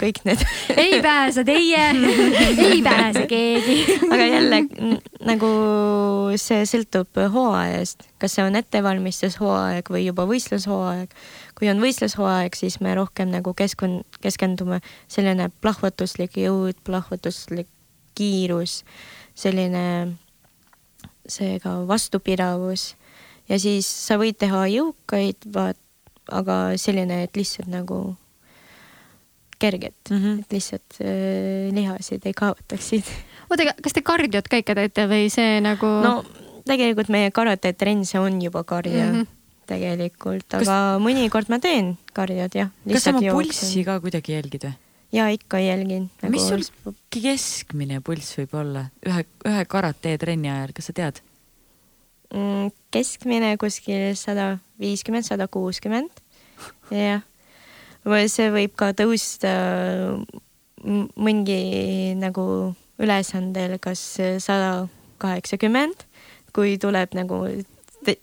kõik 0.00 0.20
need 0.26 0.42
ei 0.82 0.98
pääse 1.02 1.44
teie 1.46 1.84
ei 2.66 2.82
pääse 2.84 3.26
keegi 3.30 3.78
aga 4.10 4.26
jälle 4.26 4.60
nagu 5.26 5.50
see 6.40 6.66
sõltub 6.68 7.20
hooajast, 7.32 8.08
kas 8.20 8.36
see 8.36 8.46
on 8.46 8.58
ettevalmistushooaeg 8.58 9.90
või 9.92 10.06
juba 10.08 10.26
võistlushooaeg. 10.28 11.14
kui 11.58 11.70
on 11.70 11.80
võistlushooaeg, 11.82 12.58
siis 12.58 12.80
me 12.84 12.94
rohkem 12.98 13.30
nagu 13.32 13.54
keskun-, 13.56 14.02
keskendume 14.20 14.82
selline 15.08 15.48
plahvatuslik 15.62 16.36
jõud, 16.42 16.76
plahvatuslik 16.84 17.70
kiirus, 18.16 18.82
selline 19.36 20.16
seega 21.28 21.80
vastupidavus 21.88 22.94
ja 23.50 23.58
siis 23.58 23.88
sa 23.88 24.18
võid 24.20 24.38
teha 24.38 24.66
jõukaid, 24.70 25.48
vaat, 25.54 25.78
aga 26.32 26.76
selline, 26.80 27.22
et 27.26 27.36
lihtsalt 27.38 27.70
nagu 27.70 28.16
kerged 29.58 29.94
mm. 30.10 30.16
-hmm. 30.16 30.40
et 30.40 30.52
lihtsalt 30.52 30.98
äh, 31.00 31.72
lihasid 31.74 32.26
ei 32.26 32.34
kaotaksid 32.36 33.06
oota, 33.50 33.62
aga 33.62 33.72
kas 33.82 33.96
te 33.96 34.02
kardiot 34.02 34.48
ka 34.48 34.60
ikka 34.60 34.74
teete 34.78 35.06
või 35.10 35.30
see 35.32 35.60
nagu 35.64 35.88
no 36.04 36.18
tegelikult 36.66 37.10
meie 37.12 37.30
karatetrenn, 37.30 38.04
see 38.04 38.20
on 38.20 38.40
juba 38.42 38.64
kardio 38.64 39.04
mm. 39.04 39.12
-hmm. 39.14 39.26
tegelikult, 39.70 40.58
aga 40.60 40.98
mõnikord 41.02 41.50
ma 41.52 41.60
teen 41.62 41.94
kardiot 42.12 42.54
jah. 42.54 42.72
kas 42.90 43.06
sa 43.06 43.14
oma 43.14 43.38
pulssi 43.38 43.84
ka 43.86 44.00
kuidagi 44.02 44.36
jälgid 44.36 44.68
või? 44.68 44.76
Ja 45.12 45.28
ikka 45.32 45.58
jälgin 45.62 46.10
nagu 46.22 46.32
mis 46.34 46.48
sul 46.48 46.94
keskmine 47.14 48.00
pulss 48.04 48.36
võib 48.38 48.54
olla 48.58 48.86
ühe, 49.06 49.24
ühe 49.46 49.64
karate 49.70 50.16
trenni 50.18 50.50
ajal, 50.50 50.74
kas 50.76 50.90
sa 50.90 50.96
tead? 50.96 51.20
mm, 52.34 52.72
keskmine 52.94 53.54
kuskil 53.60 54.14
sada 54.18 54.56
viiskümmend, 54.80 55.24
sada 55.28 55.46
kuuskümmend. 55.48 56.10
jah, 56.90 57.22
või 58.06 58.26
see 58.32 58.50
võib 58.54 58.74
ka 58.78 58.92
tõusta 58.96 59.52
m- 60.84 61.08
mõngi 61.16 62.14
nagu 62.18 62.74
ülesandel, 63.02 63.76
kas 63.82 64.02
sada 64.42 64.86
kaheksakümmend, 65.22 66.06
kui 66.56 66.76
tuleb 66.80 67.12
nagu 67.16 67.42
tõ- 68.06 68.20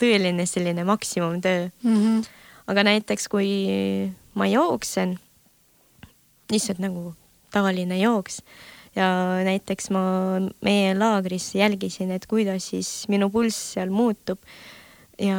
tõeline 0.00 0.46
selline 0.46 0.84
maksimumtöö. 0.84 1.70
mm? 1.82 1.96
-hmm. 1.96 2.26
aga 2.66 2.82
näiteks 2.84 3.28
kui 3.28 4.12
ma 4.34 4.46
jooksen, 4.46 5.18
lihtsalt 6.52 6.80
nagu 6.82 7.14
tavaline 7.52 7.98
jooks 8.00 8.42
ja 8.96 9.08
näiteks 9.44 9.90
ma 9.94 10.02
meie 10.64 10.94
laagris 10.98 11.54
jälgisin, 11.54 12.10
et 12.10 12.26
kuidas 12.26 12.70
siis 12.72 13.08
minu 13.08 13.30
pulss 13.30 13.74
seal 13.74 13.90
muutub 13.94 14.38
ja 15.20 15.38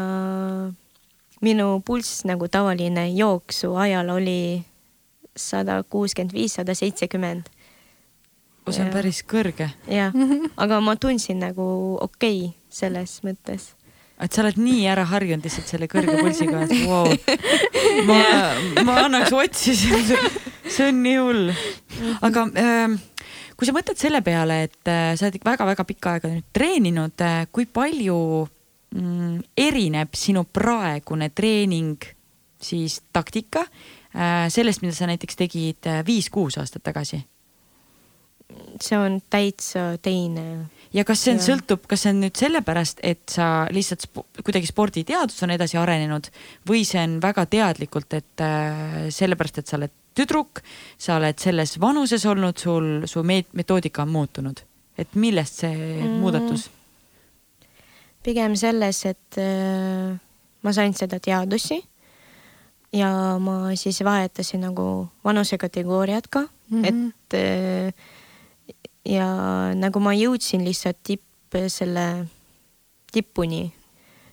minu 1.41 1.81
pulss 1.86 2.26
nagu 2.26 2.48
tavaline 2.48 3.10
jooksu 3.10 3.76
ajal 3.76 4.10
oli 4.10 4.65
sada 5.36 5.84
kuuskümmend 5.84 6.34
viis, 6.34 6.53
sada 6.53 6.76
seitsekümmend. 6.76 7.49
see 8.69 8.84
on 8.84 8.88
Jaa. 8.88 8.94
päris 8.94 9.23
kõrge, 9.26 9.69
jah, 9.90 10.14
aga 10.64 10.77
ma 10.81 10.94
tundsin 10.95 11.40
nagu 11.41 11.98
okei 12.02 12.44
okay 12.45 12.56
selles 12.69 13.19
mõttes. 13.26 13.73
Et 14.20 14.36
sa 14.36 14.44
oled 14.44 14.60
nii 14.60 14.88
ära 14.91 15.06
harjunud 15.10 15.46
lihtsalt 15.46 15.72
selle 15.72 15.88
kõrge 15.91 16.18
pulsiga, 16.20 16.66
et 16.66 16.74
vau 16.84 17.06
wow.. 17.08 17.14
ma, 18.10 18.20
ma 18.88 18.98
annaks 19.06 19.34
otsi, 19.36 19.76
see 19.80 20.90
on 20.90 21.02
nii 21.06 21.18
hull. 21.20 21.54
aga 22.26 22.46
ähm, 22.60 23.00
kui 23.56 23.68
sa 23.68 23.76
mõtled 23.76 24.00
selle 24.00 24.22
peale, 24.26 24.64
et 24.68 24.91
äh, 24.91 25.14
sa 25.20 25.28
oled 25.28 25.40
väga-väga 25.46 25.88
pikka 25.88 26.16
aega 26.18 26.32
nüüd 26.32 26.48
treeninud, 26.56 27.26
kui 27.56 27.68
palju 27.68 28.20
mm, 28.96 29.41
erineb 29.68 30.16
sinu 30.20 30.46
praegune 30.48 31.32
treening 31.36 32.12
siis 32.60 33.02
taktika 33.14 33.64
äh, 33.66 34.48
sellest, 34.52 34.84
mida 34.84 34.96
sa 34.96 35.08
näiteks 35.10 35.40
tegid 35.40 35.88
äh, 35.88 36.04
viis-kuus 36.08 36.60
aastat 36.60 36.84
tagasi? 36.84 37.24
see 38.82 38.98
on 38.98 39.20
täitsa 39.30 40.00
teine 40.02 40.44
ja 40.94 41.06
kas 41.06 41.24
see 41.24 41.36
on, 41.36 41.41
sõltub, 41.44 41.84
kas 41.90 42.03
see 42.06 42.14
on 42.14 42.22
nüüd 42.24 42.40
sellepärast, 42.40 43.03
et 43.06 43.24
sa 43.30 43.68
lihtsalt 43.74 44.07
spo 44.07 44.26
kuidagi 44.40 44.70
sporditeadus 44.70 45.44
on 45.45 45.53
edasi 45.53 45.78
arenenud 45.82 46.30
või 46.70 46.86
see 46.88 47.02
on 47.03 47.20
väga 47.24 47.45
teadlikult, 47.52 48.14
et 48.18 48.44
äh, 48.45 49.10
sellepärast, 49.14 49.61
et 49.61 49.70
sa 49.70 49.78
oled 49.80 49.94
tüdruk, 50.18 50.64
sa 50.98 51.20
oled 51.20 51.38
selles 51.40 51.78
vanuses 51.82 52.26
olnud, 52.26 52.57
sul, 52.57 52.90
su 53.07 53.24
metoodika 53.24 54.03
on 54.03 54.14
muutunud, 54.16 54.64
et 54.98 55.16
millest 55.16 55.64
see 55.64 55.76
mm. 55.76 56.20
Muudatus? 56.24 56.70
pigem 58.24 58.56
selles, 58.60 59.06
et 59.07 59.38
äh, 59.40 60.18
ma 60.64 60.74
sain 60.76 60.94
seda 60.98 61.22
teadusi 61.24 61.80
ja 62.94 63.10
ma 63.40 63.76
siis 63.78 64.02
vahetasin 64.03 64.66
nagu 64.66 65.07
vanusekategooriat 65.26 66.28
ka 66.28 66.41
mm. 66.41 66.82
-hmm. 66.82 66.86
et 66.86 67.34
äh, 67.34 67.94
ja 69.07 69.27
nagu 69.77 70.01
ma 70.03 70.13
jõudsin 70.17 70.65
lihtsalt 70.65 70.99
tipp 71.03 71.57
selle 71.71 72.27
tipuni, 73.11 73.69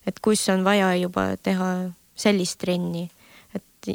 et 0.06 0.18
kus 0.20 0.43
on 0.52 0.64
vaja 0.66 0.93
juba 1.01 1.30
teha 1.43 1.70
sellist 2.16 2.59
trenni, 2.60 3.06
et 3.56 3.90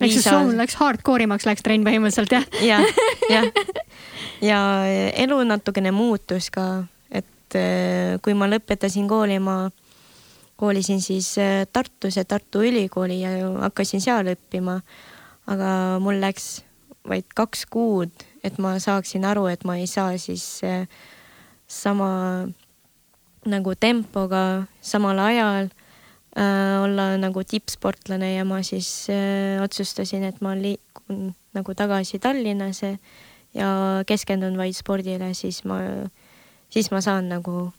ehk 0.00 0.12
siis 0.12 0.26
sul 0.26 0.54
läks 0.58 0.78
hardcore 0.78 1.26
imaks 1.26 1.46
läks 1.46 1.64
trenn 1.66 1.86
põhimõtteliselt 1.86 2.34
jah? 2.34 2.46
jah, 2.70 2.86
jah. 3.30 3.50
ja 4.44 4.60
elu 5.24 5.42
natukene 5.46 5.92
muutus 5.94 6.50
ka, 6.54 6.86
et 7.10 7.58
äh, 7.58 8.16
kui 8.22 8.34
ma 8.38 8.50
lõpetasin 8.50 9.08
kooli, 9.10 9.38
ma 9.42 9.68
koolisin 10.58 11.02
siis 11.04 11.36
äh, 11.38 11.62
Tartus 11.70 12.18
ja 12.18 12.26
Tartu 12.26 12.64
Ülikooli 12.66 13.20
ja 13.22 13.36
hakkasin 13.68 14.02
seal 14.02 14.34
õppima. 14.34 14.80
aga 15.48 15.70
mul 16.02 16.18
läks 16.20 16.58
vaid 17.08 17.28
kaks 17.34 17.64
kuud, 17.70 18.12
et 18.44 18.58
ma 18.58 18.76
saaksin 18.82 19.24
aru, 19.24 19.46
et 19.50 19.64
ma 19.64 19.78
ei 19.78 19.86
saa 19.86 20.16
siis 20.18 20.60
äh, 20.66 20.86
sama 21.66 22.46
nagu 23.48 23.74
tempoga 23.80 24.66
samal 24.80 25.18
ajal 25.18 25.70
äh, 26.36 26.82
olla 26.82 27.16
nagu 27.20 27.44
tippsportlane 27.44 28.34
ja 28.34 28.44
ma 28.44 28.62
siis 28.62 29.08
äh, 29.10 29.62
otsustasin, 29.62 30.24
et 30.28 30.40
ma 30.40 30.54
liikun 30.58 31.34
nagu 31.56 31.74
tagasi 31.74 32.18
Tallinnasse 32.18 32.98
ja 33.56 33.68
keskendun 34.06 34.58
vaid 34.58 34.76
spordile, 34.76 35.32
siis 35.34 35.64
ma, 35.64 35.80
siis 36.70 36.90
ma 36.92 37.00
saan 37.04 37.30
nagu 37.32 37.70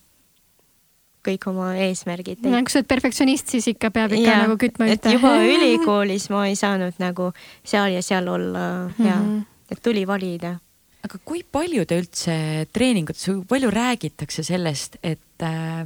kõik 1.25 1.45
oma 1.51 1.73
eesmärgid 1.83 2.45
no 2.47 2.59
kui 2.63 2.73
sa 2.73 2.79
oled 2.79 2.89
perfektsionist, 2.89 3.51
siis 3.51 3.67
ikka 3.73 3.91
peab 3.95 4.13
ikka 4.15 4.31
Jaa, 4.31 4.43
nagu 4.45 4.55
kütma 4.59 4.87
ühte. 4.89 5.13
juba 5.15 5.35
ülikoolis 5.53 6.29
ma 6.33 6.45
ei 6.49 6.55
saanud 6.59 6.99
nagu 7.01 7.31
seal 7.67 7.91
ja 7.93 8.03
seal 8.05 8.27
olla 8.31 8.65
ja 8.97 9.17
mm. 9.19 9.25
-hmm. 9.25 9.41
Et 9.69 9.81
tuli 9.83 10.05
valida. 10.07 10.57
aga 11.05 11.21
kui 11.23 11.45
palju 11.47 11.85
te 11.87 11.99
üldse 12.01 12.35
treeningutes, 12.75 13.25
kui 13.29 13.45
palju 13.47 13.69
räägitakse 13.71 14.43
sellest, 14.43 14.97
et 15.03 15.45
äh, 15.45 15.85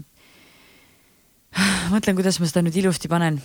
mõtlen, 1.93 2.17
kuidas 2.17 2.39
ma 2.41 2.49
seda 2.49 2.63
nüüd 2.65 2.79
ilusti 2.81 3.11
panen. 3.11 3.39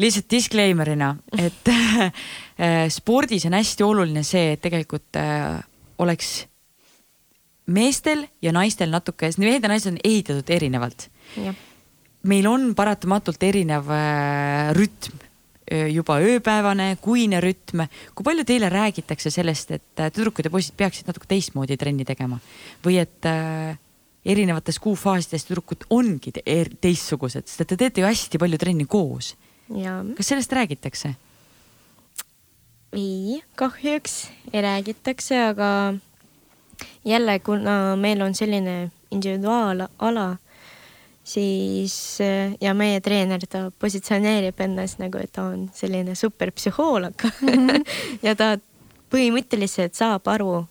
lihtsalt 0.00 0.30
disclaimer'ina, 0.32 1.14
et 1.38 1.68
äh, 1.74 2.86
spordis 2.92 3.46
on 3.48 3.58
hästi 3.58 3.86
oluline 3.86 4.24
see, 4.26 4.54
et 4.56 4.64
tegelikult 4.64 5.20
äh, 5.20 5.60
oleks 6.02 6.46
meestel 7.72 8.26
ja 8.42 8.52
naistel 8.54 8.90
natuke, 8.92 9.30
mehed 9.38 9.62
ja 9.62 9.70
naised 9.70 9.92
on 9.92 10.00
ehitatud 10.02 10.50
erinevalt. 10.50 11.08
meil 12.22 12.46
on 12.46 12.72
paratamatult 12.78 13.42
erinev 13.42 13.90
äh, 13.90 14.72
rütm, 14.76 15.18
juba 15.92 16.18
ööpäevane, 16.20 16.96
kuine 17.00 17.40
rütm. 17.40 17.86
kui 18.14 18.24
palju 18.24 18.44
teile 18.44 18.68
räägitakse 18.72 19.30
sellest, 19.30 19.70
et 19.70 20.00
äh, 20.00 20.10
tüdrukud 20.12 20.46
ja 20.46 20.52
poisid 20.52 20.76
peaksid 20.76 21.08
natuke 21.08 21.28
teistmoodi 21.30 21.76
trenni 21.76 22.04
tegema 22.04 22.38
või 22.84 22.98
et 23.02 23.28
äh, 23.28 23.78
erinevates 24.24 24.78
kuufaasides 24.78 25.48
tüdrukud 25.48 25.86
ongi 25.90 26.32
er 26.46 26.70
teistsugused, 26.80 27.48
sest 27.48 27.64
et 27.64 27.72
te 27.72 27.76
teete 27.76 28.02
ju 28.02 28.06
hästi 28.06 28.38
palju 28.38 28.58
trenni 28.58 28.86
koos. 28.86 29.34
kas 30.16 30.28
sellest 30.28 30.52
räägitakse? 30.52 31.14
ei, 32.92 33.42
kahjuks 33.56 34.30
ei 34.52 34.62
räägitakse, 34.62 35.38
aga 35.48 35.94
jälle, 37.04 37.38
kuna 37.38 37.96
meil 37.96 38.20
on 38.22 38.34
selline 38.34 38.90
individuaalala, 39.10 40.36
siis 41.24 42.20
äh, 42.20 42.54
ja 42.60 42.74
meie 42.74 43.00
treener, 43.00 43.42
ta 43.48 43.70
positsioneerib 43.78 44.60
ennast 44.64 45.00
nagu, 45.02 45.20
et 45.22 45.32
ta 45.32 45.46
on 45.52 45.68
selline 45.74 46.16
superpsühhoolog 46.18 47.24
mm. 47.24 47.48
-hmm. 47.68 47.86
ja 48.22 48.34
ta 48.34 48.56
põhimõtteliselt 49.12 49.94
saab 49.94 50.28
aru, 50.28 50.66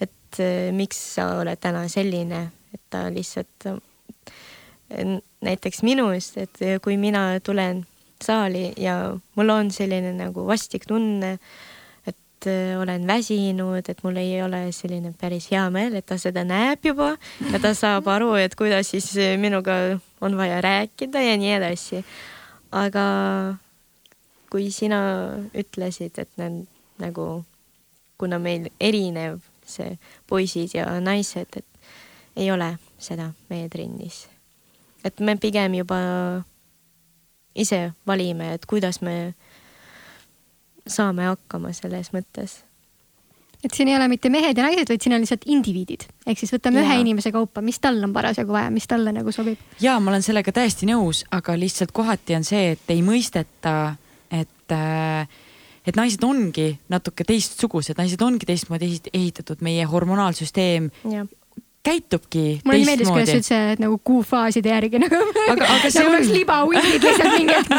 et 0.00 0.40
äh, 0.40 0.72
miks 0.72 1.00
sa 1.14 1.36
oled 1.40 1.60
täna 1.60 1.86
selline, 1.88 2.50
et 2.74 2.82
ta 2.90 3.06
lihtsalt 3.10 3.66
äh, 3.66 5.18
näiteks 5.40 5.82
minust, 5.82 6.36
et 6.36 6.58
kui 6.82 6.96
mina 6.96 7.40
tulen 7.40 7.86
saali 8.22 8.72
ja 8.76 9.16
mul 9.34 9.48
on 9.50 9.70
selline 9.70 10.12
nagu 10.12 10.46
vastik 10.46 10.86
tunne, 10.86 11.38
et 12.36 12.46
äh, 12.46 12.80
olen 12.80 13.06
väsinud, 13.06 13.88
et 13.88 14.02
mul 14.04 14.16
ei 14.16 14.42
ole 14.42 14.72
selline 14.72 15.12
päris 15.18 15.48
hea 15.50 15.64
meel, 15.70 15.94
et 15.96 16.06
ta 16.06 16.18
seda 16.20 16.44
näeb 16.44 16.84
juba 16.84 17.14
ja 17.52 17.60
ta 17.62 17.72
saab 17.74 18.08
aru, 18.12 18.34
et 18.36 18.54
kuidas 18.54 18.90
siis 18.90 19.08
äh, 19.16 19.36
minuga 19.40 19.98
on 20.20 20.36
vaja 20.36 20.60
rääkida 20.60 21.22
ja 21.22 21.36
nii 21.36 21.52
edasi. 21.56 22.04
aga 22.72 23.56
kui 24.50 24.70
sina 24.70 24.98
ütlesid, 25.54 26.18
et 26.18 26.30
need 26.36 26.66
nagu, 26.98 27.44
kuna 28.18 28.38
meil 28.38 28.68
erinev 28.80 29.40
see 29.66 29.96
poisid 30.28 30.74
ja 30.74 31.00
naised, 31.00 31.56
et 31.56 31.66
ei 32.36 32.50
ole 32.50 32.76
seda 32.98 33.32
meie 33.48 33.68
trennis. 33.68 34.28
et 35.04 35.20
me 35.20 35.36
pigem 35.36 35.74
juba 35.74 35.98
ise 37.54 37.92
valime, 38.06 38.52
et 38.54 38.66
kuidas 38.66 39.00
me 39.00 39.34
saame 40.86 41.28
hakkama 41.30 41.72
selles 41.76 42.12
mõttes. 42.14 42.60
Et 43.64 43.72
siin 43.74 43.88
ei 43.88 43.96
ole 43.96 44.06
mitte 44.12 44.30
mehed 44.30 44.58
ja 44.58 44.66
naised, 44.66 44.88
vaid 44.90 45.02
siin 45.02 45.16
on 45.16 45.22
lihtsalt 45.24 45.46
indiviidid, 45.50 46.04
ehk 46.28 46.38
siis 46.38 46.52
võtame 46.54 46.82
ja. 46.82 46.86
ühe 46.86 47.00
inimese 47.02 47.32
kaupa, 47.34 47.62
mis 47.64 47.80
tal 47.82 47.98
on 48.04 48.12
parasjagu 48.14 48.52
vaja, 48.54 48.68
mis 48.70 48.86
talle 48.86 49.14
nagu 49.16 49.32
sobib. 49.34 49.58
ja 49.82 49.96
ma 49.98 50.12
olen 50.12 50.22
sellega 50.22 50.52
täiesti 50.54 50.86
nõus, 50.90 51.24
aga 51.34 51.56
lihtsalt 51.58 51.94
kohati 51.96 52.36
on 52.36 52.46
see, 52.46 52.76
et 52.76 52.94
ei 52.94 53.02
mõisteta, 53.06 53.96
et 54.30 54.76
äh, 54.76 55.26
et 55.86 55.96
naised 55.98 56.22
ongi 56.26 56.72
natuke 56.92 57.24
teistsugused, 57.26 57.96
naised 57.98 58.22
ongi 58.22 58.46
teistmoodi 58.48 58.90
ehitatud, 59.14 59.62
meie 59.64 59.86
hormonaalsüsteem 59.88 60.90
käitubki 61.86 62.44
mulle 62.66 62.84
meeldis, 62.88 63.10
kuidas 63.10 63.30
sa 63.30 63.38
ütlesid, 63.38 63.72
et 63.76 63.82
nagu 63.82 63.98
kuufaaside 64.04 64.72
järgi 64.72 65.00
nagu. 65.02 65.20
aga, 65.52 65.68
aga 65.76 65.90
see 65.92 66.02
nagu 66.02 66.18
on. 66.18 66.32
libahundid 66.34 67.06
lihtsalt 67.06 67.36
mingi 67.36 67.54
hetk 67.56 67.70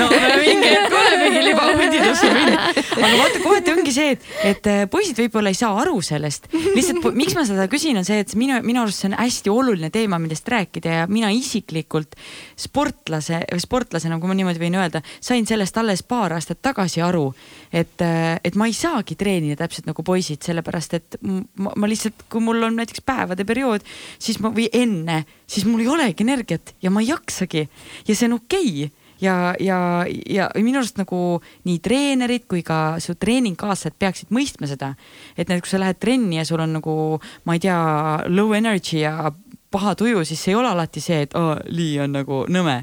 no 0.00 0.08
mingi 0.40 0.70
hetk 0.72 0.96
olemegi 1.00 1.42
libahundid 1.48 2.06
otse 2.08 2.30
minna. 2.34 2.68
aga 2.72 3.12
vaata, 3.20 3.42
kohati 3.44 3.74
ongi 3.74 3.94
see, 3.94 4.14
et, 4.16 4.28
et 4.50 4.70
äh, 4.70 4.82
poisid 4.90 5.20
võib-olla 5.24 5.52
ei 5.52 5.58
saa 5.58 5.74
aru 5.82 6.00
sellest. 6.04 6.48
lihtsalt 6.52 7.10
miks 7.18 7.36
ma 7.36 7.46
seda 7.48 7.68
küsin, 7.72 7.98
on 8.00 8.08
see, 8.08 8.22
et 8.24 8.34
minu, 8.38 8.58
minu 8.66 8.84
arust 8.84 9.04
see 9.04 9.10
on 9.10 9.18
hästi 9.18 9.52
oluline 9.52 9.90
teema, 9.94 10.20
millest 10.22 10.48
rääkida 10.50 10.98
ja 11.00 11.06
mina 11.10 11.30
isiklikult 11.34 12.16
sportlase, 12.60 13.42
sportlasena, 13.60 14.18
kui 14.22 14.30
ma 14.30 14.38
niimoodi 14.38 14.62
võin 14.62 14.78
öelda, 14.80 15.04
sain 15.24 15.46
sellest 15.48 15.76
alles 15.80 16.04
paar 16.06 16.36
aastat 16.38 16.62
tagasi 16.64 17.04
aru, 17.04 17.28
et, 17.74 17.98
äh, 18.06 18.38
et 18.46 18.54
ma 18.54 18.70
ei 18.70 18.76
saagi 18.76 19.18
treenida 19.18 19.58
täpselt 19.64 19.90
nagu 19.90 20.06
poisid, 20.06 20.42
sellepärast 20.46 20.98
et 21.00 21.18
ma, 21.26 21.74
ma 21.74 21.90
lihtsalt, 21.90 22.28
kui 22.30 22.42
mul 22.44 22.62
on 22.70 22.78
näiteks 22.78 23.02
päev 23.02 23.24
päevade 23.24 23.46
periood, 23.48 23.86
siis 24.20 24.40
ma 24.42 24.52
või 24.54 24.68
enne, 24.72 25.22
siis 25.48 25.66
mul 25.68 25.84
ei 25.84 25.88
olegi 25.90 26.24
energiat 26.26 26.74
ja 26.84 26.92
ma 26.92 27.02
ei 27.02 27.10
jaksagi. 27.12 27.66
Ja 28.08 28.14
see 28.14 28.28
on 28.28 28.38
okei. 28.40 28.84
Okay 28.84 29.02
ja, 29.22 29.54
ja, 29.62 29.78
ja 30.28 30.48
minu 30.58 30.80
arust 30.80 30.98
nagu 31.00 31.38
nii 31.64 31.78
treenerid 31.80 32.48
kui 32.50 32.64
ka 32.66 32.98
su 33.00 33.14
treeningkaaslased 33.16 33.96
peaksid 34.02 34.32
mõistma 34.34 34.68
seda, 34.68 34.90
et 35.38 35.48
näiteks 35.48 35.68
kui 35.68 35.72
sa 35.72 35.80
lähed 35.80 36.00
trenni 36.02 36.40
ja 36.40 36.44
sul 36.44 36.60
on 36.60 36.74
nagu, 36.76 36.96
ma 37.46 37.56
ei 37.56 37.62
tea, 37.62 37.78
low 38.28 38.52
energy 38.58 39.00
ja 39.00 39.30
paha 39.74 39.94
tuju, 39.98 40.24
siis 40.28 40.42
ei 40.48 40.56
ole 40.58 40.70
alati 40.70 41.02
see, 41.02 41.24
et 41.26 41.36
oh, 41.38 41.54
Lii 41.66 41.98
on 42.04 42.14
nagu 42.20 42.42
nõme. 42.52 42.80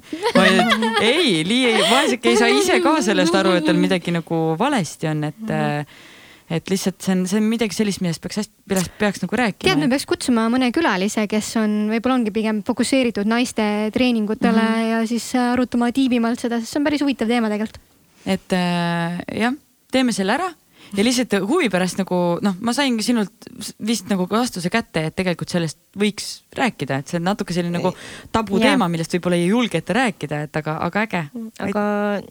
ei, 1.02 1.42
Lii 1.48 1.66
ei, 1.72 1.84
vaeseke 1.88 2.34
ei 2.34 2.40
saa 2.40 2.52
ise 2.52 2.80
ka 2.84 2.98
sellest 3.06 3.36
aru, 3.40 3.56
et 3.60 3.68
tal 3.68 3.80
midagi 3.80 4.14
nagu 4.16 4.42
valesti 4.60 5.14
on, 5.14 5.30
et. 5.32 5.46
-hmm 5.48 6.10
et 6.52 6.68
lihtsalt 6.68 7.00
see 7.00 7.14
on, 7.16 7.22
see 7.30 7.40
on 7.40 7.46
midagi 7.48 7.76
sellist, 7.76 8.02
millest 8.04 8.20
peaks 8.20 8.42
hästi, 8.42 8.54
millest 8.68 8.92
peaks 9.00 9.22
nagu 9.24 9.38
rääkima. 9.40 9.64
tead, 9.70 9.80
me 9.80 9.88
peaks 9.88 10.04
kutsuma 10.10 10.50
mõne 10.52 10.68
külalise, 10.76 11.24
kes 11.32 11.54
on, 11.62 11.76
võib-olla 11.94 12.18
ongi 12.20 12.34
pigem 12.36 12.60
fokusseeritud 12.68 13.30
naiste 13.30 13.64
treeningutele 13.96 14.60
mm 14.60 14.74
-hmm. 14.74 14.90
ja 14.90 15.08
siis 15.08 15.30
arutama 15.40 15.94
tiibimalt 15.96 16.44
seda, 16.44 16.60
sest 16.60 16.74
see 16.74 16.82
on 16.82 16.90
päris 16.90 17.06
huvitav 17.06 17.32
teema 17.32 17.48
tegelikult. 17.48 17.80
et 18.26 18.58
äh, 18.58 19.22
jah, 19.46 19.56
teeme 19.96 20.12
selle 20.12 20.36
ära 20.36 20.52
ja 20.98 21.04
lihtsalt 21.06 21.36
huvi 21.48 21.70
pärast 21.72 22.00
nagu 22.02 22.18
noh, 22.44 22.56
ma 22.60 22.74
saingi 22.76 23.04
sinult 23.06 23.48
vist 23.88 24.10
nagu 24.12 24.26
vastuse 24.30 24.72
kätte, 24.74 25.06
et 25.08 25.16
tegelikult 25.16 25.52
sellest 25.54 25.80
võiks 25.98 26.42
rääkida, 26.58 27.02
et 27.02 27.12
see 27.12 27.20
on 27.22 27.28
natuke 27.30 27.56
selline 27.56 27.78
nagu 27.78 27.94
tabuteema, 28.34 28.90
millest 28.92 29.16
võib-olla 29.16 29.40
ei 29.40 29.50
julgeta 29.52 29.96
rääkida, 29.98 30.44
et 30.48 30.62
aga, 30.62 30.78
aga 30.88 31.06
äge. 31.08 31.24
aga 31.68 31.84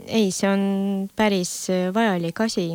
ei, 0.06 0.30
see 0.34 0.50
on 0.50 0.64
päris 1.16 1.54
vajalik 1.94 2.40
asi 2.44 2.68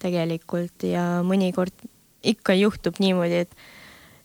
tegelikult 0.00 0.86
ja 0.88 1.20
mõnikord 1.26 1.86
ikka 2.26 2.56
juhtub 2.58 2.98
niimoodi, 3.00 3.44
et 3.46 3.54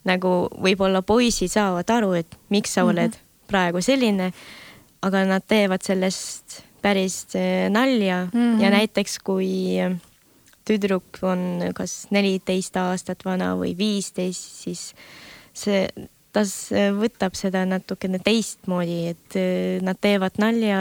nagu 0.06 0.46
võib-olla 0.62 1.02
poisid 1.06 1.54
saavad 1.54 1.90
aru, 1.90 2.14
et 2.22 2.38
miks 2.50 2.74
sa 2.74 2.84
mm 2.84 2.90
-hmm. 2.90 2.92
oled 2.94 3.20
praegu 3.48 3.82
selline, 3.82 4.32
aga 5.02 5.26
nad 5.26 5.44
teevad 5.48 5.82
sellest 5.82 6.64
päris 6.82 7.28
nalja 7.70 8.28
mm 8.34 8.40
-hmm. 8.40 8.62
ja 8.62 8.70
näiteks 8.70 9.20
kui 9.20 9.80
tüdruk 10.66 11.22
on 11.26 11.72
kas 11.78 12.08
neliteist 12.16 12.78
aastat 12.82 13.26
vana 13.26 13.54
või 13.60 13.76
viisteist, 13.78 14.52
siis 14.66 14.90
see, 15.56 15.86
ta 16.36 16.44
võtab 16.98 17.38
seda 17.38 17.64
natukene 17.70 18.20
teistmoodi, 18.24 19.00
et 19.14 19.38
eh, 19.40 19.78
nad 19.86 20.00
teevad 20.02 20.42
nalja 20.42 20.80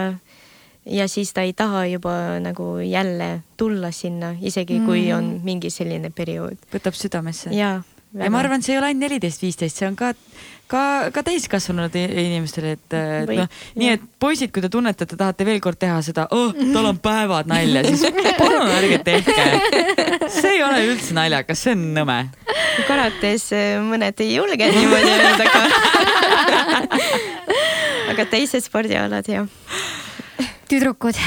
ja 0.87 1.09
siis 1.09 1.33
ta 1.33 1.45
ei 1.47 1.53
taha 1.57 1.87
juba 1.87 2.41
nagu 2.43 2.79
jälle 2.79 3.43
tulla 3.57 3.91
sinna, 3.91 4.35
isegi 4.41 4.81
mm. 4.81 4.87
kui 4.87 5.13
on 5.13 5.41
mingi 5.45 5.71
selline 5.71 6.11
periood. 6.11 6.59
võtab 6.75 6.97
südamesse. 6.99 7.55
ja, 7.55 7.81
ja 8.15 8.31
ma 8.31 8.41
arvan, 8.43 8.61
et 8.61 8.67
see 8.67 8.75
ei 8.77 8.81
ole 8.81 8.91
ainult 8.93 9.07
neliteist, 9.07 9.43
viisteist, 9.43 9.81
see 9.81 9.89
on 9.89 9.97
ka, 9.99 10.13
ka, 10.71 10.83
ka 11.15 11.25
täiskasvanud 11.27 11.97
inimestele, 11.99 12.75
et, 12.79 12.97
et 12.97 13.33
noh, 13.35 13.49
nii 13.81 13.91
et 13.97 14.05
poisid, 14.23 14.53
kui 14.55 14.63
te 14.65 14.71
tunnete, 14.73 15.07
et 15.07 15.13
te 15.15 15.19
tahate 15.21 15.47
veel 15.49 15.61
kord 15.65 15.81
teha 15.81 15.99
seda, 16.07 16.27
oh, 16.35 16.55
tal 16.75 16.91
on 16.93 17.01
päevad 17.03 17.51
nalja, 17.51 17.85
siis 17.89 18.07
palun 18.41 18.71
ärge 18.79 19.01
tehke. 19.07 19.49
see 20.29 20.55
ei 20.57 20.63
ole 20.67 20.85
üldse 20.93 21.17
naljakas, 21.17 21.65
see 21.67 21.75
on 21.77 21.89
nõme. 21.99 22.21
karates 22.89 23.51
eh, 23.57 23.77
mõned 23.83 24.25
ei 24.25 24.37
julge 24.37 24.71
niimoodi 24.79 25.13
öelda, 25.19 25.49
aga 25.49 25.63
aga 28.15 28.27
teised 28.31 28.65
spordialad 28.67 29.29
jah 29.31 29.49
tüdrukud. 30.71 31.19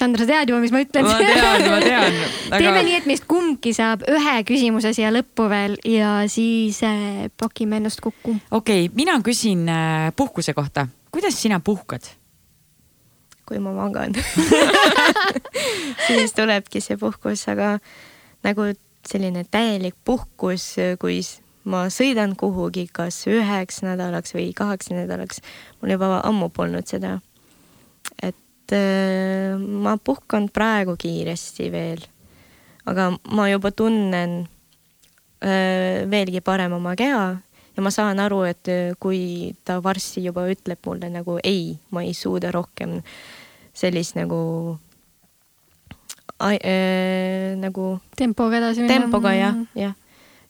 Sandra, 0.00 0.24
sa 0.24 0.30
tead 0.30 0.48
juba, 0.48 0.60
mis 0.62 0.72
ma 0.72 0.80
ütlen? 0.80 1.04
ma 1.04 1.16
tean, 1.20 1.66
ma 1.68 1.80
tean 1.84 2.14
aga.... 2.48 2.60
teeme 2.62 2.84
nii, 2.86 2.94
et 3.02 3.08
meist 3.10 3.26
kumbki 3.28 3.74
saab 3.76 4.06
ühe 4.08 4.36
küsimuse 4.48 4.94
siia 4.96 5.10
lõppu 5.12 5.48
veel 5.52 5.76
ja 5.84 6.14
siis 6.32 6.80
äh, 6.86 7.26
pakime 7.40 7.80
ennast 7.80 8.00
kokku. 8.04 8.38
okei 8.48 8.86
okay,, 8.86 8.94
mina 8.96 9.18
küsin 9.26 9.68
äh, 9.68 10.08
puhkuse 10.16 10.56
kohta. 10.56 10.86
kuidas 11.12 11.36
sina 11.36 11.60
puhkad? 11.60 12.08
kui 13.44 13.60
ma 13.60 13.74
magan 13.76 14.16
siis 16.06 16.32
tulebki 16.36 16.80
see 16.80 16.96
puhkus, 16.96 17.44
aga 17.52 17.76
nagu 18.46 18.70
selline 19.06 19.44
täielik 19.50 19.96
puhkus, 20.06 20.72
kui 21.02 21.20
ma 21.68 21.88
sõidan 21.92 22.36
kuhugi 22.40 22.86
kas 22.92 23.26
üheks 23.28 23.82
nädalaks 23.84 24.32
või 24.32 24.52
kaheks 24.56 24.94
nädalaks. 24.94 25.42
mul 25.80 25.92
juba 25.98 26.22
ammu 26.24 26.48
polnud 26.48 26.88
seda 26.88 27.18
et 28.22 28.36
ma 28.76 29.96
puhkan 30.04 30.48
praegu 30.52 30.96
kiiresti 31.00 31.70
veel, 31.72 32.02
aga 32.86 33.10
ma 33.34 33.48
juba 33.50 33.70
tunnen 33.74 34.42
äh, 35.42 36.06
veelgi 36.10 36.40
parem 36.44 36.76
oma 36.78 36.96
keha 36.96 37.24
ja 37.76 37.82
ma 37.82 37.90
saan 37.90 38.20
aru, 38.20 38.42
et 38.48 38.68
äh, 38.68 38.92
kui 39.00 39.54
ta 39.64 39.80
varsti 39.82 40.24
juba 40.24 40.46
ütleb 40.50 40.80
mulle 40.86 41.10
nagu 41.12 41.38
ei, 41.44 41.78
ma 41.90 42.02
ei 42.04 42.14
suuda 42.14 42.52
rohkem 42.52 43.00
sellist 43.72 44.18
nagu 44.18 44.40
äh, 46.42 47.56
nagu. 47.56 47.98
tempoga 48.16 48.60
edasi 48.60 48.84
minna. 48.84 48.94
tempoga 48.94 49.34
jah, 49.34 49.62
jah. 49.74 49.94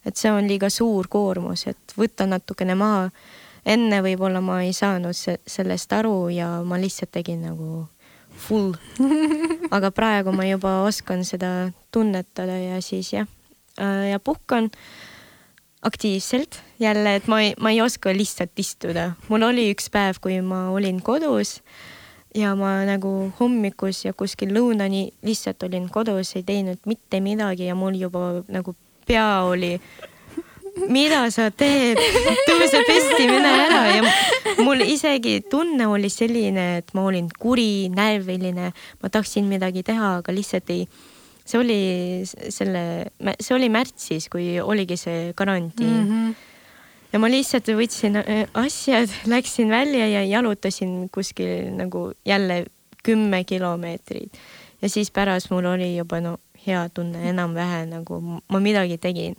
et 0.05 0.17
see 0.17 0.31
on 0.31 0.47
liiga 0.47 0.69
suur 0.69 1.07
koormus, 1.07 1.67
et 1.67 1.95
võtta 1.97 2.27
natukene 2.27 2.75
maha. 2.75 3.09
enne 3.65 4.01
võib-olla 4.01 4.41
ma 4.41 4.63
ei 4.65 4.73
saanud 4.73 5.15
sellest 5.15 5.93
aru 5.93 6.29
ja 6.33 6.61
ma 6.65 6.79
lihtsalt 6.81 7.13
tegin 7.13 7.45
nagu 7.45 7.87
full. 8.41 8.73
aga 9.75 9.91
praegu 9.95 10.33
ma 10.35 10.47
juba 10.49 10.81
oskan 10.87 11.23
seda 11.27 11.71
tunnetada 11.93 12.57
ja 12.57 12.81
siis 12.81 13.13
jah, 13.13 13.29
äh, 13.79 14.11
ja 14.11 14.19
puhkan 14.19 14.71
aktiivselt 15.81 16.61
jälle, 16.79 17.15
et 17.15 17.27
ma 17.27 17.41
ei, 17.41 17.55
ma 17.59 17.71
ei 17.71 17.81
oska 17.81 18.13
lihtsalt 18.13 18.59
istuda. 18.59 19.11
mul 19.29 19.47
oli 19.49 19.71
üks 19.73 19.89
päev, 19.89 20.21
kui 20.21 20.41
ma 20.41 20.69
olin 20.69 21.01
kodus 21.01 21.61
ja 22.35 22.53
ma 22.55 22.81
nagu 22.87 23.31
hommikus 23.39 24.05
ja 24.05 24.13
kuskil 24.13 24.53
lõunani 24.55 25.09
lihtsalt 25.25 25.63
olin 25.67 25.89
kodus, 25.89 26.35
ei 26.35 26.43
teinud 26.43 26.79
mitte 26.85 27.19
midagi 27.19 27.67
ja 27.67 27.75
mul 27.75 27.97
juba 27.99 28.43
nagu 28.47 28.75
pea 29.07 29.43
oli 29.49 29.75
mida 30.91 31.23
sa 31.33 31.49
teed, 31.51 31.99
tõuse 32.47 32.81
püsti, 32.87 33.25
mine 33.29 33.51
ära 33.65 33.81
ja 33.91 34.11
mul 34.63 34.83
isegi 34.85 35.41
tunne 35.51 35.87
oli 35.91 36.09
selline, 36.11 36.67
et 36.81 36.93
ma 36.97 37.05
olin 37.09 37.27
kuri, 37.39 37.89
närviline, 37.93 38.71
ma 39.01 39.11
tahtsin 39.11 39.49
midagi 39.51 39.83
teha, 39.87 40.17
aga 40.21 40.35
lihtsalt 40.35 40.71
ei. 40.73 40.87
see 41.45 41.59
oli 41.59 41.79
selle, 42.25 42.83
see 43.39 43.55
oli 43.55 43.67
märtsis, 43.73 44.29
kui 44.31 44.59
oligi 44.61 44.97
see 44.97 45.33
karantiin 45.35 45.89
mm. 45.89 46.09
-hmm. 46.09 46.35
ja 47.13 47.19
ma 47.19 47.27
lihtsalt 47.27 47.67
võtsin 47.75 48.21
äh, 48.21 48.45
asjad, 48.53 49.09
läksin 49.27 49.69
välja 49.69 50.07
ja 50.07 50.23
jalutasin 50.23 51.09
kuskil 51.11 51.73
nagu 51.75 52.11
jälle 52.25 52.65
kümme 53.03 53.43
kilomeetrit 53.43 54.37
ja 54.81 54.89
siis 54.89 55.11
pärast 55.11 55.49
mul 55.51 55.65
oli 55.65 55.97
juba 55.97 56.21
no 56.21 56.37
hea 56.67 56.89
tunne 56.93 57.29
enam-vähem 57.29 57.89
nagu 57.89 58.21
ma 58.21 58.59
midagi 58.59 58.97
tegin 58.97 59.35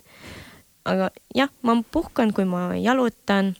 aga 0.85 1.11
jah, 1.35 1.51
ma 1.63 1.77
puhkan, 1.93 2.33
kui 2.33 2.45
ma 2.45 2.73
jalutan. 2.77 3.57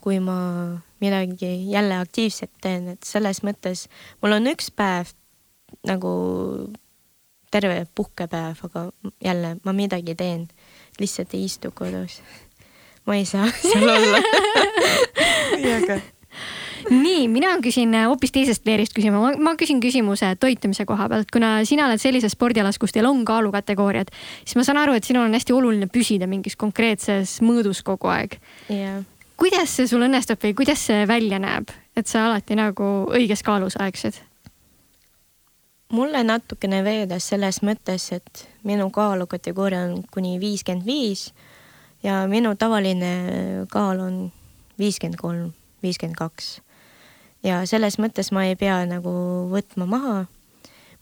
kui 0.00 0.16
ma 0.16 0.80
midagi 1.00 1.68
jälle 1.70 1.98
aktiivset 2.00 2.50
teen, 2.64 2.88
et 2.88 3.02
selles 3.04 3.42
mõttes 3.44 3.82
mul 4.22 4.32
on 4.32 4.48
üks 4.48 4.70
päev 4.72 5.12
nagu 5.84 6.12
terve 7.52 7.86
puhkepäev, 7.94 8.62
aga 8.64 8.86
jälle 9.20 9.58
ma 9.64 9.74
midagi 9.76 10.14
teen, 10.14 10.48
lihtsalt 11.00 11.34
ei 11.34 11.44
istu 11.44 11.72
kodus. 11.74 12.22
ma 13.06 13.16
ei 13.16 13.28
saa 13.28 13.50
seal 13.60 13.88
olla 13.88 14.24
nii 15.60 15.76
äge 15.82 16.00
nii, 16.90 17.28
mina 17.30 17.52
küsin 17.62 17.94
äh, 17.94 18.06
hoopis 18.10 18.32
teisest 18.34 18.66
leerist 18.66 18.94
küsima, 18.96 19.32
ma 19.38 19.54
küsin 19.58 19.80
küsimuse 19.82 20.32
toitumise 20.40 20.86
koha 20.88 21.08
pealt, 21.10 21.30
kuna 21.32 21.52
sina 21.68 21.86
oled 21.86 22.02
sellises 22.02 22.34
spordialas, 22.36 22.78
kus 22.82 22.94
teil 22.94 23.08
on 23.08 23.22
kaalukategooriad, 23.26 24.10
siis 24.42 24.58
ma 24.58 24.66
saan 24.66 24.80
aru, 24.82 24.96
et 24.98 25.06
sinul 25.06 25.28
on 25.28 25.36
hästi 25.36 25.54
oluline 25.56 25.90
püsida 25.92 26.28
mingis 26.30 26.58
konkreetses 26.60 27.38
mõõdus 27.46 27.84
kogu 27.86 28.10
aeg. 28.10 28.38
jah. 28.72 29.04
kuidas 29.40 29.76
see 29.76 29.90
sul 29.90 30.04
õnnestub 30.06 30.40
või 30.42 30.56
kuidas 30.58 30.82
see 30.90 31.06
välja 31.08 31.38
näeb, 31.42 31.70
et 31.96 32.10
sa 32.10 32.26
alati 32.28 32.58
nagu 32.58 32.90
õiges 33.08 33.44
kaalus 33.46 33.78
aegsid? 33.80 34.18
mulle 35.90 36.22
natukene 36.22 36.84
veedas 36.86 37.26
selles 37.32 37.62
mõttes, 37.66 38.10
et 38.14 38.48
minu 38.66 38.90
kaalukategooria 38.94 39.86
on 39.88 40.02
kuni 40.10 40.36
viiskümmend 40.42 40.86
viis 40.86 41.30
ja 42.02 42.24
minu 42.30 42.54
tavaline 42.58 43.66
kaal 43.70 44.02
on 44.04 44.20
viiskümmend 44.78 45.18
kolm, 45.18 45.48
viiskümmend 45.82 46.18
kaks 46.18 46.60
ja 47.46 47.62
selles 47.68 47.98
mõttes 48.02 48.32
ma 48.34 48.46
ei 48.48 48.58
pea 48.58 48.82
nagu 48.88 49.12
võtma 49.52 49.88
maha. 49.88 50.18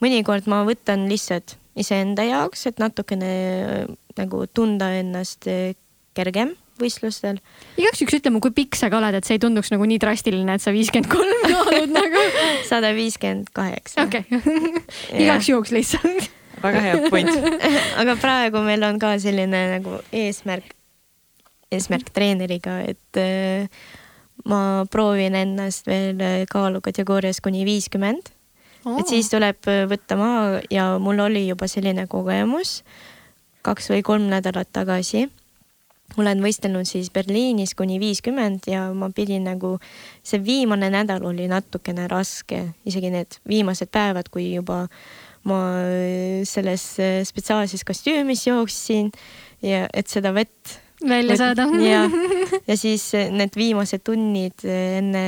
mõnikord 0.03 0.47
ma 0.47 0.63
võtan 0.67 1.09
lihtsalt 1.11 1.57
iseenda 1.79 2.25
jaoks, 2.27 2.67
et 2.71 2.81
natukene 2.83 3.33
äh, 3.33 3.93
nagu 4.19 4.47
tunda 4.51 4.91
ennast 4.99 5.47
äh, 5.51 5.75
kergem 6.15 6.55
võistlustel. 6.79 7.41
igaks 7.79 8.03
juhuks 8.03 8.19
ütle 8.19 8.33
mulle, 8.33 8.47
kui 8.49 8.57
pikk 8.63 8.79
sa 8.79 8.91
ka 8.93 8.99
oled, 9.01 9.19
et 9.19 9.27
see 9.27 9.39
ei 9.39 9.43
tunduks 9.43 9.73
nagu 9.75 9.87
nii 9.89 10.01
drastiline, 10.03 10.55
et 10.55 10.65
sa 10.65 10.75
viiskümmend 10.75 11.11
kolm 11.11 11.55
oled 11.65 11.95
nagu. 11.95 12.25
sada 12.69 12.93
viiskümmend 12.97 13.53
kaheksa. 13.55 14.07
okei, 14.07 14.27
igaks 15.23 15.51
juhuks 15.51 15.75
lihtsalt. 15.75 16.29
väga 16.63 16.83
hea 16.87 17.13
point 17.13 17.31
aga 18.03 18.19
praegu 18.21 18.63
meil 18.67 18.87
on 18.87 18.99
ka 19.03 19.15
selline 19.23 19.65
nagu 19.77 19.99
eesmärk, 20.15 20.75
eesmärk 21.75 22.13
treeneriga, 22.15 22.81
et 22.95 23.23
äh, 23.23 23.67
ma 24.47 24.87
proovin 24.91 25.35
ennast 25.35 25.87
veel 25.87 26.21
äh, 26.21 26.43
kaalukategoorias 26.51 27.41
kuni 27.41 27.65
viiskümmend 27.67 28.31
et 28.97 29.11
siis 29.11 29.29
tuleb 29.33 29.67
äh, 29.69 29.85
võtta 29.91 30.17
maha 30.19 30.63
ja 30.73 30.91
mul 31.03 31.21
oli 31.27 31.47
juba 31.49 31.69
selline 31.71 32.07
kogemus 32.11 32.83
kaks 33.67 33.91
või 33.93 34.05
kolm 34.07 34.29
nädalat 34.31 34.71
tagasi. 34.73 35.27
olen 36.17 36.41
võistelnud 36.41 36.89
siis 36.89 37.11
Berliinis 37.13 37.75
kuni 37.75 37.99
viiskümmend 38.01 38.69
ja 38.71 38.89
ma 38.95 39.11
pidin 39.11 39.45
nagu, 39.45 39.77
see 40.23 40.41
viimane 40.45 40.89
nädal 40.91 41.25
oli 41.27 41.49
natukene 41.49 42.07
raske, 42.09 42.63
isegi 42.87 43.11
need 43.11 43.41
viimased 43.49 43.91
päevad, 43.93 44.31
kui 44.31 44.55
juba 44.55 44.87
ma 45.45 45.59
äh, 45.83 46.45
selles 46.49 46.87
spetsiaalses 47.29 47.85
kostüümis 47.85 48.47
jooksin 48.47 49.11
ja 49.63 49.87
et 49.93 50.09
seda 50.09 50.33
vett 50.35 50.79
välja 51.09 51.37
saada. 51.37 51.63
ja, 51.93 52.05
ja 52.69 52.77
siis 52.77 53.15
eh, 53.15 53.31
need 53.33 53.57
viimased 53.57 54.05
tunnid 54.07 54.65
eh, 54.65 54.99
enne 54.99 55.25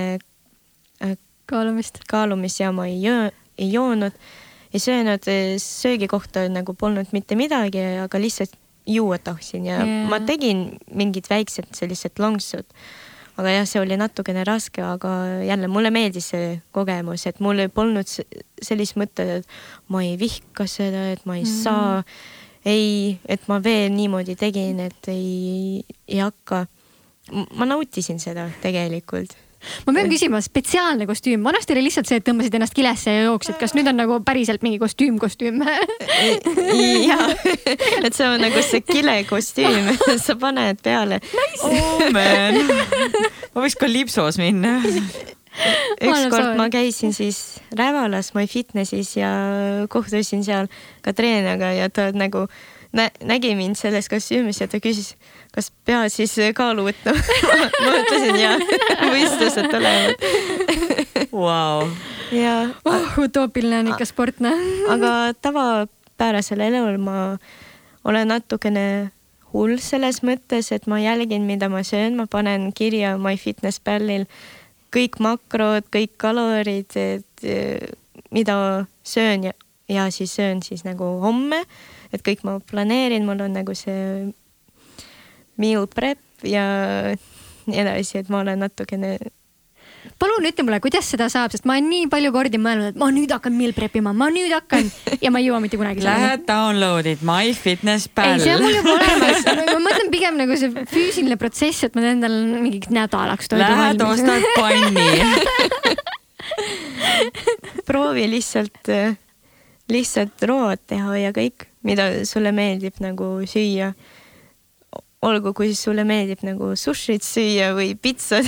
äh, 1.02 1.16
kaalumist, 1.50 2.02
kaalumist 2.10 2.60
ja 2.60 2.72
ma 2.72 2.86
ei 2.90 3.00
joo, 3.02 3.28
ei 3.58 3.72
joonud, 3.72 4.16
ei 4.74 4.82
söönud, 4.82 5.28
eh, 5.30 5.54
söögi 5.62 6.08
kohta 6.10 6.46
nagu 6.48 6.74
polnud 6.74 7.12
mitte 7.16 7.38
midagi, 7.38 7.82
aga 8.04 8.22
lihtsalt 8.22 8.56
juua 8.90 9.20
tahtsin 9.22 9.68
ja 9.68 9.78
yeah. 9.84 10.08
ma 10.08 10.18
tegin 10.24 10.64
mingid 10.96 11.28
väiksed 11.30 11.68
sellised 11.76 12.18
lonksud. 12.18 12.66
aga 13.40 13.52
jah, 13.54 13.64
see 13.64 13.80
oli 13.80 13.96
natukene 13.96 14.42
raske, 14.44 14.82
aga 14.84 15.10
jälle 15.46 15.68
mulle 15.70 15.88
meeldis 15.94 16.26
see 16.34 16.58
kogemus, 16.76 17.24
et 17.26 17.38
mul 17.40 17.62
polnud 17.72 18.08
sellist 18.60 18.98
mõtet, 19.00 19.40
et 19.40 19.54
ma 19.88 20.02
ei 20.04 20.18
vihka 20.20 20.66
seda, 20.68 21.06
et 21.14 21.24
ma 21.24 21.38
ei 21.38 21.46
mm 21.46 21.48
-hmm. 21.48 21.62
saa 21.62 22.02
ei, 22.68 23.18
et 23.28 23.46
ma 23.48 23.60
veel 23.62 23.92
niimoodi 23.94 24.36
tegin, 24.40 24.80
et 24.84 25.12
ei, 25.12 25.84
ei 26.08 26.20
hakka. 26.20 26.66
ma 27.30 27.68
nautisin 27.68 28.18
seda 28.18 28.48
tegelikult. 28.62 29.36
Ma 29.84 29.92
pean 29.92 30.08
küsima, 30.08 30.38
spetsiaalne 30.40 31.04
kostüüm, 31.06 31.42
vanasti 31.44 31.74
oli 31.74 31.82
lihtsalt 31.84 32.08
see, 32.08 32.16
et 32.20 32.24
tõmbasid 32.24 32.54
ennast 32.56 32.74
kilesse 32.74 33.12
ja 33.12 33.26
jooksid, 33.26 33.58
kas 33.60 33.74
nüüd 33.76 33.90
on 33.92 33.98
nagu 34.00 34.16
päriselt 34.24 34.64
mingi 34.64 34.80
kostüüm, 34.80 35.18
kostüüm 35.20 35.60
jaa, 37.10 37.26
et 38.00 38.16
see 38.16 38.24
on 38.24 38.40
nagu 38.40 38.64
see 38.64 38.80
kilekostüüm, 38.88 39.92
sa 40.26 40.38
paned 40.40 40.80
peale. 40.84 41.20
Nice.. 41.20 41.68
oh 41.68 42.06
man, 42.16 42.56
ma 43.52 43.66
võiks 43.66 43.76
kalipsos 43.80 44.40
minna 44.40 44.78
ükskord 46.08 46.56
ma 46.58 46.68
käisin 46.72 47.14
siis 47.16 47.60
Rävalas 47.76 48.34
MyFitnessis 48.34 49.16
ja 49.16 49.30
kohtusin 49.88 50.44
seal 50.44 50.70
ka 51.04 51.14
treeneriga 51.16 51.72
ja 51.76 51.90
ta 51.90 52.10
nagu 52.12 52.46
nä 52.92 53.10
nägi 53.24 53.54
mind 53.54 53.78
selles 53.78 54.08
kostüümis 54.08 54.60
ja 54.60 54.68
ta 54.68 54.80
küsis, 54.82 55.14
kas 55.54 55.70
pead 55.86 56.10
siis 56.10 56.34
kaalu 56.54 56.88
võtma 56.88 57.14
ma 57.84 57.94
ütlesin 58.00 58.40
ja, 58.40 58.56
võistlused 59.14 59.70
tulevad 59.70 61.30
wow.. 61.32 61.86
ja 62.34 62.56
oh,. 62.84 63.18
utoopiline 63.22 63.84
on 63.84 63.92
ikka 63.94 64.08
sport, 64.08 64.42
noh. 64.42 64.66
aga 64.90 65.32
tavapärasel 65.42 66.66
elul 66.66 66.98
ma 67.02 67.16
olen 68.04 68.32
natukene 68.32 68.86
hull 69.52 69.78
selles 69.82 70.22
mõttes, 70.26 70.70
et 70.74 70.86
ma 70.90 71.00
jälgin, 71.02 71.46
mida 71.46 71.68
ma 71.70 71.82
söön, 71.86 72.16
ma 72.18 72.26
panen 72.30 72.70
kirja 72.76 73.16
MyFitnessPalil 73.18 74.26
kõik 74.94 75.20
makrod, 75.22 75.86
kõik 75.92 76.16
kalorid, 76.20 76.90
et 76.98 77.46
eh, 77.46 77.90
mida 78.34 78.86
söön 79.06 79.48
ja, 79.48 79.54
ja 79.90 80.08
siis 80.14 80.34
söön 80.34 80.62
siis 80.66 80.84
nagu 80.86 81.18
homme. 81.22 81.64
et 82.12 82.22
kõik 82.26 82.42
ma 82.42 82.58
planeerin, 82.58 83.22
mul 83.26 83.38
on 83.44 83.52
nagu 83.54 83.74
see 83.74 84.32
meal 85.60 85.86
prep 85.86 86.18
ja 86.42 86.64
nii 87.66 87.78
edasi, 87.78 88.18
et 88.18 88.30
ma 88.32 88.40
olen 88.42 88.64
natukene 88.64 89.16
palun 90.20 90.44
ütle 90.48 90.64
mulle, 90.66 90.80
kuidas 90.82 91.06
seda 91.12 91.28
saab, 91.32 91.50
sest 91.54 91.64
ma 91.68 91.72
olen 91.76 91.88
nii 91.90 92.06
palju 92.12 92.30
kordi 92.34 92.58
mõelnud, 92.60 92.86
et 92.92 92.98
ma 93.00 93.06
nüüd 93.14 93.30
hakkan 93.34 93.54
meal 93.56 93.72
prep 93.76 93.94
ima, 94.00 94.10
ma 94.16 94.26
nüüd 94.32 94.52
hakkan. 94.54 94.84
Ja 95.22 95.28
ma 95.32 95.38
ei 95.42 95.46
jõua 95.48 95.60
mitte 95.64 95.76
kunagi. 95.80 96.00
Lähed 96.04 96.42
download'id 96.48 97.20
MyFitnessPal. 97.26 98.34
ei, 98.36 98.40
see 98.44 98.52
on 98.56 98.60
mul 98.64 98.74
juba 98.78 98.90
olemas. 98.96 99.38
Ma 99.70 99.78
mõtlen 99.84 100.08
pigem 100.12 100.34
nagu 100.40 100.52
see 100.60 100.70
füüsiline 100.90 101.36
protsess, 101.40 101.78
et 101.86 101.92
ma 101.96 102.00
teen 102.04 102.14
endale 102.18 102.38
mingiks 102.60 102.90
nädalaks 102.92 103.46
toidu 103.50 103.64
Lähed 103.64 103.98
ostad 104.04 104.42
panni. 104.58 105.08
Proovi 107.88 108.24
lihtsalt, 108.30 108.84
lihtsalt 109.90 110.38
rood 110.48 110.80
teha 110.90 111.12
ja 111.20 111.30
kõik, 111.36 111.58
mida 111.86 112.04
sulle 112.28 112.52
meeldib 112.56 112.94
nagu 113.02 113.26
süüa 113.48 113.88
olgu, 115.26 115.52
kui 115.56 115.74
sulle 115.76 116.04
meeldib 116.08 116.40
nagu 116.46 116.72
sushit 116.80 117.24
süüa 117.24 117.70
või 117.76 117.92
pitsat 118.00 118.46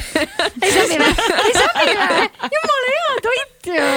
ei 0.64 0.72
sobi 0.72 0.98
või? 1.02 1.12
ei 1.44 1.54
sobi 1.58 1.96
või? 2.00 2.26
jumala 2.56 2.92
hea 2.94 3.16
toit 3.26 3.68
ju. 3.68 3.88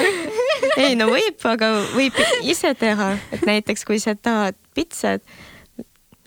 ei 0.83 0.97
no 0.99 1.07
võib, 1.13 1.39
aga 1.51 1.71
võib 1.95 2.19
ise 2.43 2.73
teha, 2.79 3.13
et 3.35 3.45
näiteks 3.47 3.87
kui 3.87 4.01
sa 4.03 4.15
tahad 4.19 4.59
pitsat, 4.75 5.23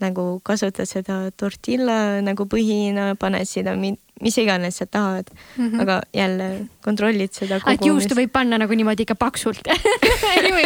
nagu 0.01 0.39
kasutad 0.47 0.89
seda 0.89 1.21
tortilla 1.37 2.23
nagu 2.25 2.49
põhina, 2.49 3.11
paned 3.21 3.49
sinna 3.51 3.77
mis 4.23 4.39
iganes 4.39 4.81
sa 4.81 4.87
tahad 4.87 5.31
mm. 5.57 5.69
-hmm. 5.69 5.83
aga 5.83 6.01
jälle 6.15 6.67
kontrollid 6.85 7.33
seda 7.33 7.61
kogumis. 7.61 7.81
et 7.81 7.87
juustu 7.87 8.15
võib 8.15 8.33
panna 8.33 8.59
nagu 8.59 8.75
niimoodi 8.75 9.03
ikka 9.07 9.15
paksult 9.15 9.61
ei 10.35 10.53
või 10.53 10.53
või? 10.53 10.65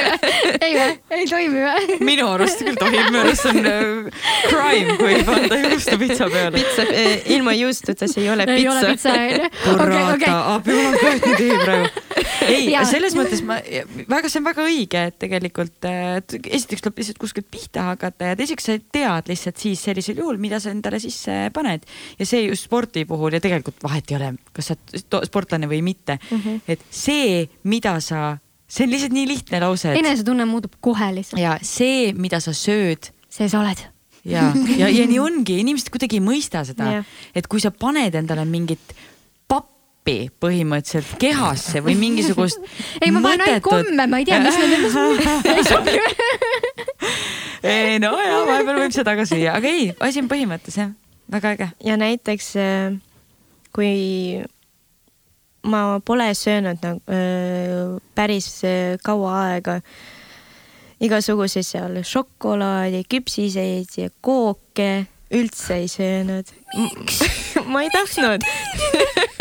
ei 0.61 0.75
või? 0.77 0.99
ei 1.11 1.27
toimi 1.27 1.65
või? 1.67 1.99
minu 2.01 2.29
arust 2.33 2.65
küll 2.65 2.79
tohib, 2.81 3.11
minu 3.11 3.21
arust 3.25 3.49
on 3.51 3.61
äh, 3.67 4.23
crime, 4.49 4.97
kui 5.01 5.19
panna 5.29 5.61
juustu 5.67 5.99
pitsa 5.99 6.31
peale. 6.33 6.57
pitsa 6.59 6.87
äh, 6.89 7.31
ilma 7.37 7.53
juustuta, 7.59 8.09
see 8.09 8.25
ei 8.25 8.31
ole 8.31 8.47
pitsa. 8.47 8.61
ei 8.61 8.69
ole 8.69 8.87
pitsa, 8.93 9.13
onju. 9.13 9.77
kurat, 9.83 10.27
abi 10.29 10.79
jumal, 10.79 10.99
kurat 11.01 11.27
nii 11.27 11.37
tühi 11.43 11.61
praegu. 11.65 12.02
Ei, 12.49 12.71
selles 12.89 13.15
mõttes 13.19 13.43
ma, 13.47 13.59
väga, 14.11 14.31
see 14.31 14.41
on 14.41 14.47
väga 14.47 14.67
õige, 14.67 15.05
et 15.11 15.19
tegelikult 15.21 15.87
et 15.89 16.37
esiteks 16.43 16.85
tuleb 16.85 17.01
lihtsalt 17.03 17.21
kuskilt 17.23 17.49
pihta 17.53 17.89
hakata 17.91 18.33
ja 18.33 18.39
teiseks 18.39 18.69
sa 18.69 18.77
tead 18.95 19.31
lihtsalt 19.31 19.61
siis 19.63 19.83
sellisel 19.89 20.21
juhul, 20.23 20.41
mida 20.43 20.61
sa 20.63 20.73
endale 20.73 21.01
sisse 21.03 21.51
paned 21.55 21.87
ja 22.19 22.29
see 22.29 22.47
just 22.47 22.69
spordi 22.69 23.05
puhul 23.09 23.37
ja 23.37 23.43
tegelikult 23.43 23.83
vahet 23.85 24.11
ei 24.13 24.19
ole, 24.19 24.33
kas 24.57 24.73
sa 24.73 24.77
oled 24.77 25.31
sportlane 25.31 25.71
või 25.71 25.83
mitte 25.85 26.19
mm. 26.19 26.39
-hmm. 26.39 26.61
et 26.75 26.85
see, 26.91 27.47
mida 27.69 27.99
sa, 28.01 28.37
see 28.67 28.87
on 28.87 28.95
lihtsalt 28.95 29.17
nii 29.17 29.29
lihtne 29.31 29.63
lause 29.65 29.93
et.... 29.93 30.01
enesetunne 30.03 30.47
muutub 30.49 30.77
kohe 30.81 31.13
lihtsalt. 31.15 31.41
ja 31.43 31.59
see, 31.63 32.13
mida 32.13 32.41
sa 32.41 32.55
sööd. 32.57 33.13
see 33.29 33.49
sa 33.49 33.63
oled. 33.63 33.87
ja, 34.25 34.51
ja, 34.79 34.89
ja 34.89 35.07
nii 35.07 35.19
ongi, 35.23 35.61
inimesed 35.63 35.91
kuidagi 35.91 36.21
ei 36.21 36.25
mõista 36.25 36.65
seda 36.67 37.01
et 37.35 37.49
kui 37.49 37.61
sa 37.61 37.73
paned 37.75 38.15
endale 38.15 38.45
mingit 38.49 38.95
pappi 40.03 40.31
põhimõtteliselt 40.43 41.19
kehasse 41.19 41.83
või 41.83 41.95
mingisugust. 41.99 42.59
ei, 43.03 43.11
ma 43.15 43.21
panen 43.23 43.47
ainult 43.47 43.63
komme, 43.63 44.07
ma 44.07 44.19
ei 44.19 44.25
tea, 44.27 44.41
mis 44.43 44.57
need 44.59 44.73
endast 44.79 44.97
ei 47.63 47.99
no 48.03 48.11
ja 48.19 48.41
vahepeal 48.47 48.81
võib 48.83 48.95
seda 48.95 49.15
ka 49.15 49.27
süüa, 49.29 49.55
aga 49.55 49.71
ei, 49.71 49.93
asi 50.03 50.23
on 50.23 50.31
põhimõttes 50.31 50.79
jah, 50.81 50.91
väga 51.31 51.55
äge. 51.55 51.69
ja 51.87 51.97
näiteks 52.01 52.51
äh, 52.59 52.97
kui 53.75 54.43
ma 55.63 56.01
pole 56.05 56.33
söönud 56.35 56.83
nagu 56.83 57.01
öö, 57.07 58.01
päris 58.19 58.51
öö, 58.67 58.99
kaua 59.05 59.37
aega 59.45 59.79
igasuguseid 61.03 61.67
seal 61.67 62.03
šokolaadi, 62.03 63.05
küpsiseid 63.11 63.95
ja 63.99 64.11
kooke 64.21 65.07
üldse 65.33 65.75
ei 65.83 65.89
söönud. 65.89 66.49
ma 67.73 67.83
ei 67.83 67.91
tahtnud. 67.93 68.45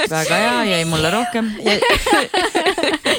väga 0.10 0.36
hea, 0.36 0.64
jäi 0.72 0.86
mulle 0.86 1.12
rohkem. 1.12 1.52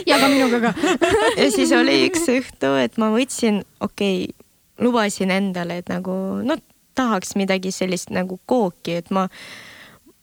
ja 0.07 0.19
ka 0.23 0.29
minuga 0.29 0.61
ka. 0.61 0.75
ja 1.43 1.51
siis 1.55 1.73
oli 1.77 2.03
üks 2.09 2.29
õhtu, 2.33 2.75
et 2.83 2.99
ma 3.01 3.13
võtsin, 3.15 3.63
okei 3.81 4.25
okay,, 4.29 4.47
lubasin 4.83 5.31
endale, 5.31 5.81
et 5.83 5.93
nagu 5.93 6.15
no 6.43 6.57
tahaks 6.99 7.37
midagi 7.39 7.73
sellist 7.73 8.11
nagu 8.13 8.39
kooki, 8.47 8.99
et 9.01 9.13
ma 9.15 9.29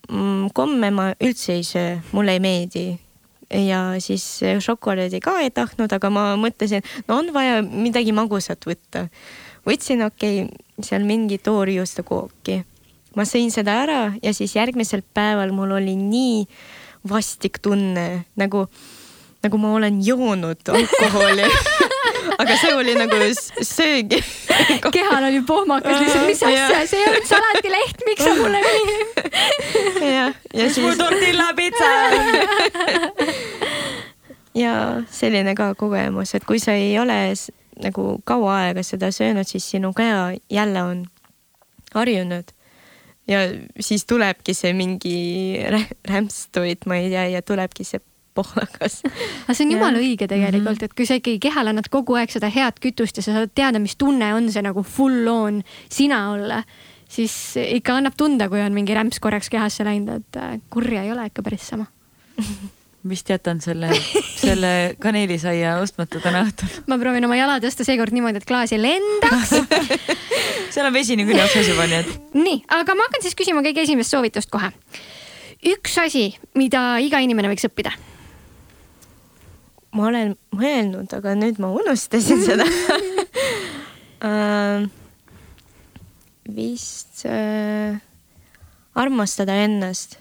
mm, 0.09 0.49
komme 0.53 0.89
ma 0.93 1.11
üldse 1.17 1.55
ei 1.57 1.63
söö, 1.65 1.99
mulle 2.11 2.37
ei 2.37 2.43
meeldi 2.43 2.87
ja 3.49 3.95
siis 4.03 4.25
šokolaadi 4.61 5.21
ka 5.23 5.39
ei 5.41 5.51
tahtnud, 5.53 5.91
aga 5.95 6.11
ma 6.13 6.25
mõtlesin, 6.39 6.85
no 7.07 7.21
on 7.23 7.31
vaja 7.33 7.63
midagi 7.65 8.13
magusat 8.13 8.67
võtta. 8.69 9.07
Võtsin, 9.67 10.05
okei 10.05 10.43
okay,, 10.43 10.65
seal 10.83 11.03
mingi 11.07 11.39
toorjuustu 11.43 12.05
kooki. 12.07 12.61
ma 13.15 13.25
sõin 13.27 13.51
seda 13.51 13.81
ära 13.83 14.01
ja 14.23 14.33
siis 14.33 14.55
järgmisel 14.55 15.01
päeval 15.13 15.51
mul 15.55 15.75
oli 15.79 15.95
nii 15.99 16.45
vastik 17.09 17.59
tunne 17.63 18.25
nagu, 18.39 18.67
nagu 19.43 19.57
ma 19.57 19.73
olen 19.79 20.01
joonud 20.05 20.73
alkoholi 20.75 21.47
aga 22.39 22.55
see 22.59 22.73
oli 22.75 22.95
nagu 22.95 23.19
söögi 23.65 24.21
kehal 24.95 25.23
oli 25.27 25.41
pohmakas 25.47 25.99
lihtsalt, 25.99 26.25
mis 26.27 26.43
asja, 26.43 26.83
see 26.87 27.01
ei 27.01 27.07
olnud 27.09 27.27
salatileht, 27.29 28.03
miks 28.07 28.23
sa 28.23 28.35
mulle 28.37 28.61
nii. 28.63 28.97
jah, 30.17 30.35
ja 30.53 30.67
siis. 30.69 30.79
mu 30.85 30.93
tortillapitsa 30.99 31.89
ja 34.59 34.75
selline 35.11 35.55
ka 35.55 35.73
kogemus, 35.79 36.35
et 36.35 36.47
kui 36.47 36.61
sa 36.63 36.75
ei 36.77 36.95
ole 36.99 37.19
nagu 37.83 38.19
kaua 38.27 38.55
aega 38.65 38.83
seda 38.83 39.11
söönud, 39.15 39.47
siis 39.47 39.65
sinu 39.71 39.93
keha 39.93 40.33
jälle 40.51 40.83
on 40.83 41.05
harjunud. 41.95 42.51
ja 43.29 43.39
siis 43.79 44.05
tulebki 44.09 44.53
see 44.57 44.73
mingi 44.73 45.59
rämpstoit, 46.09 46.85
ma 46.89 46.95
ei 46.97 47.09
tea, 47.09 47.27
ja 47.35 47.41
tulebki 47.41 47.83
see 47.85 47.99
pohlakas. 48.33 49.01
aga 49.45 49.53
see 49.53 49.65
on 49.67 49.71
jumala 49.75 49.97
õige 50.01 50.27
tegelikult, 50.29 50.77
Mhm. 50.79 50.85
et 50.85 50.93
kui 50.97 51.05
sa 51.05 51.13
ikkagi 51.19 51.39
kehale 51.39 51.69
annad 51.73 51.89
kogu 51.93 52.15
aeg 52.17 52.29
seda 52.33 52.49
head 52.49 52.79
kütust 52.81 53.17
ja 53.17 53.23
sa 53.25 53.33
saad 53.37 53.51
teada, 53.55 53.79
mis 53.79 53.95
tunne 53.95 54.33
on 54.33 54.51
see 54.51 54.61
nagu 54.65 54.83
full 54.83 55.27
on 55.27 55.61
sina 55.89 56.31
olla, 56.33 56.63
siis 57.09 57.33
ikka 57.59 57.97
annab 57.99 58.17
tunda, 58.17 58.49
kui 58.49 58.61
on 58.61 58.73
mingi 58.73 58.93
rämps 58.97 59.19
korraks 59.19 59.49
kehasse 59.49 59.83
läinud, 59.85 60.21
et 60.23 60.37
äh, 60.41 60.57
kurja 60.69 61.03
ei 61.03 61.11
ole 61.11 61.25
ikka 61.29 61.41
päris 61.45 61.67
sama. 61.69 61.85
vist 63.07 63.29
jätan 63.31 63.61
selle, 63.63 63.89
selle 64.35 64.95
kaneelisaia 64.99 65.77
ostmata 65.79 66.19
täna 66.23 66.43
õhtul. 66.47 66.73
ma 66.91 66.97
proovin 66.99 67.25
oma 67.29 67.37
jala 67.39 67.59
tõsta 67.63 67.87
seekord 67.87 68.15
niimoodi, 68.15 68.41
et 68.41 68.49
klaas 68.49 68.73
ei 68.75 68.81
lendaks. 68.81 69.55
seal 70.73 70.89
on 70.89 70.93
vesi 70.93 71.15
niikuinii 71.19 71.45
otsas 71.45 71.71
juba, 71.71 71.87
nii 71.87 72.03
et 72.03 72.35
nii, 72.35 72.59
aga 72.81 72.97
ma 72.97 73.07
hakkan 73.07 73.23
siis 73.23 73.37
küsima 73.39 73.63
kõige 73.65 73.85
esimest 73.87 74.11
soovitust 74.11 74.51
kohe. 74.51 74.71
üks 75.73 75.97
asi, 76.03 76.31
mida 76.59 76.99
iga 77.03 77.23
inimene 77.23 77.51
võiks 77.51 77.67
õppida 77.69 77.95
ma 79.95 80.07
olen 80.09 80.35
mõelnud, 80.55 81.09
aga 81.15 81.33
nüüd 81.37 81.59
ma 81.61 81.71
unustasin 81.73 82.41
seda 82.45 82.65
uh, 84.25 84.85
vist 86.59 87.25
uh, 87.29 87.97
armastada 88.99 89.55
ennast, 89.65 90.19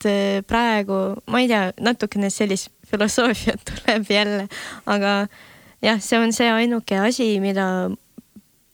et 0.00 0.08
uh, 0.08 0.42
praegu, 0.48 0.98
ma 1.30 1.40
ei 1.42 1.48
tea, 1.50 1.70
natukene 1.80 2.30
sellist 2.32 2.70
filosoofiat 2.90 3.64
tuleb 3.70 4.10
jälle, 4.10 4.46
aga 4.86 5.26
jah, 5.84 6.00
see 6.00 6.18
on 6.18 6.32
see 6.32 6.50
ainuke 6.50 6.98
asi, 6.98 7.32
mida 7.40 7.90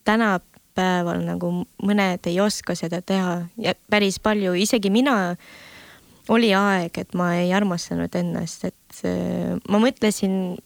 tänapäeval 0.07 1.24
nagu 1.27 1.53
mõned 1.82 2.28
ei 2.31 2.39
oska 2.40 2.77
seda 2.78 3.03
teha 3.03 3.40
ja 3.59 3.74
päris 3.90 4.20
palju, 4.23 4.55
isegi 4.55 4.90
mina 4.94 5.36
oli 6.28 6.53
aeg, 6.55 6.98
et 6.98 7.15
ma 7.15 7.32
ei 7.39 7.53
armastanud 7.55 8.15
ennast, 8.19 8.66
et 8.66 9.03
äh, 9.07 9.57
ma 9.70 9.82
mõtlesin 9.82 10.57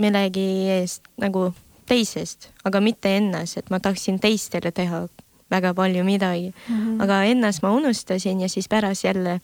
millegi 0.00 0.48
eest 0.74 1.06
nagu 1.20 1.52
teisest, 1.88 2.50
aga 2.64 2.80
mitte 2.80 3.12
ennast, 3.18 3.60
et 3.60 3.70
ma 3.70 3.80
tahtsin 3.80 4.18
teistele 4.20 4.72
teha 4.74 5.04
väga 5.52 5.74
palju 5.76 6.04
midagi 6.04 6.50
mm. 6.50 6.74
-hmm. 6.74 7.02
aga 7.04 7.24
ennast 7.24 7.62
ma 7.62 7.70
unustasin 7.70 8.40
ja 8.40 8.48
siis 8.48 8.68
pärast 8.68 9.04
jälle 9.04 9.40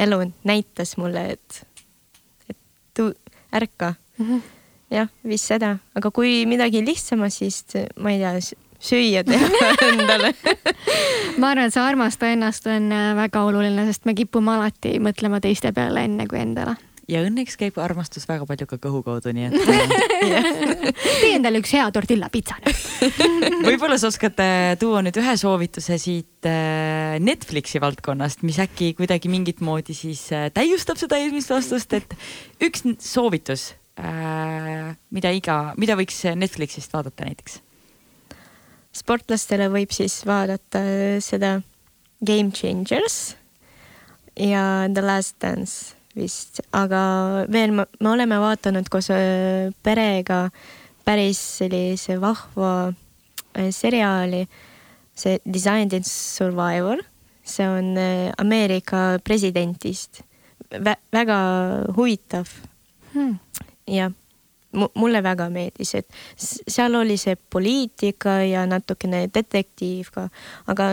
elu 0.00 0.20
näitas 0.44 0.96
mulle, 1.00 1.24
et, 1.36 1.66
et 2.50 2.58
tu, 2.94 3.12
ärka 3.54 3.94
mm. 4.18 4.26
-hmm. 4.26 4.42
jah, 4.90 5.08
vist 5.24 5.44
seda, 5.44 5.76
aga 5.94 6.10
kui 6.10 6.46
midagi 6.46 6.84
lihtsama, 6.84 7.30
siis 7.30 7.64
ma 7.96 8.10
ei 8.10 8.18
tea, 8.18 8.56
süüa 8.80 9.24
teha 9.24 9.48
endale 9.92 10.34
ma 11.38 11.50
arvan, 11.50 11.66
et 11.66 11.74
see 11.74 11.82
armasta 11.82 12.30
ennast 12.32 12.66
on 12.70 12.90
äh, 12.92 13.14
väga 13.16 13.42
oluline, 13.48 13.86
sest 13.88 14.06
me 14.08 14.14
kipume 14.16 14.54
alati 14.56 14.96
mõtlema 15.02 15.40
teiste 15.44 15.72
peale 15.76 16.04
enne 16.08 16.26
kui 16.30 16.40
endale. 16.40 16.76
Ja 17.10 17.22
õnneks 17.22 17.54
käib 17.58 17.76
armastus 17.82 18.26
väga 18.28 18.46
palju 18.48 18.66
ka 18.68 18.78
kõhu 18.82 19.02
kaudu, 19.06 19.32
nii 19.34 19.46
et 19.48 20.94
tee 21.22 21.32
endale 21.36 21.60
üks 21.62 21.72
hea 21.76 21.86
tortillapitsa 21.94 22.58
võib-olla 23.68 23.98
sa 24.00 24.10
oskad 24.10 24.40
äh, 24.42 24.74
tuua 24.80 25.02
nüüd 25.06 25.18
ühe 25.22 25.36
soovituse 25.38 25.98
siit 26.02 26.48
äh, 26.50 27.16
Netflixi 27.22 27.80
valdkonnast, 27.82 28.42
mis 28.46 28.58
äkki 28.62 28.92
kuidagi 28.98 29.30
mingit 29.32 29.62
moodi 29.64 29.94
siis 29.96 30.26
äh, 30.34 30.48
täiustab 30.54 30.98
seda 31.00 31.20
eelmist 31.22 31.54
vastust, 31.54 31.94
et 31.96 32.16
üks 32.62 32.84
soovitus, 33.02 33.70
mida 33.96 35.30
iga, 35.32 35.56
mida 35.80 35.94
võiks 35.96 36.18
Netflixist 36.36 36.92
vaadata 36.92 37.24
näiteks? 37.24 37.62
Sportlastele 38.96 39.70
võib 39.72 39.92
siis 39.92 40.18
vaadata 40.28 40.82
seda 41.24 41.58
Game 42.20 42.52
Changers 42.52 43.36
ja 44.36 44.84
The 44.92 45.04
Last 45.04 45.38
Dance 45.40 45.95
vist, 46.16 46.62
aga 46.72 47.44
veel 47.52 47.74
me, 47.76 47.84
me 48.00 48.12
oleme 48.12 48.38
vaadanud 48.40 48.88
koos 48.92 49.10
perega 49.84 50.46
päris 51.06 51.40
sellise 51.60 52.16
vahva 52.20 52.92
seriaali, 53.54 54.42
see 55.16 55.38
Designed 55.44 55.94
in 55.96 56.04
Survivor, 56.04 57.02
see 57.44 57.68
on 57.68 57.94
Ameerika 58.38 59.18
presidentist. 59.24 60.22
Vä. 60.66 60.96
väga 61.12 61.36
huvitav. 61.96 62.48
Hmm.. 63.12 63.38
jah. 63.86 64.12
Mulle 64.76 65.22
väga 65.22 65.46
meeldis, 65.48 65.94
et 65.94 66.08
seal 66.36 66.94
oli 66.98 67.14
see 67.16 67.36
poliitika 67.36 68.42
ja 68.44 68.66
natukene 68.68 69.22
detektiiv 69.32 70.10
ka, 70.12 70.26
aga 70.68 70.88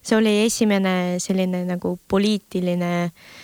see 0.00 0.16
oli 0.16 0.32
esimene 0.46 1.18
selline 1.20 1.66
nagu 1.68 1.98
poliitiline 2.08 2.92
äh, 3.04 3.34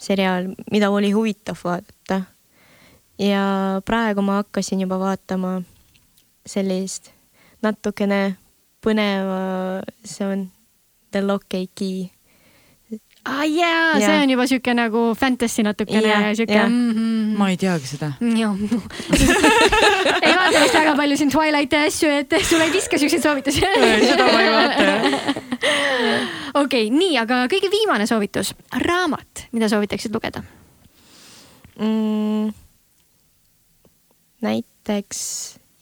seriaal, 0.00 0.50
mida 0.72 0.90
oli 0.90 1.12
huvitav 1.12 1.56
vaadata. 1.64 2.22
ja 3.18 3.42
praegu 3.84 4.22
ma 4.22 4.40
hakkasin 4.40 4.80
juba 4.80 4.98
vaatama 4.98 5.62
sellist 6.46 7.10
natukene 7.62 8.36
põneva, 8.80 9.82
see 10.04 10.24
on 10.26 10.48
The 11.12 11.20
Lock 11.20 11.54
and 11.54 11.68
Key 11.74 12.10
aa 13.20 13.40
ah, 13.40 13.44
jaa, 13.44 14.00
see 14.00 14.16
on 14.22 14.30
juba 14.32 14.46
sihuke 14.48 14.72
nagu 14.76 15.00
fantasy 15.18 15.62
natukene 15.66 16.08
ja, 16.08 16.20
ja 16.24 16.34
sihuke. 16.36 16.60
Mm 16.66 16.92
-hmm. 16.96 17.38
ma 17.38 17.50
ei 17.50 17.56
teagi 17.60 17.86
seda. 17.86 18.12
ei 20.24 20.34
vaata 20.36 20.62
vist 20.62 20.74
väga 20.74 20.94
palju 20.96 21.16
siin 21.16 21.30
Twilighti 21.30 21.76
asju, 21.76 22.08
et 22.22 22.32
sulle 22.48 22.64
ei 22.64 22.72
viska 22.72 22.98
siukseid 22.98 23.22
soovitusi 23.22 23.60
seda 23.60 24.24
ma 24.32 24.40
ei 24.40 24.50
vaata 24.50 24.82
jah. 24.82 25.02
okei 26.62 26.86
okay,, 26.86 26.96
nii, 26.96 27.18
aga 27.20 27.44
kõige 27.52 27.68
viimane 27.70 28.06
soovitus, 28.06 28.54
raamat, 28.86 29.46
mida 29.52 29.68
soovitaksid 29.68 30.14
lugeda 30.14 30.42
mm,? 31.76 32.52
näiteks 34.40 35.20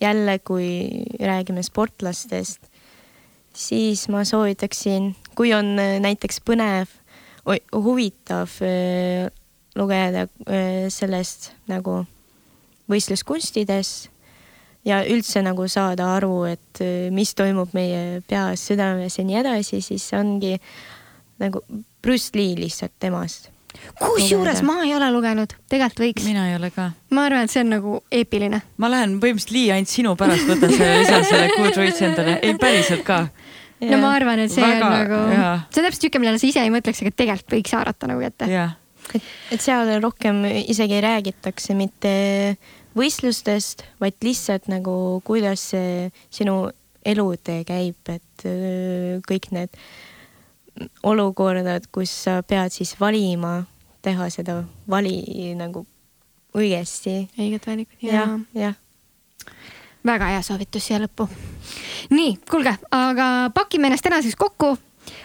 jälle, 0.00 0.38
kui 0.38 0.90
räägime 1.20 1.62
sportlastest, 1.62 2.60
siis 3.54 4.08
ma 4.08 4.24
soovitaksin, 4.24 5.16
kui 5.34 5.54
on 5.54 5.76
näiteks 6.02 6.42
põnev 6.42 6.86
huvitav 7.72 8.52
äh, 8.64 9.28
lugeda 9.78 10.26
äh, 10.46 10.86
sellest 10.92 11.52
nagu 11.70 12.02
võistluskunstides 12.88 14.08
ja 14.88 15.02
üldse 15.06 15.42
nagu 15.44 15.66
saada 15.70 16.14
aru, 16.16 16.44
et 16.48 16.82
äh, 16.84 17.10
mis 17.14 17.34
toimub 17.38 17.74
meie 17.76 18.22
peas, 18.28 18.64
südames 18.70 19.18
ja 19.18 19.26
nii 19.26 19.38
edasi, 19.42 19.82
siis 19.84 20.08
ongi 20.16 20.56
nagu 21.42 21.62
Bruce 22.02 22.34
Lee 22.34 22.56
lihtsalt 22.58 22.96
temast. 22.98 23.50
kusjuures 24.00 24.62
ma 24.64 24.80
ei 24.82 24.94
ole 24.96 25.10
lugenud, 25.12 25.52
tegelikult 25.68 26.00
võiks. 26.06 26.24
mina 26.26 26.48
ei 26.50 26.56
ole 26.56 26.70
ka. 26.74 26.90
ma 27.14 27.26
arvan, 27.28 27.44
et 27.44 27.52
see 27.52 27.62
on 27.62 27.74
nagu 27.76 27.98
eepiline. 28.10 28.62
ma 28.76 28.90
lähen 28.90 29.18
põhimõtteliselt 29.22 29.54
Lee 29.54 29.74
ainult 29.74 29.92
sinu 29.92 30.16
pärast 30.16 30.48
võtan 30.48 30.72
selle, 30.74 31.02
lisan 31.04 31.28
selle 31.28 31.50
Goodreadsi 31.54 32.08
endale, 32.08 32.38
ei 32.42 32.56
päriselt 32.58 33.04
ka 33.06 33.26
no 33.80 34.00
ma 34.02 34.12
arvan, 34.16 34.42
et 34.44 34.52
see 34.52 34.64
Väga- 34.64 34.86
on 34.86 34.96
nagu, 34.96 35.20
jaa. 35.34 35.54
see 35.70 35.82
on 35.82 35.88
täpselt 35.88 36.06
siuke, 36.06 36.20
millele 36.22 36.40
sa 36.42 36.48
ise 36.50 36.64
ei 36.64 36.72
mõtleks, 36.74 37.02
aga 37.04 37.14
tegelikult 37.22 37.56
võiks 37.58 37.74
haarata 37.76 38.10
nagu 38.10 38.24
kätte. 38.24 38.50
jah, 38.50 38.74
et, 39.14 39.30
et 39.54 39.64
seal 39.64 39.92
rohkem 40.02 40.42
isegi 40.64 41.00
räägitakse 41.04 41.76
mitte 41.78 42.12
võistlustest, 42.98 43.84
vaid 44.02 44.18
lihtsalt 44.24 44.68
nagu 44.72 45.22
kuidas 45.26 45.68
see 45.72 46.08
sinu 46.34 46.70
elutee 47.06 47.62
käib, 47.68 47.98
et 48.10 48.46
kõik 49.28 49.50
need 49.54 49.78
olukorrad, 51.06 51.86
kus 51.94 52.10
sa 52.24 52.40
pead 52.46 52.74
siis 52.74 52.94
valima, 53.00 53.62
teha 54.02 54.28
seda 54.30 54.60
vali 54.90 55.54
nagu 55.58 55.84
õigesti. 56.58 57.28
õiget 57.38 57.66
valikut, 57.66 58.02
jah 58.02 58.36
jah 58.54 58.76
väga 60.08 60.30
hea 60.32 60.42
soovitus 60.42 60.86
siia 60.88 61.00
lõppu. 61.02 61.28
nii, 62.10 62.38
kuulge, 62.50 62.74
aga 62.90 63.50
pakime 63.54 63.90
ennast 63.90 64.06
tänaseks 64.06 64.36
kokku. 64.36 64.76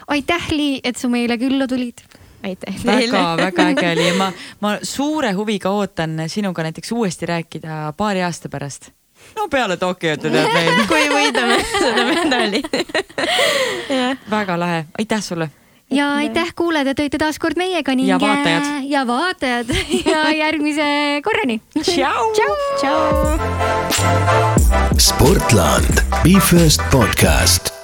aitäh, 0.08 0.50
Lii, 0.52 0.82
et 0.84 0.98
sa 0.98 1.10
meile 1.10 1.38
külla 1.38 1.68
tulid. 1.68 2.04
aitäh 2.44 2.82
teile. 2.84 3.12
väga-väga 3.12 3.70
äge 3.72 3.92
oli 3.92 4.08
ja 4.08 4.18
ma, 4.20 4.32
ma 4.64 4.78
suure 4.84 5.32
huviga 5.32 5.72
ootan 5.72 6.28
sinuga 6.28 6.64
näiteks 6.64 6.92
uuesti 6.92 7.26
rääkida 7.26 7.94
paari 7.98 8.24
aasta 8.24 8.50
pärast. 8.50 8.92
no 9.36 9.48
peale 9.48 9.78
Tokyot 9.78 10.22
tead 10.22 10.54
meil. 10.54 10.86
kui 10.92 11.10
võidame 11.10 11.60
seda 11.84 12.08
medali 12.12 12.64
väga 14.30 14.60
lahe, 14.60 14.86
aitäh 15.00 15.24
sulle. 15.24 15.50
Ja 15.94 16.10
aitäh 16.16 16.54
kuulajad, 16.56 16.88
et 16.94 17.00
olite 17.00 17.18
taas 17.22 17.40
kord 17.40 17.58
meiega 17.60 17.96
ning. 17.96 18.08
Ja 18.10 18.20
vaatajad. 18.20 18.64
ja 18.90 19.06
vaatajad 19.08 19.76
ja 20.14 20.26
järgmise 20.38 21.22
korrani. 21.24 21.62
tšau. 21.82 22.34
tšau. 22.82 23.38
Sportland, 24.98 26.04
Be 26.24 26.40
First 26.40 26.82
podcast 26.92 27.83